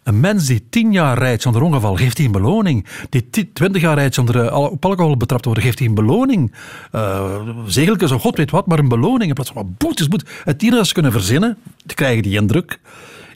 Een 0.03 0.21
mens 0.21 0.47
die 0.47 0.67
tien 0.71 0.93
jaar 0.93 1.19
rijdt 1.19 1.43
zonder 1.43 1.63
ongeval, 1.63 1.97
geeft 1.97 2.17
hij 2.17 2.27
een 2.27 2.33
beloning. 2.33 2.87
Die 3.09 3.53
twintig 3.53 3.83
jaar 3.83 3.95
rijdt 3.95 4.15
zonder 4.15 4.45
uh, 4.45 4.57
op 4.57 4.85
alcohol 4.85 5.17
betrapt 5.17 5.45
worden, 5.45 5.63
geeft 5.63 5.79
hij 5.79 5.89
een 5.89 5.95
beloning. 5.95 6.55
Uh, 6.93 7.41
zegeltjes 7.67 8.11
of 8.11 8.23
god 8.23 8.37
weet 8.37 8.51
wat, 8.51 8.67
maar 8.67 8.79
een 8.79 8.89
beloning. 8.89 9.29
In 9.29 9.35
plaats 9.35 9.51
van 9.51 9.75
boetes, 9.79 10.09
boetes. 10.09 10.29
Het 10.45 10.63
enige 10.63 10.77
dat 10.77 10.87
ze 10.87 10.93
kunnen 10.93 11.13
verzinnen, 11.13 11.59
te 11.87 11.95
krijgen 11.95 12.23
die 12.23 12.37
indruk, 12.37 12.81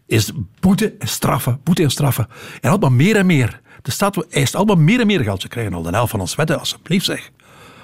is 0.06 0.32
boete 0.60 0.94
en 0.98 1.08
straffen, 1.08 1.60
boete 1.62 1.82
en 1.82 1.90
straffen. 1.90 2.26
En 2.60 2.70
altijd 2.70 2.80
maar 2.80 2.92
meer 2.92 3.16
en 3.16 3.26
meer. 3.26 3.60
De 3.82 3.90
staat 3.90 4.26
eist 4.26 4.54
allemaal 4.54 4.76
meer 4.76 5.00
en 5.00 5.06
meer 5.06 5.20
geld. 5.20 5.42
Ze 5.42 5.48
krijgen 5.48 5.74
al 5.74 5.82
de 5.82 5.90
helft 5.90 6.10
van 6.10 6.20
ons 6.20 6.34
wetten, 6.34 6.58
alsjeblieft 6.58 7.04
zeg. 7.04 7.30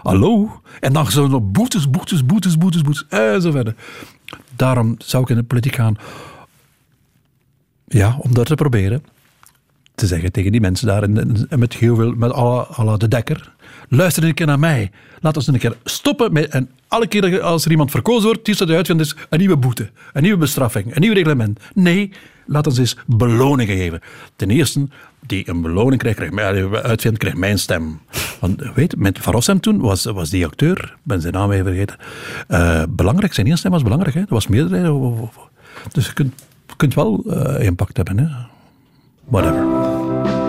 Hallo? 0.02 0.60
En 0.80 0.92
dan 0.92 1.10
zo 1.10 1.26
nog 1.26 1.42
boetes, 1.42 1.90
boetes, 1.90 2.26
boetes, 2.26 2.58
boetes, 2.58 2.82
boetes, 2.82 3.06
en 3.08 3.42
zo 3.42 3.50
verder. 3.50 3.74
Daarom 4.56 4.94
zou 4.98 5.22
ik 5.22 5.28
in 5.28 5.36
de 5.36 5.42
politiek 5.42 5.74
gaan. 5.74 5.96
Ja, 7.86 8.16
om 8.18 8.34
dat 8.34 8.46
te 8.46 8.54
proberen. 8.54 9.04
Te 9.94 10.06
zeggen 10.06 10.32
tegen 10.32 10.52
die 10.52 10.60
mensen 10.60 10.86
daar, 10.86 11.02
en, 11.02 11.46
met 11.58 11.74
heel 11.74 11.96
veel, 11.96 12.12
met 12.12 12.32
alle, 12.32 12.62
alle 12.62 12.98
de 12.98 13.08
dekker. 13.08 13.54
Luister 13.88 14.24
een 14.24 14.34
keer 14.34 14.46
naar 14.46 14.58
mij. 14.58 14.90
Laat 15.20 15.36
ons 15.36 15.46
een 15.46 15.58
keer 15.58 15.76
stoppen 15.84 16.32
met, 16.32 16.48
en 16.48 16.70
alle 16.88 17.06
keer 17.06 17.42
als 17.42 17.64
er 17.64 17.70
iemand 17.70 17.90
verkozen 17.90 18.24
wordt, 18.24 18.44
die 18.44 18.56
dat 18.56 18.70
uitvindt, 18.70 19.02
is 19.02 19.16
een 19.28 19.38
nieuwe 19.38 19.56
boete, 19.56 19.90
een 20.12 20.22
nieuwe 20.22 20.38
bestraffing, 20.38 20.94
een 20.94 21.00
nieuw 21.00 21.12
reglement. 21.12 21.60
Nee, 21.74 22.12
laat 22.46 22.66
ons 22.66 22.78
eens 22.78 22.96
beloningen 23.06 23.76
geven. 23.76 24.00
Ten 24.36 24.50
eerste, 24.50 24.88
die 25.26 25.48
een 25.48 25.62
beloning 25.62 25.98
krijgt, 26.00 26.18
krijgt 26.18 26.34
mij, 26.34 26.82
uitvindt, 26.82 27.18
krijgt 27.18 27.38
mijn 27.38 27.58
stem. 27.58 28.00
Want 28.40 28.62
weet, 28.74 28.96
met 28.96 29.18
Van 29.18 29.32
Rossem 29.32 29.60
toen 29.60 29.80
was, 29.80 30.04
was 30.04 30.30
die 30.30 30.46
acteur, 30.46 30.96
ben 31.02 31.20
zijn 31.20 31.32
naam 31.32 31.50
even 31.50 31.64
vergeten, 31.64 31.96
uh, 32.48 32.82
belangrijk, 32.88 33.34
zijn 33.34 33.46
eerste 33.46 33.60
stem 33.60 33.72
was 33.72 33.82
belangrijk. 33.82 34.14
Hè? 34.14 34.20
Dat 34.20 34.30
was 34.30 34.46
meerderheid. 34.46 35.30
Dus 35.92 36.06
je 36.06 36.12
kunt, 36.12 36.44
kunt 36.76 36.94
wel 36.94 37.22
uh, 37.26 37.64
impact 37.64 37.96
hebben. 37.96 38.18
Hè? 38.18 38.26
Whatever. 39.24 40.39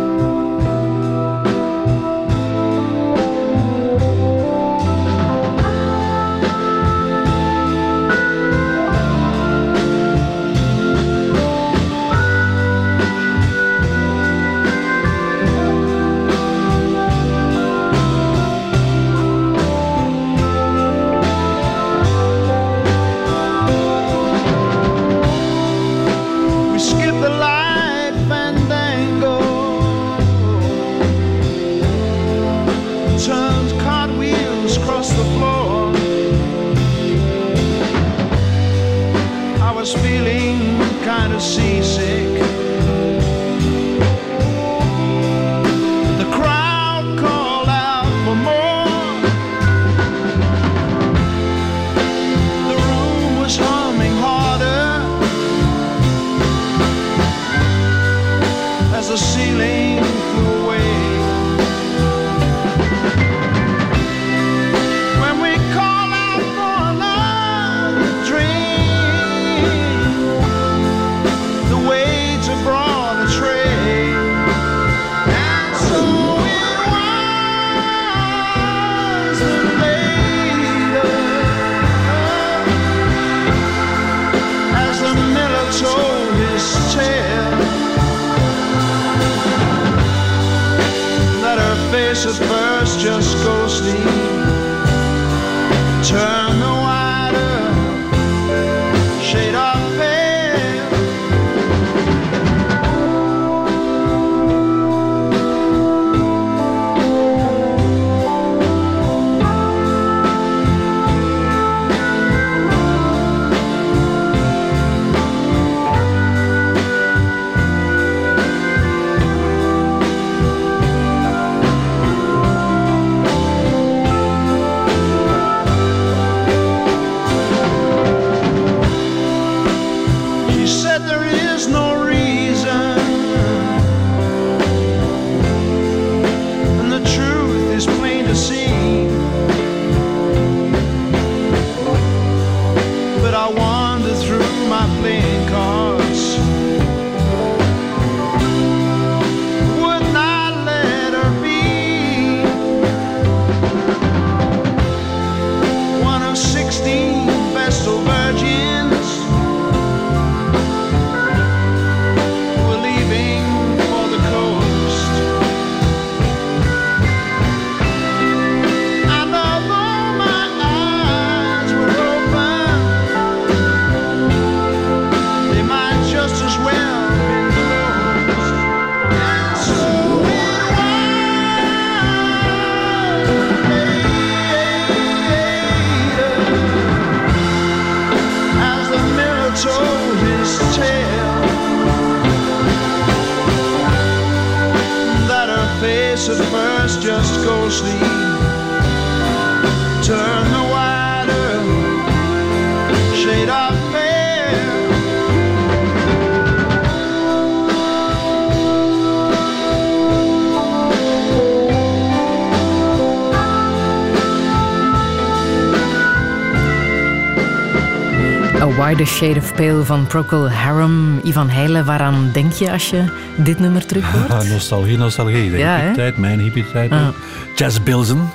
Wider 219.02 219.16
Shade 219.16 219.40
of 219.40 219.56
Pale 219.56 219.84
van 219.86 220.08
Procol 220.08 220.50
Harum. 220.50 221.20
Ivan 221.24 221.50
Heijlen, 221.50 221.86
waaraan 221.86 222.30
denk 222.34 222.52
je 222.54 222.72
als 222.72 222.90
je 222.90 223.04
dit 223.38 223.60
nummer 223.60 223.86
terug 223.88 224.12
hoort? 224.12 224.50
Nostalgie, 224.50 224.98
nostalgie. 224.98 225.52
De 225.52 225.58
Ja, 225.58 225.76
hippie-tijd, 225.76 226.18
mijn 226.18 226.40
hippie-tijd. 226.40 226.92
Ah. 226.92 227.08
Jazz 227.56 227.80
Bilzen. 227.84 228.30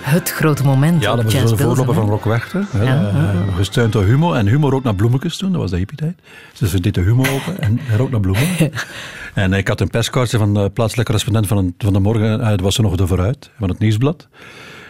Het 0.00 0.30
grote 0.30 0.64
moment 0.64 1.02
Ja, 1.02 1.16
dat 1.16 1.32
was 1.32 1.50
de 1.50 1.56
voorloper 1.56 1.94
van 1.94 2.08
Rock 2.08 2.24
Werchter. 2.24 2.66
Ja, 2.72 2.78
Eh, 2.80 2.86
ja, 2.86 2.92
ja. 3.12 3.52
Gesteund 3.56 3.92
door 3.92 4.04
Humo. 4.04 4.32
En 4.32 4.46
Humo 4.46 4.68
rook 4.68 4.82
naar 4.84 4.94
bloemetjes 4.94 5.36
toen, 5.36 5.52
dat 5.52 5.60
was 5.60 5.70
de 5.70 5.76
hippie-tijd. 5.76 6.14
Dus 6.58 6.72
we 6.72 6.80
deden 6.80 7.04
Humo 7.04 7.22
open 7.22 7.60
en 7.60 7.80
rook 7.96 8.10
naar 8.10 8.20
bloemen. 8.20 8.46
en 9.34 9.52
ik 9.52 9.68
had 9.68 9.80
een 9.80 9.90
perskaartje 9.90 10.38
van 10.38 10.54
de 10.54 10.70
plaatselijke 10.70 11.12
correspondent 11.12 11.46
van, 11.46 11.56
een- 11.58 11.74
van 11.78 11.92
de 11.92 11.98
morgen. 12.00 12.40
eh, 12.40 12.48
dat 12.48 12.60
was 12.60 12.76
er 12.76 12.82
nog 12.82 12.96
de 12.96 13.06
Vooruit, 13.06 13.50
van 13.58 13.68
het 13.68 13.78
Nieuwsblad. 13.78 14.28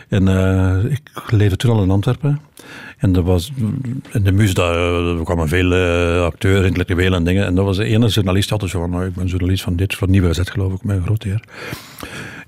En 0.09 0.29
eh, 0.29 0.91
ik 0.93 1.11
leefde 1.29 1.57
toen 1.57 1.71
al 1.77 1.83
in 1.83 1.91
Antwerpen. 1.91 2.41
En 3.01 3.17
er 3.17 3.23
was, 3.23 3.53
in 4.13 4.23
de 4.23 4.33
muus, 4.33 4.55
daar, 4.55 4.75
eh, 4.75 5.25
kwamen 5.25 5.49
veel 5.49 5.73
eh, 5.73 6.25
acteurs, 6.25 6.67
intellectuelen 6.67 7.19
en 7.19 7.25
dingen. 7.25 7.47
En 7.47 7.55
dat 7.55 7.65
was 7.65 7.77
de 7.77 7.85
ene 7.85 8.07
journalist, 8.07 8.45
die 8.45 8.53
altijd 8.53 8.71
zo 8.71 8.81
van, 8.81 8.91
nou, 8.91 9.05
ik 9.05 9.15
ben 9.15 9.27
journalist 9.27 9.63
van 9.63 9.77
dit, 9.77 9.95
van 9.95 10.11
Nieuwe 10.11 10.27
Gazet 10.27 10.51
geloof 10.51 10.73
ik, 10.73 10.85
mijn 10.85 11.03
grote 11.03 11.29
heer. 11.29 11.43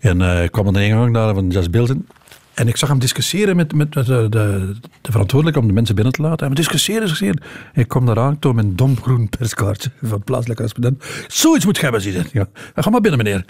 En 0.00 0.22
eh, 0.22 0.42
ik 0.42 0.50
kwam 0.50 0.66
aan 0.66 0.72
de 0.72 0.84
ingang 0.84 1.14
daar 1.14 1.34
van 1.34 1.48
Jazz 1.48 1.68
Bilden. 1.68 2.06
En 2.54 2.68
ik 2.68 2.76
zag 2.76 2.88
hem 2.88 2.98
discussiëren 2.98 3.56
met, 3.56 3.74
met, 3.74 3.92
de, 3.92 4.02
de, 4.04 4.74
de 5.00 5.12
verantwoordelijke 5.12 5.60
om 5.60 5.66
de 5.66 5.72
mensen 5.72 5.94
binnen 5.94 6.12
te 6.12 6.22
laten. 6.22 6.44
En 6.46 6.48
we 6.48 6.58
discussiëren, 6.58 7.02
discussiëren. 7.02 7.42
En 7.72 7.80
ik 7.82 7.88
kom 7.88 8.06
daar 8.06 8.18
aan, 8.18 8.38
toon 8.38 8.54
mijn 8.54 8.76
domgroen 8.76 9.28
perskaartje 9.28 9.90
van 10.02 10.24
plaatselijke 10.24 10.62
correspondent. 10.62 11.04
Zoiets 11.26 11.64
moet 11.64 11.76
je 11.76 11.82
hebben, 11.82 12.00
zie 12.00 12.12
je. 12.12 12.24
Ja, 12.32 12.46
ga 12.74 12.90
maar 12.90 13.00
binnen, 13.00 13.24
meneer. 13.24 13.44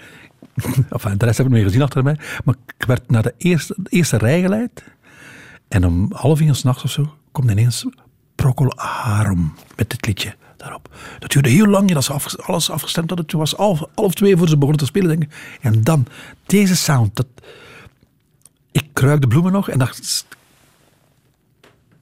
Enfin, 0.89 1.17
de 1.17 1.25
rest 1.25 1.37
heb 1.37 1.47
ik 1.47 1.53
niet 1.53 1.63
gezien 1.63 1.81
achter 1.81 2.03
mij. 2.03 2.17
Maar 2.43 2.55
ik 2.77 2.85
werd 2.85 3.09
naar 3.09 3.23
de 3.23 3.33
eerste, 3.37 3.73
de 3.77 3.89
eerste 3.89 4.17
rij 4.17 4.41
geleid. 4.41 4.83
En 5.73 5.85
om 5.85 6.11
half 6.11 6.41
uur 6.41 6.55
s'nachts 6.55 6.83
of 6.83 6.91
zo 6.91 7.13
komt 7.31 7.51
ineens 7.51 7.85
Procol 8.35 8.73
Harum 8.75 9.53
met 9.75 9.89
dit 9.89 10.05
liedje 10.05 10.35
daarop. 10.57 10.95
Dat 11.19 11.31
duurde 11.31 11.49
heel 11.49 11.67
lang, 11.67 11.91
dat 11.91 12.03
ze 12.03 12.13
alles 12.45 12.69
afgestemd 12.69 13.07
hadden. 13.07 13.27
Toen 13.27 13.39
was 13.39 13.53
half, 13.53 13.83
half 13.95 14.13
twee 14.13 14.37
voor 14.37 14.47
ze 14.47 14.53
begonnen 14.53 14.79
te 14.79 14.85
spelen. 14.85 15.19
Denk. 15.19 15.31
En 15.61 15.83
dan, 15.83 16.05
deze 16.45 16.75
sound. 16.75 17.15
Dat, 17.15 17.27
ik 18.71 18.87
kruikte 18.93 19.27
bloemen 19.27 19.51
nog 19.51 19.69
en 19.69 19.79
dacht... 19.79 20.25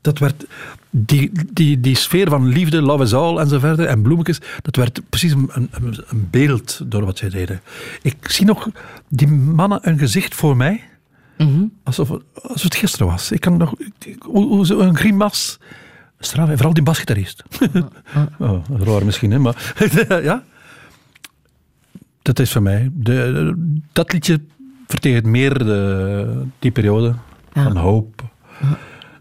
Dat 0.01 0.19
werd... 0.19 0.45
Die, 0.89 1.31
die, 1.53 1.79
die 1.79 1.95
sfeer 1.95 2.29
van 2.29 2.47
liefde, 2.47 2.81
love 2.81 3.03
is 3.03 3.13
all 3.13 3.37
en 3.37 3.47
zo 3.47 3.59
verder, 3.59 3.85
en 3.85 4.01
bloemetjes, 4.01 4.41
dat 4.61 4.75
werd 4.75 5.01
precies 5.09 5.31
een, 5.31 5.49
een, 5.51 6.03
een 6.07 6.27
beeld 6.29 6.81
door 6.85 7.05
wat 7.05 7.17
zij 7.17 7.29
deden. 7.29 7.61
Ik 8.01 8.31
zie 8.31 8.45
nog 8.45 8.69
die 9.07 9.27
mannen 9.27 9.79
een 9.81 9.97
gezicht 9.97 10.35
voor 10.35 10.57
mij, 10.57 10.83
alsof, 11.83 12.09
het- 12.09 12.23
alsof 12.41 12.63
het 12.63 12.75
gisteren 12.75 13.07
was. 13.07 13.31
Ik 13.31 13.39
kan 13.41 13.57
nog... 13.57 13.73
Hoe, 14.19 14.73
een 14.83 14.95
grimas... 14.97 15.59
Straf, 16.19 16.49
en 16.49 16.55
vooral 16.55 16.73
die 16.73 16.83
basgitarist. 16.83 17.43
oh, 18.39 18.65
raar 18.69 19.05
misschien, 19.05 19.31
hè, 19.31 19.39
maar... 19.39 19.73
ja. 20.23 20.43
Dat 22.21 22.39
is 22.39 22.51
voor 22.51 22.61
mij... 22.61 22.89
De, 22.93 23.53
dat 23.91 24.13
liedje 24.13 24.41
vertegenwoordigt 24.87 25.41
meer 25.41 25.65
de, 25.65 26.43
die 26.59 26.71
periode 26.71 27.15
van 27.53 27.75
hoop 27.77 28.23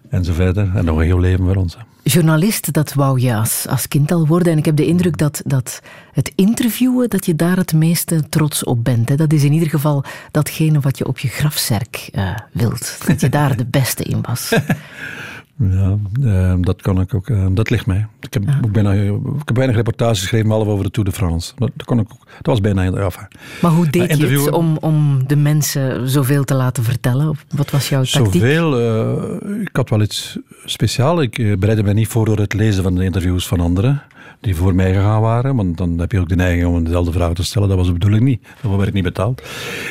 en 0.09 0.25
zo 0.25 0.33
verder. 0.33 0.71
En 0.75 0.85
nog 0.85 0.99
een 0.99 1.05
heel 1.05 1.21
leven 1.21 1.45
voor 1.45 1.57
ons. 1.57 1.75
hè. 1.77 1.81
Journalist, 2.13 2.73
dat 2.73 2.93
wou 2.93 3.21
je 3.21 3.35
als, 3.35 3.89
kind 3.89 4.13
al 4.13 4.27
worden. 4.27 4.53
En 4.53 4.59
ik 4.59 4.65
heb 4.65 4.77
de 4.77 4.87
indruk 4.87 5.19
dat, 5.19 5.43
dat 5.45 5.81
het 6.13 6.33
interviewen, 6.35 7.11
dat 7.11 7.27
je 7.27 7.37
daar 7.37 7.57
het 7.57 7.73
meeste 7.73 8.29
trots 8.29 8.65
op 8.65 8.85
bent. 8.85 9.09
Hè. 9.09 9.17
Dat 9.17 9.33
is 9.33 9.45
in 9.45 9.53
ieder 9.53 9.69
geval 9.69 10.05
datgene 10.31 10.81
wat 10.81 10.99
je 10.99 11.07
op 11.07 11.19
je 11.19 11.29
grafzerk 11.29 12.09
eh, 12.13 12.35
wilt. 12.53 12.99
Dat 13.07 13.21
je 13.21 13.29
daar 13.29 13.57
de 13.57 13.67
beste 13.67 14.03
in 14.03 14.23
was. 14.23 14.53
Ja, 15.71 15.97
eh, 16.25 16.55
dat 16.61 16.83
kan 16.83 17.01
ik 17.01 17.15
ook. 17.15 17.29
eh, 17.29 17.47
dat 17.51 17.71
ligt 17.71 17.87
mij. 17.87 18.07
Ik 18.21 18.33
heb, 18.35 18.43
ook 18.65 18.73
bijna, 18.73 18.93
ik 18.93 19.13
heb 19.45 19.57
weinig 19.57 19.77
reportages 19.77 20.21
geschreven, 20.21 20.49
behalve 20.49 20.71
over 20.71 20.85
de 20.85 20.91
Tour 20.91 21.09
de 21.09 21.15
France. 21.15 21.53
Dat, 21.57 21.71
dat, 21.75 21.87
kon 21.87 21.99
ik 21.99 22.07
ook, 22.13 22.27
dat 22.37 22.47
was 22.47 22.61
bijna... 22.61 22.83
Ja, 22.83 22.91
enfin. 22.93 23.27
Maar 23.63 23.71
hoe 23.71 23.91
deed 23.91 24.17
je 24.17 24.27
het 24.27 24.51
om, 24.51 24.77
om 24.81 25.27
de 25.27 25.37
mensen 25.37 26.09
zoveel 26.09 26.45
te 26.45 26.55
laten 26.55 26.85
vertellen? 26.85 27.39
Wat 27.55 27.71
was 27.71 27.89
jouw 27.89 28.03
tactiek? 28.03 28.33
Zoveel. 28.33 28.79
eh, 28.81 29.61
ik 29.61 29.69
had 29.73 29.91
wel 29.91 30.03
iets 30.03 30.39
speciaals. 30.65 31.21
Ik 31.21 31.39
eh, 31.39 31.57
bereidde 31.57 31.85
mij 31.85 31.93
niet 31.93 32.09
voor 32.09 32.25
door 32.25 32.39
het 32.39 32.53
lezen 32.53 32.83
van 32.83 32.95
de 32.95 33.05
interviews 33.05 33.47
van 33.49 33.61
anderen. 33.61 34.03
Die 34.41 34.57
voor 34.57 34.75
mij 34.75 34.93
gegaan 34.95 35.21
waren. 35.21 35.57
Want 35.57 35.77
dan 35.79 35.99
heb 35.99 36.13
je 36.13 36.21
ook 36.21 36.29
de 36.29 36.37
neiging 36.37 36.67
om 36.67 36.85
dezelfde 36.85 37.13
vragen 37.13 37.35
te 37.35 37.45
stellen. 37.45 37.69
Dat 37.69 37.77
was 37.77 37.87
de 37.87 37.93
bedoeling 37.93 38.23
niet. 38.23 38.43
Daarvoor 38.53 38.77
werd 38.77 38.89
ik 38.89 38.95
niet 38.95 39.05
betaald. 39.05 39.43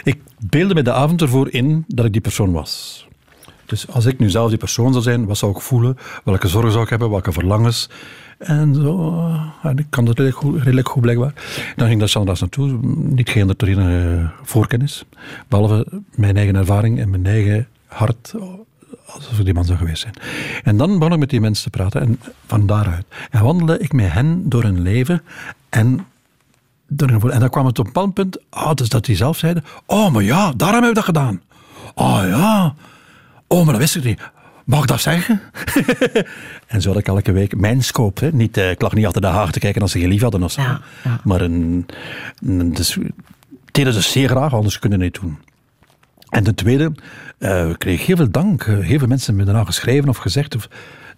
Ik 0.04 0.18
beelde 0.40 0.74
me 0.74 0.82
de 0.82 0.92
avond 0.94 1.22
ervoor 1.22 1.52
in 1.52 1.84
dat 1.88 2.06
ik 2.06 2.12
die 2.12 2.22
persoon 2.22 2.52
was. 2.52 3.08
Dus 3.70 3.88
als 3.88 4.06
ik 4.06 4.20
nu 4.20 4.30
zelf 4.30 4.50
die 4.50 4.58
persoon 4.58 4.92
zou 4.92 5.04
zijn, 5.04 5.26
wat 5.26 5.38
zou 5.38 5.52
ik 5.52 5.62
voelen? 5.62 5.98
Welke 6.24 6.48
zorgen 6.48 6.72
zou 6.72 6.84
ik 6.84 6.90
hebben? 6.90 7.10
Welke 7.10 7.32
verlangens? 7.32 7.90
En 8.38 8.76
zo. 8.76 9.14
eh, 9.64 9.72
ik 9.76 9.86
kan 9.90 10.06
dat 10.06 10.20
redelijk 10.20 10.90
goed, 10.90 11.02
blijkbaar. 11.02 11.34
Dan 11.76 11.88
ging 11.88 12.00
daar 12.00 12.10
standaard 12.10 12.40
naartoe. 12.40 12.80
Niet 12.96 13.30
gehinderd 13.30 13.60
door 13.60 13.70
enige 13.70 14.30
voorkennis. 14.44 15.06
Behalve 15.48 15.86
mijn 16.16 16.38
eigen 16.38 16.56
ervaring 16.56 17.00
en 17.00 17.10
mijn 17.10 17.26
eigen 17.26 17.68
hart. 17.86 18.34
Alsof 19.06 19.40
ik 19.40 19.46
die 19.46 19.54
man 19.54 19.66
zou 19.66 19.78
geweest 19.78 20.02
zijn. 20.02 20.14
En 20.64 20.78
dan 20.78 21.00
begon 21.00 21.14
ik 21.14 21.20
met 21.20 21.30
die 21.30 21.42
mensen 21.42 21.64
te 21.72 21.78
praten. 21.78 22.02
En 22.02 22.20
van 22.46 22.66
daaruit. 22.66 23.06
En 23.30 23.44
wandelde 23.44 23.80
ik 23.80 23.94
met 23.94 24.12
hen 24.12 24.50
door 24.50 24.64
hun 24.64 24.82
leven. 24.82 25.22
En 25.70 26.06
en 26.98 27.40
dan 27.40 27.50
kwam 27.50 27.66
het 27.66 27.80
op 27.80 27.86
een 27.86 27.92
bepaald 27.94 28.14
punt. 28.14 28.38
Dus 28.76 28.90
dat 28.90 29.06
die 29.06 29.16
zelf 29.16 29.38
zeiden. 29.38 29.64
Oh, 29.86 30.12
maar 30.12 30.24
ja, 30.24 30.54
daarom 30.56 30.80
heb 30.80 30.90
ik 30.90 30.96
dat 30.96 31.04
gedaan. 31.04 31.42
Oh 31.96 32.22
ja. 32.28 32.76
Oh, 33.52 33.64
maar 33.64 33.74
dat 33.74 33.82
wist 33.82 33.96
ik 33.96 34.04
niet. 34.04 34.22
Mag 34.66 34.82
ik 34.82 34.88
dat 34.88 35.02
zeggen? 35.02 35.42
en 36.68 36.82
zo 36.82 36.90
had 36.90 37.00
ik 37.00 37.08
elke 37.08 37.32
week 37.32 37.56
mijn 37.56 37.84
scope. 37.84 38.26
Hè. 38.26 38.32
Niet, 38.32 38.58
eh, 38.58 38.70
ik 38.70 38.82
lag 38.82 38.94
niet 38.94 39.06
achter 39.06 39.22
de 39.22 39.28
haag 39.28 39.52
te 39.52 39.60
kijken 39.60 39.82
als 39.82 39.92
ze 39.92 40.00
geen 40.00 40.10
lief 40.10 40.22
hadden 40.22 40.44
of 40.44 40.52
zo. 40.52 40.62
Maar 41.24 41.42
een, 41.42 41.86
een, 42.46 42.74
dus, 42.74 42.98
deden 43.72 43.94
ze 43.94 44.02
zeer 44.02 44.30
graag, 44.30 44.54
anders 44.54 44.80
kunnen 44.80 45.00
ze 45.00 45.06
niet 45.06 45.20
doen. 45.22 45.38
En 46.30 46.44
ten 46.44 46.56
tweede, 46.56 46.92
eh, 47.38 47.70
ik 47.70 47.80
kreeg 47.80 48.06
heel 48.06 48.16
veel 48.16 48.32
dank. 48.32 48.66
Heel 48.66 49.00
veel 49.00 49.08
mensen 49.08 49.26
hebben 49.26 49.36
me 49.36 49.44
daarna 49.44 49.64
geschreven 49.64 50.10
of 50.10 50.18
gezegd. 50.18 50.56
Of, 50.56 50.70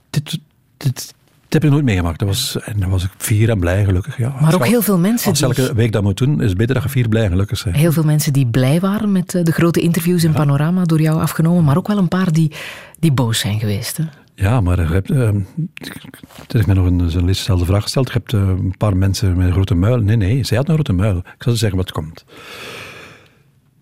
dit, 0.10 0.40
dit 0.78 1.14
heb 1.54 1.64
ik 1.64 1.70
nooit 1.70 1.84
meegemaakt. 1.84 2.20
Dat 2.20 2.28
was, 2.28 2.58
en 2.64 2.80
dan 2.80 2.90
was 2.90 3.04
ik 3.04 3.10
fier 3.18 3.50
en 3.50 3.60
blij, 3.60 3.86
gelukkig. 3.86 4.18
Ja. 4.18 4.30
Maar 4.30 4.46
Als 4.46 4.54
ook 4.54 4.66
heel 4.66 4.82
veel 4.82 4.98
mensen 4.98 5.30
Als 5.30 5.40
die- 5.40 5.48
elke 5.48 5.74
week 5.74 5.92
dat 5.92 6.04
moet 6.04 6.18
doen, 6.18 6.42
is 6.42 6.50
het 6.50 6.58
beter 6.58 6.74
dat 6.74 6.84
je 6.84 6.90
fier, 6.90 7.08
blij 7.10 7.24
en 7.24 7.30
gelukkig 7.30 7.64
bent. 7.64 7.76
Heel 7.76 7.92
veel 7.92 8.04
mensen 8.04 8.34
die 8.34 8.46
blij 8.48 8.80
waren 8.80 9.12
met 9.12 9.36
eh, 9.36 9.44
de 9.44 9.52
grote 9.52 9.80
interviews 9.80 10.24
in 10.24 10.32
Panorama 10.34 10.84
door 10.84 11.02
jou 11.02 11.22
afgenomen. 11.22 11.64
Maar 11.64 11.78
ook 11.78 11.88
wel 11.88 11.98
een 11.98 12.08
paar 12.08 12.32
die, 12.32 12.52
die 13.00 13.12
boos 13.12 13.40
zijn 13.40 13.60
geweest. 13.60 13.98
Hè? 13.98 14.04
Ja, 14.36 14.62
maar 14.62 14.80
je 14.82 14.88
hebt, 14.94 15.10
er 15.10 16.60
is 16.60 16.66
mij 16.66 16.76
nog 16.76 16.86
een 16.86 16.98
journalist 16.98 17.40
dezelfde 17.40 17.66
vraag 17.66 17.82
gesteld. 17.84 18.08
Je 18.08 18.14
hebt 18.14 18.34
eh, 18.34 18.40
een 18.42 18.76
paar 18.78 18.98
mensen 18.98 19.38
met 19.38 19.46
een 19.48 19.52
grote 19.54 19.76
muil. 19.76 19.98
Nee, 19.98 20.16
nee, 20.16 20.44
zij 20.44 20.58
had 20.58 20.68
een 20.68 20.74
grote 20.74 20.94
muil. 20.94 21.18
Ik 21.18 21.24
zal 21.44 21.52
ze 21.52 21.58
zeggen 21.58 21.78
wat 21.78 21.92
komt. 21.92 22.26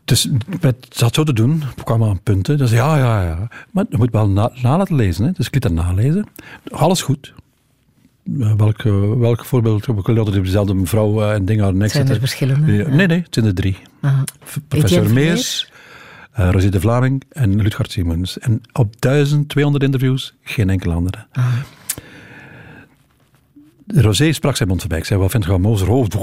Dus 0.06 0.30
met, 0.62 0.76
ze 0.90 1.04
had 1.04 1.14
zo 1.16 1.24
te 1.24 1.34
doen, 1.34 1.64
we 1.76 1.84
kwamen 1.84 2.10
aan 2.10 2.22
punten. 2.24 2.58
Dus 2.58 2.72
ja, 2.72 2.98
ja, 2.98 3.24
ja. 3.24 3.48
Maar 3.72 3.86
je 3.90 3.98
moet 3.98 4.12
wel 4.12 4.30
na, 4.30 4.52
na 4.62 4.78
laten 4.78 4.96
lezen. 4.96 5.26
Hè. 5.26 5.32
Dus 5.32 5.48
ik 5.48 5.54
liet 5.54 5.64
dat 5.64 5.72
nalezen. 5.72 6.26
Alles 6.72 7.02
goed. 7.02 7.34
Eh, 8.40 8.54
welk, 8.58 8.84
eh, 8.84 9.12
welk 9.14 9.46
voorbeeld? 9.46 9.88
Ik 9.88 10.06
wil 10.06 10.18
altijd 10.18 10.44
dezelfde 10.44 10.74
mevrouw 10.74 11.22
eh, 11.22 11.34
en 11.34 11.46
dingen 11.46 11.64
haar 11.64 11.74
nek 11.74 11.90
Zijn 11.90 12.02
er 12.02 12.08
zetten. 12.10 12.28
verschillende? 12.28 12.72
Ja, 12.74 12.88
Nee, 12.88 13.08
nee, 13.08 13.22
het 13.22 13.34
zijn 13.34 13.46
er 13.46 13.54
drie. 13.54 13.78
Aha. 14.02 14.24
Professor 14.68 15.14
Meers, 15.14 15.72
uh, 16.40 16.50
Rosé 16.52 16.70
de 16.70 16.80
Vlaming 16.80 17.24
en 17.30 17.62
Ludgard 17.62 17.92
Simons. 17.92 18.40
En 18.40 18.62
op 18.74 19.02
1200 19.02 19.84
interviews 19.84 20.36
geen 20.44 20.70
enkele 20.70 20.94
andere. 20.94 21.26
Rosé 23.88 24.32
sprak 24.32 24.56
zijn 24.56 24.70
mond 24.70 24.80
voorbij. 24.80 25.00
Ik 25.00 25.06
zei, 25.06 25.20
wat 25.20 25.32
vind 25.32 25.44
je 25.44 25.50
van 25.50 25.64
hoofd? 25.64 26.14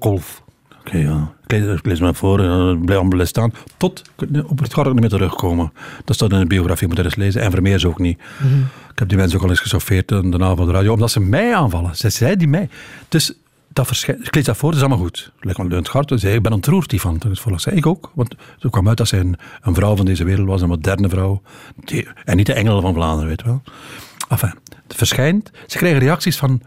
Golf. 0.00 0.42
Oké, 0.86 0.96
ja. 0.96 1.32
Ik 1.46 1.50
lees, 1.50 1.78
ik 1.78 1.86
lees 1.86 2.00
me 2.00 2.14
voor, 2.14 2.40
uh, 2.40 2.80
blijf 2.84 3.00
allemaal 3.00 3.26
staan. 3.26 3.52
Tot, 3.76 4.02
op 4.46 4.58
het 4.58 4.74
gaat 4.74 4.86
ook 4.86 4.92
niet 4.92 5.00
meer 5.00 5.10
terugkomen. 5.10 5.72
Dat 6.04 6.16
staat 6.16 6.32
in 6.32 6.38
de 6.38 6.46
biografie, 6.46 6.88
moet 6.88 6.96
je 6.96 7.04
eens 7.04 7.14
lezen. 7.14 7.42
En 7.42 7.50
Vermeers 7.50 7.84
ook 7.84 7.98
niet. 7.98 8.18
Mhm. 8.38 8.58
Ik 8.92 8.98
heb 8.98 9.08
die 9.08 9.16
mensen 9.16 9.38
ook 9.38 9.44
al 9.44 9.50
eens 9.50 9.60
gesoffeerd 9.60 10.10
in 10.10 10.30
de 10.30 10.38
naam 10.38 10.56
van 10.56 10.66
de 10.66 10.72
radio, 10.72 10.92
omdat 10.92 11.10
ze 11.10 11.20
mij 11.20 11.54
aanvallen. 11.54 11.96
Ze 11.96 12.10
zei 12.10 12.36
die 12.36 12.48
mij. 12.48 12.68
Dus 13.08 13.32
dat 13.68 13.86
verschijnt, 13.86 14.26
ik 14.26 14.34
lees 14.34 14.44
dat 14.44 14.56
voor, 14.56 14.70
dat 14.70 14.78
is 14.78 14.86
allemaal 14.86 15.04
goed. 15.04 15.32
Maar 15.40 15.66
het 15.66 15.88
hart. 15.88 16.12
Zei, 16.14 16.34
ik 16.34 16.42
ben 16.42 16.52
ontroerd 16.52 16.90
hiervan. 16.90 17.18
Dat 17.18 17.30
is 17.30 17.40
volgens 17.40 17.64
zei 17.64 17.76
ik 17.76 17.86
ook. 17.86 18.10
Want 18.14 18.34
het 18.58 18.70
kwam 18.70 18.88
uit 18.88 18.96
dat 18.96 19.08
zij 19.08 19.20
een, 19.20 19.36
een 19.62 19.74
vrouw 19.74 19.96
van 19.96 20.04
deze 20.04 20.24
wereld 20.24 20.46
was, 20.46 20.62
een 20.62 20.68
moderne 20.68 21.08
vrouw. 21.08 21.42
Die, 21.84 22.08
en 22.24 22.36
niet 22.36 22.46
de 22.46 22.52
engel 22.52 22.80
van 22.80 22.94
Vlaanderen, 22.94 23.28
weet 23.28 23.40
je 23.40 23.46
wel. 23.46 23.62
Enfin, 24.28 24.54
het 24.86 24.96
verschijnt. 24.96 25.50
Ze 25.66 25.78
krijgen 25.78 26.00
reacties 26.00 26.36
van 26.36 26.62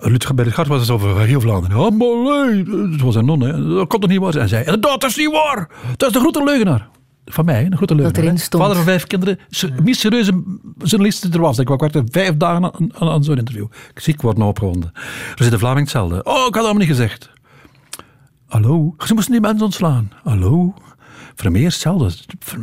Lutger 0.00 0.34
bij 0.34 0.44
het 0.44 0.54
Gart 0.54 0.68
was 0.68 0.80
het 0.80 0.90
over 0.90 1.20
heel 1.20 1.40
Vlaanderen. 1.40 1.78
Oh, 1.78 1.90
nee, 1.90 2.90
het 2.92 3.00
was 3.00 3.14
een 3.14 3.24
non, 3.24 3.40
hè. 3.40 3.74
dat 3.74 3.88
kon 3.88 4.00
toch 4.00 4.10
niet 4.10 4.20
waar 4.20 4.32
zijn. 4.32 4.44
En 4.44 4.48
zei, 4.48 4.80
dat 4.80 5.04
is 5.04 5.16
niet 5.16 5.30
waar. 5.30 5.68
Dat 5.96 6.08
is 6.08 6.14
de 6.14 6.20
grote 6.20 6.44
leugenaar. 6.44 6.88
Van 7.24 7.44
mij, 7.44 7.64
een 7.64 7.76
grote 7.76 7.94
leugenaar. 7.94 8.22
erin 8.22 8.34
hè. 8.34 8.40
stond. 8.40 8.62
Vader 8.62 8.76
van 8.76 8.86
vijf 8.86 9.06
kinderen, 9.06 9.38
de 9.48 9.82
meest 9.82 10.00
serieuze 10.00 10.42
journalist 10.78 11.22
die 11.22 11.32
er 11.32 11.40
was. 11.40 11.58
Ik 11.58 11.68
werkte 11.68 12.04
vijf 12.10 12.36
dagen 12.36 12.64
aan, 12.64 12.94
aan, 12.94 13.08
aan 13.08 13.24
zo'n 13.24 13.38
interview. 13.38 13.66
Ik 13.94 14.00
ziek 14.00 14.22
worden 14.22 14.42
opgewonden. 14.44 14.90
Er 15.36 15.44
zit 15.44 15.52
een 15.52 15.58
Vlaming 15.58 15.80
hetzelfde. 15.80 16.14
Oh, 16.14 16.32
ik 16.32 16.42
had 16.42 16.52
dat 16.52 16.62
allemaal 16.62 16.78
niet 16.78 16.88
gezegd. 16.88 17.30
Hallo? 18.46 18.94
Ze 18.98 19.14
moesten 19.14 19.32
die 19.32 19.40
mensen 19.40 19.64
ontslaan. 19.64 20.12
Hallo? 20.22 20.74
Vermeer 21.34 21.64
hetzelfde. 21.64 22.10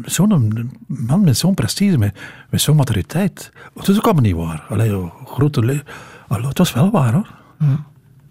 Zo'n 0.05 0.71
man 0.87 1.21
met 1.21 1.37
zo'n 1.37 1.53
prestige, 1.53 1.97
met, 1.97 2.19
met 2.49 2.61
zo'n 2.61 2.75
maturiteit. 2.75 3.51
Dat 3.73 3.87
is 3.87 3.97
ook 3.97 4.03
allemaal 4.03 4.23
niet 4.23 4.35
waar. 4.35 4.65
Allee, 4.69 5.11
grote 5.25 5.83
Hallo, 6.29 6.47
het 6.47 6.57
was 6.57 6.73
wel 6.73 6.91
waar 6.91 7.13
hoor. 7.13 7.27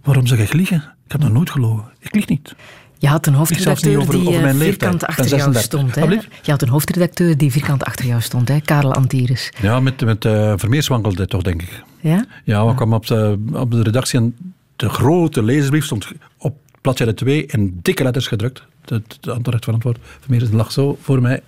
Waarom 0.03 0.27
zou 0.27 0.41
ik 0.41 0.53
liegen? 0.53 0.77
Ik 1.05 1.13
heb 1.13 1.21
nog 1.21 1.33
nooit 1.33 1.51
gelogen. 1.51 1.85
Ik 1.99 2.15
lieg 2.15 2.29
niet. 2.29 2.55
Je 2.99 3.09
had 3.09 3.27
een 3.27 3.35
hoofdredacteur 3.35 4.01
over- 4.01 4.15
die 4.15 4.29
over 4.29 4.45
eh, 4.45 4.55
vierkant 4.55 5.07
achter 5.07 5.27
jou 5.27 5.53
36. 5.53 5.63
stond. 5.63 5.95
Hè? 5.95 6.29
Je 6.43 6.51
had 6.51 6.63
een 6.63 6.69
hoofdredacteur 6.69 7.37
die 7.37 7.53
vierkant 7.53 7.85
achter 7.85 8.07
jou 8.07 8.21
stond, 8.21 8.49
hè? 8.49 8.61
Karel 8.61 8.95
Antires. 8.95 9.53
Ja, 9.61 9.81
met, 9.81 10.01
met 10.01 10.25
uh, 10.25 10.81
wankelde 10.89 11.27
toch, 11.27 11.43
denk 11.43 11.63
ik. 11.63 11.83
Ja? 12.01 12.25
Ja, 12.45 12.67
we 12.67 12.75
kwamen 12.75 12.97
op 12.97 13.07
de, 13.07 13.45
op 13.53 13.71
de 13.71 13.83
redactie 13.83 14.19
en 14.19 14.37
de 14.77 14.89
grote 14.89 15.43
lezersbrief 15.43 15.85
stond 15.85 16.09
op 16.39 16.57
bladzijde 16.81 17.15
2 17.15 17.47
in 17.47 17.79
dikke 17.83 18.03
letters 18.03 18.27
gedrukt. 18.27 18.63
Het, 18.85 19.29
antwoord 19.29 19.65
van 19.65 19.75
antwoord. 19.75 19.99
Vermeer 20.21 20.49
lag 20.53 20.73
zo 20.73 20.99
voor 21.01 21.23
mij. 21.23 21.43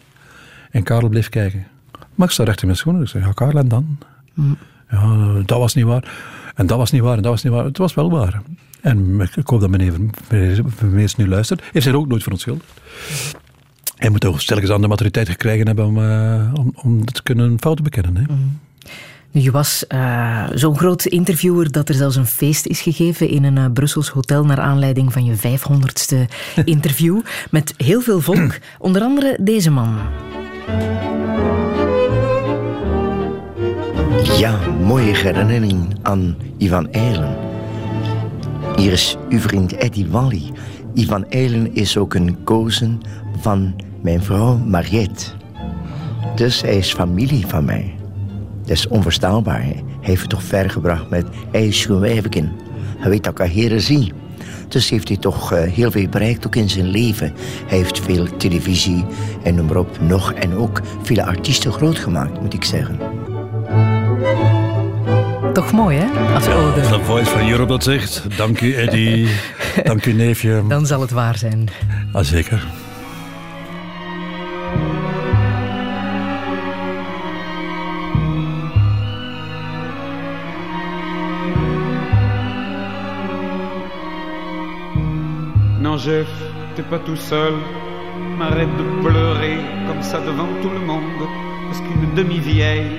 En 0.70 0.82
Karel 0.82 1.08
bleef 1.08 1.28
kijken. 1.28 1.66
Maar 2.14 2.26
ik 2.26 2.32
sta 2.32 2.44
recht 2.44 2.60
in 2.60 2.66
mijn 2.66 2.78
schoenen. 2.78 3.02
Ik 3.02 3.08
zei, 3.08 3.24
ja, 3.24 3.32
Karel, 3.32 3.58
en 3.58 3.68
dan? 3.68 3.98
Ja, 4.90 5.32
dat 5.44 5.58
was 5.58 5.74
niet 5.74 5.84
waar. 5.84 6.04
En 6.60 6.66
dat 6.66 6.78
was 6.78 6.90
niet 6.90 7.02
waar, 7.02 7.16
en 7.16 7.22
dat 7.22 7.32
was 7.32 7.42
niet 7.42 7.52
waar. 7.52 7.64
Het 7.64 7.78
was 7.78 7.94
wel 7.94 8.10
waar. 8.10 8.42
En 8.80 9.20
ik 9.34 9.46
hoop 9.46 9.60
dat 9.60 9.70
meneer 9.70 9.92
Vermeers 10.66 11.16
nu 11.16 11.28
luistert. 11.28 11.62
Heeft 11.72 11.84
zich 11.84 11.94
ook 11.94 12.08
nooit 12.08 12.22
verontschuldigd. 12.22 12.70
Hij 13.96 14.10
moet 14.10 14.20
toch 14.20 14.40
stelkens 14.40 14.70
aan 14.70 14.80
de 14.80 14.88
maturiteit 14.88 15.28
gekregen 15.28 15.66
hebben 15.66 15.84
om, 15.84 15.98
uh, 15.98 16.52
om, 16.54 16.72
om 16.74 17.04
te 17.04 17.22
kunnen 17.22 17.56
fouten 17.60 17.84
bekennen. 17.84 18.16
Hè? 18.16 18.22
Nu, 19.30 19.40
je 19.40 19.50
was 19.50 19.84
uh, 19.88 20.48
zo'n 20.54 20.78
groot 20.78 21.04
interviewer 21.04 21.72
dat 21.72 21.88
er 21.88 21.94
zelfs 21.94 22.16
een 22.16 22.26
feest 22.26 22.66
is 22.66 22.80
gegeven 22.80 23.28
in 23.28 23.44
een 23.44 23.56
uh, 23.56 23.64
Brussels 23.72 24.08
hotel 24.08 24.44
naar 24.44 24.60
aanleiding 24.60 25.12
van 25.12 25.24
je 25.24 25.36
500ste 25.36 26.16
interview. 26.64 27.20
Met 27.50 27.74
heel 27.76 28.00
veel 28.00 28.20
volk, 28.20 28.58
onder 28.78 29.02
andere 29.02 29.38
deze 29.40 29.70
man. 29.70 29.98
Ja, 34.22 34.58
mooie 34.82 35.16
herinnering 35.16 35.98
aan 36.02 36.36
Ivan 36.58 36.90
Eilen. 36.92 37.36
Hier 38.76 38.92
is 38.92 39.16
uw 39.28 39.38
vriend 39.38 39.76
Eddie 39.76 40.08
Wally. 40.08 40.52
Ivan 40.94 41.28
Eilen 41.28 41.74
is 41.74 41.96
ook 41.96 42.14
een 42.14 42.44
kozen 42.44 43.00
van 43.40 43.74
mijn 44.02 44.22
vrouw 44.22 44.56
Mariette. 44.56 45.26
Dus 46.34 46.60
hij 46.60 46.76
is 46.76 46.92
familie 46.92 47.46
van 47.46 47.64
mij. 47.64 47.94
Dat 48.60 48.70
is 48.70 48.88
onverstaanbaar. 48.88 49.62
Hij 49.62 49.84
heeft 50.00 50.20
het 50.20 50.30
toch 50.30 50.42
ver 50.42 50.70
gebracht 50.70 51.10
met 51.10 51.26
ijsgewijviken. 51.52 52.52
Hij 52.98 53.10
weet 53.10 53.24
dat 53.24 53.40
ik 53.40 53.50
heren 53.50 53.80
zie. 53.80 54.12
Dus 54.68 54.90
heeft 54.90 55.08
hij 55.08 55.16
toch 55.16 55.52
uh, 55.52 55.62
heel 55.62 55.90
veel 55.90 56.08
bereikt, 56.08 56.46
ook 56.46 56.56
in 56.56 56.70
zijn 56.70 56.86
leven. 56.86 57.32
Hij 57.66 57.78
heeft 57.78 58.00
veel 58.00 58.36
televisie 58.36 59.04
en 59.42 59.54
noem 59.54 59.66
maar 59.66 59.76
op 59.76 60.00
nog 60.00 60.32
en 60.32 60.54
ook 60.54 60.80
vele 61.02 61.24
artiesten 61.24 61.72
groot 61.72 61.98
gemaakt, 61.98 62.40
moet 62.40 62.54
ik 62.54 62.64
zeggen. 62.64 62.98
Toch 65.52 65.72
mooi, 65.72 65.98
hè? 65.98 66.34
Als 66.34 66.48
ode. 66.48 66.80
De 66.80 67.04
Voice 67.04 67.30
van 67.30 67.48
Europe 67.48 67.70
dat 67.70 67.82
zegt. 67.82 68.24
Dank 68.36 68.60
u, 68.60 68.74
Eddie. 68.74 69.28
Dank 69.84 70.06
u, 70.06 70.12
neefje. 70.12 70.62
Dan 70.68 70.86
zal 70.86 71.00
het 71.00 71.10
waar 71.10 71.36
zijn. 71.36 71.68
Ah, 72.12 72.24
zeker. 72.24 72.66
Non, 85.80 85.96
Jeff, 85.98 86.28
t'es 86.74 86.84
pas 86.88 87.00
tout 87.04 87.18
seul. 87.18 87.52
M'arrête 88.38 88.76
de 88.76 88.84
pleurer 89.02 89.58
comme 89.86 90.02
ça 90.02 90.18
devant 90.24 90.60
tout 90.62 90.72
le 90.72 90.86
monde. 90.86 91.28
Parce 91.66 91.80
qu'une 91.80 92.14
demi-vieille, 92.14 92.90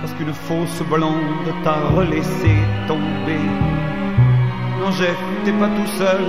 parce 0.00 0.12
qu'une 0.14 0.32
fausse 0.32 0.82
blonde 0.88 1.48
t'a 1.62 1.76
relaissé 1.94 2.52
tomber. 2.88 3.44
Non, 4.80 4.90
Jeff, 4.92 5.16
t'es 5.44 5.52
pas 5.52 5.68
tout 5.68 5.86
seul. 5.98 6.20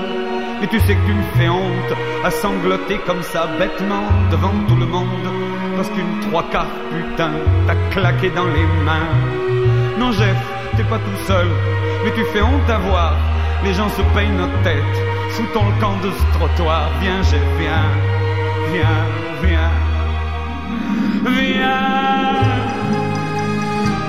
Mais 0.60 0.68
tu 0.68 0.80
sais 0.82 0.94
que 0.94 1.06
tu 1.08 1.14
me 1.14 1.24
fais 1.38 1.50
honte 1.50 1.98
à 2.24 2.30
sangloter 2.30 3.00
comme 3.08 3.24
ça 3.24 3.48
bêtement 3.58 4.04
devant 4.30 4.54
tout 4.68 4.76
le 4.76 4.86
monde. 4.86 5.28
Parce 5.76 5.90
qu'une 5.90 6.20
trois 6.30 6.44
quarts 6.52 6.68
putain 6.92 7.32
t'a 7.66 7.76
claqué 7.90 8.30
dans 8.30 8.46
les 8.46 8.66
mains. 8.86 9.10
Non, 9.98 10.12
Jeff, 10.12 10.38
t'es 10.78 10.84
pas 10.84 11.00
tout 11.00 11.26
seul. 11.26 11.48
Mais 12.04 12.12
tu 12.14 12.24
fais 12.26 12.42
honte 12.42 12.70
à 12.70 12.78
voir. 12.78 13.16
Les 13.64 13.74
gens 13.74 13.90
se 13.90 14.02
payent 14.14 14.30
notre 14.38 14.62
tête. 14.62 14.96
Foutons 15.32 15.66
le 15.66 15.82
camp 15.82 15.96
de 16.04 16.12
ce 16.12 16.38
trottoir. 16.38 16.90
Viens, 17.02 17.24
Jeff, 17.24 17.42
viens. 17.58 17.90
Viens, 18.72 19.06
viens. 19.42 19.72
Viens. 21.26 22.61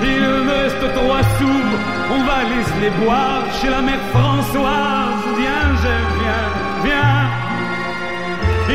Il 0.03 0.43
me 0.47 0.51
reste 0.63 0.85
trois 0.97 1.23
sous. 1.37 1.63
On 2.15 2.23
va 2.27 2.39
les 2.81 2.89
boire 3.01 3.43
chez 3.61 3.69
la 3.69 3.81
mère 3.81 4.03
Françoise. 4.11 5.23
Viens, 5.39 5.67
Jeff, 5.81 6.07
viens, 6.21 6.49
viens. 6.85 7.23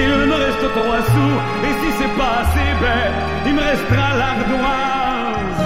Il 0.03 0.29
me 0.31 0.37
reste 0.45 0.67
trois 0.79 1.03
sous. 1.13 1.37
Et 1.67 1.73
si 1.81 1.89
c'est 1.99 2.15
pas 2.21 2.33
assez 2.43 2.71
bête, 2.83 3.17
il 3.47 3.55
me 3.55 3.61
restera 3.61 4.09
l'ardoise. 4.21 5.61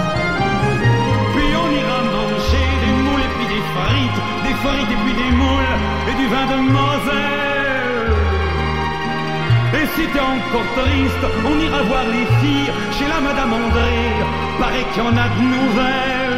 Puis 1.34 1.50
on 1.62 1.68
ira 1.80 1.98
manger 2.16 2.68
des 2.84 2.94
moules 3.04 3.24
et 3.26 3.32
puis 3.36 3.48
des 3.54 3.64
frites, 3.74 4.20
des 4.46 4.56
frites 4.62 4.92
et 4.94 5.00
puis 5.04 5.14
des 5.22 5.32
moules 5.40 5.74
et 6.10 6.14
du 6.20 6.26
vin 6.32 6.46
de 6.52 6.58
Moselle. 6.76 7.51
Et 9.82 9.86
si 9.96 10.06
t'es 10.12 10.20
encore 10.20 10.68
triste, 10.78 11.24
on 11.44 11.58
ira 11.58 11.82
voir 11.82 12.04
les 12.04 12.26
filles 12.40 12.72
chez 12.96 13.08
la 13.08 13.20
Madame 13.20 13.52
André. 13.52 13.94
Paraît 14.60 14.86
qu'il 14.92 15.02
y 15.02 15.06
en 15.06 15.16
a 15.24 15.28
de 15.36 15.42
nouvelles. 15.56 16.32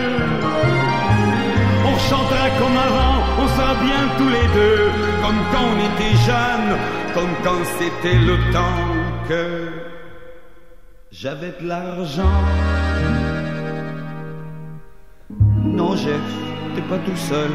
On 1.90 1.96
chantera 2.08 2.48
comme 2.58 2.76
avant, 2.88 3.16
on 3.42 3.48
sera 3.48 3.74
bien 3.86 4.02
tous 4.16 4.30
les 4.36 4.48
deux, 4.58 4.84
comme 5.22 5.40
quand 5.52 5.66
on 5.72 5.78
était 5.88 6.16
jeunes, 6.30 6.74
comme 7.12 7.34
quand 7.44 7.62
c'était 7.78 8.18
le 8.30 8.36
temps 8.50 8.84
que 9.28 9.68
j'avais 11.12 11.52
de 11.60 11.68
l'argent. 11.68 12.40
Non, 15.64 15.94
Jeff, 15.96 16.28
t'es 16.74 16.82
pas 16.82 16.98
tout 16.98 17.16
seul. 17.16 17.50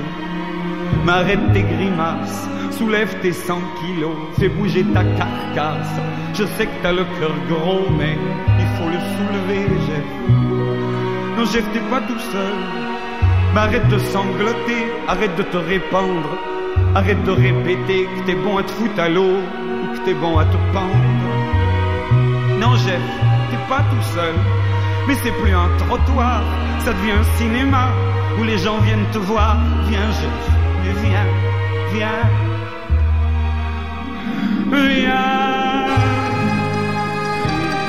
M'arrête 1.03 1.51
tes 1.53 1.63
grimaces, 1.63 2.47
soulève 2.71 3.19
tes 3.21 3.33
100 3.33 3.59
kilos, 3.79 4.15
fais 4.39 4.49
bouger 4.49 4.83
ta 4.93 5.03
carcasse. 5.03 5.99
Je 6.33 6.45
sais 6.45 6.65
que 6.65 6.81
t'as 6.81 6.91
le 6.91 7.05
cœur 7.19 7.33
gros, 7.49 7.89
mais 7.97 8.17
il 8.59 8.67
faut 8.77 8.89
le 8.89 8.99
soulever, 9.15 9.67
Jeff. 9.85 10.03
Non, 11.37 11.45
Jeff, 11.45 11.65
t'es 11.73 11.79
pas 11.89 12.01
tout 12.01 12.19
seul. 12.31 12.55
M'arrête 13.53 13.87
de 13.87 13.97
sangloter, 13.97 14.81
arrête 15.07 15.35
de 15.35 15.43
te 15.43 15.57
répandre, 15.57 16.29
arrête 16.95 17.23
de 17.23 17.31
répéter 17.31 18.05
que 18.05 18.25
t'es 18.25 18.35
bon 18.35 18.57
à 18.57 18.63
te 18.63 18.71
foutre 18.71 18.99
à 18.99 19.09
l'eau 19.09 19.37
ou 19.83 19.95
que 19.95 20.05
t'es 20.05 20.13
bon 20.13 20.37
à 20.37 20.45
te 20.45 20.57
pendre. 20.73 20.95
Non, 22.59 22.75
Jeff, 22.75 23.01
t'es 23.49 23.57
pas 23.67 23.83
tout 23.89 24.05
seul, 24.13 24.35
mais 25.07 25.15
c'est 25.15 25.31
plus 25.31 25.53
un 25.53 25.69
trottoir, 25.77 26.41
ça 26.79 26.93
devient 26.93 27.17
un 27.19 27.37
cinéma 27.37 27.89
où 28.39 28.43
les 28.43 28.57
gens 28.57 28.77
viennent 28.79 29.09
te 29.11 29.17
voir. 29.17 29.57
Viens, 29.87 30.11
Jeff, 30.11 30.93
viens, 31.01 31.25
viens, 31.93 32.48
viens. 34.71 35.85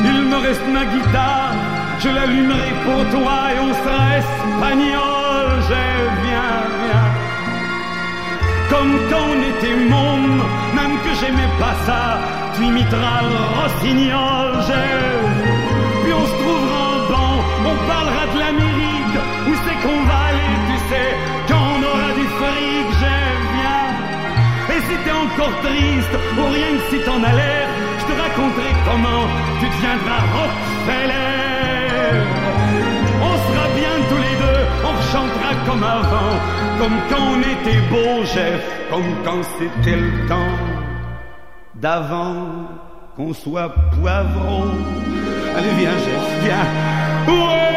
Il 0.05 0.19
me 0.31 0.36
reste 0.47 0.66
ma 0.77 0.85
guitare, 0.85 1.55
je 2.02 2.09
l'allumerai 2.09 2.73
pour 2.85 3.01
toi 3.15 3.36
et 3.55 3.59
on 3.69 3.73
sera 3.82 4.02
espagnol. 4.23 5.47
Jeff, 5.69 6.11
viens, 6.24 6.59
viens. 6.82 7.11
Comme 8.70 8.93
quand 9.11 9.27
on 9.35 9.40
était 9.52 9.77
môme, 9.93 10.43
même 10.78 10.94
que 11.05 11.12
j'aimais 11.20 11.52
pas 11.59 11.74
ça, 11.86 12.19
tu 12.57 12.65
imiteras 12.65 13.20
le 13.32 13.40
rossignol, 13.59 14.51
Jeff. 14.69 15.20
Puis 16.02 16.12
on 16.12 16.27
se 16.27 16.36
trouvera 16.43 16.81
en 16.94 17.01
banc, 17.12 17.35
on 17.70 17.77
parlera 17.93 18.24
de 18.32 18.39
l'Amérique, 18.43 19.19
où 19.48 19.52
c'est 19.62 19.78
qu'on 19.82 20.01
va 20.09 20.19
aller, 20.31 20.52
tu 20.69 20.77
sais, 20.89 21.11
si 24.91 24.97
t'es 25.05 25.17
encore 25.27 25.55
triste, 25.62 26.15
ou 26.39 26.45
rien 26.57 26.73
que 26.77 26.85
si 26.91 26.99
t'en 27.05 27.23
as 27.23 27.35
l'air, 27.41 27.67
je 28.01 28.05
te 28.11 28.15
raconterai 28.23 28.71
comment 28.89 29.25
tu 29.61 29.67
deviendras 29.75 30.23
Rockefeller. 30.35 31.31
On 33.29 33.35
sera 33.47 33.67
bien 33.81 33.95
tous 34.09 34.23
les 34.27 34.37
deux 34.45 34.61
on 34.91 34.97
chantera 35.12 35.53
comme 35.67 35.85
avant, 35.85 36.35
comme 36.79 36.99
quand 37.11 37.25
on 37.35 37.41
était 37.41 37.83
beau, 37.91 38.25
Jeff, 38.35 38.62
comme 38.91 39.11
quand 39.25 39.43
c'était 39.59 39.97
le 39.97 40.27
temps 40.27 40.57
d'avant 41.75 42.69
qu'on 43.17 43.33
soit 43.33 43.73
poivron. 43.93 44.71
Allez, 45.57 45.75
viens, 45.79 45.99
Jeff, 46.05 46.45
viens. 46.45 47.70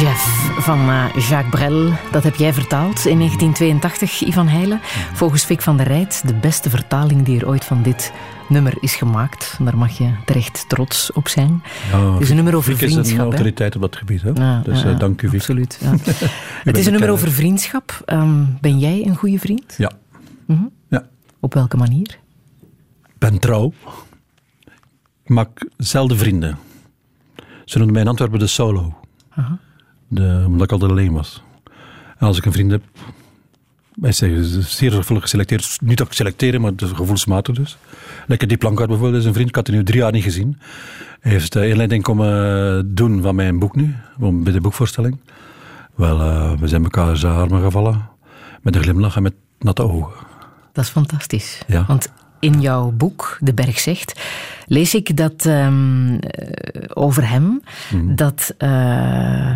Jeff 0.00 0.52
van 0.58 0.78
eh, 0.78 1.28
Jacques 1.28 1.50
Brel, 1.50 1.92
dat 2.10 2.22
heb 2.22 2.34
jij 2.34 2.52
vertaald 2.52 3.06
in 3.06 3.16
1982, 3.16 4.20
Ivan 4.20 4.48
Heijlen. 4.48 4.80
Volgens 5.12 5.44
Fik 5.44 5.62
van 5.62 5.76
der 5.76 5.86
Rijt 5.86 6.22
de 6.26 6.34
beste 6.34 6.70
vertaling 6.70 7.22
die 7.22 7.40
er 7.40 7.48
ooit 7.48 7.64
van 7.64 7.82
dit 7.82 8.12
nummer 8.48 8.74
is 8.80 8.94
gemaakt. 8.94 9.58
Daar 9.62 9.76
mag 9.76 9.98
je 9.98 10.10
terecht 10.24 10.64
trots 10.68 11.12
op 11.12 11.28
zijn. 11.28 11.62
Ja, 11.90 12.12
het 12.12 12.22
is 12.22 12.28
een 12.28 12.34
nummer 12.34 12.56
over 12.56 12.72
is 12.72 12.78
vriendschap. 12.78 13.06
een 13.06 13.16
hè? 13.16 13.22
autoriteit 13.22 13.74
op 13.74 13.80
dat 13.80 13.96
gebied. 13.96 14.22
Hè? 14.22 14.30
Ja, 14.30 14.60
dus 14.60 14.82
ja, 14.82 14.90
eh, 14.90 14.98
dank 14.98 15.22
u, 15.22 15.28
Fik. 15.28 15.38
Absoluut. 15.40 15.80
het 16.64 16.78
is 16.78 16.86
een 16.86 16.92
nummer 16.92 17.10
over 17.10 17.30
vriendschap. 17.30 18.02
Ehm, 18.04 18.44
ben 18.60 18.78
jij 18.78 19.06
een 19.06 19.16
goede 19.16 19.38
vriend? 19.38 19.74
Ja. 19.78 19.90
Mhm. 20.46 20.64
ja. 20.88 21.06
Op 21.40 21.54
welke 21.54 21.76
manier? 21.76 22.18
Ik 23.06 23.18
ben 23.18 23.38
trouw. 23.38 23.72
Ik 25.22 25.28
maak 25.28 25.68
zelden 25.76 26.18
vrienden. 26.18 26.58
Ze 27.64 27.76
noemden 27.76 27.92
mij 27.92 28.02
in 28.02 28.08
Antwerpen 28.08 28.38
de 28.38 28.46
solo. 28.46 28.94
Aha. 29.30 29.58
De, 30.12 30.42
omdat 30.46 30.62
ik 30.62 30.72
altijd 30.72 30.90
alleen 30.90 31.12
was. 31.12 31.42
En 32.18 32.26
als 32.26 32.38
ik 32.38 32.44
een 32.44 32.52
vriend 32.52 32.70
heb, 32.70 32.82
wij 33.94 34.12
zeggen 34.12 34.44
zeer 34.62 34.90
zorgvuldig 34.90 35.22
geselecteerd. 35.22 35.78
Niet 35.82 35.98
dat 35.98 36.06
ik 36.06 36.12
selecteren, 36.12 36.60
maar 36.60 36.76
de 36.76 36.86
gevoelsmatig 36.94 37.54
dus. 37.54 37.76
Lekker 38.26 38.48
die 38.48 38.56
plankaart 38.56 38.88
bijvoorbeeld 38.88 39.20
is 39.20 39.26
een 39.26 39.34
vriend. 39.34 39.48
Ik 39.48 39.54
had 39.54 39.66
hem 39.66 39.76
nu 39.76 39.84
drie 39.84 39.98
jaar 40.00 40.12
niet 40.12 40.22
gezien. 40.22 40.58
Hij 41.20 41.32
heeft 41.32 41.52
de 41.52 41.68
inleiding 41.68 42.02
komen 42.02 42.94
doen 42.94 43.22
van 43.22 43.34
mijn 43.34 43.58
boek 43.58 43.76
nu, 43.76 43.94
bij 44.18 44.52
de 44.52 44.60
boekvoorstelling. 44.60 45.18
Wel, 45.94 46.20
eh, 46.20 46.52
we 46.58 46.68
zijn 46.68 46.82
elkaar 46.84 47.16
zijn 47.16 47.34
armen 47.34 47.62
gevallen. 47.62 48.08
Met 48.62 48.76
een 48.76 48.82
glimlach 48.82 49.16
en 49.16 49.22
met 49.22 49.34
natte 49.58 49.82
ogen. 49.82 50.26
Dat 50.72 50.84
is 50.84 50.90
fantastisch. 50.90 51.62
Ja. 51.66 51.84
Want 51.86 52.12
in 52.40 52.60
jouw 52.60 52.90
boek, 52.90 53.36
De 53.40 53.54
Berg 53.54 53.78
zegt, 53.78 54.20
lees 54.66 54.94
ik 54.94 55.16
dat 55.16 55.46
ehm, 55.46 56.14
eh, 56.14 56.82
over 56.94 57.28
hem, 57.28 57.60
Mhm. 57.92 58.14
dat 58.14 58.54
eh, 58.58 59.50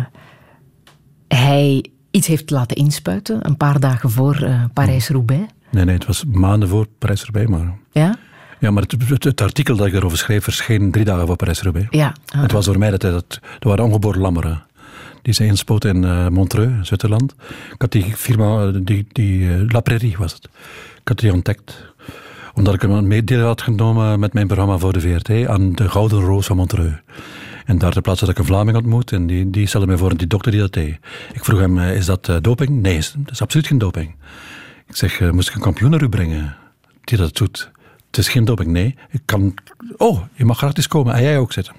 hij 1.27 1.85
iets 2.11 2.27
heeft 2.27 2.49
laten 2.49 2.77
inspuiten, 2.77 3.45
een 3.47 3.57
paar 3.57 3.79
dagen 3.79 4.09
voor 4.09 4.35
eh, 4.35 4.63
Parijs-Roubaix. 4.73 5.43
Nee, 5.71 5.85
nee, 5.85 5.95
het 5.95 6.05
was 6.05 6.23
maanden 6.31 6.69
voor 6.69 6.87
Parijs 6.99 7.23
erbij, 7.23 7.47
maar... 7.47 7.77
Ja? 7.91 8.15
Ja, 8.59 8.71
maar 8.71 8.83
het, 8.83 8.95
het, 9.09 9.23
het 9.23 9.41
artikel 9.41 9.75
dat 9.75 9.87
ik 9.87 9.93
erover 9.93 10.17
schreef 10.17 10.43
verscheen 10.43 10.91
drie 10.91 11.05
dagen 11.05 11.27
voor 11.27 11.35
Parijs-Roubaix. 11.35 11.87
Ja. 11.89 12.13
Ah. 12.25 12.41
Het 12.41 12.51
was 12.51 12.65
voor 12.65 12.77
mij 12.77 12.89
dat 12.89 13.01
hij 13.01 13.11
dat... 13.11 13.39
Er 13.59 13.67
waren 13.67 13.83
ongeboren 13.83 14.21
lammeren. 14.21 14.63
Die 15.25 15.33
zijn 15.33 15.49
inspoten 15.49 15.95
in 15.95 16.03
eh, 16.03 16.27
Montreux, 16.27 16.87
Zwitserland. 16.87 17.35
Ik 17.73 17.81
had 17.81 17.91
die 17.91 18.03
firma, 18.03 18.65
eh, 18.65 18.73
die, 18.83 19.07
die 19.11 19.49
eh, 19.49 19.71
La 19.71 19.79
Prairie 19.79 20.15
was 20.17 20.33
het. 20.33 20.43
Ik 21.01 21.07
had 21.07 21.19
die 21.19 21.33
ontdekt. 21.33 21.93
Omdat 22.53 22.73
ik 22.73 22.81
hem 22.81 23.07
mee 23.07 23.23
deel 23.23 23.45
had 23.45 23.61
genomen 23.61 24.19
met 24.19 24.33
mijn 24.33 24.47
programma 24.47 24.77
voor 24.77 24.93
de 24.93 24.99
VRT 24.99 25.47
aan 25.47 25.71
de 25.71 25.89
Gouden 25.89 26.19
Roos 26.19 26.45
van 26.45 26.55
Montreux. 26.57 27.01
En 27.65 27.77
daar 27.77 27.91
ter 27.91 28.01
plaatse 28.01 28.25
had 28.25 28.33
ik 28.33 28.39
een 28.39 28.45
Vlaming 28.45 28.77
ontmoet 28.77 29.11
en 29.11 29.27
die, 29.27 29.49
die 29.49 29.67
stelde 29.67 29.87
mij 29.87 29.97
voor 29.97 30.17
die 30.17 30.27
dokter 30.27 30.51
die 30.51 30.59
dat 30.61 30.73
deed. 30.73 30.97
Ik 31.33 31.45
vroeg 31.45 31.59
hem, 31.59 31.77
eh, 31.79 31.95
is 31.95 32.05
dat 32.05 32.29
eh, 32.29 32.35
doping? 32.41 32.69
Nee, 32.81 32.95
dat 33.17 33.31
is 33.31 33.41
absoluut 33.41 33.67
geen 33.67 33.77
doping. 33.77 34.15
Ik 34.87 34.95
zeg, 34.95 35.19
eh, 35.19 35.29
moest 35.31 35.49
ik 35.49 35.55
een 35.55 35.61
kampioen 35.61 35.89
naar 35.89 36.01
u 36.03 36.09
brengen 36.09 36.55
die 37.03 37.17
dat 37.17 37.35
doet? 37.37 37.71
Het 38.07 38.17
is 38.17 38.27
geen 38.29 38.45
doping, 38.45 38.71
nee. 38.71 38.95
Ik 39.09 39.21
kan... 39.25 39.53
Oh, 39.97 40.21
je 40.33 40.45
mag 40.45 40.57
gratis 40.57 40.87
komen 40.87 41.13
en 41.13 41.21
jij 41.21 41.37
ook 41.37 41.53
zitten. 41.53 41.73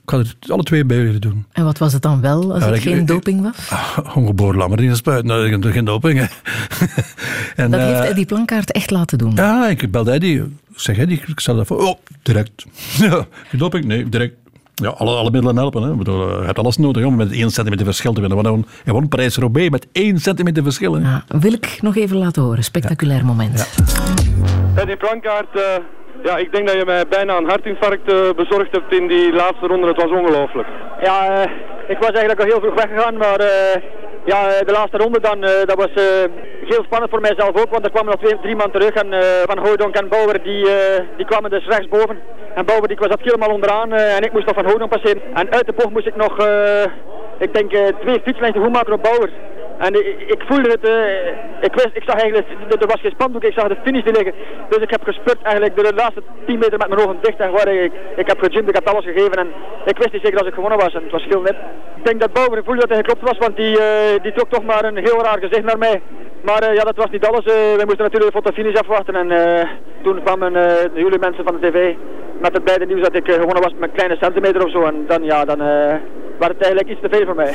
Ik 0.00 0.16
kan 0.16 0.18
het 0.18 0.50
alle 0.50 0.62
twee 0.62 0.84
bij 0.84 0.96
jullie 0.96 1.18
doen. 1.18 1.46
En 1.52 1.64
wat 1.64 1.78
was 1.78 1.92
het 1.92 2.02
dan 2.02 2.20
wel, 2.20 2.52
als 2.52 2.62
Ja, 2.62 2.66
het 2.68 2.76
ik- 2.76 2.82
geen 2.82 2.98
ik- 2.98 3.06
doping 3.06 3.42
was? 3.42 3.70
Ongeboren 4.14 4.56
lammer 4.58 4.82
in 4.82 4.88
de 4.88 4.94
spuit. 4.94 5.24
Nou, 5.24 5.48
geen- 5.48 5.72
geen 5.72 5.84
doping, 5.84 6.18
hè. 6.18 6.24
en, 7.62 7.70
dat 7.70 7.80
heeft 7.80 8.00
Eddie 8.10 8.26
Plankaart 8.26 8.72
echt 8.72 8.90
laten 8.90 9.18
doen. 9.18 9.32
Ja, 9.34 9.68
ik 9.68 9.90
belde 9.90 10.10
Eddie. 10.10 10.38
Ik 10.42 10.48
zeg 10.76 10.98
Eddie, 10.98 11.22
ik 11.26 11.40
stel 11.40 11.56
dat 11.56 11.66
voor. 11.66 11.78
Oh, 11.86 11.98
direct. 12.22 12.64
Geen 13.48 13.58
doping? 13.58 13.84
Nee, 13.84 14.08
direct. 14.08 14.34
Ja, 14.80 14.88
alle, 14.88 15.16
alle 15.16 15.30
middelen 15.30 15.56
helpen. 15.56 15.82
Hè. 15.82 15.90
Ik 15.90 15.98
bedoel, 15.98 16.30
eh, 16.30 16.38
je 16.38 16.44
hebt 16.44 16.58
alles 16.58 16.76
nodig 16.76 17.04
om 17.04 17.16
met 17.16 17.32
één 17.32 17.50
centimeter 17.50 17.84
verschil 17.84 18.12
te 18.12 18.20
winnen. 18.20 18.42
Want 18.42 18.66
Hij 18.84 18.92
won 18.92 19.08
Parijs-Roubaix 19.08 19.70
met 19.70 19.86
één 19.92 20.18
centimeter 20.18 20.62
verschil. 20.62 20.98
Ja, 20.98 21.24
wil 21.28 21.52
ik 21.52 21.78
nog 21.80 21.96
even 21.96 22.16
laten 22.16 22.42
horen. 22.42 22.64
Spectaculair 22.64 23.24
moment. 23.24 23.68
Eddie 24.74 24.96
Plankaart, 24.96 25.54
eh, 25.56 25.62
ja, 26.22 26.36
ik 26.36 26.52
denk 26.52 26.66
dat 26.66 26.76
je 26.76 26.84
mij 26.84 27.06
bijna 27.08 27.36
een 27.36 27.48
hartinfarct 27.48 28.12
eh, 28.12 28.18
bezorgd 28.36 28.72
hebt 28.72 28.94
in 28.94 29.06
die 29.06 29.32
laatste 29.32 29.66
ronde. 29.66 29.86
Het 29.86 30.02
was 30.02 30.10
ongelooflijk. 30.10 30.68
Ja, 31.00 31.42
eh, 31.42 31.50
ik 31.88 31.98
was 31.98 32.10
eigenlijk 32.10 32.40
al 32.40 32.46
heel 32.46 32.60
vroeg 32.60 32.74
weggegaan, 32.74 33.16
maar 33.16 33.40
eh, 33.40 33.82
ja, 34.24 34.48
de 34.64 34.72
laatste 34.72 34.96
ronde 34.96 35.20
dan, 35.20 35.40
dat 35.40 35.74
was 35.74 35.90
heel 36.64 36.84
spannend 36.84 37.10
voor 37.10 37.20
mijzelf 37.20 37.60
ook, 37.60 37.70
want 37.70 37.84
er 37.84 37.90
kwamen 37.90 38.10
nog 38.10 38.20
twee, 38.20 38.40
drie 38.40 38.56
man 38.56 38.70
terug 38.70 38.94
en 38.94 39.08
Van 39.46 39.58
Hooydonk 39.58 39.94
en 39.94 40.08
Bauer 40.08 40.42
die, 40.42 40.66
die 41.16 41.26
kwamen 41.26 41.50
dus 41.50 41.66
rechtsboven. 41.66 42.18
En 42.54 42.64
Bauer 42.64 42.88
die 42.88 42.96
dat 42.96 43.20
helemaal 43.20 43.54
onderaan 43.54 43.92
en 43.92 44.22
ik 44.22 44.32
moest 44.32 44.46
nog 44.46 44.54
Van 44.54 44.64
Hooydonk 44.64 44.90
passeren. 44.90 45.22
En 45.34 45.52
uit 45.52 45.66
de 45.66 45.72
bocht 45.72 45.90
moest 45.90 46.06
ik 46.06 46.16
nog, 46.16 46.46
ik 47.38 47.54
denk, 47.54 47.70
twee 48.00 48.20
fietslengten 48.24 48.62
goed 48.62 48.72
maken 48.72 48.92
op 48.92 49.02
Bauer. 49.02 49.30
En 49.86 49.94
ik, 50.34 50.42
voelde 50.48 50.70
het, 50.70 50.88
eh, 50.88 51.66
ik, 51.66 51.74
wist, 51.74 51.90
ik 51.92 52.02
zag 52.06 52.14
eigenlijk, 52.20 52.48
er 52.80 52.86
was 52.86 53.00
geen 53.00 53.10
spandoek, 53.10 53.44
ik 53.44 53.58
zag 53.58 53.68
de 53.68 53.76
finish 53.84 54.04
liggen. 54.04 54.34
Dus 54.68 54.78
ik 54.78 54.90
heb 54.90 55.02
gespurt 55.04 55.42
eigenlijk 55.42 55.76
de 55.76 55.94
laatste 55.94 56.22
10 56.46 56.58
meter 56.58 56.78
met 56.78 56.88
mijn 56.88 57.00
ogen 57.00 57.18
dicht 57.20 57.40
en 57.40 57.82
ik, 57.84 57.92
ik 58.16 58.26
heb 58.26 58.38
gegymd, 58.40 58.68
ik 58.68 58.74
heb 58.74 58.88
alles 58.88 59.04
gegeven 59.04 59.32
en 59.32 59.48
ik 59.84 59.98
wist 59.98 60.12
niet 60.12 60.24
zeker 60.24 60.38
als 60.38 60.48
ik 60.48 60.54
gewonnen 60.54 60.78
was 60.78 60.94
en 60.94 61.02
het 61.02 61.12
was 61.12 61.24
heel 61.24 61.40
net. 61.40 61.56
Ik 61.96 62.04
denk 62.04 62.20
dat 62.20 62.32
Bauer 62.32 62.64
voelde 62.64 62.80
dat 62.80 62.88
hij 62.88 62.98
geklopt 62.98 63.28
was, 63.28 63.38
want 63.38 63.56
die, 63.56 63.80
eh, 63.80 64.22
die 64.22 64.32
trok 64.32 64.50
toch 64.50 64.64
maar 64.64 64.84
een 64.84 64.96
heel 64.96 65.22
raar 65.22 65.38
gezicht 65.38 65.64
naar 65.64 65.78
mij. 65.78 66.02
Maar 66.42 66.62
eh, 66.62 66.74
ja, 66.74 66.82
dat 66.84 66.96
was 66.96 67.10
niet 67.10 67.26
alles. 67.26 67.44
eh 67.44 67.76
we 67.78 67.84
moesten 67.86 68.04
natuurlijk 68.04 68.32
de 68.32 68.38
fotofinish 68.40 68.80
afwachten 68.80 69.14
en 69.14 69.28
toen 70.02 70.22
kwamen 70.22 70.52
jullie 70.94 71.18
mensen 71.18 71.44
van 71.44 71.56
de 71.60 71.70
tv 71.70 71.94
met 72.40 72.52
het 72.52 72.64
blijde 72.64 72.86
nieuws 72.86 73.02
dat 73.02 73.16
ik 73.16 73.30
gewonnen 73.30 73.62
was 73.62 73.72
met 73.78 73.88
een 73.88 73.96
kleine 73.96 74.16
centimeter 74.20 74.64
of 74.64 74.70
zo. 74.70 74.82
En 74.84 75.04
dan 75.06 75.24
ja, 75.24 75.44
dan 75.44 75.58
werd 76.38 76.52
het 76.52 76.62
eigenlijk 76.62 76.88
iets 76.88 77.00
te 77.00 77.08
veel 77.10 77.26
voor 77.26 77.34
mij. 77.34 77.52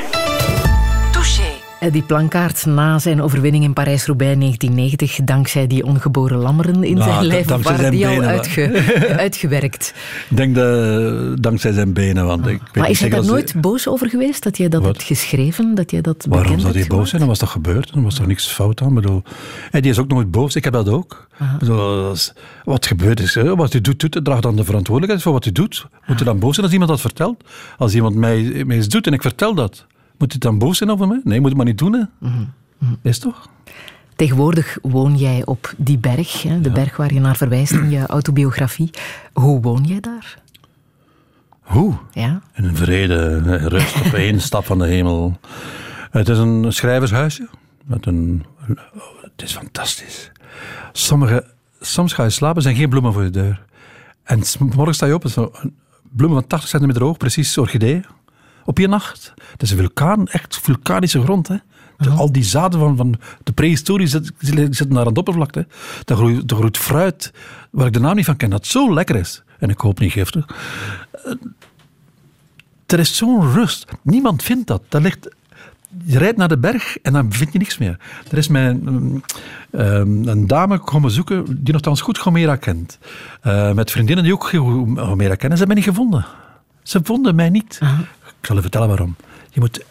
Eddie 1.86 2.02
Plankaart 2.04 2.66
na 2.66 3.00
zijn 3.00 3.22
overwinning 3.22 3.64
in 3.64 3.74
Parijs-Roubaix 3.74 4.38
1990, 4.40 5.26
dankzij 5.26 5.68
die 5.68 5.86
ongeboren 5.86 6.38
lammeren 6.38 6.84
in 6.84 6.98
Nou, 6.98 7.12
zijn 7.12 7.26
lijf, 7.26 7.48
waren 7.48 7.92
die 7.92 8.08
al 8.08 8.22
uitge- 8.22 8.84
uitgewerkt. 9.26 9.94
Ik 10.30 10.38
denk 10.38 10.56
dat, 10.56 11.42
dankzij 11.42 11.72
zijn 11.72 11.94
benen. 11.94 12.26
Want 12.26 12.48
ik 12.48 12.60
weet 12.62 12.76
Maar 12.76 12.90
is 12.90 13.00
hij 13.00 13.10
daar 13.10 13.26
nooit 13.26 13.62
boos 13.62 13.88
over 13.88 14.10
geweest 14.10 14.44
dat 14.44 14.58
jij 14.58 14.70
dat 14.70 14.82
Wat? 14.82 14.92
hebt 14.92 15.04
geschreven, 15.04 15.76
dat 15.76 15.92
jij 15.92 16.02
dat 16.02 16.26
Waarom 16.30 16.60
zou 16.60 16.74
hij 16.78 16.88
boos 16.88 17.10
zijn? 17.10 17.22
Dan 17.22 17.30
was 17.30 17.40
dat 17.40 17.50
gebeurd. 17.50 17.94
Dan 17.94 18.04
was 18.04 18.16
toch 18.16 18.28
niks 18.28 18.48
fout 18.48 18.82
aan. 18.82 18.94
Bedoel, 18.94 19.24
en 19.72 19.82
die 19.82 19.92
is 19.92 20.00
ook 20.00 20.08
nooit 20.08 20.32
boos. 20.32 20.56
Ik 20.56 20.64
heb 20.64 20.74
dat 20.74 20.90
ook. 20.90 21.28
Bedoel, 21.60 22.16
wat 22.64 22.86
gebeurd 22.86 23.20
is, 23.20 23.34
wat 23.36 23.72
hij 23.72 23.82
doet, 23.82 24.00
doet, 24.00 24.14
hij 24.14 24.24
draagt 24.24 24.42
dan 24.42 24.56
de 24.56 24.64
verantwoordelijkheid 24.64 25.24
voor 25.24 25.34
wat 25.34 25.44
hij 25.44 25.54
doet. 25.54 25.86
Moet 26.06 26.16
hij 26.18 26.26
dan 26.26 26.40
boos 26.40 26.54
zijn 26.54 26.66
als 26.66 26.74
iemand 26.74 26.92
dat 26.92 27.02
vertelt? 27.02 27.44
Als 27.78 27.96
iemand 27.96 28.16
mij, 28.16 28.64
mij 28.66 28.78
iets 28.78 28.88
doet 28.88 29.08
en 29.08 29.14
ik 29.14 29.22
vertel 29.22 29.54
dat, 29.54 29.86
moet 30.18 30.32
hij 30.32 30.40
dan 30.40 30.58
boos 30.58 30.78
zijn 30.78 30.90
over 30.90 31.08
mij? 31.08 31.22
Nee, 31.24 31.40
moet 31.40 31.48
het 31.48 31.58
maar 31.58 31.66
niet 31.66 31.78
doen. 31.78 31.94
Hè? 31.94 32.28
Is 33.02 33.20
toch? 33.20 33.50
Tegenwoordig 34.16 34.78
woon 34.82 35.18
jij 35.18 35.46
op 35.46 35.74
die 35.78 35.98
berg, 35.98 36.44
hè, 36.44 36.62
de 36.62 36.72
berg 36.72 36.98
waar 36.98 37.14
je 37.14 37.20
naar 37.20 37.36
verwijst 37.36 37.72
in 37.72 37.90
je 37.90 38.06
autobiografie. 38.06 38.90
Hoe 39.34 39.62
woon 39.62 39.84
jij 39.84 40.00
daar? 40.00 40.42
Hoe? 41.62 41.94
Ja. 42.12 42.42
In 42.54 42.64
een 42.64 42.76
vrede, 42.76 43.38
rust 43.68 44.06
op 44.06 44.14
één 44.26 44.42
stap 44.42 44.66
van 44.66 44.78
de 44.78 44.88
hemel. 44.88 45.40
Het 46.12 46.30
is 46.30 46.38
een 46.38 46.74
schrijvershuisje. 46.74 47.48
Met 47.86 48.06
een, 48.06 48.46
het 49.22 49.42
is 49.42 49.54
fantastisch. 49.54 50.32
Sommige, 50.92 51.46
soms 51.80 52.14
ga 52.14 52.24
je 52.24 52.30
slapen, 52.30 52.56
er 52.56 52.62
zijn 52.62 52.76
geen 52.76 52.90
bloemen 52.90 53.14
voor 53.14 53.24
je 53.24 53.30
deur. 53.30 53.66
En 54.24 54.42
morgen 54.76 54.96
sta 54.96 55.06
je 55.06 55.14
op, 55.14 55.24
bloemen 56.12 56.40
van 56.40 56.48
80 56.48 56.70
centimeter 56.70 57.04
hoog, 57.04 57.18
precies 57.18 57.58
orchideeën. 57.58 58.06
Op 58.66 58.78
je 58.78 58.88
nacht. 58.88 59.34
Het 59.52 59.62
is 59.62 59.72
een 59.72 59.78
vulkaan, 59.78 60.28
echt 60.28 60.60
vulkanische 60.60 61.22
grond. 61.22 61.48
Hè. 61.48 61.56
De- 61.98 62.10
Al 62.10 62.32
die 62.32 62.44
zaden 62.44 62.80
van, 62.80 62.98
van 62.98 63.16
de 63.44 63.52
prehistorie 63.52 64.08
zit- 64.08 64.32
zitten 64.40 64.90
daar 64.90 65.06
aan 65.06 65.14
de 65.14 65.20
oppervlakte. 65.20 65.68
Er 66.06 66.16
groeit, 66.16 66.52
groeit 66.52 66.78
fruit, 66.78 67.34
waar 67.70 67.88
ik 67.88 67.94
de 67.94 68.00
naam 68.00 68.16
niet 68.16 68.26
van 68.26 68.36
ken, 68.36 68.50
dat 68.50 68.66
zo 68.68 68.94
lekker 68.94 69.16
is. 69.16 69.44
En 69.60 69.70
ik 69.70 69.80
hoop 69.80 70.00
niet 70.00 70.12
giftig. 70.12 70.46
Er 72.86 73.00
is 73.00 73.18
zo'n 73.18 73.52
rust. 73.54 73.86
Niemand 74.02 74.44
vindt 74.44 74.68
dat. 74.68 74.82
dat 74.90 75.02
ligt, 75.02 75.36
je 76.06 76.18
rijdt 76.18 76.38
naar 76.38 76.48
de 76.48 76.58
berg 76.58 76.98
en 77.02 77.14
dan 77.14 77.34
vind 77.34 77.52
je 77.54 77.58
niks 77.60 77.78
meer. 77.78 77.98
Er 78.32 78.38
is 78.38 78.48
mij 78.48 78.68
een, 78.70 79.24
ehm, 79.72 80.28
een 80.28 80.48
dame 80.48 80.78
komen 80.80 81.12
zoeken 81.12 81.64
die 81.64 81.74
nogthans 81.74 82.02
goed 82.02 82.18
Gomera 82.18 82.56
kent. 82.56 82.98
Eh, 83.42 83.74
met 83.74 83.92
vriendinnen 83.92 84.24
die 84.24 84.34
ook 84.34 84.48
Gomera 84.48 85.36
kennen. 85.36 85.58
Ze 85.58 85.64
hebben 85.64 85.68
mij 85.68 85.76
niet 85.76 85.86
gevonden. 85.86 86.26
Ze 86.84 87.00
vonden 87.04 87.36
mij 87.36 87.50
niet. 87.50 87.80
Ik 88.46 88.52
zal 88.52 88.56
je 88.64 88.70
vertellen 88.70 88.88
waarom. 88.88 89.16
Je 89.50 89.60
moet 89.60 89.84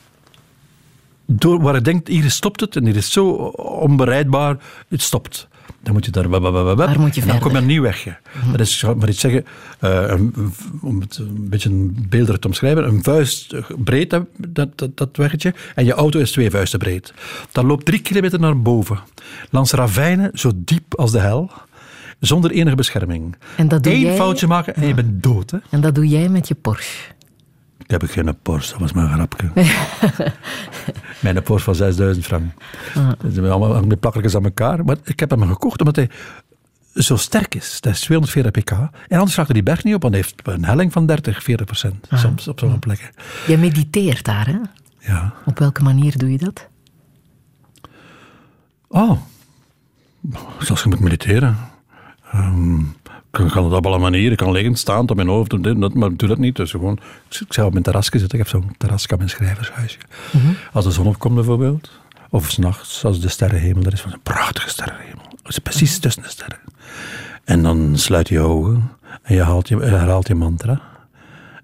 door 1.27 1.61
waar 1.63 1.75
je 1.75 1.81
denkt, 1.81 2.09
hier 2.09 2.31
stopt 2.31 2.61
het 2.61 2.77
en 2.77 2.85
hier 2.87 2.97
is 2.97 3.13
zo 3.13 3.27
onbereidbaar, 3.57 4.57
het 4.89 5.03
stopt. 5.03 5.49
Dan 5.83 5.93
moet 5.93 6.05
je 6.05 6.11
daar... 6.11 6.29
Waar 6.29 6.41
moet 6.41 6.55
je 6.55 6.97
en 6.97 7.01
dan 7.01 7.13
verder? 7.23 7.41
kom 7.41 7.51
je 7.53 7.57
een 7.59 7.67
nieuw 7.67 7.83
wegje. 7.83 8.17
Dat 8.51 8.61
is, 8.61 8.83
maar 8.97 9.09
iets 9.09 9.21
zeggen, 9.21 9.45
eh, 9.81 10.05
een- 10.07 10.53
om 10.83 11.01
het 11.01 11.17
een 11.17 11.49
beetje 11.49 11.69
een 11.71 12.07
te 12.39 12.47
omschrijven, 12.47 12.85
een 12.85 13.03
vuist 13.03 13.55
breed, 13.85 14.11
dat, 14.11 14.27
dat, 14.79 14.97
dat, 14.97 15.17
weggetje, 15.17 15.55
en 15.75 15.85
je 15.85 15.93
auto 15.93 16.21
is 16.21 16.31
twee 16.33 16.51
vuisten 16.51 16.79
breed. 16.79 17.15
Dat 17.53 17.65
loopt 17.65 17.85
drie 17.85 18.01
kilometer 18.01 18.41
naar 18.41 18.63
boven, 18.63 18.99
langs 19.51 19.73
ravijnen 19.73 20.31
zo 20.35 20.51
diep 20.55 20.95
als 20.95 21.11
de 21.13 21.19
hel, 21.21 21.51
zonder 22.21 22.51
enige 22.51 22.77
bescherming. 22.77 23.37
En 23.57 23.69
dat 23.69 23.83
doe 23.83 23.93
Eén 23.93 24.01
jij- 24.01 24.17
foutje 24.17 24.47
maken 24.47 24.75
en 24.75 24.87
je 24.87 24.95
bent 24.95 25.23
dood. 25.23 25.51
Hè? 25.51 25.59
En 25.71 25.81
dat 25.81 25.95
doe 25.95 26.09
jij 26.09 26.29
met 26.29 26.49
je 26.49 26.55
Porsche. 26.55 27.13
Ik 27.85 27.91
heb 27.91 28.03
geen 28.11 28.37
Porsche, 28.43 28.79
dat 28.79 28.81
was 28.81 29.03
een 29.03 29.13
grapje. 29.13 29.51
Mijn 31.23 31.43
Porsche 31.43 31.65
van 31.65 31.75
6000 31.75 32.27
frank. 32.27 32.53
Ah. 32.95 33.09
Dat 33.09 33.33
zijn 33.33 33.47
allemaal 33.47 33.75
allemaal 33.75 33.99
plakkertjes 33.99 34.37
aan 34.37 34.45
elkaar. 34.45 34.85
Maar 34.85 34.97
ik 35.05 35.21
heb 35.21 35.31
hem 35.31 35.47
gekocht 35.47 35.79
omdat 35.79 35.97
hij 35.97 36.11
zo 36.95 37.17
sterk 37.17 37.55
is. 37.55 37.81
Dat 37.81 37.93
is 37.93 38.01
240 38.01 38.63
pk. 38.63 38.71
En 39.09 39.19
anders 39.19 39.37
raakt 39.37 39.49
hij 39.49 39.63
die 39.63 39.63
berg 39.63 39.85
niet 39.85 39.95
op, 39.95 40.03
want 40.03 40.15
hij 40.15 40.23
heeft 40.23 40.49
een 40.49 40.65
helling 40.65 40.93
van 40.93 41.07
30, 41.07 41.43
40 41.43 41.67
procent. 41.67 42.07
Ah. 42.11 42.19
Soms 42.19 42.49
op 42.49 42.59
sommige 42.59 42.81
plekken. 42.81 43.11
Je 43.47 43.59
mediteert 43.59 44.25
daar, 44.25 44.47
hè? 44.47 44.59
Ja. 44.99 45.35
Op 45.45 45.59
welke 45.59 45.83
manier 45.83 46.19
doe 46.19 46.31
je 46.31 46.39
dat? 46.39 46.69
Oh, 48.89 49.21
zoals 50.59 50.83
je 50.83 50.89
moet 50.89 51.01
mediteren. 51.01 51.57
Ehm, 52.33 52.81
ik 53.39 53.51
kan 53.51 53.65
het 53.65 53.73
op 53.73 53.87
alle 53.87 53.99
manieren. 53.99 54.33
Ik 54.33 54.37
kan 54.37 54.53
liggen, 54.53 54.77
staan, 54.77 55.09
op 55.09 55.17
mijn 55.17 55.29
hoofd, 55.29 55.51
doen 55.51 55.63
dit, 55.63 55.81
dat, 55.81 55.95
maar 55.95 56.11
ik 56.11 56.19
doe 56.19 56.29
dat 56.29 56.39
niet. 56.39 56.57
Dus 56.57 56.71
gewoon, 56.71 56.99
ik 57.29 57.53
zou 57.53 57.67
op 57.67 57.73
mijn 57.73 57.85
terrasje 57.85 58.19
zitten. 58.19 58.39
Ik 58.39 58.45
heb 58.45 58.63
zo'n 58.63 58.75
terrasje 58.79 59.11
aan 59.11 59.19
mijn 59.19 59.31
schrijvershuisje. 59.31 59.99
Mhm. 60.33 60.53
Als 60.73 60.85
de 60.85 60.91
zon 60.91 61.07
opkomt 61.07 61.35
bijvoorbeeld, 61.35 61.91
of 62.31 62.51
s'nachts, 62.51 63.05
als 63.05 63.21
de 63.21 63.29
sterrenhemel 63.29 63.83
er 63.83 63.93
is, 63.93 64.01
van 64.01 64.13
een 64.13 64.23
prachtige 64.23 64.69
sterrenhemel. 64.69 65.25
Het 65.43 65.49
is 65.49 65.59
precies 65.59 65.99
tussen 65.99 66.23
de 66.23 66.29
sterren. 66.29 66.59
En 67.45 67.63
dan 67.63 67.99
sluit 67.99 68.29
je 68.29 68.35
je 68.35 68.41
ogen 68.41 68.91
en 69.23 69.35
je, 69.35 69.43
haalt 69.43 69.69
je 69.69 69.77
herhaalt 69.77 70.29
je 70.29 70.35
mantra. 70.35 70.81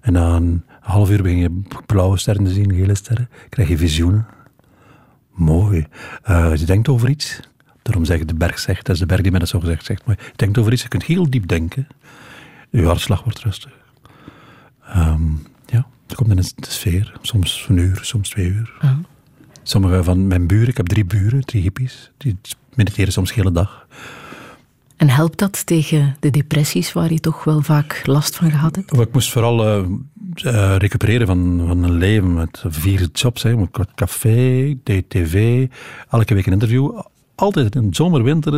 En 0.01 0.13
na 0.13 0.35
een 0.35 0.63
half 0.79 1.09
uur 1.09 1.21
begin 1.21 1.37
je 1.37 1.61
blauwe 1.85 2.17
sterren 2.17 2.43
te 2.43 2.51
zien, 2.51 2.73
gele 2.73 2.95
sterren. 2.95 3.29
Krijg 3.49 3.67
je 3.67 3.77
visioenen. 3.77 4.27
Mooi. 5.31 5.87
Eh, 6.23 6.55
je 6.55 6.65
denkt 6.65 6.87
over 6.87 7.09
iets. 7.09 7.39
Daarom 7.81 8.05
zeg 8.05 8.19
ik 8.19 8.27
de 8.27 8.33
berg 8.33 8.59
zegt, 8.59 8.85
dat 8.85 8.95
is 8.95 9.01
de 9.01 9.07
berg 9.07 9.21
die 9.21 9.31
mij 9.31 9.39
dat 9.39 9.49
zo 9.49 9.59
gezegd 9.59 9.85
zegt. 9.85 10.05
Maar 10.05 10.15
je 10.19 10.31
denkt 10.35 10.57
over 10.57 10.71
iets, 10.71 10.81
je 10.81 10.87
kunt 10.87 11.03
heel 11.03 11.29
diep 11.29 11.47
denken. 11.47 11.87
Je 12.69 12.85
hartslag 12.85 13.23
wordt 13.23 13.39
rustig. 13.39 13.71
Ehm, 14.87 15.29
ja, 15.65 15.87
het 16.07 16.15
komt 16.15 16.29
in 16.29 16.35
de 16.35 16.51
sfeer. 16.67 17.13
Soms 17.21 17.65
een 17.69 17.77
uur, 17.77 17.99
soms 18.01 18.29
twee 18.29 18.47
uur. 18.47 18.73
Ah. 18.79 18.91
Sommige 19.63 20.03
van 20.03 20.27
mijn 20.27 20.47
buren, 20.47 20.67
ik 20.67 20.77
heb 20.77 20.87
drie 20.87 21.05
buren, 21.05 21.45
drie 21.45 21.61
hippies, 21.61 22.11
die 22.17 22.37
mediteren 22.73 23.13
soms 23.13 23.29
de 23.29 23.35
hele 23.35 23.51
dag. 23.51 23.87
En 24.97 25.09
helpt 25.09 25.37
dat 25.37 25.65
tegen 25.65 26.15
de 26.19 26.29
depressies 26.29 26.93
waar 26.93 27.11
je 27.11 27.19
toch 27.19 27.43
wel 27.43 27.61
vaak 27.61 28.01
last 28.05 28.35
van 28.35 28.51
gehad 28.51 28.75
hebt? 28.75 28.93
Ik 28.99 29.13
moest 29.13 29.31
vooral 29.31 29.65
eh, 29.65 29.85
eh, 30.35 30.75
recupereren 30.77 31.27
van, 31.27 31.63
van 31.67 31.83
een 31.83 31.97
leven 31.97 32.33
met 32.33 32.63
vier 32.67 33.09
jobs. 33.13 33.43
Hè. 33.43 33.61
Ik 33.61 33.75
had 33.75 33.89
café, 33.95 34.77
deed 34.83 35.09
tv, 35.09 35.67
elke 36.09 36.33
week 36.33 36.45
een 36.45 36.53
interview. 36.53 36.99
Altijd 37.35 37.75
in 37.75 37.93
zomer, 37.93 38.23
winter, 38.23 38.53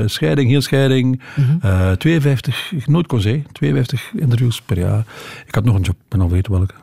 eh, 0.00 0.08
scheiding, 0.08 0.48
heel 0.48 0.60
scheiding. 0.60 1.20
eh, 1.60 1.92
52, 1.92 2.72
nooit 2.86 3.06
congé, 3.06 3.42
52 3.52 4.12
interviews 4.16 4.60
per 4.62 4.78
jaar. 4.78 5.04
Ik 5.46 5.54
had 5.54 5.64
nog 5.64 5.74
een 5.74 5.82
job, 5.82 5.96
ben 6.08 6.20
al 6.20 6.30
weten 6.30 6.52
welke. 6.52 6.74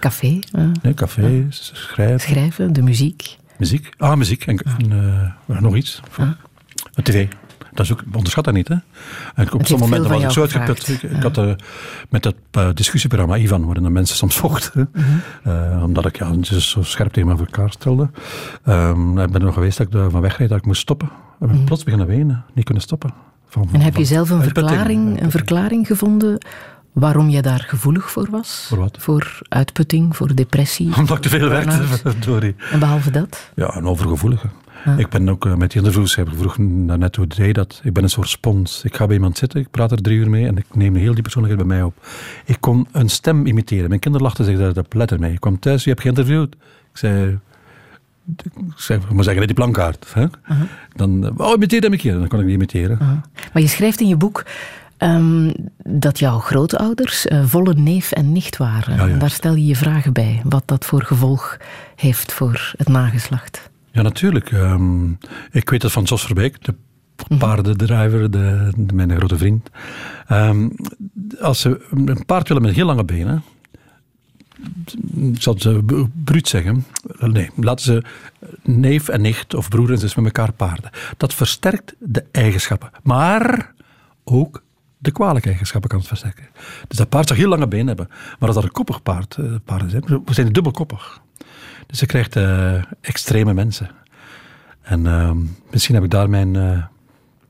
Café, 0.00 0.38
eh, 0.52 0.64
Nee, 0.82 0.94
café, 0.94 1.46
schrijven, 1.48 2.20
schrijven, 2.20 2.72
de 2.72 2.82
muziek. 2.82 3.36
muziek. 3.58 3.88
Ah, 3.98 4.16
muziek. 4.16 4.46
En, 4.46 4.58
en, 4.78 4.92
eh, 5.48 5.60
nog 5.60 5.76
iets. 5.76 6.00
Een 6.94 7.02
tv. 7.02 7.26
Dat 7.72 7.84
is 7.84 7.92
ook, 7.92 8.02
onderschat 8.14 8.44
dat 8.44 8.54
niet, 8.54 8.68
hè? 8.68 8.74
En 9.34 9.52
op 9.52 9.66
sommige 9.66 9.76
momenten 9.76 10.10
van 10.10 10.22
was 10.22 10.24
ik 10.24 10.30
zo 10.30 10.40
uitgeput. 10.40 10.88
Ik, 11.02 11.22
had 11.22 11.38
eh, 11.38 11.52
met 12.08 12.22
dat 12.22 12.34
eh, 12.50 12.68
discussieprogramma 12.74 13.36
Ivan, 13.36 13.64
waarin 13.64 13.82
de 13.82 13.90
mensen 13.90 14.16
soms 14.16 14.36
vochten, 14.36 14.90
Mhm. 14.92 15.04
eh, 15.42 15.82
omdat 15.84 16.06
ik 16.06 16.18
ja, 16.18 16.42
zo 16.42 16.82
scherp 16.82 17.12
tegen 17.12 17.28
me 17.28 17.36
voor 17.36 17.46
elkaar 17.46 17.70
stelde. 17.70 18.10
Ehm, 18.64 19.18
ik 19.18 19.30
ben 19.30 19.40
er 19.40 19.44
nog 19.46 19.54
geweest 19.54 19.78
dat 19.78 19.86
ik 19.86 19.94
ervan 19.94 20.20
wegreed 20.20 20.48
dat 20.48 20.58
ik 20.58 20.66
moest 20.66 20.80
stoppen. 20.80 21.10
Ik 21.40 21.46
ben 21.46 21.64
plots 21.64 21.84
beginnen 21.84 22.06
wenen, 22.08 22.44
niet 22.54 22.64
kunnen 22.64 22.82
stoppen. 22.82 23.12
Van. 23.48 23.68
En 23.72 23.80
heb 23.80 23.92
je 23.92 24.06
van 24.06 24.14
zelf 24.14 24.30
een 24.30 24.42
verklaring, 24.42 25.22
een 25.22 25.30
verklaring 25.30 25.86
gevonden 25.86 26.38
waarom 26.92 27.28
je 27.28 27.42
daar 27.42 27.64
gevoelig 27.68 28.10
voor 28.10 28.28
was? 28.30 28.64
Voor 28.68 28.78
wat? 28.78 28.96
Voor 29.00 29.38
uitputting, 29.48 30.16
voor 30.16 30.34
depressie? 30.34 30.96
Omdat 30.96 31.16
ik 31.16 31.22
te 31.22 31.28
veel 31.28 31.48
werkte. 31.48 31.82
En 32.72 32.78
behalve 32.78 33.10
dat? 33.10 33.50
Ja, 33.54 33.76
een 33.76 33.86
overgevoelige. 33.86 34.48
Ja. 34.84 34.96
Ik 34.96 35.08
ben 35.08 35.28
ook 35.28 35.46
eh, 35.46 35.54
met 35.54 35.70
die 35.70 35.78
interviews, 35.78 36.16
heb 36.16 36.28
ik 36.28 36.38
vroeg 36.38 36.58
net 36.58 37.16
hoe 37.16 37.26
deed 37.26 37.54
dat. 37.54 37.80
Ik 37.84 37.92
ben 37.92 38.02
een 38.02 38.08
soort 38.08 38.28
spons. 38.28 38.84
Ik 38.84 38.96
ga 38.96 39.06
bij 39.06 39.14
iemand 39.14 39.38
zitten, 39.38 39.60
ik 39.60 39.70
praat 39.70 39.90
er 39.90 40.02
drie 40.02 40.18
uur 40.18 40.30
mee 40.30 40.46
en 40.46 40.56
ik 40.56 40.64
neem 40.72 40.94
heel 40.94 41.12
die 41.14 41.22
persoonlijkheid 41.22 41.68
bij 41.68 41.76
mij 41.76 41.86
op. 41.86 42.06
Ik 42.44 42.56
kon 42.60 42.86
een 42.92 43.08
stem 43.08 43.46
imiteren. 43.46 43.88
Mijn 43.88 44.00
kinderen 44.00 44.26
lachten 44.26 44.44
zich 44.44 44.58
daar 44.58 44.72
dat 44.72 44.94
letter 44.94 45.18
mee. 45.18 45.32
Ik 45.32 45.40
kwam 45.40 45.58
thuis, 45.58 45.84
je 45.84 45.90
hebt 45.90 46.02
geïnterviewd. 46.02 46.54
Ik 46.92 46.98
zei, 46.98 47.38
ik 48.36 48.72
zei 48.76 49.00
maar 49.12 49.24
zeggen, 49.24 49.46
die 49.46 49.54
plankaart. 49.54 50.06
Hè? 50.14 50.26
Dan, 50.94 51.40
oh, 51.40 51.52
imiteer 51.54 51.80
hem 51.80 51.92
een 51.92 51.98
keer. 51.98 52.12
Dan 52.12 52.28
kon 52.28 52.38
ik 52.38 52.44
die 52.44 52.54
imiteren. 52.54 52.98
Maar 53.52 53.62
je 53.62 53.68
schrijft 53.68 54.00
in 54.00 54.08
je 54.08 54.16
boek 54.16 54.44
ehm, 54.96 55.52
dat 55.76 56.18
jouw 56.18 56.38
grootouders 56.38 57.26
eh, 57.26 57.44
volle 57.44 57.74
neef 57.74 58.12
en 58.12 58.32
nicht 58.32 58.56
waren. 58.56 58.96
Ja, 58.96 59.04
ja. 59.04 59.12
En 59.12 59.18
daar 59.18 59.30
stel 59.30 59.54
je 59.54 59.66
je 59.66 59.76
vragen 59.76 60.12
bij, 60.12 60.40
wat 60.44 60.62
dat 60.66 60.84
voor 60.84 61.02
gevolg 61.02 61.56
heeft 61.96 62.32
voor 62.32 62.72
het 62.76 62.88
nageslacht. 62.88 63.69
Ja, 63.92 64.02
natuurlijk. 64.02 64.52
Ehm, 64.52 65.10
ik 65.50 65.70
weet 65.70 65.80
dat 65.80 65.92
van 65.92 66.02
Jos 66.02 66.24
Verbeek, 66.24 66.64
de 66.64 66.74
Mhm. 67.28 67.38
paardendriver, 67.38 68.30
de, 68.30 68.72
de- 68.76 68.94
mijn 68.94 69.16
grote 69.16 69.38
vriend. 69.38 69.70
Ehm, 70.26 70.68
als 71.40 71.60
ze 71.60 71.86
een 71.90 72.24
paard 72.26 72.48
willen 72.48 72.62
met 72.62 72.74
heel 72.74 72.86
lange 72.86 73.04
benen, 73.04 73.42
ik 75.32 75.42
zal 75.42 75.54
ze 75.58 75.82
bruut 76.24 76.48
zeggen, 76.48 76.84
nee, 77.18 77.50
laten 77.56 77.84
ze 77.84 78.04
neef 78.62 79.08
en 79.08 79.20
nicht 79.20 79.54
of 79.54 79.68
broer 79.68 79.90
en 79.90 79.98
zus 79.98 80.14
met 80.14 80.24
elkaar 80.24 80.52
paarden. 80.52 80.90
Dat 81.16 81.34
versterkt 81.34 81.94
de 81.98 82.24
eigenschappen, 82.32 82.90
maar 83.02 83.72
ook 84.24 84.62
de 84.98 85.10
kwalijke 85.10 85.48
eigenschappen 85.48 85.90
kan 85.90 85.98
het 85.98 86.08
versterken. 86.08 86.46
Dus 86.88 86.96
dat 86.98 87.08
paard 87.08 87.26
zou 87.28 87.40
heel 87.40 87.48
lange 87.48 87.68
benen 87.68 87.86
hebben, 87.86 88.08
maar 88.08 88.48
als 88.48 88.54
dat 88.54 88.64
een 88.64 88.70
koppig 88.72 89.02
paard, 89.02 89.36
eh, 89.36 89.44
paarden 89.64 89.90
zijn, 89.90 90.04
we 90.24 90.34
zijn 90.34 90.52
dubbelkoppig. 90.52 91.20
Dus 91.90 92.00
je 92.00 92.06
krijgt 92.06 92.36
extreme 93.00 93.54
mensen. 93.54 93.90
En 94.82 95.06
ehm, 95.06 95.38
misschien 95.70 95.94
heb 95.94 96.04
ik 96.04 96.10
daar 96.10 96.30
mijn 96.30 96.56
eh 96.56 96.82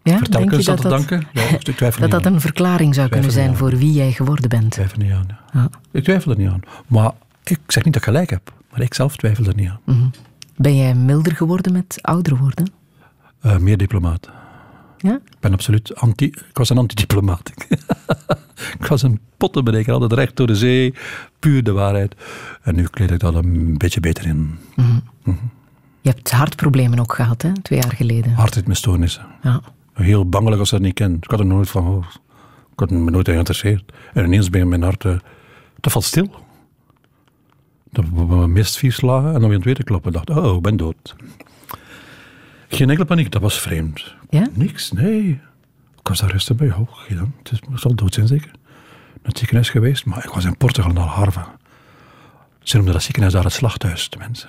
Ja, 0.03 0.19
vertelkunst 0.19 0.69
aan 0.69 0.77
dat 0.77 0.85
te 0.85 0.89
dat, 0.89 0.99
danken. 1.09 1.29
Ja, 1.33 1.43
ik 1.59 1.77
twijfel 1.77 2.01
dat 2.09 2.11
dat 2.11 2.33
een 2.33 2.41
verklaring 2.41 2.95
zou 2.95 3.09
kunnen 3.09 3.33
zijn 3.33 3.57
voor 3.57 3.77
wie 3.77 3.93
jij 3.93 4.13
geworden 4.13 4.49
bent? 4.49 4.65
Ik 4.65 4.73
twijfel 4.73 4.99
niet 4.99 5.13
aan. 5.13 5.27
ja. 5.29 5.39
Ja. 5.53 5.69
Ik 5.93 6.05
twijfel 6.05 6.31
er 6.31 6.39
niet 6.39 6.49
aan. 6.49 6.61
Maar 6.87 7.11
ik 7.45 7.59
zeg 7.67 7.85
niet 7.85 7.93
dat 7.95 8.03
ik 8.03 8.09
gelijk 8.09 8.31
heb. 8.31 8.53
Maar 8.71 8.81
ik 8.81 8.95
zelf 8.95 9.17
twijfel 9.17 9.45
er 9.45 9.55
niet 9.55 9.69
aan. 9.69 9.81
Mhm. 9.85 10.07
Ben 10.57 10.77
jij 10.77 10.95
milder 10.95 11.37
geworden 11.37 11.73
met 11.73 11.99
ouder 12.01 12.37
worden? 12.37 12.73
Eh, 13.41 13.57
meer 13.57 13.77
diplomaat. 13.77 14.31
Ja? 15.01 15.15
Ik 15.15 15.39
ben 15.41 15.53
absoluut 15.53 15.95
anti... 15.95 16.25
Ik 16.27 16.51
was 16.53 16.71
een 16.71 16.79
antidiplomaat. 16.79 17.53
ik 18.81 18.87
was 18.89 19.03
een 19.03 19.21
pottenbereker. 19.37 19.93
Altijd 19.93 20.13
recht 20.13 20.37
door 20.37 20.47
de 20.47 20.57
zee. 20.57 20.95
Puur 21.39 21.63
de 21.65 21.73
waarheid. 21.73 22.15
En 22.63 22.75
nu 22.75 22.87
kleed 22.87 23.11
ik 23.11 23.19
dat 23.21 23.35
een 23.35 23.79
beetje 23.79 24.01
beter 24.01 24.27
in. 24.27 24.59
Je 26.01 26.09
hebt 26.09 26.31
hartproblemen 26.31 26.99
ook 26.99 27.15
gehad, 27.15 27.43
hè? 27.43 27.53
twee 27.63 27.81
jaar 27.81 27.93
geleden. 27.93 28.33
Hartritmestoornissen. 28.33 29.27
Ja. 29.43 29.61
Heel 29.93 30.29
bangelijk 30.29 30.61
als 30.61 30.71
dat 30.71 30.81
niet 30.81 30.95
ken. 30.95 31.15
Ik 31.15 31.31
had 31.31 31.41
er 31.41 31.47
nooit 31.47 31.71
van 31.71 31.83
gehoord. 31.83 32.21
Ik 32.73 32.79
had 32.79 32.91
me 32.91 33.11
nooit 33.11 33.29
geïnteresseerd. 33.29 33.93
En 34.13 34.25
ineens 34.25 34.51
ben 34.51 34.69
mijn 34.69 34.83
hart... 34.83 35.05
eh, 35.05 35.19
dat 35.81 35.93
valt 35.93 36.05
stil. 36.05 36.31
Dat 37.91 38.05
mist 38.47 38.77
vier 38.77 38.93
slagen 38.93 39.35
en 39.35 39.41
dan 39.41 39.43
weer 39.49 39.55
een 39.55 39.61
tweede 39.63 39.85
kloppen. 39.85 40.13
Ik 40.13 40.27
dacht, 40.27 40.39
oh, 40.39 40.57
ik 40.57 40.63
ben 40.63 40.77
dood. 40.77 41.17
Geen 42.73 42.89
enkele 42.89 43.07
paniek, 43.07 43.31
dat 43.33 43.43
was 43.43 43.61
vreemd. 43.61 44.15
Ja? 44.29 44.47
Niks, 44.53 44.93
nee. 44.93 45.41
Ik 46.01 46.09
was 46.09 46.21
daar 46.21 46.31
rustig 46.31 46.57
bij. 46.57 46.73
Oh, 46.73 47.09
dan. 47.09 47.35
Het 47.43 47.53
is, 47.53 47.61
het 47.71 47.81
zal 47.81 47.95
dood 47.95 48.15
zijn 48.15 48.27
zeker. 48.27 48.51
Naar 49.13 49.23
het 49.23 49.39
ziekenhuis 49.39 49.71
geweest, 49.71 50.05
maar 50.05 50.25
ik 50.25 50.31
was 50.31 50.45
in 50.45 50.57
Portugal, 50.57 50.91
in 50.91 50.99
Algarve. 50.99 51.45
Ze 52.63 52.77
noemden 52.77 52.95
dat 52.95 53.03
ziekenhuis 53.03 53.35
daar 53.35 53.45
het 53.45 53.53
slachthuis, 53.53 54.11
de 54.11 54.19
mensen. 54.19 54.49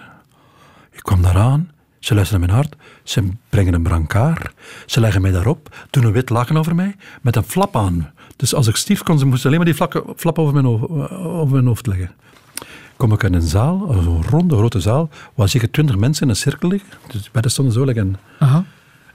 Ik 0.92 1.02
kwam 1.02 1.22
daaraan, 1.22 1.72
ze 2.00 2.14
luisteren 2.14 2.42
naar 2.42 2.50
mijn 2.50 2.62
hart, 2.62 2.82
ze 3.04 3.30
brengen 3.50 3.74
een 3.74 3.84
brancard, 3.84 4.54
ze 4.86 5.00
leggen 5.00 5.22
mij 5.22 5.32
daarop, 5.32 5.76
doen 5.90 6.04
een 6.04 6.12
wit 6.12 6.30
laken 6.30 6.58
over 6.58 6.76
mij, 6.76 6.96
met 7.22 7.36
een 7.36 7.44
flap 7.44 7.76
aan. 7.76 8.14
Dus 8.36 8.54
als 8.54 8.68
ik 8.68 8.76
stief 8.76 9.04
kon, 9.04 9.20
ze 9.20 9.26
moesten 9.26 9.46
alleen 9.52 9.66
maar 9.66 9.74
die 9.76 10.14
flap 10.16 10.40
over 10.40 10.54
mijn, 10.54 10.66
over 10.66 11.54
mijn 11.54 11.66
hoofd 11.66 11.88
leggen. 11.88 12.12
Kom 13.02 13.14
ik 13.14 13.24
in 13.24 13.34
een 13.34 13.42
zaal, 13.42 13.90
een 13.92 14.24
ronde 14.24 14.56
grote 14.58 14.80
zaal, 14.80 15.10
waar 15.36 15.50
zeker 15.50 15.72
twintig 15.72 15.98
mensen 15.98 16.24
in 16.24 16.30
een 16.30 16.36
cirkel 16.36 16.70
liggen. 16.70 16.90
Dus 17.08 17.32
bedden 17.32 17.52
stonden 17.52 17.74
zo 17.74 17.84
liggen. 17.86 18.04
En, 18.08 18.20
Aha. 18.40 18.64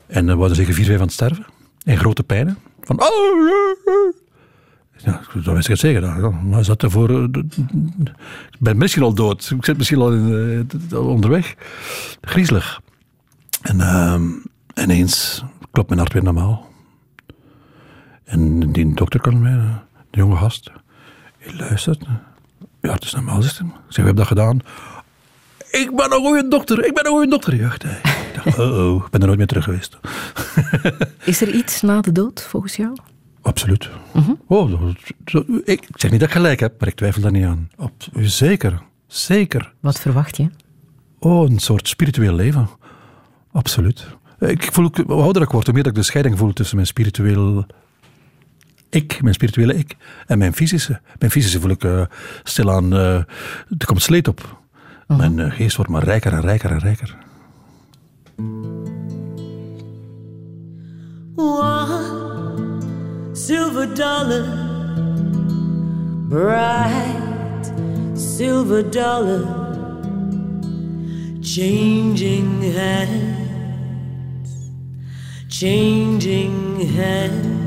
en 0.06 0.28
er 0.28 0.36
waren 0.36 0.56
zeker 0.56 0.74
vier, 0.74 0.84
vijf 0.84 0.98
aan 0.98 1.04
het 1.04 1.12
sterven. 1.12 1.46
In 1.84 1.96
grote 1.96 2.22
pijnen. 2.22 2.58
Van. 2.82 3.00
Ja, 4.96 5.20
dat 5.34 5.44
wist 5.54 5.64
ik 5.64 5.70
het 5.72 5.78
zeker. 5.78 6.32
Maar 6.34 6.64
zat 6.64 6.82
ervoor... 6.82 7.08
eh, 7.10 7.22
Ik 8.50 8.60
ben 8.60 8.76
misschien 8.76 9.02
al 9.02 9.14
dood. 9.14 9.50
Ik 9.56 9.64
zit 9.64 9.76
misschien 9.76 9.98
al 9.98 10.12
in, 10.12 10.68
eh, 10.90 11.06
onderweg. 11.08 11.54
Griezelig. 12.20 12.80
En, 13.62 13.80
ehm, 13.80 14.22
ineens 14.74 15.44
klopt 15.70 15.88
mijn 15.88 16.00
hart 16.00 16.12
weer 16.12 16.22
normaal. 16.22 16.70
En 18.24 18.72
die 18.72 18.94
dokter 18.94 19.20
kan 19.20 19.40
mij, 19.40 19.52
eh, 19.52 19.74
de 20.10 20.18
jonge 20.18 20.36
gast, 20.36 20.70
je 21.38 21.56
luistert. 21.56 22.04
Ja, 22.86 22.92
het 22.92 23.04
is 23.04 23.12
normaal, 23.14 23.42
zegt 23.42 23.58
hij. 23.58 23.66
Ik 23.66 23.74
zeg, 23.74 23.96
we 23.96 24.02
hebben 24.02 24.16
dat 24.16 24.26
gedaan. 24.26 24.60
Ik 25.70 25.96
ben 25.96 26.12
een 26.12 26.20
goede 26.26 26.48
dokter, 26.48 26.84
ik 26.86 26.94
ben 26.94 27.06
een 27.06 27.12
goede 27.12 27.28
dokter. 27.30 27.52
Hij. 27.82 27.92
Ik 27.92 28.44
dacht, 28.44 28.58
oh, 28.58 28.78
oh, 28.94 29.04
ik 29.04 29.10
ben 29.10 29.20
er 29.20 29.26
nooit 29.26 29.38
meer 29.38 29.46
terug 29.46 29.64
geweest. 29.64 29.98
Is 31.24 31.40
er 31.40 31.54
iets 31.54 31.80
na 31.82 32.00
de 32.00 32.12
dood, 32.12 32.46
volgens 32.48 32.76
jou? 32.76 32.96
Absoluut. 33.42 33.90
oh, 34.46 34.70
dat- 34.70 34.80
dat- 35.24 35.44
ik, 35.64 35.88
zeg 35.94 36.10
niet 36.10 36.20
dat 36.20 36.28
ik 36.28 36.34
gelijk 36.34 36.60
heb, 36.60 36.80
maar 36.80 36.88
ik 36.88 36.94
twijfel 36.94 37.22
daar 37.22 37.30
niet 37.32 37.44
aan. 37.44 37.70
Zeker, 38.20 38.82
zeker. 39.06 39.72
Wat 39.80 40.00
verwacht 40.00 40.36
je? 40.36 40.50
Oh, 41.18 41.50
een 41.50 41.58
soort 41.58 41.88
spiritueel 41.88 42.34
leven. 42.34 42.68
Absoluut. 43.52 44.06
Ik 44.38 44.72
voel, 44.72 44.84
ook- 44.84 44.96
hoe 44.96 45.22
ouder 45.22 45.42
ik 45.42 45.50
word, 45.50 45.64
hoe 45.64 45.74
meer 45.74 45.82
dat 45.82 45.92
ik 45.92 45.98
de 45.98 46.04
scheiding 46.04 46.38
voel 46.38 46.52
tussen 46.52 46.76
mijn 46.76 46.88
spiritueel 46.88 47.66
ik, 48.96 49.22
mijn 49.22 49.34
spirituele 49.34 49.74
ik, 49.74 49.96
en 50.26 50.38
mijn 50.38 50.54
fysische. 50.54 51.00
Mijn 51.18 51.30
fysische 51.30 51.60
voel 51.60 51.70
ik 51.70 51.84
eh, 51.84 52.02
stilaan, 52.42 52.92
eh 52.92 53.14
er 53.78 53.86
komt 53.86 54.02
sleet 54.02 54.28
op. 54.28 54.60
Mijn 55.06 55.38
eh, 55.38 55.52
geest 55.52 55.76
wordt 55.76 55.90
maar 55.90 56.04
rijker 56.04 56.32
en 56.32 56.40
rijker 56.40 56.70
en 56.70 56.78
rijker. 56.78 57.16
One 61.36 62.76
silver 63.32 63.94
dollar, 63.94 64.44
bright 66.28 67.72
silver 68.14 68.90
dollar, 68.90 69.44
changing 71.40 72.74
hands, 72.74 74.50
changing 75.48 76.96
hands, 76.96 77.65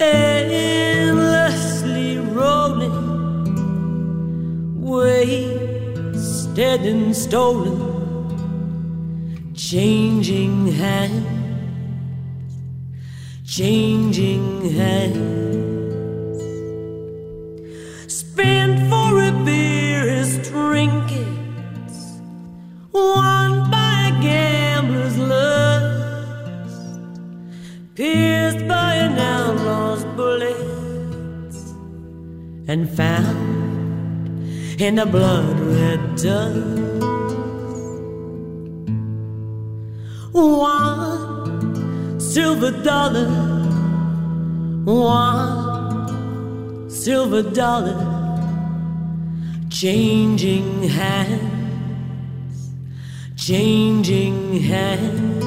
endlessly 0.00 2.18
rolling, 2.18 2.98
wasted 4.80 6.80
and 6.82 7.16
stolen 7.16 7.90
changing 9.70 10.66
hands, 10.66 11.24
changing 13.46 14.68
hands. 14.70 16.42
Spent 18.12 18.90
for 18.90 19.22
a 19.22 19.30
beer 19.44 20.08
is 20.08 20.40
trinkets, 20.48 21.29
and 32.70 32.88
found 32.88 34.80
in 34.80 34.94
the 34.94 35.04
blood 35.04 35.58
red 35.58 36.14
dust. 36.14 37.02
One 40.30 42.20
silver 42.20 42.70
dollar, 42.70 43.28
one 44.84 46.88
silver 46.88 47.42
dollar, 47.42 47.98
changing 49.68 50.84
hands, 50.84 52.70
changing 53.36 54.60
hands. 54.60 55.39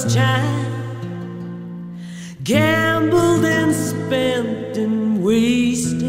Bell's 0.00 0.14
chime 0.14 1.90
gambled 2.42 3.44
and 3.44 3.74
spent 3.74 4.76
and 4.76 5.22
wasted 5.22 6.04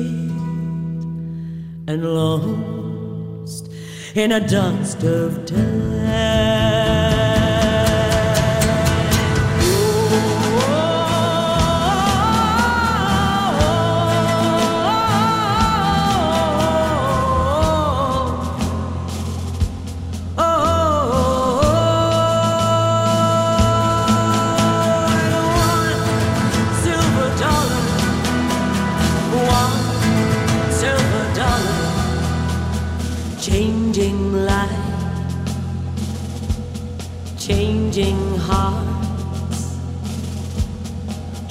and 1.87 2.03
lost 2.03 3.69
in 4.15 4.31
a 4.31 4.39
dust 4.47 5.03
of 5.03 5.45
time. 5.45 6.90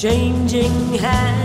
Changing 0.00 0.94
hands. 0.94 1.39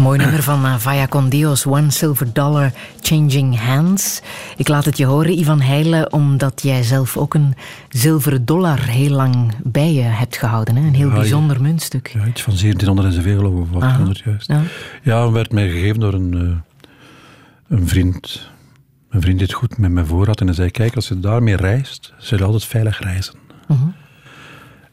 Mooi 0.00 0.18
nummer 0.18 0.42
van 0.42 0.64
uh, 0.64 0.78
Vaya 0.78 1.06
con 1.06 1.28
Dios, 1.28 1.66
One 1.66 1.90
Silver 1.90 2.32
Dollar, 2.32 2.72
Changing 3.00 3.58
Hands. 3.58 4.22
Ik 4.56 4.68
laat 4.68 4.84
het 4.84 4.96
je 4.96 5.04
horen, 5.04 5.38
Ivan 5.38 5.60
Heijlen, 5.60 6.12
omdat 6.12 6.62
jij 6.62 6.82
zelf 6.82 7.16
ook 7.16 7.34
een 7.34 7.54
zilveren 7.88 8.44
dollar 8.44 8.80
heel 8.80 9.10
lang 9.10 9.54
bij 9.62 9.92
je 9.92 10.02
hebt 10.02 10.36
gehouden. 10.36 10.76
Hè? 10.76 10.86
Een 10.86 10.94
heel 10.94 11.08
Ja, 11.08 11.14
bijzonder 11.14 11.62
muntstuk. 11.62 12.08
Ja, 12.08 12.26
iets 12.26 12.42
van 12.42 12.52
1700 12.52 13.08
en 13.08 13.14
zoveel, 13.14 13.36
geloof 13.36 13.54
ik, 13.54 13.60
of 13.60 13.70
1800 13.70 14.18
juist. 14.18 14.46
Ja. 14.46 14.62
Ja, 15.02 15.30
werd 15.30 15.52
mij 15.52 15.70
gegeven 15.70 16.00
door 16.00 16.14
een, 16.14 16.34
eh, 16.34 17.76
een 17.78 17.88
vriend. 17.88 18.50
Mijn 19.10 19.22
vriend 19.22 19.38
deed 19.38 19.52
goed 19.52 19.78
met 19.78 19.90
mijn 19.90 20.06
voorraad 20.06 20.40
en 20.40 20.46
hij 20.46 20.54
zei, 20.54 20.70
kijk, 20.70 20.94
als 20.94 21.08
je 21.08 21.20
daarmee 21.20 21.56
reist, 21.56 22.12
zul 22.18 22.38
je 22.38 22.44
altijd 22.44 22.64
veilig 22.64 23.00
reizen. 23.00 23.34
Mhm. 23.66 23.88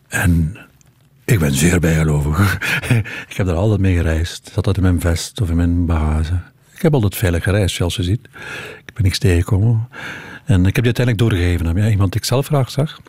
En 0.07 0.57
ik 1.31 1.39
ben 1.39 1.53
zeer 1.53 1.79
bijgelovig. 1.79 2.55
ik 3.29 3.33
heb 3.37 3.45
daar 3.45 3.55
altijd 3.55 3.79
mee 3.79 3.95
gereisd. 3.95 4.49
Zat 4.53 4.63
dat 4.63 4.77
in 4.77 4.83
mijn 4.83 4.99
vest 4.99 5.41
of 5.41 5.49
in 5.49 5.55
mijn 5.55 5.85
bagage. 5.85 6.39
Ik 6.75 6.81
heb 6.81 6.93
altijd 6.93 7.15
veilig 7.15 7.43
gereisd, 7.43 7.75
zoals 7.75 7.95
je 7.95 8.03
ziet. 8.03 8.27
Ik 8.85 8.93
ben 8.93 9.03
niks 9.03 9.19
tegengekomen. 9.19 9.87
En 10.45 10.65
ik 10.65 10.75
heb 10.75 10.83
die 10.85 10.93
uiteindelijk 10.95 11.17
doorgegeven 11.17 11.67
aan 11.67 11.75
ja, 11.75 11.89
iemand 11.89 12.11
die 12.11 12.21
ik 12.21 12.27
zelf 12.27 12.47
graag 12.47 12.71
zag. 12.71 12.99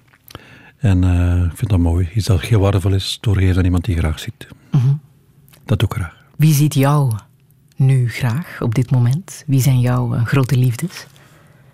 En 0.78 1.04
eh, 1.04 1.44
ik 1.44 1.56
vind 1.56 1.70
dat 1.70 1.78
mooi. 1.78 2.08
Iets 2.14 2.26
dat 2.26 2.40
heel 2.40 2.60
waardevol 2.60 2.92
is, 2.92 3.18
doorgegeven 3.20 3.58
aan 3.58 3.64
iemand 3.64 3.84
die 3.84 3.94
je 3.94 4.00
graag 4.00 4.18
ziet. 4.18 4.46
Mhm. 4.70 4.94
Dat 5.64 5.78
doe 5.78 5.88
ik 5.88 5.94
graag. 5.94 6.14
Wie 6.36 6.54
ziet 6.54 6.74
jou 6.74 7.12
nu 7.76 8.10
graag 8.10 8.60
op 8.60 8.74
dit 8.74 8.90
moment? 8.90 9.44
Wie 9.46 9.60
zijn 9.60 9.80
jouw 9.80 10.14
eh, 10.14 10.26
grote 10.26 10.56
liefdes? 10.56 11.06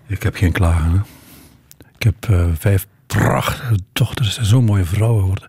Ik 0.06 0.22
heb 0.22 0.34
geen 0.34 0.52
klagen. 0.52 0.90
Hè. 0.90 0.98
Ik 1.96 2.02
heb 2.02 2.28
eh, 2.28 2.46
vijf 2.58 2.86
prachtige 3.06 3.78
dochters. 3.92 4.34
Zijn 4.34 4.46
zo 4.46 4.62
mooie 4.62 4.84
vrouwen 4.84 5.20
geworden. 5.20 5.48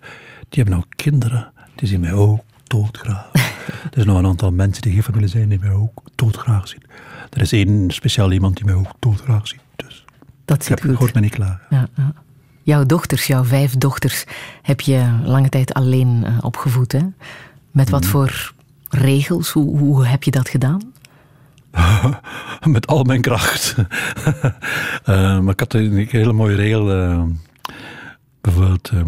Die 0.49 0.63
hebben 0.63 0.73
nou 0.73 0.85
kinderen. 0.95 1.51
Die 1.75 1.87
zien 1.87 1.99
mij 1.99 2.13
ook 2.13 2.41
doodgraag. 2.63 3.29
er 3.91 3.97
is 3.97 4.05
nog 4.05 4.17
een 4.17 4.25
aantal 4.25 4.51
mensen 4.51 4.81
die 4.81 4.93
geen 4.93 5.03
familie 5.03 5.27
zijn 5.27 5.49
die 5.49 5.59
mij 5.59 5.71
ook 5.71 6.01
doodgraag 6.15 6.67
zien. 6.67 6.81
Er 7.29 7.41
is 7.41 7.51
één 7.51 7.91
speciaal 7.91 8.31
iemand 8.31 8.55
die 8.55 8.65
mij 8.65 8.73
ook 8.73 8.91
doodgraag 8.99 9.47
ziet. 9.47 9.59
Dus 9.75 10.05
Dat 10.45 10.57
ik 10.57 10.63
zit 10.63 10.79
heb, 10.79 10.89
goed. 10.89 10.97
hoort 10.97 11.13
mij 11.13 11.21
niet 11.21 11.33
klagen. 11.33 11.59
Ja, 11.69 11.87
ja. 11.95 12.13
Jouw 12.63 12.85
dochters, 12.85 13.27
jouw 13.27 13.43
vijf 13.43 13.77
dochters, 13.77 14.25
heb 14.61 14.81
je 14.81 15.19
lange 15.23 15.49
tijd 15.49 15.73
alleen 15.73 16.23
eh, 16.25 16.37
opgevoed. 16.41 16.91
Hè? 16.91 16.99
Met 17.71 17.89
wat 17.89 18.05
voor 18.05 18.53
regels? 18.89 19.49
Hoe, 19.49 19.77
hoe 19.77 20.05
heb 20.05 20.23
je 20.23 20.31
dat 20.31 20.49
gedaan? 20.49 20.93
Met 22.63 22.87
al 22.87 23.03
mijn 23.03 23.21
kracht. 23.21 23.75
Eh, 25.05 25.39
maar 25.39 25.53
ik 25.53 25.59
had 25.59 25.73
een 25.73 26.07
hele 26.09 26.33
mooie 26.33 26.55
regel. 26.55 26.91
eh, 26.91 27.23
bijvoorbeeld, 28.45 28.89
eh, 28.93 29.01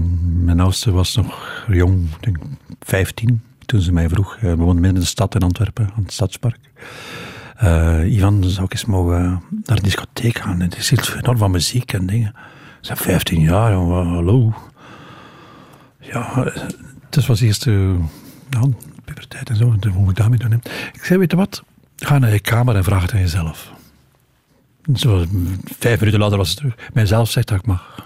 mijn 0.44 0.60
oudste 0.60 0.92
was 0.92 1.16
nog 1.16 1.64
jong, 1.68 2.08
denk 2.20 2.38
15, 2.80 3.42
toen 3.66 3.82
ze 3.82 3.92
mij 3.94 4.10
vroeg. 4.10 4.36
eh, 4.36 4.42
we 4.42 4.56
woonden 4.56 4.74
midden 4.76 4.94
in 4.94 5.00
de 5.00 5.06
stad 5.06 5.36
in 5.36 5.42
Antwerpen, 5.42 5.90
aan 5.96 6.04
het 6.04 6.14
stadspark. 6.14 6.58
eh, 7.58 8.14
Ivan, 8.16 8.44
zou 8.44 8.66
ik 8.66 8.72
eens 8.72 8.86
mogen 8.86 9.42
naar 9.64 9.76
de 9.78 9.82
discotheek 9.84 10.38
gaan? 10.38 10.60
Het 10.60 10.78
is 10.78 10.92
iets 10.92 11.16
enorm 11.16 11.38
van 11.38 11.52
muziek 11.52 11.94
en 11.94 12.06
dingen. 12.06 12.30
Ik 12.80 12.86
zei, 12.86 13.00
15 13.00 13.42
jaar, 13.42 13.74
hallo. 13.74 14.54
Ja, 16.00 16.54
het 17.10 17.26
was 17.26 17.42
eerst 17.42 17.66
uh, 17.66 17.96
ja, 18.50 18.60
puberteit 19.06 19.50
en 19.50 19.56
zo. 19.56 19.66
Hoe 19.66 20.02
moet 20.02 20.10
ik 20.10 20.16
daarmee 20.16 20.40
doen? 20.40 20.54
Ik 20.94 21.04
zei, 21.04 21.20
weet 21.20 21.32
je 21.32 21.38
wat? 21.38 21.64
Ga 21.96 22.18
naar 22.18 22.32
je 22.32 22.40
kamer 22.40 22.76
en 22.76 22.84
vraag 22.84 23.02
het 23.02 23.14
aan 23.14 23.20
jezelf. 23.20 23.72
Zo, 24.96 25.26
vijf 25.80 26.00
minuten 26.00 26.20
later 26.20 26.38
was 26.38 26.50
het 26.50 26.58
terug. 26.58 26.76
Mijzelf 26.94 27.30
zegt 27.30 27.48
dat 27.48 27.58
ik 27.58 27.66
mag. 27.66 28.06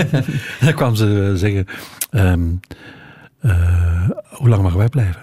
dan 0.60 0.74
kwam 0.74 0.94
ze 0.94 1.32
zeggen, 1.36 1.66
ehm, 2.10 2.48
eh, 3.40 4.10
hoe 4.28 4.48
lang 4.48 4.62
mogen 4.62 4.78
wij 4.78 4.88
blijven? 4.88 5.22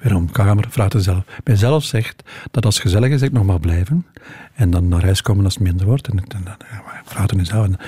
Weer 0.00 0.14
om 0.14 0.30
kamer, 0.30 0.66
vraagt 0.68 0.92
het 0.92 1.02
zelf. 1.02 1.24
Mijzelf 1.44 1.84
zegt 1.84 2.22
dat 2.50 2.64
als 2.64 2.74
het 2.74 2.84
gezellig 2.84 3.10
is, 3.10 3.22
ik 3.22 3.32
nog 3.32 3.44
mag 3.44 3.60
blijven. 3.60 4.06
En 4.54 4.70
dan 4.70 4.88
naar 4.88 5.02
huis 5.02 5.22
komen 5.22 5.44
als 5.44 5.54
het 5.54 5.62
minder 5.62 5.86
wordt. 5.86 6.08
En, 6.08 6.18
en 6.18 6.44
dan 6.44 6.56
vraagt 7.04 7.30
het 7.30 7.38
nu 7.38 7.44
zelf. 7.44 7.66
En, 7.66 7.78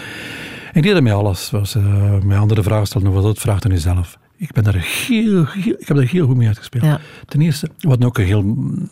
ik 0.72 0.82
deed 0.82 1.02
mij 1.02 1.14
alles. 1.14 1.54
Als 1.54 1.70
ze 1.70 1.78
mij 2.22 2.38
andere 2.38 2.62
vragen 2.62 2.86
stelde, 2.86 3.08
wat 3.08 3.22
dat 3.22 3.38
vraagt 3.38 3.62
het 3.62 3.72
nu 3.72 3.78
zelf. 3.78 4.18
Ik, 4.38 4.52
ben 4.52 4.64
daar 4.64 4.74
heel, 4.74 5.46
heel, 5.46 5.74
ik 5.78 5.86
heb 5.88 5.96
daar 5.96 6.06
heel 6.06 6.26
goed 6.26 6.36
mee 6.36 6.46
uitgespeeld. 6.46 6.84
Ja. 6.84 7.00
Ten 7.26 7.40
eerste, 7.40 7.70
wat 7.80 8.04
ook 8.04 8.18
een 8.18 8.24
heel... 8.24 8.40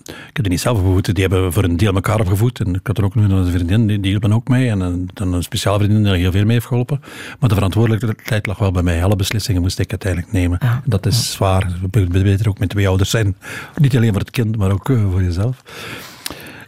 Ik 0.07 0.37
heb 0.37 0.43
die 0.43 0.49
niet 0.49 0.61
zelf 0.61 0.79
opgevoed, 0.79 1.15
die 1.15 1.25
hebben 1.25 1.53
voor 1.53 1.65
een 1.65 1.77
deel 1.77 1.95
elkaar 1.95 2.21
opgevoed. 2.21 2.61
En 2.61 2.75
ik 2.75 2.87
had 2.87 2.99
er 2.99 3.05
ook 3.05 3.15
nu 3.15 3.23
een 3.23 3.53
vriendin, 3.53 3.87
die, 3.87 4.01
die 4.01 4.11
hielp 4.11 4.27
me 4.27 4.35
ook 4.35 4.49
mee. 4.49 4.69
En 4.69 4.81
een, 4.81 5.09
dan 5.13 5.33
een 5.33 5.43
speciale 5.43 5.79
vriendin 5.79 6.03
die 6.03 6.13
er 6.13 6.19
heel 6.19 6.31
veel 6.31 6.45
mee 6.45 6.53
heeft 6.53 6.67
geholpen. 6.67 7.01
Maar 7.39 7.49
de 7.49 7.55
verantwoordelijkheid 7.55 8.47
lag 8.47 8.59
wel 8.59 8.71
bij 8.71 8.83
mij. 8.83 9.05
Alle 9.05 9.17
beslissingen 9.17 9.63
moest 9.63 9.79
ik 9.79 9.91
uiteindelijk 9.91 10.33
nemen. 10.33 10.59
En 10.59 10.83
dat 10.85 11.07
is 11.07 11.33
zwaar. 11.33 11.73
We 11.91 12.07
beter 12.09 12.49
ook 12.49 12.59
met 12.59 12.69
twee 12.69 12.89
ouders 12.89 13.11
zijn. 13.11 13.37
Niet 13.81 13.97
alleen 13.97 14.11
voor 14.11 14.21
het 14.21 14.31
kind, 14.31 14.57
maar 14.57 14.71
ook 14.73 14.91
eh, 14.91 15.11
voor 15.11 15.23
jezelf. 15.23 15.63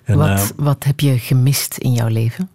En, 0.04 0.18
wat, 0.18 0.28
eh, 0.28 0.46
wat 0.56 0.84
heb 0.84 1.00
je 1.00 1.18
gemist 1.18 1.76
in 1.76 1.92
jouw 1.92 2.08
leven? 2.08 2.48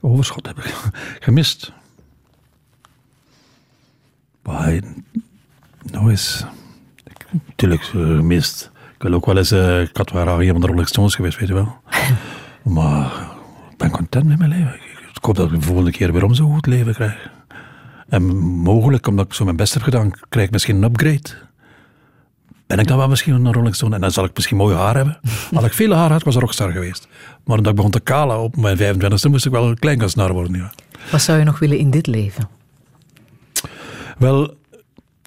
overschot 0.00 0.46
heb 0.46 0.58
ik 0.58 0.74
gemist. 1.26 1.72
Maar, 4.42 4.80
nou 5.90 6.10
eens, 6.10 6.44
ik- 7.04 7.26
natuurlijk 7.46 7.82
eh, 7.82 7.90
gemist. 7.90 8.70
Ik 8.94 9.02
wil 9.02 9.12
ook 9.12 9.26
wel 9.26 9.36
eens, 9.36 9.50
eh, 9.50 9.80
ik 9.80 9.96
had 9.96 10.10
wel 10.10 10.22
graag 10.22 10.46
van 10.46 10.60
de 10.60 10.66
Rolling 10.66 10.88
Stones 10.88 11.14
geweest, 11.14 11.38
weet 11.38 11.48
je 11.48 11.54
wel. 11.54 11.76
maar 12.74 13.06
ik 13.70 13.76
ben 13.76 13.90
content 13.90 14.26
met 14.26 14.38
mijn 14.38 14.50
leven. 14.50 14.74
Ik, 15.14 15.24
hoop 15.28 15.36
dat 15.36 15.52
ik 15.52 15.60
de 15.60 15.66
volgende 15.66 15.90
keer 15.90 16.12
weer 16.12 16.24
om 16.24 16.34
zo'n 16.34 16.52
goed 16.54 16.66
leven 16.66 16.94
krijg. 16.94 17.30
En 18.08 18.36
mogelijk, 18.38 19.06
omdat 19.06 19.24
ik 19.26 19.32
zo 19.32 19.44
mijn 19.44 19.56
best 19.56 19.74
heb 19.74 19.82
gedaan, 19.82 20.10
krijg 20.28 20.46
ik 20.46 20.52
misschien 20.52 20.76
een 20.76 20.82
upgrade. 20.84 21.30
Ben 22.66 22.78
ik 22.78 22.86
dan 22.86 22.96
wel 22.96 23.08
misschien 23.08 23.34
een 23.34 23.52
Rolling 23.52 23.74
Stone? 23.74 23.94
En 23.94 24.00
dan 24.00 24.10
zal 24.10 24.24
ik 24.24 24.30
misschien 24.34 24.56
mooi 24.56 24.76
haar 24.76 24.94
hebben. 24.96 25.20
Als 25.54 25.64
ik 25.64 25.72
veel 25.72 25.92
haar 25.92 26.10
had, 26.10 26.22
was 26.22 26.34
ik 26.34 26.40
rockstar 26.40 26.72
geweest. 26.72 27.08
Maar 27.44 27.56
omdat 27.56 27.70
ik 27.70 27.76
begon 27.76 27.90
te 27.90 28.00
kalen 28.00 28.38
op 28.40 28.56
mijn 28.56 28.78
25e, 28.78 29.30
moest 29.30 29.46
ik 29.46 29.52
wel 29.52 29.68
een 29.68 29.78
kleinkunstenaar 29.78 30.32
worden. 30.32 30.54
Ja. 30.56 30.72
Wat 31.10 31.22
zou 31.22 31.38
je 31.38 31.44
nog 31.44 31.58
willen 31.58 31.78
in 31.78 31.90
dit 31.90 32.06
leven? 32.06 32.48
Wel, 34.18 34.56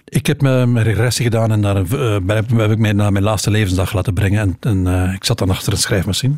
ik 0.04 0.26
heb 0.26 0.40
mijn 0.40 0.72
mijn 0.72 0.84
regressie 0.84 1.24
gedaan 1.24 1.52
en 1.52 1.60
daar 1.60 1.76
eh, 1.76 2.18
heb 2.56 2.70
ik 2.70 2.78
mij 2.78 2.92
naar 2.92 3.12
mijn 3.12 3.24
laatste 3.24 3.50
levensdag 3.50 3.92
laten 3.92 4.14
brengen. 4.14 4.56
En, 4.60 4.86
eh, 4.86 5.12
ik 5.14 5.24
zat 5.24 5.38
dan 5.38 5.50
achter 5.50 5.72
een 5.72 5.78
schrijfmachine. 5.78 6.34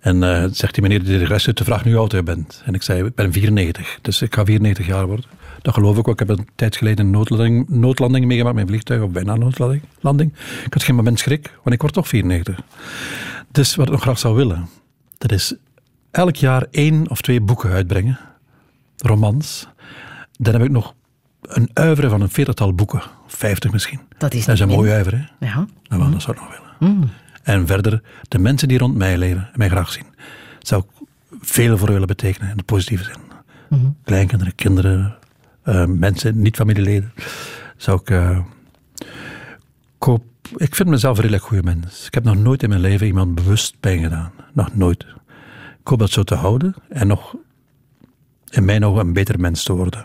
En 0.00 0.22
eh, 0.22 0.44
zegt 0.50 0.74
die 0.74 0.82
meneer 0.82 0.98
die 0.98 1.12
de 1.12 1.18
regressie 1.18 1.52
de 1.52 1.64
vraag 1.64 1.84
nu 1.84 1.90
hoe 1.90 2.00
oud 2.00 2.12
je 2.12 2.22
bent. 2.22 2.62
En 2.64 2.74
ik 2.74 2.82
zei, 2.82 3.04
ik 3.04 3.14
ben 3.14 3.32
94, 3.32 3.98
dus 4.02 4.22
ik 4.22 4.34
ga 4.34 4.44
94 4.44 4.86
jaar 4.86 5.06
worden. 5.06 5.24
Dat 5.62 5.74
geloof 5.74 5.98
ik 5.98 6.08
ook. 6.08 6.20
Ik 6.20 6.28
heb 6.28 6.38
een 6.38 6.48
tijd 6.54 6.76
geleden 6.76 7.04
een 7.04 7.10
noodlanding, 7.10 7.68
noodlanding 7.68 8.26
meegemaakt 8.26 8.54
met 8.54 8.64
een 8.64 8.70
vliegtuig, 8.70 9.02
of 9.02 9.10
bijna 9.10 9.36
noodlanding. 9.36 9.82
Landing. 10.00 10.32
Ik 10.64 10.72
had 10.72 10.82
geen 10.82 10.94
moment 10.94 11.18
schrik, 11.18 11.50
want 11.62 11.74
ik 11.74 11.80
word 11.80 11.92
toch 11.92 12.08
94. 12.08 12.60
Dus 13.50 13.74
wat 13.74 13.86
ik 13.86 13.92
nog 13.92 14.00
graag 14.00 14.18
zou 14.18 14.34
willen, 14.34 14.68
dat 15.18 15.32
is 15.32 15.54
elk 16.10 16.36
jaar 16.36 16.66
één 16.70 17.10
of 17.10 17.20
twee 17.20 17.40
boeken 17.40 17.70
uitbrengen. 17.70 18.18
Romans. 18.96 19.68
Dan 20.38 20.52
heb 20.52 20.62
ik 20.62 20.70
nog 20.70 20.94
een 21.48 21.70
uiveren 21.72 22.10
van 22.10 22.20
een 22.20 22.28
veertigtal 22.30 22.74
boeken. 22.74 23.02
Vijftig 23.26 23.72
misschien. 23.72 24.00
Dat 24.18 24.34
is 24.34 24.44
Dat 24.44 24.54
is 24.54 24.60
een 24.60 24.68
mooi 24.68 24.82
min. 24.86 24.92
uiveren. 24.92 25.30
hè? 25.38 25.46
Ja. 25.46 25.54
Nou, 25.88 26.02
wel, 26.02 26.10
dat 26.10 26.22
zou 26.22 26.36
ik 26.36 26.42
nog 26.42 26.50
willen. 26.78 26.94
Mm. 26.98 27.10
En 27.42 27.66
verder, 27.66 28.02
de 28.28 28.38
mensen 28.38 28.68
die 28.68 28.78
rond 28.78 28.94
mij 28.94 29.18
leven 29.18 29.42
en 29.52 29.58
mij 29.58 29.68
graag 29.68 29.92
zien, 29.92 30.04
zou 30.58 30.82
ik 30.82 31.06
veel 31.40 31.78
voor 31.78 31.88
willen 31.92 32.06
betekenen 32.06 32.50
in 32.50 32.56
de 32.56 32.62
positieve 32.62 33.04
zin. 33.04 33.14
Mhm. 33.68 33.86
Kleinkinderen, 34.04 34.54
kinderen, 34.54 35.16
eh, 35.62 35.84
mensen, 35.86 36.40
niet-familieleden. 36.42 37.12
Zou 37.76 38.00
ik. 38.04 38.42
koop, 39.98 40.22
ik 40.56 40.74
vind 40.74 40.88
mezelf 40.88 41.16
een 41.16 41.22
redelijk 41.22 41.44
goede 41.44 41.62
mens. 41.62 42.06
Ik 42.06 42.14
heb 42.14 42.24
nog 42.24 42.36
nooit 42.36 42.62
in 42.62 42.68
mijn 42.68 42.80
leven 42.80 43.06
iemand 43.06 43.34
bewust 43.34 43.80
pijn 43.80 44.02
gedaan. 44.02 44.32
Nog 44.52 44.74
nooit. 44.74 45.06
Ik 45.80 45.88
hoop 45.88 45.98
dat 45.98 46.10
zo 46.10 46.22
te 46.22 46.34
houden 46.34 46.74
en 46.88 47.06
nog 47.06 47.34
in 48.48 48.64
mijn 48.64 48.84
ogen 48.84 49.06
een 49.06 49.12
beter 49.12 49.40
mens 49.40 49.62
te 49.64 49.72
worden. 49.72 50.04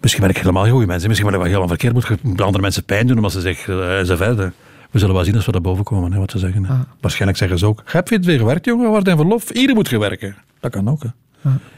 Misschien 0.00 0.22
ben 0.22 0.30
ik 0.30 0.36
helemaal 0.38 0.68
goede 0.68 0.86
mens. 0.86 1.02
hè. 1.02 1.08
Misschien 1.08 1.30
ben 1.30 1.38
ik 1.40 1.44
wel 1.44 1.54
helemaal 1.54 1.76
verkeerd. 1.76 1.92
Moet 1.92 2.04
ge- 2.04 2.44
andere 2.44 2.60
mensen 2.62 2.84
pijn 2.84 3.06
doen 3.06 3.16
omdat 3.16 3.32
ze 3.32 3.40
zeggen 3.40 3.82
eh, 3.82 3.98
en 3.98 4.06
zo 4.06 4.16
verder. 4.16 4.52
We 4.90 4.98
zullen 4.98 5.14
wel 5.14 5.24
zien 5.24 5.34
als 5.34 5.46
we 5.46 5.52
daar 5.52 5.60
boven 5.60 5.84
komen, 5.84 6.12
hè, 6.12 6.18
wat 6.18 6.30
ze 6.30 6.38
zeggen. 6.38 6.64
hè. 6.64 6.74
Waarschijnlijk 7.00 7.38
zeggen 7.38 7.58
ze 7.58 7.66
ook: 7.66 7.82
Heb 7.84 8.08
je 8.08 8.14
het 8.14 8.24
weer 8.24 8.38
gewerkt, 8.38 8.64
jongen? 8.64 8.90
Waar 8.90 9.06
in 9.06 9.16
verlof? 9.16 9.50
Iedereen 9.50 9.74
moet 9.74 9.88
je 9.88 9.98
werken. 9.98 10.36
Dat 10.60 10.70
kan 10.70 10.88
ook. 10.88 11.02
Hè. 11.02 11.08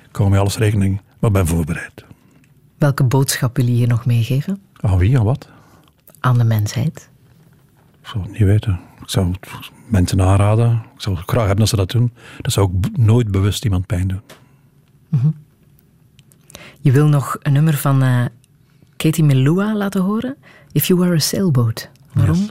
Ik 0.08 0.16
hou 0.16 0.30
met 0.30 0.38
alles 0.40 0.56
rekening, 0.58 1.00
maar 1.18 1.30
ben 1.30 1.46
voorbereid. 1.46 2.04
Welke 2.78 3.04
boodschap 3.04 3.56
wil 3.56 3.66
je 3.66 3.72
hier 3.72 3.88
nog 3.88 4.06
meegeven 4.06 4.60
Aan 4.80 4.98
wie, 4.98 5.18
aan 5.18 5.24
wat? 5.24 5.48
aan 6.20 6.38
de 6.38 6.44
mensheid? 6.44 7.08
Ik 8.02 8.08
zou 8.08 8.22
het 8.22 8.32
niet 8.32 8.42
weten. 8.42 8.80
Ik 9.02 9.08
zou 9.10 9.34
mensen 9.86 10.20
aanraden. 10.22 10.72
Ik 10.94 11.00
zou 11.00 11.16
graag 11.16 11.38
hebben 11.46 11.56
dat 11.58 11.68
ze 11.68 11.76
dat 11.76 11.90
doen. 11.90 12.12
Dat 12.40 12.52
zou 12.52 12.66
ook 12.66 12.96
nooit 12.98 13.30
bewust 13.30 13.64
iemand 13.64 13.86
pijn 13.86 14.08
doen. 14.08 14.20
Mhm. 15.08 15.26
Je 16.80 16.92
wil 16.92 17.06
nog 17.06 17.36
een 17.42 17.52
nummer 17.52 17.74
van 17.74 18.02
eh, 18.02 18.24
Katie 18.96 19.24
Melua 19.24 19.74
laten 19.74 20.00
horen? 20.00 20.36
If 20.72 20.86
You 20.86 21.00
Were 21.00 21.14
a 21.14 21.18
Sailboat. 21.18 21.90
Waarom? 22.12 22.48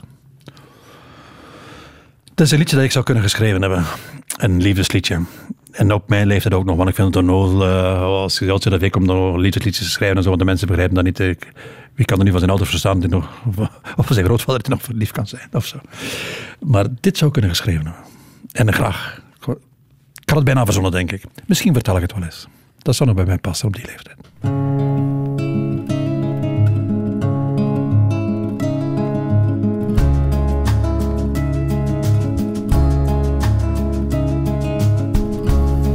Het 2.30 2.40
is 2.40 2.50
een 2.50 2.58
liedje 2.58 2.76
dat 2.76 2.84
ik 2.84 2.92
zou 2.92 3.04
kunnen 3.04 3.22
geschreven 3.22 3.60
hebben. 3.60 3.84
Een 4.36 4.62
liefdesliedje. 4.62 5.22
En 5.70 5.92
op 5.92 6.08
mijn 6.08 6.26
leeftijd 6.26 6.54
ook 6.54 6.64
nog, 6.64 6.76
want 6.76 6.88
ik 6.88 6.94
vind 6.94 7.06
het 7.06 7.16
onnozel 7.16 7.66
uh, 7.66 8.02
als 8.02 8.38
je 8.38 8.50
als 8.50 8.62
je 8.62 8.70
dat 8.70 8.80
week 8.80 8.96
om 8.96 9.04
nog 9.04 9.36
liefdesliedjes 9.36 9.84
te 9.84 9.90
schrijven 9.90 10.16
en 10.16 10.22
zo, 10.22 10.28
want 10.28 10.40
de 10.40 10.46
mensen 10.46 10.66
begrijpen 10.66 10.94
dat 10.94 11.04
niet. 11.04 11.18
Ik, 11.18 11.52
wie 11.94 12.04
kan 12.04 12.16
er 12.18 12.22
niet 12.22 12.30
van 12.30 12.38
zijn 12.38 12.50
ouders 12.50 12.70
verstaan 12.70 12.98
nog, 12.98 13.28
of 13.96 14.06
van 14.06 14.14
zijn 14.14 14.26
grootvader 14.26 14.62
die 14.62 14.70
nog 14.70 14.82
verliefd 14.82 15.12
kan 15.12 15.26
zijn 15.26 15.48
of 15.52 15.66
zo. 15.66 15.78
Maar 16.60 16.86
dit 17.00 17.18
zou 17.18 17.30
kunnen 17.30 17.50
geschreven 17.50 17.84
hebben. 17.84 18.02
En 18.52 18.72
graag. 18.72 19.22
Ik 20.20 20.36
had 20.36 20.36
het 20.36 20.44
bijna 20.44 20.64
verzonnen, 20.64 20.92
denk 20.92 21.12
ik. 21.12 21.24
Misschien 21.46 21.72
vertel 21.72 21.96
ik 21.96 22.02
het 22.02 22.12
wel 22.12 22.22
eens. 22.22 22.48
Dat 22.82 22.94
zou 22.94 23.08
nog 23.08 23.18
bij 23.18 23.26
mij 23.26 23.38
passen 23.38 23.66
op 23.66 23.74
die 23.74 23.84
leeftijd. 23.86 24.16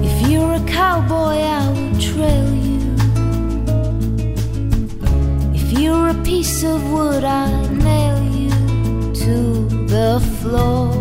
If 0.01 0.29
you're 0.29 0.53
a 0.53 0.59
cowboy, 0.65 1.35
I 1.37 1.71
will 1.73 1.97
trail 1.99 2.53
you. 2.53 2.95
If 5.53 5.71
you're 5.79 6.09
a 6.09 6.21
piece 6.23 6.67
of 6.67 6.81
wood, 6.89 7.23
I 7.23 7.67
nail 7.69 8.23
you 8.23 8.49
to 9.13 9.67
the 9.87 10.19
floor. 10.39 10.93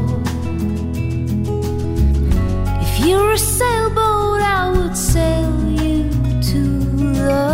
If 2.81 3.06
you're 3.06 3.32
a 3.32 3.39
sailboat, 3.39 4.40
I 4.40 4.70
would 4.70 4.97
sail 4.97 5.64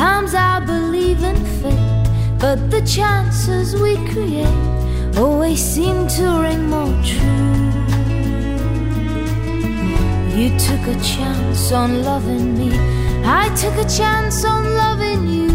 Sometimes 0.00 0.34
I 0.34 0.60
believe 0.60 1.22
in 1.22 1.36
fate, 1.60 2.38
but 2.38 2.70
the 2.70 2.80
chances 2.86 3.76
we 3.76 3.96
create 4.08 5.18
always 5.18 5.60
seem 5.62 6.08
to 6.16 6.24
ring 6.40 6.70
more 6.70 6.96
true. 7.04 7.58
You 10.38 10.48
took 10.58 10.82
a 10.88 10.98
chance 11.04 11.70
on 11.70 12.02
loving 12.02 12.56
me, 12.56 12.70
I 13.26 13.54
took 13.56 13.76
a 13.76 13.86
chance 13.86 14.42
on 14.42 14.62
loving 14.74 15.28
you. 15.28 15.50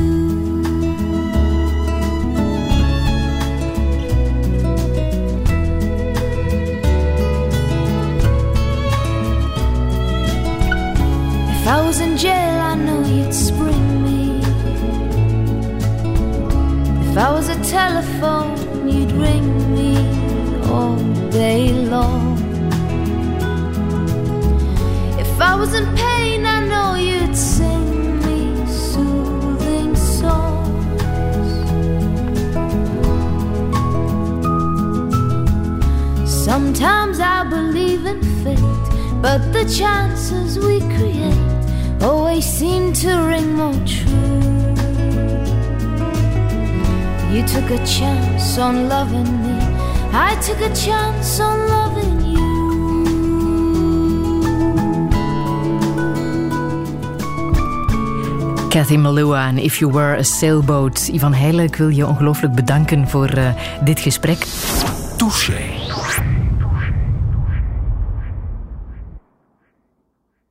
If 11.50 11.68
I 11.68 11.84
was 11.84 12.00
in 12.00 12.16
jail, 12.16 12.60
I 12.72 12.76
know 12.76 13.02
you'd. 13.08 13.55
The 17.16 17.56
telephone, 17.64 18.90
you'd 18.90 19.12
ring 19.14 19.74
me 19.74 19.96
all 20.70 20.98
day 21.30 21.72
long. 21.72 22.38
If 25.18 25.40
I 25.40 25.56
was 25.56 25.74
in 25.74 25.86
pain, 25.96 26.46
I 26.46 26.66
know 26.68 26.96
you'd 26.96 27.34
sing 27.34 28.20
me 28.20 28.68
soothing 28.68 29.96
songs. 29.96 31.50
Sometimes 36.30 37.22
I 37.22 37.46
believe 37.50 38.06
in 38.06 38.22
fate, 38.44 39.22
but 39.22 39.54
the 39.54 39.64
chances 39.74 40.60
we 40.60 40.82
create 40.98 42.02
always 42.02 42.46
seem 42.46 42.92
to 42.92 43.10
ring 43.20 43.56
more 43.56 43.74
true. 43.86 44.05
You 47.36 47.44
took 47.44 47.70
a 47.70 47.84
chance 47.86 48.58
on 48.58 48.88
loving 48.88 49.42
me, 49.42 49.58
I 50.14 50.38
took 50.40 50.62
a 50.62 50.72
chance 50.74 51.42
on 51.42 51.68
loving 51.68 52.22
you. 52.32 52.46
Kathy 58.70 58.98
Malua 58.98 59.48
en 59.48 59.58
If 59.58 59.80
You 59.80 59.92
Were 59.92 60.18
a 60.18 60.24
Sailboat. 60.24 61.08
Ivan 61.08 61.34
Heijlen, 61.34 61.66
ik 61.66 61.76
wil 61.76 61.90
je 61.90 62.08
ongelooflijk 62.08 62.54
bedanken 62.54 63.08
voor 63.08 63.38
uh, 63.38 63.50
dit 63.84 64.00
gesprek. 64.00 64.46
Touché. 65.18 65.75